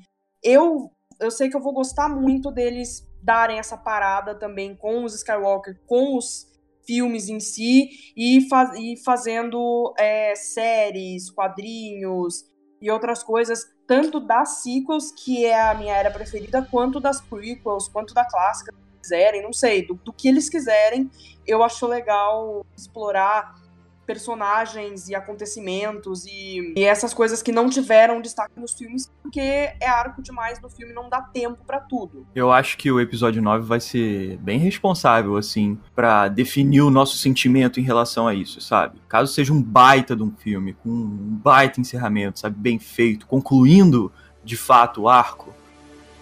eu, 0.43 0.91
eu 1.19 1.31
sei 1.31 1.49
que 1.49 1.57
eu 1.57 1.61
vou 1.61 1.73
gostar 1.73 2.07
muito 2.07 2.51
deles 2.51 3.07
darem 3.23 3.57
essa 3.57 3.77
parada 3.77 4.35
também 4.35 4.75
com 4.75 5.03
os 5.03 5.15
Skywalker, 5.15 5.79
com 5.87 6.17
os 6.17 6.50
filmes 6.91 7.29
em 7.29 7.39
si 7.39 7.89
e, 8.17 8.45
e 8.77 8.97
fazendo 8.97 9.93
é, 9.97 10.35
séries, 10.35 11.29
quadrinhos 11.29 12.43
e 12.81 12.91
outras 12.91 13.23
coisas, 13.23 13.65
tanto 13.87 14.19
das 14.19 14.61
sequels, 14.61 15.09
que 15.11 15.45
é 15.45 15.69
a 15.69 15.73
minha 15.73 15.95
era 15.95 16.11
preferida, 16.11 16.67
quanto 16.69 16.99
das 16.99 17.21
prequels, 17.21 17.87
quanto 17.87 18.13
da 18.13 18.25
clássica, 18.25 18.73
quiserem, 19.01 19.41
não 19.41 19.53
sei, 19.53 19.87
do, 19.87 19.93
do 19.93 20.11
que 20.11 20.27
eles 20.27 20.49
quiserem, 20.49 21.09
eu 21.47 21.63
acho 21.63 21.87
legal 21.87 22.65
explorar 22.77 23.55
personagens 24.05 25.07
e 25.07 25.15
acontecimentos 25.15 26.25
e, 26.25 26.73
e, 26.75 26.83
essas 26.83 27.13
coisas 27.13 27.41
que 27.41 27.51
não 27.51 27.69
tiveram 27.69 28.21
destaque 28.21 28.59
nos 28.59 28.73
filmes, 28.73 29.11
porque 29.21 29.39
é 29.39 29.87
arco 29.87 30.21
demais 30.21 30.59
no 30.61 30.69
filme, 30.69 30.93
não 30.93 31.09
dá 31.09 31.21
tempo 31.21 31.63
para 31.65 31.79
tudo. 31.79 32.25
Eu 32.35 32.51
acho 32.51 32.77
que 32.77 32.91
o 32.91 32.99
episódio 32.99 33.41
9 33.41 33.65
vai 33.65 33.79
ser 33.79 34.37
bem 34.37 34.59
responsável, 34.59 35.37
assim, 35.37 35.77
para 35.95 36.27
definir 36.27 36.81
o 36.81 36.89
nosso 36.89 37.17
sentimento 37.17 37.79
em 37.79 37.83
relação 37.83 38.27
a 38.27 38.33
isso, 38.33 38.59
sabe? 38.59 39.01
Caso 39.07 39.31
seja 39.33 39.53
um 39.53 39.61
baita 39.61 40.15
de 40.15 40.23
um 40.23 40.31
filme, 40.31 40.73
com 40.73 40.89
um 40.89 41.39
baita 41.43 41.79
encerramento, 41.79 42.39
sabe? 42.39 42.55
Bem 42.57 42.79
feito, 42.79 43.25
concluindo 43.27 44.11
de 44.43 44.57
fato 44.57 45.03
o 45.03 45.09
arco, 45.09 45.53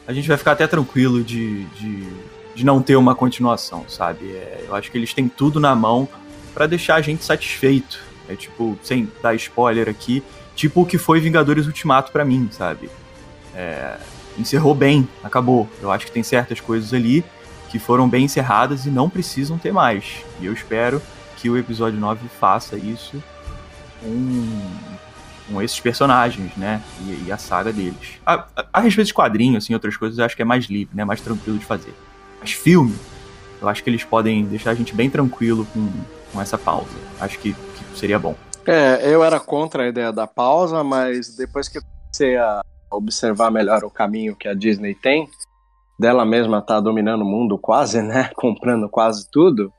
a 0.05 0.13
gente 0.13 0.27
vai 0.27 0.37
ficar 0.37 0.53
até 0.53 0.67
tranquilo 0.67 1.23
de, 1.23 1.65
de, 1.65 2.07
de 2.55 2.65
não 2.65 2.81
ter 2.81 2.95
uma 2.95 3.15
continuação, 3.15 3.85
sabe? 3.87 4.31
É, 4.31 4.65
eu 4.67 4.75
acho 4.75 4.91
que 4.91 4.97
eles 4.97 5.13
têm 5.13 5.29
tudo 5.29 5.59
na 5.59 5.75
mão 5.75 6.07
para 6.53 6.67
deixar 6.67 6.95
a 6.95 7.01
gente 7.01 7.23
satisfeito. 7.23 7.99
É 8.27 8.35
tipo, 8.35 8.77
sem 8.83 9.11
dar 9.23 9.33
spoiler 9.35 9.89
aqui, 9.89 10.23
tipo 10.55 10.81
o 10.81 10.85
que 10.85 10.97
foi 10.97 11.19
Vingadores 11.19 11.65
Ultimato 11.65 12.11
para 12.11 12.23
mim, 12.23 12.47
sabe? 12.51 12.89
É, 13.55 13.97
encerrou 14.37 14.75
bem, 14.75 15.07
acabou. 15.23 15.67
Eu 15.81 15.91
acho 15.91 16.05
que 16.05 16.11
tem 16.11 16.21
certas 16.21 16.59
coisas 16.59 16.93
ali 16.93 17.23
que 17.69 17.79
foram 17.79 18.09
bem 18.09 18.25
encerradas 18.25 18.85
e 18.85 18.89
não 18.89 19.09
precisam 19.09 19.57
ter 19.57 19.71
mais. 19.71 20.23
E 20.39 20.45
eu 20.45 20.53
espero 20.53 21.01
que 21.37 21.49
o 21.49 21.57
episódio 21.57 21.99
9 21.99 22.27
faça 22.39 22.77
isso 22.77 23.21
com, 24.01 24.61
com 25.47 25.61
esses 25.61 25.79
personagens, 25.79 26.55
né? 26.55 26.81
E, 27.01 27.25
e 27.27 27.31
a 27.31 27.37
saga 27.37 27.71
deles. 27.71 28.19
A, 28.25 28.45
a, 28.55 28.65
a 28.73 28.79
respeito 28.79 29.07
de 29.07 29.13
quadrinhos, 29.13 29.63
assim, 29.63 29.73
outras 29.73 29.95
coisas, 29.95 30.17
eu 30.19 30.25
acho 30.25 30.35
que 30.35 30.41
é 30.41 30.45
mais 30.45 30.65
livre, 30.65 30.95
né? 30.95 31.05
Mais 31.05 31.21
tranquilo 31.21 31.57
de 31.57 31.65
fazer. 31.65 31.93
Mas 32.39 32.51
filme, 32.51 32.95
eu 33.61 33.67
acho 33.67 33.83
que 33.83 33.89
eles 33.89 34.03
podem 34.03 34.45
deixar 34.45 34.71
a 34.71 34.75
gente 34.75 34.93
bem 34.93 35.09
tranquilo 35.09 35.65
com, 35.73 35.89
com 36.31 36.41
essa 36.41 36.57
pausa. 36.57 36.89
Acho 37.19 37.39
que, 37.39 37.53
que 37.53 37.97
seria 37.97 38.19
bom. 38.19 38.35
É, 38.65 39.13
eu 39.13 39.23
era 39.23 39.39
contra 39.39 39.83
a 39.83 39.87
ideia 39.87 40.11
da 40.11 40.27
pausa, 40.27 40.83
mas 40.83 41.35
depois 41.35 41.67
que 41.67 41.79
comecei 41.81 42.37
a 42.37 42.61
observar 42.91 43.51
melhor 43.51 43.83
o 43.83 43.89
caminho 43.89 44.35
que 44.35 44.47
a 44.47 44.53
Disney 44.53 44.95
tem, 44.95 45.27
dela 45.99 46.25
mesma 46.25 46.61
tá 46.61 46.79
dominando 46.79 47.21
o 47.21 47.25
mundo 47.25 47.57
quase, 47.57 48.01
né? 48.03 48.29
Comprando 48.35 48.89
quase 48.89 49.29
tudo. 49.31 49.71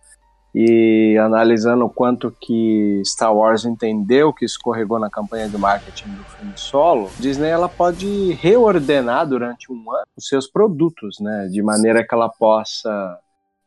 E 0.53 1.17
analisando 1.17 1.85
o 1.85 1.91
quanto 1.91 2.35
que 2.41 3.01
Star 3.05 3.33
Wars 3.33 3.65
entendeu 3.65 4.33
que 4.33 4.45
escorregou 4.45 4.99
na 4.99 5.09
campanha 5.09 5.49
de 5.49 5.57
marketing 5.57 6.09
do 6.09 6.25
filme 6.25 6.53
solo, 6.57 7.09
Disney 7.21 7.49
ela 7.49 7.69
pode 7.69 8.33
reordenar 8.33 9.29
durante 9.29 9.73
um 9.73 9.93
ano 9.93 10.07
os 10.17 10.27
seus 10.27 10.51
produtos, 10.51 11.21
né? 11.21 11.47
De 11.47 11.63
maneira 11.63 12.05
que 12.05 12.13
ela 12.13 12.29
possa 12.29 13.17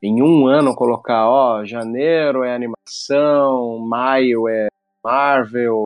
em 0.03 0.21
um 0.21 0.47
ano 0.47 0.75
colocar, 0.75 1.29
ó, 1.29 1.63
janeiro 1.63 2.43
é 2.43 2.53
animação, 2.53 3.79
maio 3.79 4.49
é 4.49 4.67
Marvel, 5.01 5.83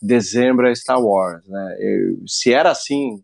dezembro 0.00 0.68
é 0.68 0.74
Star 0.74 1.02
Wars, 1.02 1.44
né? 1.48 1.76
Eu, 1.80 2.28
se 2.28 2.54
era 2.54 2.70
assim, 2.70 3.20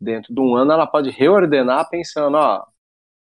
dentro 0.00 0.34
de 0.34 0.40
um 0.40 0.56
ano 0.56 0.72
ela 0.72 0.88
pode 0.88 1.10
reordenar 1.10 1.88
pensando, 1.88 2.36
ó, 2.36 2.64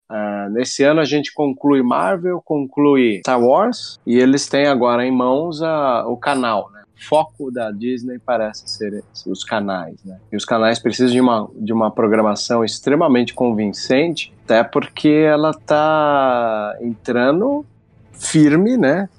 uh, 0.09 0.49
nesse 0.51 0.81
ano 0.83 1.01
a 1.01 1.05
gente 1.05 1.33
conclui 1.33 1.83
Marvel, 1.83 2.41
conclui 2.41 3.19
Star 3.19 3.41
Wars 3.41 3.99
e 4.07 4.17
eles 4.17 4.47
têm 4.47 4.65
agora 4.65 5.05
em 5.05 5.11
mãos 5.11 5.61
a, 5.61 6.07
o 6.07 6.15
canal, 6.15 6.71
né? 6.71 6.74
Foco 6.95 7.51
da 7.51 7.71
Disney 7.71 8.19
parece 8.19 8.67
ser 8.67 9.03
os 9.25 9.43
canais, 9.43 9.95
né? 10.03 10.17
E 10.31 10.35
os 10.35 10.45
canais 10.45 10.79
precisam 10.79 11.11
de 11.11 11.21
uma, 11.21 11.49
de 11.55 11.73
uma 11.73 11.91
programação 11.91 12.63
extremamente 12.63 13.33
convincente, 13.33 14.33
até 14.43 14.63
porque 14.63 15.09
ela 15.09 15.51
está 15.51 16.75
entrando 16.81 17.65
firme, 18.13 18.77
né? 18.77 19.09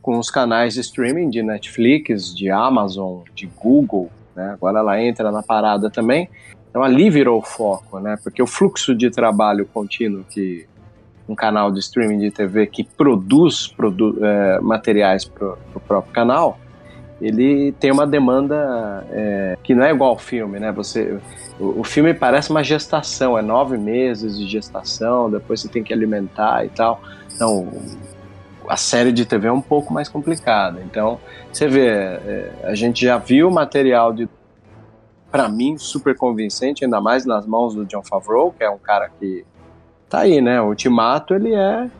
Com 0.00 0.18
os 0.18 0.30
canais 0.30 0.74
de 0.74 0.80
streaming 0.80 1.30
de 1.30 1.42
Netflix, 1.42 2.34
de 2.34 2.50
Amazon, 2.50 3.22
de 3.34 3.46
Google, 3.46 4.10
né? 4.34 4.50
Agora 4.52 4.78
ela 4.78 5.02
entra 5.02 5.30
na 5.30 5.42
parada 5.42 5.90
também. 5.90 6.28
Então 6.70 6.82
ali 6.82 7.10
virou 7.10 7.38
o 7.38 7.42
foco, 7.42 7.98
né? 8.00 8.18
Porque 8.22 8.42
o 8.42 8.46
fluxo 8.46 8.94
de 8.94 9.10
trabalho 9.10 9.66
contínuo 9.66 10.24
que 10.24 10.66
um 11.28 11.34
canal 11.34 11.72
de 11.72 11.80
streaming 11.80 12.18
de 12.18 12.30
TV 12.30 12.66
que 12.66 12.84
produz 12.84 13.66
produ 13.66 14.24
é, 14.24 14.60
materiais 14.60 15.24
para 15.24 15.54
o 15.74 15.80
próprio 15.80 16.12
canal, 16.12 16.58
ele 17.20 17.72
tem 17.72 17.90
uma 17.90 18.06
demanda 18.06 19.06
é, 19.10 19.58
que 19.62 19.74
não 19.74 19.84
é 19.84 19.90
igual 19.90 20.10
ao 20.10 20.18
filme, 20.18 20.58
né? 20.58 20.70
Você, 20.72 21.18
o, 21.58 21.80
o, 21.80 21.84
filme 21.84 22.12
parece 22.12 22.50
uma 22.50 22.62
gestação, 22.62 23.38
é 23.38 23.42
nove 23.42 23.78
meses 23.78 24.38
de 24.38 24.46
gestação, 24.46 25.30
depois 25.30 25.60
você 25.60 25.68
tem 25.68 25.82
que 25.82 25.92
alimentar 25.92 26.64
e 26.64 26.68
tal. 26.68 27.00
Então, 27.34 27.72
a 28.68 28.76
série 28.76 29.12
de 29.12 29.24
TV 29.24 29.48
é 29.48 29.52
um 29.52 29.62
pouco 29.62 29.92
mais 29.92 30.08
complicada. 30.08 30.82
Então, 30.84 31.18
você 31.50 31.66
vê, 31.68 31.88
é, 31.88 32.52
a 32.64 32.74
gente 32.74 33.04
já 33.04 33.16
viu 33.16 33.50
material 33.50 34.12
de 34.12 34.28
para 35.30 35.48
mim, 35.48 35.76
super 35.76 36.16
convincente, 36.16 36.84
ainda 36.84 37.00
mais 37.00 37.26
nas 37.26 37.46
mãos 37.46 37.74
do 37.74 37.84
John 37.84 38.02
Favreau, 38.02 38.52
que 38.56 38.64
é 38.64 38.70
um 38.70 38.78
cara 38.78 39.10
que 39.18 39.44
tá 40.08 40.20
aí, 40.20 40.40
né? 40.40 40.60
O 40.60 40.68
Ultimato, 40.68 41.34
ele 41.34 41.52
é, 41.54 41.90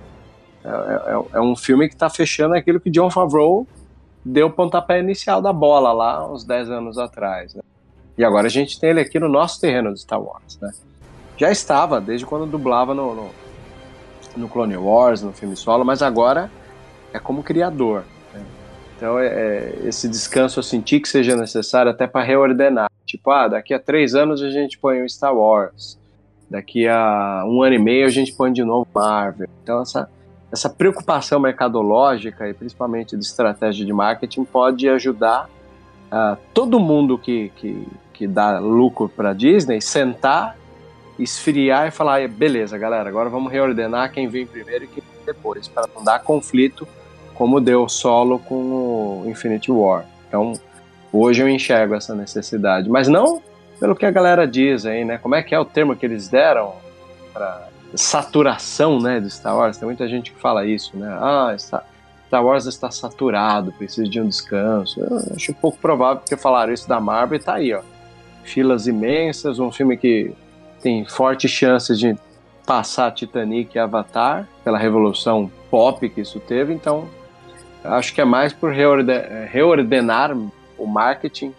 é, 0.65 0.69
é, 0.69 1.25
é 1.35 1.41
um 1.41 1.57
filme 1.57 1.89
que 1.89 1.97
tá 1.97 2.09
fechando 2.09 2.55
aquilo 2.55 2.81
que 2.81 2.89
John 2.89 3.11
Favreau 3.11 3.67
deu 4.27 4.49
o 4.49 4.51
pontapé 4.51 4.99
inicial 4.99 5.41
da 5.41 5.53
bola 5.53 5.93
lá 5.93 6.29
uns 6.29 6.43
10 6.43 6.71
anos 6.71 6.99
atrás, 6.99 7.55
né? 7.55 7.63
E 8.19 8.25
agora 8.25 8.49
a 8.49 8.51
gente 8.51 8.81
tem 8.81 8.91
ele 8.91 9.01
aqui 9.01 9.21
no 9.21 9.29
nosso 9.29 9.61
terreno 9.61 9.93
de 9.95 10.01
Star 10.01 10.21
Wars, 10.21 10.59
né? 10.61 10.73
Já 11.37 11.51
estava, 11.51 12.01
desde 12.01 12.27
quando 12.27 12.45
dublava 12.51 12.93
no, 12.93 13.15
no, 13.15 13.31
no 14.37 14.49
Clone 14.49 14.77
Wars, 14.77 15.23
no 15.23 15.33
filme 15.33 15.55
solo, 15.55 15.85
mas 15.85 16.03
agora 16.03 16.51
é 17.13 17.21
como 17.21 17.43
criador. 17.43 18.05
Né? 18.35 18.43
Então, 18.97 19.19
é, 19.19 19.27
é, 19.27 19.79
esse 19.85 20.09
descanso 20.09 20.59
eu 20.59 20.63
senti 20.63 20.99
que 20.99 21.09
seja 21.09 21.37
necessário 21.37 21.91
até 21.91 22.07
para 22.07 22.25
reordenar. 22.25 22.91
Tipo, 23.05 23.31
ah, 23.31 23.47
daqui 23.47 23.73
a 23.75 23.79
três 23.79 24.15
anos 24.15 24.43
a 24.43 24.51
gente 24.51 24.79
põe 24.79 25.03
o 25.03 25.09
Star 25.09 25.37
Wars. 25.37 25.99
Daqui 26.51 26.89
a 26.89 27.45
um 27.47 27.63
ano 27.63 27.75
e 27.75 27.79
meio 27.79 28.07
a 28.07 28.11
gente 28.11 28.33
põe 28.33 28.53
de 28.53 28.65
novo 28.65 28.89
Marvel. 28.93 29.49
Então, 29.63 29.83
essa, 29.83 30.09
essa 30.53 30.69
preocupação 30.69 31.41
mercadológica 31.41 32.49
e 32.49 32.55
principalmente 32.55 33.17
de 33.17 33.25
estratégia 33.25 33.85
de 33.85 33.93
marketing 33.93 34.45
pode 34.45 34.89
ajudar 34.89 35.49
uh, 36.13 36.37
todo 36.55 36.79
mundo 36.79 37.19
que, 37.19 37.51
que, 37.57 37.87
que 38.13 38.27
dá 38.27 38.59
lucro 38.59 39.09
para 39.09 39.33
Disney 39.33 39.81
sentar, 39.81 40.57
esfriar 41.19 41.89
e 41.89 41.91
falar: 41.91 42.27
beleza, 42.29 42.79
galera, 42.79 43.09
agora 43.09 43.29
vamos 43.29 43.51
reordenar 43.51 44.13
quem 44.13 44.29
vem 44.29 44.47
primeiro 44.47 44.85
e 44.85 44.89
quem 44.89 45.03
vem 45.03 45.25
depois, 45.27 45.67
para 45.69 45.89
não 45.95 46.05
dar 46.05 46.21
conflito 46.21 46.87
como 47.35 47.61
deu 47.61 47.87
solo 47.89 48.39
com 48.39 49.23
o 49.23 49.25
Infinity 49.27 49.71
War. 49.71 50.07
Então, 50.27 50.55
hoje 51.13 51.43
eu 51.43 51.49
enxergo 51.49 51.95
essa 51.95 52.15
necessidade, 52.15 52.89
mas 52.89 53.09
não 53.09 53.43
pelo 53.79 53.95
que 53.95 54.07
a 54.07 54.11
galera 54.11 54.47
diz 54.47 54.87
aí, 54.87 55.05
né? 55.05 55.19
Como 55.19 55.35
é 55.35 55.43
que 55.43 55.55
é 55.55 55.59
o 55.59 55.65
termo 55.65 55.95
que 55.95 56.07
eles 56.07 56.29
deram 56.29 56.73
para 57.33 57.69
saturação, 57.95 59.01
né, 59.01 59.21
de 59.21 59.31
Star 59.31 59.57
Wars? 59.57 59.77
Tem 59.77 59.87
muita 59.87 60.09
gente 60.09 60.33
que 60.33 60.41
fala 60.41 60.67
isso, 60.67 60.97
né? 60.97 61.09
Ah, 61.21 61.55
Star 61.59 62.45
Wars 62.45 62.67
está 62.67 62.91
saturado, 62.91 63.73
precisa 63.73 64.09
de 64.09 64.21
um 64.21 64.29
descanso. 64.29 65.01
Eu 65.01 65.35
acho 65.35 65.55
pouco 65.55 65.79
provável 65.79 66.19
porque 66.19 66.37
falaram 66.37 66.73
isso 66.73 66.89
da 66.89 67.01
Marvel 67.01 67.39
e 67.39 67.43
tá 67.43 67.55
aí, 67.55 67.73
ó. 67.73 67.81
Filas 68.43 68.87
imensas, 68.87 69.59
um 69.59 69.73
filme 69.73 69.97
que 69.97 70.33
tem 70.81 71.05
fortes 71.05 71.51
chances 71.51 71.99
de 71.99 72.17
passar 72.65 73.13
Titanic 73.13 73.77
e 73.77 73.79
Avatar 73.79 74.49
pela 74.65 74.79
revolução 74.79 75.51
pop 75.71 76.09
que 76.09 76.21
isso 76.21 76.41
teve, 76.41 76.73
então 76.73 77.09
acho 77.85 78.13
que 78.13 78.21
é 78.21 78.25
mais 78.25 78.53
por 78.53 78.73
reordenar 78.73 80.37
o 80.77 80.87
marketing 80.87 81.55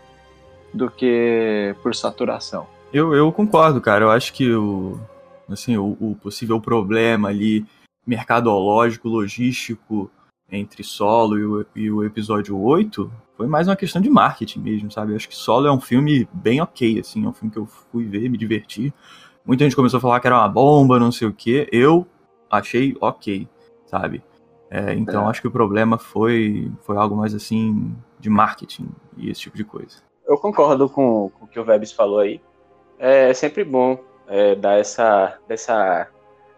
do 0.74 0.92
que 0.92 1.74
por 1.82 1.96
saturação. 1.96 2.68
Eu, 2.94 3.14
eu 3.14 3.32
concordo, 3.32 3.82
cara. 3.82 4.06
Eu 4.06 4.12
acho 4.12 4.34
que 4.34 4.52
o, 4.54 5.00
assim, 5.50 5.78
o, 5.78 5.98
o 6.00 6.16
possível 6.16 6.60
problema 6.60 7.30
ali 7.30 7.66
mercadológico, 8.06 9.10
logístico 9.10 10.10
entre 10.50 10.84
Solo 10.84 11.38
e 11.38 11.46
o, 11.46 11.66
e 11.76 11.92
o 11.92 12.04
episódio 12.04 12.58
8 12.58 13.12
foi 13.36 13.48
mais 13.48 13.68
uma 13.68 13.76
questão 13.76 14.02
de 14.02 14.10
marketing 14.10 14.60
mesmo, 14.62 14.92
sabe? 14.92 15.12
Eu 15.12 15.18
acho 15.18 15.28
que 15.28 15.36
Solo 15.36 15.68
é 15.68 15.72
um 15.72 15.80
filme 15.80 16.28
bem 16.34 16.62
ok, 16.62 17.00
assim, 17.00 17.26
é 17.26 17.28
um 17.28 17.34
filme 17.34 17.52
que 17.52 17.60
eu 17.60 17.66
fui 17.66 18.06
ver, 18.06 18.30
me 18.30 18.38
diverti. 18.38 18.94
Muita 19.46 19.64
gente 19.64 19.76
começou 19.76 19.98
a 19.98 20.02
falar 20.02 20.20
que 20.20 20.28
era 20.28 20.38
uma 20.38 20.48
bomba, 20.48 21.00
não 21.00 21.12
sei 21.12 21.28
o 21.28 21.34
que. 21.34 21.68
Eu 21.72 22.08
achei 22.50 22.96
ok, 23.00 23.48
sabe? 23.86 24.24
É, 24.70 24.94
então 24.94 25.26
é. 25.26 25.30
acho 25.30 25.42
que 25.42 25.48
o 25.48 25.52
problema 25.52 25.98
foi, 25.98 26.72
foi 26.82 26.98
algo 26.98 27.16
mais 27.16 27.34
assim 27.34 27.96
de 28.20 28.30
marketing 28.30 28.90
e 29.16 29.30
esse 29.30 29.42
tipo 29.42 29.56
de 29.56 29.64
coisa. 29.64 29.98
Eu 30.26 30.38
concordo 30.38 30.90
com, 30.90 31.30
com 31.30 31.46
o 31.46 31.48
que 31.48 31.60
o 31.60 31.64
Vebs 31.64 31.92
falou 31.92 32.20
aí. 32.20 32.42
É 33.00 33.34
sempre 33.34 33.64
bom 33.64 33.98
é, 34.28 34.56
dar 34.56 34.80
essa, 34.80 35.38
dessa 35.48 36.10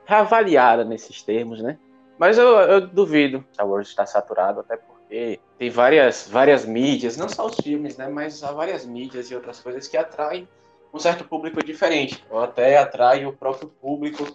reavaliada 0.06 0.84
nesses 0.84 1.22
termos, 1.22 1.62
né? 1.62 1.78
Mas 2.18 2.38
eu, 2.38 2.48
eu 2.48 2.88
duvido 2.88 3.46
Star 3.54 3.68
Wars 3.68 3.88
está 3.88 4.06
saturado, 4.06 4.60
até 4.60 4.76
porque 4.76 5.40
tem 5.58 5.70
várias, 5.70 6.28
várias 6.28 6.66
mídias, 6.66 7.16
não 7.16 7.30
só 7.30 7.46
os 7.46 7.56
filmes, 7.56 7.96
né? 7.98 8.10
Mas 8.10 8.44
há 8.44 8.52
várias 8.52 8.86
mídias 8.86 9.32
e 9.32 9.36
outras 9.36 9.60
coisas 9.60 9.88
que 9.88 9.96
atraem 9.96 10.48
um 10.94 11.00
certo 11.00 11.24
público 11.24 11.64
diferente, 11.64 12.26
ou 12.30 12.40
até 12.40 12.78
atrai 12.78 13.26
o 13.26 13.34
próprio 13.34 13.70
público 13.70 14.26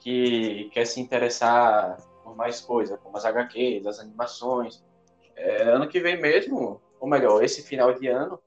que 0.00 0.68
quer 0.72 0.84
se 0.84 1.00
interessar 1.00 1.96
por 2.24 2.36
mais 2.36 2.60
coisas, 2.60 2.98
como 3.00 3.16
as 3.16 3.24
HQs, 3.24 3.86
as 3.86 4.00
animações. 4.00 4.82
É, 5.36 5.62
ano 5.62 5.88
que 5.88 6.00
vem 6.00 6.20
mesmo, 6.20 6.80
ou 6.98 7.08
melhor, 7.08 7.42
esse 7.42 7.62
final 7.62 7.94
de 7.94 8.08
ano, 8.08 8.38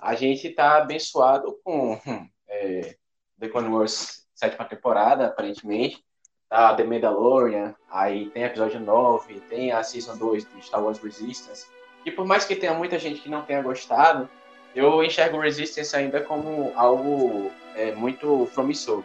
a 0.00 0.14
gente 0.14 0.48
está 0.48 0.78
abençoado 0.78 1.58
com 1.64 1.98
é, 2.48 2.96
The 3.40 3.48
Clone 3.48 3.68
Wars 3.68 4.26
sétima 4.34 4.64
temporada, 4.64 5.26
aparentemente 5.26 6.04
tá 6.48 6.74
The 6.74 6.84
Mandalorian, 6.84 7.74
aí 7.90 8.30
tem 8.30 8.44
episódio 8.44 8.80
9, 8.80 9.40
tem 9.48 9.70
a 9.70 9.82
Season 9.82 10.16
2 10.16 10.46
de 10.54 10.64
Star 10.64 10.82
Wars 10.82 10.98
Resistance. 10.98 11.66
E 12.04 12.10
por 12.10 12.24
mais 12.24 12.44
que 12.44 12.56
tenha 12.56 12.72
muita 12.72 12.98
gente 12.98 13.20
que 13.20 13.28
não 13.28 13.42
tenha 13.42 13.60
gostado, 13.60 14.28
eu 14.74 15.02
enxergo 15.02 15.38
Resistance 15.38 15.94
ainda 15.94 16.20
como 16.22 16.72
algo 16.74 17.50
é, 17.74 17.92
muito 17.92 18.48
promissor. 18.54 19.04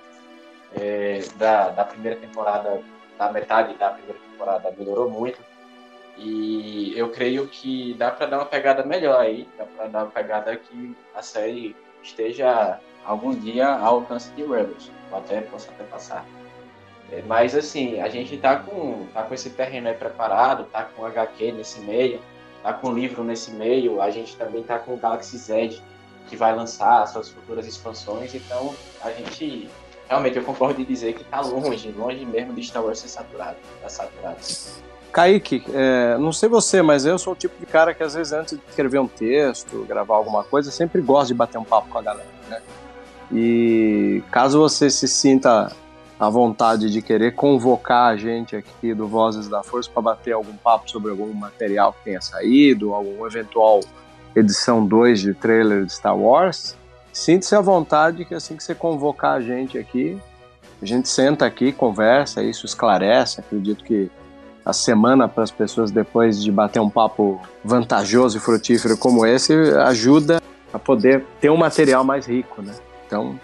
É, 0.75 1.19
da, 1.35 1.69
da 1.69 1.85
primeira 1.85 2.19
temporada, 2.19 2.81
da 3.17 3.31
metade 3.31 3.75
da 3.75 3.91
primeira 3.91 4.19
temporada 4.31 4.73
melhorou 4.77 5.09
muito. 5.09 5.39
E 6.17 6.93
eu 6.97 7.09
creio 7.11 7.47
que 7.47 7.93
dá 7.95 8.09
para 8.09 8.27
dar 8.27 8.37
uma 8.37 8.45
pegada 8.45 8.83
melhor 8.83 9.19
aí, 9.19 9.47
dá 9.57 9.65
para 9.65 9.87
dar 9.87 10.03
uma 10.03 10.11
pegada 10.11 10.55
que 10.55 10.95
a 11.13 11.21
série 11.21 11.75
esteja 12.01 12.79
algum 13.05 13.33
dia 13.33 13.67
ao 13.67 13.95
alcance 13.95 14.29
de 14.31 14.41
Rebels, 14.41 14.91
ou 15.11 15.17
até 15.17 15.41
possa 15.41 15.69
até 15.71 15.83
passar. 15.83 16.25
É, 17.11 17.21
mas 17.27 17.55
assim, 17.55 17.99
a 17.99 18.09
gente 18.09 18.37
tá 18.37 18.55
com, 18.57 19.05
tá 19.13 19.23
com 19.23 19.33
esse 19.33 19.49
terreno 19.49 19.87
aí 19.87 19.93
preparado, 19.93 20.65
tá 20.65 20.83
com 20.83 21.05
HQ 21.05 21.51
nesse 21.51 21.79
meio, 21.81 22.19
tá 22.61 22.73
com 22.73 22.91
livro 22.91 23.23
nesse 23.23 23.51
meio, 23.51 24.01
a 24.01 24.09
gente 24.09 24.35
também 24.35 24.63
tá 24.63 24.79
com 24.79 24.93
o 24.93 24.97
Galaxy 24.97 25.37
Z 25.37 25.79
que 26.27 26.37
vai 26.37 26.55
lançar 26.55 27.05
suas 27.07 27.29
futuras 27.29 27.67
expansões, 27.67 28.33
então 28.33 28.73
a 29.01 29.11
gente 29.11 29.69
realmente 30.07 30.37
eu 30.37 30.43
concordo 30.43 30.81
em 30.81 30.85
dizer 30.85 31.13
que 31.13 31.23
tá 31.23 31.41
longe, 31.41 31.91
longe 31.91 32.25
mesmo 32.25 32.53
de 32.53 32.63
Star 32.63 32.83
Wars 32.83 32.99
ser 32.99 33.09
saturado, 33.09 33.57
tá 33.81 33.89
saturado. 33.89 34.37
Kaique, 35.11 35.63
é, 35.71 36.17
não 36.17 36.31
sei 36.31 36.49
você, 36.49 36.81
mas 36.81 37.05
eu 37.05 37.19
sou 37.19 37.33
o 37.33 37.35
tipo 37.35 37.59
de 37.59 37.67
cara 37.67 37.93
que 37.93 38.01
às 38.01 38.15
vezes 38.15 38.33
antes 38.33 38.57
de 38.57 38.63
escrever 38.67 38.99
um 38.99 39.07
texto, 39.07 39.85
gravar 39.87 40.15
alguma 40.15 40.43
coisa, 40.43 40.71
sempre 40.71 41.01
gosto 41.01 41.27
de 41.27 41.33
bater 41.35 41.59
um 41.59 41.63
papo 41.63 41.87
com 41.89 41.99
a 41.99 42.01
galera, 42.01 42.27
né? 42.49 42.61
E 43.31 44.23
caso 44.31 44.59
você 44.59 44.89
se 44.89 45.07
sinta 45.07 45.71
a 46.19 46.29
vontade 46.29 46.89
de 46.89 47.01
querer 47.01 47.35
convocar 47.35 48.11
a 48.11 48.17
gente 48.17 48.55
aqui 48.55 48.93
do 48.93 49.07
Vozes 49.07 49.47
da 49.47 49.63
Força 49.63 49.89
para 49.91 50.01
bater 50.01 50.31
algum 50.33 50.55
papo 50.55 50.89
sobre 50.89 51.11
algum 51.11 51.33
material 51.33 51.93
que 51.93 52.03
tenha 52.05 52.21
saído, 52.21 52.93
algum 52.93 53.25
eventual 53.25 53.81
edição 54.35 54.85
2 54.85 55.19
de 55.19 55.33
trailer 55.33 55.85
de 55.85 55.93
Star 55.93 56.17
Wars, 56.17 56.77
sinta-se 57.11 57.55
à 57.55 57.61
vontade 57.61 58.25
que 58.25 58.33
assim 58.33 58.55
que 58.55 58.63
você 58.63 58.73
convocar 58.73 59.33
a 59.33 59.41
gente 59.41 59.77
aqui, 59.77 60.19
a 60.81 60.85
gente 60.85 61.07
senta 61.07 61.45
aqui, 61.45 61.71
conversa, 61.71 62.43
isso 62.43 62.65
esclarece. 62.65 63.39
Acredito 63.39 63.83
que 63.85 64.11
a 64.65 64.73
semana 64.73 65.27
para 65.27 65.43
as 65.43 65.51
pessoas 65.51 65.91
depois 65.91 66.41
de 66.41 66.51
bater 66.51 66.79
um 66.79 66.89
papo 66.89 67.39
vantajoso 67.63 68.37
e 68.37 68.41
frutífero 68.41 68.97
como 68.97 69.25
esse 69.25 69.53
ajuda 69.77 70.41
a 70.73 70.79
poder 70.79 71.25
ter 71.39 71.49
um 71.49 71.57
material 71.57 72.03
mais 72.03 72.25
rico, 72.25 72.61
né? 72.61 72.73
Então, 73.13 73.39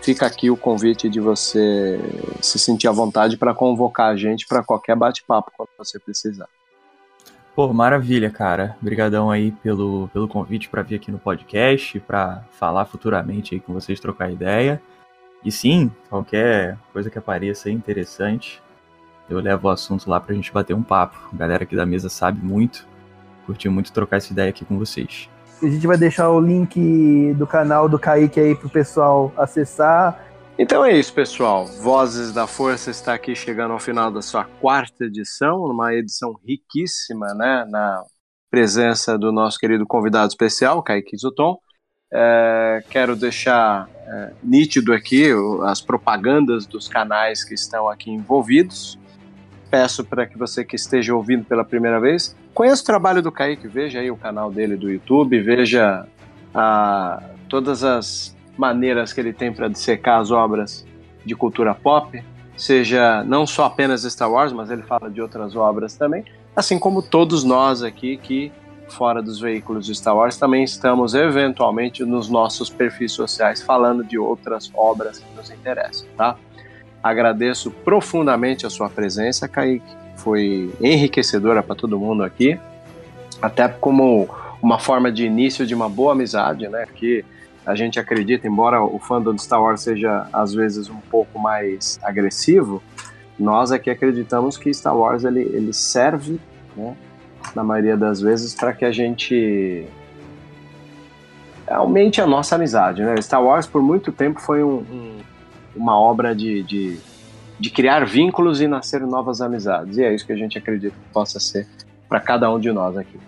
fica 0.00 0.26
aqui 0.26 0.48
o 0.48 0.56
convite 0.56 1.08
de 1.08 1.18
você 1.18 1.98
se 2.40 2.56
sentir 2.56 2.86
à 2.86 2.92
vontade 2.92 3.36
para 3.36 3.52
convocar 3.52 4.12
a 4.12 4.16
gente 4.16 4.46
para 4.46 4.62
qualquer 4.62 4.94
bate-papo 4.94 5.50
quando 5.56 5.70
você 5.76 5.98
precisar. 5.98 6.48
Pô, 7.52 7.72
maravilha, 7.72 8.30
cara. 8.30 8.76
Obrigadão 8.80 9.28
aí 9.28 9.50
pelo, 9.50 10.08
pelo 10.12 10.28
convite 10.28 10.68
para 10.68 10.82
vir 10.82 10.94
aqui 10.94 11.10
no 11.10 11.18
podcast, 11.18 11.98
para 11.98 12.44
falar 12.52 12.84
futuramente 12.84 13.56
aí 13.56 13.60
com 13.60 13.72
vocês, 13.72 13.98
trocar 13.98 14.30
ideia. 14.30 14.80
E 15.44 15.50
sim, 15.50 15.90
qualquer 16.08 16.78
coisa 16.92 17.10
que 17.10 17.18
apareça 17.18 17.68
interessante, 17.68 18.62
eu 19.28 19.40
levo 19.40 19.66
o 19.66 19.70
assunto 19.72 20.08
lá 20.08 20.20
pra 20.20 20.32
gente 20.32 20.52
bater 20.52 20.74
um 20.74 20.82
papo. 20.84 21.18
A 21.32 21.36
galera 21.36 21.64
aqui 21.64 21.74
da 21.74 21.84
mesa 21.84 22.08
sabe 22.08 22.40
muito, 22.40 22.86
curtiu 23.46 23.72
muito 23.72 23.92
trocar 23.92 24.18
essa 24.18 24.32
ideia 24.32 24.50
aqui 24.50 24.64
com 24.64 24.78
vocês. 24.78 25.28
A 25.62 25.66
gente 25.66 25.86
vai 25.86 25.96
deixar 25.96 26.30
o 26.30 26.40
link 26.40 27.34
do 27.34 27.46
canal 27.46 27.88
do 27.88 27.98
Kaique 27.98 28.38
aí 28.38 28.54
pro 28.54 28.68
pessoal 28.68 29.32
acessar. 29.36 30.24
Então 30.58 30.84
é 30.84 30.96
isso, 30.96 31.12
pessoal. 31.12 31.66
Vozes 31.66 32.32
da 32.32 32.46
Força 32.46 32.90
está 32.90 33.14
aqui 33.14 33.34
chegando 33.34 33.72
ao 33.72 33.78
final 33.78 34.10
da 34.10 34.22
sua 34.22 34.44
quarta 34.44 35.04
edição, 35.04 35.64
uma 35.64 35.94
edição 35.94 36.34
riquíssima, 36.46 37.34
né? 37.34 37.64
Na 37.68 38.04
presença 38.50 39.18
do 39.18 39.32
nosso 39.32 39.58
querido 39.58 39.86
convidado 39.86 40.28
especial, 40.28 40.82
Kaique 40.82 41.16
Zuton. 41.16 41.58
É, 42.12 42.82
quero 42.88 43.14
deixar 43.14 43.88
é, 44.06 44.32
nítido 44.42 44.92
aqui 44.92 45.30
as 45.64 45.80
propagandas 45.80 46.66
dos 46.66 46.88
canais 46.88 47.44
que 47.44 47.54
estão 47.54 47.88
aqui 47.88 48.10
envolvidos 48.10 48.98
peço 49.70 50.04
para 50.04 50.26
que 50.26 50.38
você 50.38 50.64
que 50.64 50.76
esteja 50.76 51.14
ouvindo 51.14 51.44
pela 51.44 51.64
primeira 51.64 52.00
vez, 52.00 52.36
conheça 52.54 52.82
o 52.82 52.86
trabalho 52.86 53.22
do 53.22 53.30
Kaique, 53.30 53.68
veja 53.68 54.00
aí 54.00 54.10
o 54.10 54.16
canal 54.16 54.50
dele 54.50 54.76
do 54.76 54.90
YouTube, 54.90 55.40
veja 55.40 56.06
ah, 56.54 57.22
todas 57.48 57.84
as 57.84 58.36
maneiras 58.56 59.12
que 59.12 59.20
ele 59.20 59.32
tem 59.32 59.52
para 59.52 59.68
dissecar 59.68 60.20
as 60.20 60.30
obras 60.30 60.86
de 61.24 61.34
cultura 61.34 61.74
pop, 61.74 62.22
seja 62.56 63.22
não 63.24 63.46
só 63.46 63.66
apenas 63.66 64.02
Star 64.02 64.30
Wars, 64.30 64.52
mas 64.52 64.70
ele 64.70 64.82
fala 64.82 65.10
de 65.10 65.20
outras 65.20 65.54
obras 65.54 65.94
também, 65.94 66.24
assim 66.56 66.78
como 66.78 67.02
todos 67.02 67.44
nós 67.44 67.82
aqui 67.82 68.16
que 68.16 68.52
fora 68.88 69.22
dos 69.22 69.38
veículos 69.38 69.86
de 69.86 69.94
Star 69.94 70.16
Wars 70.16 70.36
também 70.36 70.64
estamos 70.64 71.14
eventualmente 71.14 72.04
nos 72.04 72.28
nossos 72.28 72.70
perfis 72.70 73.12
sociais 73.12 73.62
falando 73.62 74.02
de 74.02 74.18
outras 74.18 74.70
obras 74.74 75.18
que 75.18 75.36
nos 75.36 75.50
interessam, 75.50 76.08
tá? 76.16 76.36
Agradeço 77.08 77.70
profundamente 77.70 78.66
a 78.66 78.70
sua 78.70 78.90
presença, 78.90 79.48
Kaique. 79.48 79.96
Foi 80.16 80.70
enriquecedora 80.78 81.62
para 81.62 81.74
todo 81.74 81.98
mundo 81.98 82.22
aqui, 82.22 82.60
até 83.40 83.66
como 83.66 84.28
uma 84.60 84.78
forma 84.78 85.10
de 85.10 85.24
início 85.24 85.66
de 85.66 85.74
uma 85.74 85.88
boa 85.88 86.12
amizade, 86.12 86.68
né? 86.68 86.84
Que 86.94 87.24
a 87.64 87.74
gente 87.74 87.98
acredita, 87.98 88.46
embora 88.46 88.82
o 88.82 88.98
fandom 88.98 89.34
de 89.34 89.40
Star 89.40 89.62
Wars 89.62 89.80
seja 89.80 90.28
às 90.30 90.52
vezes 90.52 90.90
um 90.90 91.00
pouco 91.10 91.38
mais 91.38 91.98
agressivo, 92.02 92.82
nós 93.38 93.72
aqui 93.72 93.88
acreditamos 93.88 94.58
que 94.58 94.72
Star 94.74 94.94
Wars 94.94 95.24
ele, 95.24 95.40
ele 95.40 95.72
serve, 95.72 96.38
né, 96.76 96.94
na 97.54 97.64
maioria 97.64 97.96
das 97.96 98.20
vezes, 98.20 98.54
para 98.54 98.74
que 98.74 98.84
a 98.84 98.92
gente 98.92 99.86
aumente 101.70 102.20
a 102.20 102.26
nossa 102.26 102.56
amizade. 102.56 103.02
Né? 103.02 103.18
Star 103.22 103.42
Wars 103.42 103.66
por 103.66 103.80
muito 103.80 104.12
tempo 104.12 104.40
foi 104.40 104.62
um, 104.62 104.78
um, 104.78 105.18
uma 105.78 105.98
obra 105.98 106.34
de, 106.34 106.62
de, 106.62 106.98
de 107.58 107.70
criar 107.70 108.04
vínculos 108.04 108.60
e 108.60 108.66
nascer 108.66 109.00
novas 109.02 109.40
amizades, 109.40 109.96
e 109.96 110.04
é 110.04 110.14
isso 110.14 110.26
que 110.26 110.32
a 110.32 110.36
gente 110.36 110.58
acredita 110.58 110.94
que 110.94 111.12
possa 111.12 111.38
ser 111.40 111.66
para 112.08 112.20
cada 112.20 112.52
um 112.52 112.58
de 112.58 112.72
nós 112.72 112.96
aqui. 112.96 113.18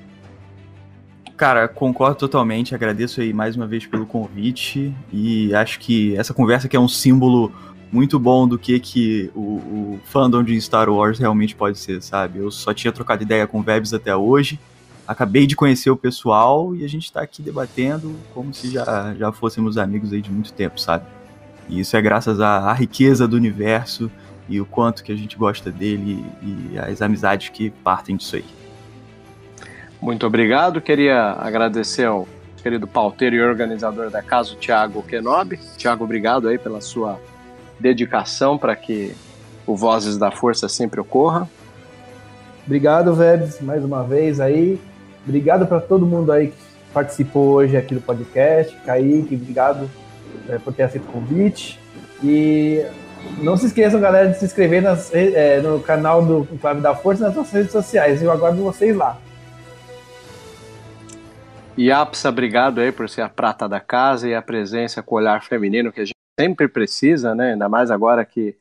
Cara, 1.36 1.66
concordo 1.66 2.16
totalmente. 2.16 2.74
Agradeço 2.74 3.22
aí 3.22 3.32
mais 3.32 3.56
uma 3.56 3.66
vez 3.66 3.86
pelo 3.86 4.04
convite 4.04 4.94
e 5.10 5.54
acho 5.54 5.78
que 5.78 6.14
essa 6.16 6.34
conversa 6.34 6.66
aqui 6.66 6.76
é 6.76 6.80
um 6.80 6.86
símbolo 6.86 7.50
muito 7.90 8.18
bom 8.18 8.46
do 8.46 8.58
que 8.58 8.78
que 8.78 9.30
o, 9.34 9.40
o 9.40 10.00
fandom 10.04 10.42
de 10.44 10.60
Star 10.60 10.90
Wars 10.90 11.18
realmente 11.18 11.56
pode 11.56 11.78
ser, 11.78 12.02
sabe? 12.02 12.40
Eu 12.40 12.50
só 12.50 12.74
tinha 12.74 12.92
trocado 12.92 13.22
ideia 13.22 13.46
com 13.46 13.62
Vebs 13.62 13.94
até 13.94 14.14
hoje, 14.14 14.60
acabei 15.08 15.46
de 15.46 15.56
conhecer 15.56 15.90
o 15.90 15.96
pessoal 15.96 16.76
e 16.76 16.84
a 16.84 16.88
gente 16.88 17.10
tá 17.10 17.22
aqui 17.22 17.40
debatendo 17.40 18.14
como 18.34 18.52
se 18.52 18.70
já, 18.70 19.14
já 19.18 19.32
fôssemos 19.32 19.78
amigos 19.78 20.12
aí 20.12 20.20
de 20.20 20.30
muito 20.30 20.52
tempo, 20.52 20.78
sabe? 20.78 21.06
E 21.70 21.80
isso 21.80 21.96
é 21.96 22.02
graças 22.02 22.40
à, 22.40 22.70
à 22.70 22.72
riqueza 22.72 23.26
do 23.28 23.36
universo 23.36 24.10
e 24.48 24.60
o 24.60 24.66
quanto 24.66 25.04
que 25.04 25.12
a 25.12 25.16
gente 25.16 25.36
gosta 25.36 25.70
dele 25.70 26.24
e 26.42 26.78
as 26.78 27.00
amizades 27.00 27.48
que 27.48 27.70
partem 27.70 28.16
disso 28.16 28.36
aí. 28.36 28.44
Muito 30.02 30.26
obrigado. 30.26 30.80
Queria 30.80 31.32
agradecer 31.38 32.06
ao 32.06 32.26
querido 32.60 32.86
pauteiro 32.86 33.36
e 33.36 33.40
organizador 33.40 34.10
da 34.10 34.20
casa, 34.20 34.52
o 34.52 34.56
Thiago 34.56 35.02
Kenobi. 35.04 35.58
Thiago, 35.78 36.04
obrigado 36.04 36.48
aí 36.48 36.58
pela 36.58 36.80
sua 36.80 37.20
dedicação 37.78 38.58
para 38.58 38.74
que 38.74 39.14
o 39.66 39.76
Vozes 39.76 40.18
da 40.18 40.30
Força 40.30 40.68
sempre 40.68 41.00
ocorra. 41.00 41.48
Obrigado, 42.66 43.14
Vebs, 43.14 43.60
mais 43.60 43.84
uma 43.84 44.02
vez 44.02 44.40
aí. 44.40 44.80
Obrigado 45.24 45.66
para 45.66 45.80
todo 45.80 46.04
mundo 46.04 46.32
aí 46.32 46.48
que 46.48 46.56
participou 46.92 47.54
hoje 47.54 47.76
aqui 47.76 47.94
do 47.94 48.00
podcast. 48.00 48.76
Kaique, 48.84 49.36
obrigado 49.36 49.88
é, 50.48 50.58
por 50.58 50.72
ter 50.72 50.84
aceito 50.84 51.08
o 51.08 51.12
convite. 51.12 51.78
E 52.22 52.84
não 53.38 53.56
se 53.56 53.66
esqueçam, 53.66 54.00
galera, 54.00 54.28
de 54.28 54.38
se 54.38 54.44
inscrever 54.44 54.82
nas, 54.82 55.12
é, 55.14 55.60
no 55.60 55.80
canal 55.80 56.24
do 56.24 56.44
Clube 56.44 56.80
da 56.80 56.94
Força 56.94 57.24
nas 57.26 57.34
nossas 57.34 57.52
redes 57.52 57.72
sociais. 57.72 58.22
Eu 58.22 58.30
aguardo 58.30 58.62
vocês 58.62 58.96
lá. 58.96 59.18
E 61.76 61.90
Apsa, 61.90 62.28
obrigado 62.28 62.80
aí 62.80 62.92
por 62.92 63.08
ser 63.08 63.22
a 63.22 63.28
prata 63.28 63.68
da 63.68 63.80
casa 63.80 64.28
e 64.28 64.34
a 64.34 64.42
presença 64.42 65.02
com 65.02 65.14
o 65.14 65.18
olhar 65.18 65.42
feminino 65.42 65.92
que 65.92 66.00
a 66.00 66.04
gente 66.04 66.14
sempre 66.38 66.68
precisa, 66.68 67.34
né? 67.34 67.52
Ainda 67.52 67.68
mais 67.68 67.90
agora 67.90 68.24
que 68.24 68.56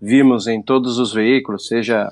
vimos 0.00 0.46
em 0.46 0.62
todos 0.62 0.98
os 0.98 1.12
veículos, 1.12 1.66
seja 1.66 2.10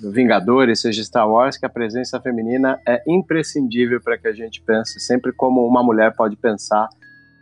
Vingadores, 0.00 0.80
seja 0.80 1.02
Star 1.02 1.28
Wars, 1.28 1.56
que 1.56 1.66
a 1.66 1.68
presença 1.68 2.20
feminina 2.20 2.80
é 2.86 3.02
imprescindível 3.06 4.00
para 4.00 4.16
que 4.16 4.28
a 4.28 4.32
gente 4.32 4.62
pense 4.62 5.00
sempre 5.00 5.32
como 5.32 5.66
uma 5.66 5.82
mulher 5.82 6.14
pode 6.14 6.36
pensar 6.36 6.88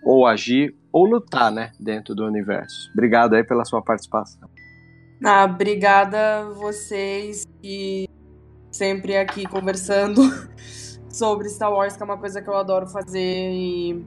ou 0.07 0.25
agir 0.25 0.73
ou 0.93 1.05
lutar, 1.05 1.51
né, 1.51 1.73
dentro 1.81 2.15
do 2.15 2.25
universo. 2.25 2.91
Obrigado 2.93 3.35
aí 3.35 3.43
pela 3.43 3.65
sua 3.65 3.83
participação. 3.83 4.49
Ah, 5.25 5.45
obrigada 5.45 6.49
vocês 6.55 7.45
e 7.63 8.09
sempre 8.71 9.17
aqui 9.17 9.47
conversando 9.47 10.23
sobre 11.11 11.49
Star 11.49 11.73
Wars, 11.73 11.97
que 11.97 12.03
é 12.03 12.05
uma 12.05 12.17
coisa 12.17 12.41
que 12.41 12.49
eu 12.49 12.55
adoro 12.55 12.87
fazer. 12.87 13.51
E 13.51 14.07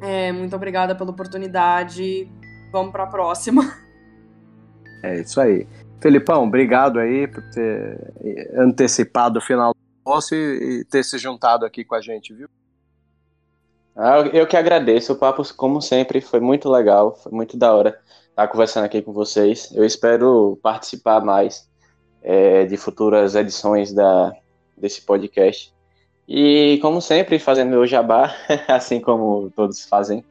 é, 0.00 0.30
muito 0.30 0.54
obrigada 0.54 0.94
pela 0.94 1.10
oportunidade. 1.10 2.30
Vamos 2.70 2.92
para 2.92 3.04
a 3.04 3.08
próxima. 3.08 3.62
É 5.02 5.18
isso 5.18 5.40
aí. 5.40 5.66
Felipão, 5.98 6.44
obrigado 6.44 6.98
aí 6.98 7.26
por 7.26 7.42
ter 7.52 8.12
antecipado 8.54 9.38
o 9.38 9.42
final 9.42 9.72
do 9.72 9.80
almoço 10.04 10.34
e 10.34 10.84
ter 10.84 11.02
se 11.02 11.16
juntado 11.16 11.64
aqui 11.64 11.86
com 11.86 11.94
a 11.94 12.02
gente, 12.02 12.34
viu? 12.34 12.50
Ah, 14.02 14.20
eu 14.32 14.46
que 14.46 14.56
agradeço. 14.56 15.12
O 15.12 15.16
papo, 15.16 15.42
como 15.54 15.82
sempre, 15.82 16.22
foi 16.22 16.40
muito 16.40 16.70
legal. 16.70 17.14
Foi 17.16 17.30
muito 17.30 17.58
da 17.58 17.74
hora 17.74 18.00
estar 18.30 18.48
conversando 18.48 18.84
aqui 18.84 19.02
com 19.02 19.12
vocês. 19.12 19.70
Eu 19.74 19.84
espero 19.84 20.58
participar 20.62 21.22
mais 21.22 21.68
é, 22.22 22.64
de 22.64 22.78
futuras 22.78 23.34
edições 23.34 23.92
da, 23.92 24.32
desse 24.74 25.02
podcast. 25.02 25.74
E, 26.26 26.78
como 26.80 27.02
sempre, 27.02 27.38
fazendo 27.38 27.68
meu 27.68 27.86
jabá, 27.86 28.34
assim 28.68 29.00
como 29.02 29.50
todos 29.50 29.84
fazem, 29.84 30.24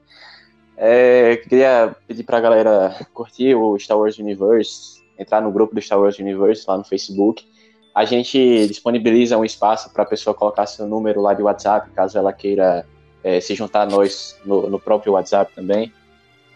é, 0.76 1.38
queria 1.38 1.96
pedir 2.08 2.24
para 2.24 2.40
a 2.40 2.42
galera 2.42 3.08
curtir 3.14 3.54
o 3.54 3.78
Star 3.78 4.00
Wars 4.00 4.18
Universe, 4.18 5.00
entrar 5.16 5.42
no 5.42 5.52
grupo 5.52 5.76
do 5.76 5.82
Star 5.82 6.02
Wars 6.02 6.18
Universe 6.18 6.66
lá 6.68 6.76
no 6.76 6.84
Facebook. 6.84 7.48
A 7.94 8.04
gente 8.04 8.66
disponibiliza 8.66 9.38
um 9.38 9.46
espaço 9.46 9.94
para 9.94 10.02
a 10.02 10.08
pessoa 10.08 10.34
colocar 10.34 10.66
seu 10.66 10.88
número 10.88 11.22
lá 11.22 11.36
de 11.36 11.44
WhatsApp, 11.44 11.92
caso 11.92 12.18
ela 12.18 12.34
queira 12.34 12.84
é, 13.24 13.40
se 13.40 13.56
juntar 13.56 13.82
a 13.82 13.86
nós 13.86 14.38
no, 14.46 14.70
no 14.70 14.80
próprio 14.80 15.14
WhatsApp 15.14 15.54
também. 15.54 15.92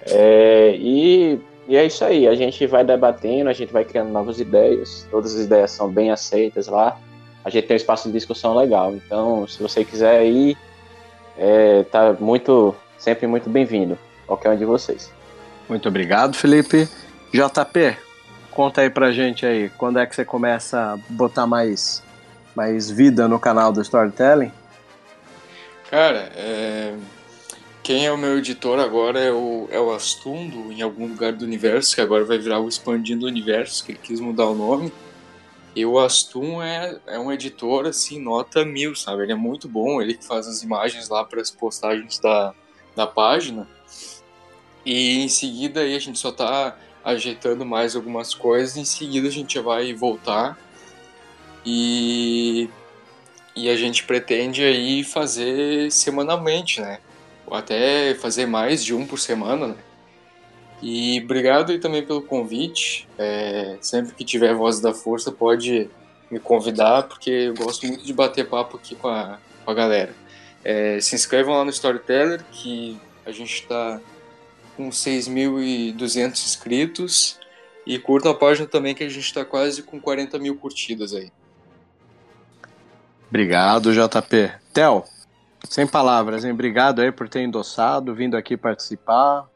É, 0.05 0.75
e, 0.77 1.39
e, 1.67 1.77
é 1.77 1.85
isso 1.85 2.03
aí, 2.03 2.27
a 2.27 2.35
gente 2.35 2.65
vai 2.67 2.83
debatendo, 2.83 3.49
a 3.49 3.53
gente 3.53 3.71
vai 3.71 3.85
criando 3.85 4.11
novas 4.11 4.39
ideias, 4.39 5.07
todas 5.09 5.35
as 5.35 5.45
ideias 5.45 5.71
são 5.71 5.89
bem 5.89 6.11
aceitas 6.11 6.67
lá 6.67 6.99
a 7.43 7.49
gente 7.49 7.67
tem 7.67 7.75
um 7.75 7.77
espaço 7.77 8.07
de 8.07 8.13
discussão 8.13 8.55
legal. 8.55 8.93
Então, 8.93 9.47
se 9.47 9.61
você 9.61 9.83
quiser 9.83 10.25
ir, 10.25 10.57
é, 11.37 11.83
tá 11.83 12.15
muito, 12.19 12.73
sempre 12.97 13.27
muito 13.27 13.49
bem-vindo, 13.49 13.97
qualquer 14.25 14.49
um 14.51 14.57
de 14.57 14.65
vocês. 14.65 15.11
Muito 15.67 15.87
obrigado, 15.89 16.35
Felipe. 16.35 16.87
JP, 17.33 17.97
conta 18.51 18.81
aí 18.81 18.89
pra 18.89 19.11
gente 19.11 19.45
aí, 19.45 19.69
quando 19.77 19.99
é 19.99 20.05
que 20.05 20.15
você 20.15 20.23
começa 20.23 20.93
a 20.93 20.97
botar 21.09 21.45
mais, 21.45 22.01
mais 22.55 22.89
vida 22.89 23.27
no 23.27 23.39
canal 23.39 23.73
do 23.73 23.81
Storytelling? 23.81 24.51
Cara, 25.93 26.31
é... 26.35 26.97
quem 27.83 28.07
é 28.07 28.11
o 28.11 28.17
meu 28.17 28.39
editor 28.39 28.79
agora 28.79 29.19
é 29.19 29.31
o, 29.31 29.67
é 29.69 29.79
o 29.79 29.91
Astundo, 29.91 30.71
em 30.71 30.81
algum 30.81 31.05
lugar 31.05 31.33
do 31.33 31.45
universo, 31.45 31.93
que 31.93 32.01
agora 32.01 32.25
vai 32.25 32.39
virar 32.39 32.59
o 32.59 32.67
Expandindo 32.67 33.27
Universo, 33.27 33.85
que 33.85 33.91
ele 33.91 33.99
quis 34.01 34.19
mudar 34.19 34.47
o 34.47 34.55
nome. 34.55 34.91
E 35.75 35.85
o 35.85 35.99
Astum 35.99 36.63
é, 36.63 36.99
é 37.05 37.19
um 37.19 37.31
editor, 37.31 37.85
assim, 37.85 38.19
nota 38.19 38.65
mil, 38.65 38.95
sabe? 38.95 39.21
Ele 39.21 39.33
é 39.33 39.35
muito 39.35 39.69
bom, 39.69 40.01
ele 40.01 40.15
que 40.15 40.25
faz 40.25 40.47
as 40.47 40.63
imagens 40.63 41.09
lá 41.09 41.23
para 41.23 41.39
as 41.39 41.51
postagens 41.51 42.17
da, 42.17 42.55
da 42.95 43.05
página. 43.05 43.67
E 44.83 45.19
em 45.19 45.29
seguida 45.29 45.81
aí 45.81 45.95
a 45.95 45.99
gente 45.99 46.17
só 46.17 46.31
tá 46.31 46.75
ajeitando 47.05 47.63
mais 47.67 47.95
algumas 47.95 48.33
coisas, 48.33 48.77
em 48.77 48.85
seguida 48.85 49.27
a 49.27 49.31
gente 49.31 49.59
vai 49.59 49.93
voltar 49.93 50.57
e, 51.63 52.67
e 53.55 53.69
a 53.69 53.75
gente 53.75 54.03
pretende 54.03 54.63
aí 54.63 55.03
fazer 55.03 55.91
semanalmente, 55.91 56.81
né? 56.81 56.99
Ou 57.45 57.55
até 57.55 58.15
fazer 58.15 58.45
mais 58.45 58.83
de 58.83 58.93
um 58.93 59.05
por 59.05 59.19
semana, 59.19 59.67
né? 59.67 59.75
E 60.81 61.21
obrigado 61.23 61.71
aí 61.71 61.79
também 61.79 62.05
pelo 62.05 62.21
convite. 62.21 63.07
É, 63.17 63.77
sempre 63.79 64.13
que 64.13 64.25
tiver 64.25 64.53
Voz 64.53 64.79
da 64.81 64.93
Força, 64.93 65.31
pode 65.31 65.89
me 66.29 66.39
convidar, 66.39 67.03
porque 67.03 67.29
eu 67.29 67.53
gosto 67.53 67.87
muito 67.87 68.03
de 68.03 68.13
bater 68.13 68.49
papo 68.49 68.77
aqui 68.77 68.95
com 68.95 69.07
a, 69.07 69.39
com 69.63 69.71
a 69.71 69.73
galera. 69.73 70.13
É, 70.63 70.99
se 70.99 71.15
inscrevam 71.15 71.55
lá 71.55 71.63
no 71.63 71.69
Storyteller, 71.69 72.43
que 72.51 72.99
a 73.25 73.31
gente 73.31 73.53
está 73.53 74.01
com 74.75 74.89
6.200 74.89 76.31
inscritos. 76.31 77.39
E 77.85 77.99
curtam 77.99 78.31
a 78.31 78.35
página 78.35 78.65
também, 78.65 78.95
que 78.95 79.03
a 79.03 79.09
gente 79.09 79.25
está 79.25 79.43
quase 79.43 79.83
com 79.83 79.99
40 79.99 80.39
mil 80.39 80.55
curtidas 80.55 81.13
aí. 81.13 81.31
Obrigado, 83.33 83.91
JP. 83.91 84.51
Theo, 84.71 85.03
sem 85.67 85.87
palavras, 85.87 86.45
hein? 86.45 86.51
Obrigado 86.51 87.01
aí 87.01 87.11
por 87.11 87.27
ter 87.27 87.41
endossado, 87.41 88.13
vindo 88.13 88.37
aqui 88.37 88.55
participar 88.55 89.49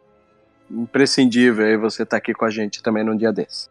imprescindível 0.72 1.64
aí 1.64 1.78
você 1.78 2.02
estar 2.02 2.16
tá 2.16 2.18
aqui 2.18 2.34
com 2.34 2.44
a 2.44 2.50
gente 2.50 2.82
também 2.82 3.04
num 3.04 3.16
dia 3.16 3.32
desse. 3.32 3.70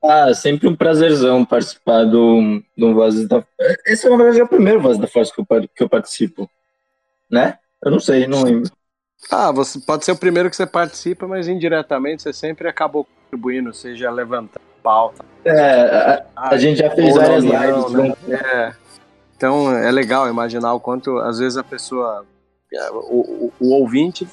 Ah, 0.00 0.32
sempre 0.32 0.68
um 0.68 0.76
prazerzão 0.76 1.44
participar 1.44 2.04
do, 2.04 2.62
do 2.78 2.94
Vozes 2.94 3.26
da 3.26 3.44
Esse 3.84 4.06
é, 4.06 4.10
na 4.10 4.16
verdade, 4.18 4.40
é 4.40 4.44
o 4.44 4.48
primeiro 4.48 4.80
Voz 4.80 4.98
da 4.98 5.08
Força 5.08 5.34
que 5.34 5.40
eu, 5.40 5.46
que 5.74 5.82
eu 5.82 5.88
participo, 5.88 6.48
né? 7.28 7.58
Eu 7.84 7.90
não 7.90 7.98
sei, 7.98 8.28
não 8.28 8.44
lembro. 8.44 8.70
Ah, 9.32 9.50
você 9.50 9.80
pode 9.80 10.04
ser 10.04 10.12
o 10.12 10.16
primeiro 10.16 10.48
que 10.48 10.54
você 10.54 10.64
participa, 10.64 11.26
mas 11.26 11.48
indiretamente 11.48 12.22
você 12.22 12.32
sempre 12.32 12.68
acabou 12.68 13.04
contribuindo, 13.04 13.74
seja 13.74 14.12
levantando 14.12 14.75
pauta. 14.86 15.24
É, 15.44 16.22
a, 16.36 16.50
a 16.50 16.56
gente 16.56 16.78
já 16.78 16.88
fez 16.90 17.12
várias 17.12 17.42
lives. 17.42 17.92
Né? 17.92 18.14
É. 18.28 18.72
Então 19.36 19.72
é 19.72 19.90
legal 19.90 20.28
imaginar 20.28 20.72
o 20.74 20.80
quanto 20.80 21.18
às 21.18 21.40
vezes 21.40 21.58
a 21.58 21.64
pessoa, 21.64 22.24
é, 22.72 22.90
o, 22.92 23.50
o, 23.50 23.52
o 23.58 23.72
ouvinte, 23.72 24.28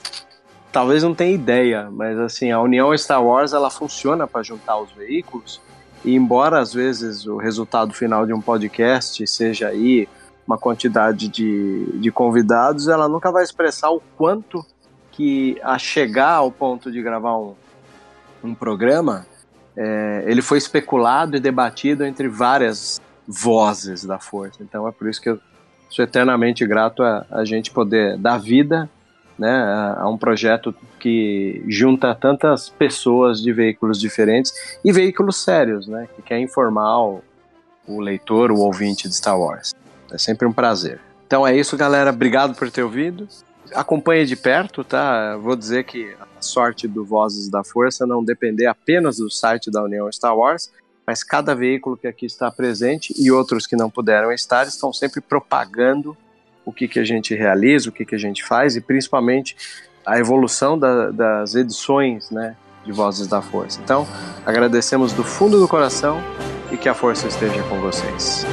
talvez 0.71 1.01
não 1.01 1.15
tenha 1.15 1.34
ideia, 1.34 1.89
mas 1.91 2.19
assim 2.19 2.51
a 2.51 2.61
união 2.61 2.95
Star 2.95 3.23
Wars 3.23 3.51
ela 3.51 3.71
funciona 3.71 4.27
para 4.27 4.43
juntar 4.43 4.77
os 4.77 4.91
veículos. 4.91 5.59
E 6.05 6.13
embora 6.13 6.59
às 6.59 6.71
vezes 6.71 7.25
o 7.25 7.38
resultado 7.38 7.91
final 7.93 8.27
de 8.27 8.34
um 8.34 8.41
podcast 8.41 9.25
seja 9.25 9.69
aí 9.69 10.07
uma 10.45 10.57
quantidade 10.57 11.30
de, 11.30 11.85
de 11.99 12.11
convidados, 12.11 12.88
ela 12.88 13.07
nunca 13.07 13.31
vai 13.31 13.43
expressar 13.43 13.89
o 13.89 14.01
quanto 14.15 14.63
que 15.11 15.57
a 15.63 15.80
chegar 15.80 16.34
ao 16.34 16.51
ponto 16.51 16.91
de 16.91 17.01
gravar 17.01 17.38
um, 17.38 17.55
um 18.43 18.53
programa, 18.53 19.25
é, 19.75 20.23
ele 20.27 20.41
foi 20.41 20.57
especulado 20.57 21.35
e 21.35 21.39
debatido 21.39 22.05
entre 22.05 22.27
várias 22.27 23.01
vozes 23.27 24.03
da 24.03 24.19
força. 24.19 24.61
Então 24.61 24.87
é 24.87 24.91
por 24.91 25.09
isso 25.09 25.21
que 25.21 25.29
eu 25.29 25.39
sou 25.89 26.03
eternamente 26.03 26.65
grato 26.65 27.03
a, 27.03 27.25
a 27.31 27.45
gente 27.45 27.71
poder 27.71 28.17
dar 28.17 28.37
vida 28.37 28.89
né, 29.37 29.49
a, 29.49 30.01
a, 30.01 30.09
um 30.09 30.17
projeto 30.17 30.73
que 30.99 31.63
junta 31.67 32.13
tantas 32.13 32.69
pessoas 32.69 33.41
de 33.41 33.51
veículos 33.51 33.99
diferentes 33.99 34.53
e 34.83 34.91
veículos 34.91 35.43
sérios, 35.43 35.87
né, 35.87 36.07
que 36.15 36.21
quer 36.21 36.39
informar 36.39 36.99
o, 36.99 37.23
o 37.87 37.99
leitor, 37.99 38.51
o 38.51 38.59
ouvinte 38.59 39.07
de 39.07 39.15
Star 39.15 39.39
Wars. 39.39 39.73
É 40.11 40.17
sempre 40.17 40.47
um 40.47 40.53
prazer. 40.53 40.99
Então 41.25 41.45
é 41.45 41.55
isso, 41.55 41.75
galera. 41.75 42.11
Obrigado 42.11 42.55
por 42.55 42.69
ter 42.69 42.83
ouvido. 42.83 43.27
Acompanhe 43.73 44.25
de 44.25 44.35
perto, 44.35 44.83
tá? 44.83 45.35
Vou 45.37 45.55
dizer 45.55 45.83
que 45.83 46.15
sorte 46.43 46.87
do 46.87 47.03
Vozes 47.03 47.49
da 47.49 47.63
Força 47.63 48.05
não 48.05 48.23
depender 48.23 48.67
apenas 48.67 49.17
do 49.17 49.29
site 49.29 49.71
da 49.71 49.83
União 49.83 50.11
Star 50.11 50.37
Wars, 50.37 50.71
mas 51.05 51.23
cada 51.23 51.53
veículo 51.53 51.97
que 51.97 52.07
aqui 52.07 52.25
está 52.25 52.49
presente 52.49 53.13
e 53.17 53.31
outros 53.31 53.67
que 53.67 53.75
não 53.75 53.89
puderam 53.89 54.31
estar 54.31 54.67
estão 54.67 54.93
sempre 54.93 55.21
propagando 55.21 56.15
o 56.65 56.71
que, 56.71 56.87
que 56.87 56.99
a 56.99 57.03
gente 57.03 57.35
realiza, 57.35 57.89
o 57.89 57.91
que, 57.91 58.05
que 58.05 58.15
a 58.15 58.19
gente 58.19 58.43
faz 58.43 58.75
e 58.75 58.81
principalmente 58.81 59.55
a 60.05 60.17
evolução 60.17 60.77
da, 60.77 61.11
das 61.11 61.55
edições 61.55 62.29
né, 62.31 62.55
de 62.85 62.91
Vozes 62.91 63.27
da 63.27 63.41
Força. 63.41 63.79
Então, 63.83 64.07
agradecemos 64.45 65.13
do 65.13 65.23
fundo 65.23 65.59
do 65.59 65.67
coração 65.67 66.21
e 66.71 66.77
que 66.77 66.89
a 66.89 66.93
força 66.93 67.27
esteja 67.27 67.61
com 67.63 67.79
vocês. 67.79 68.45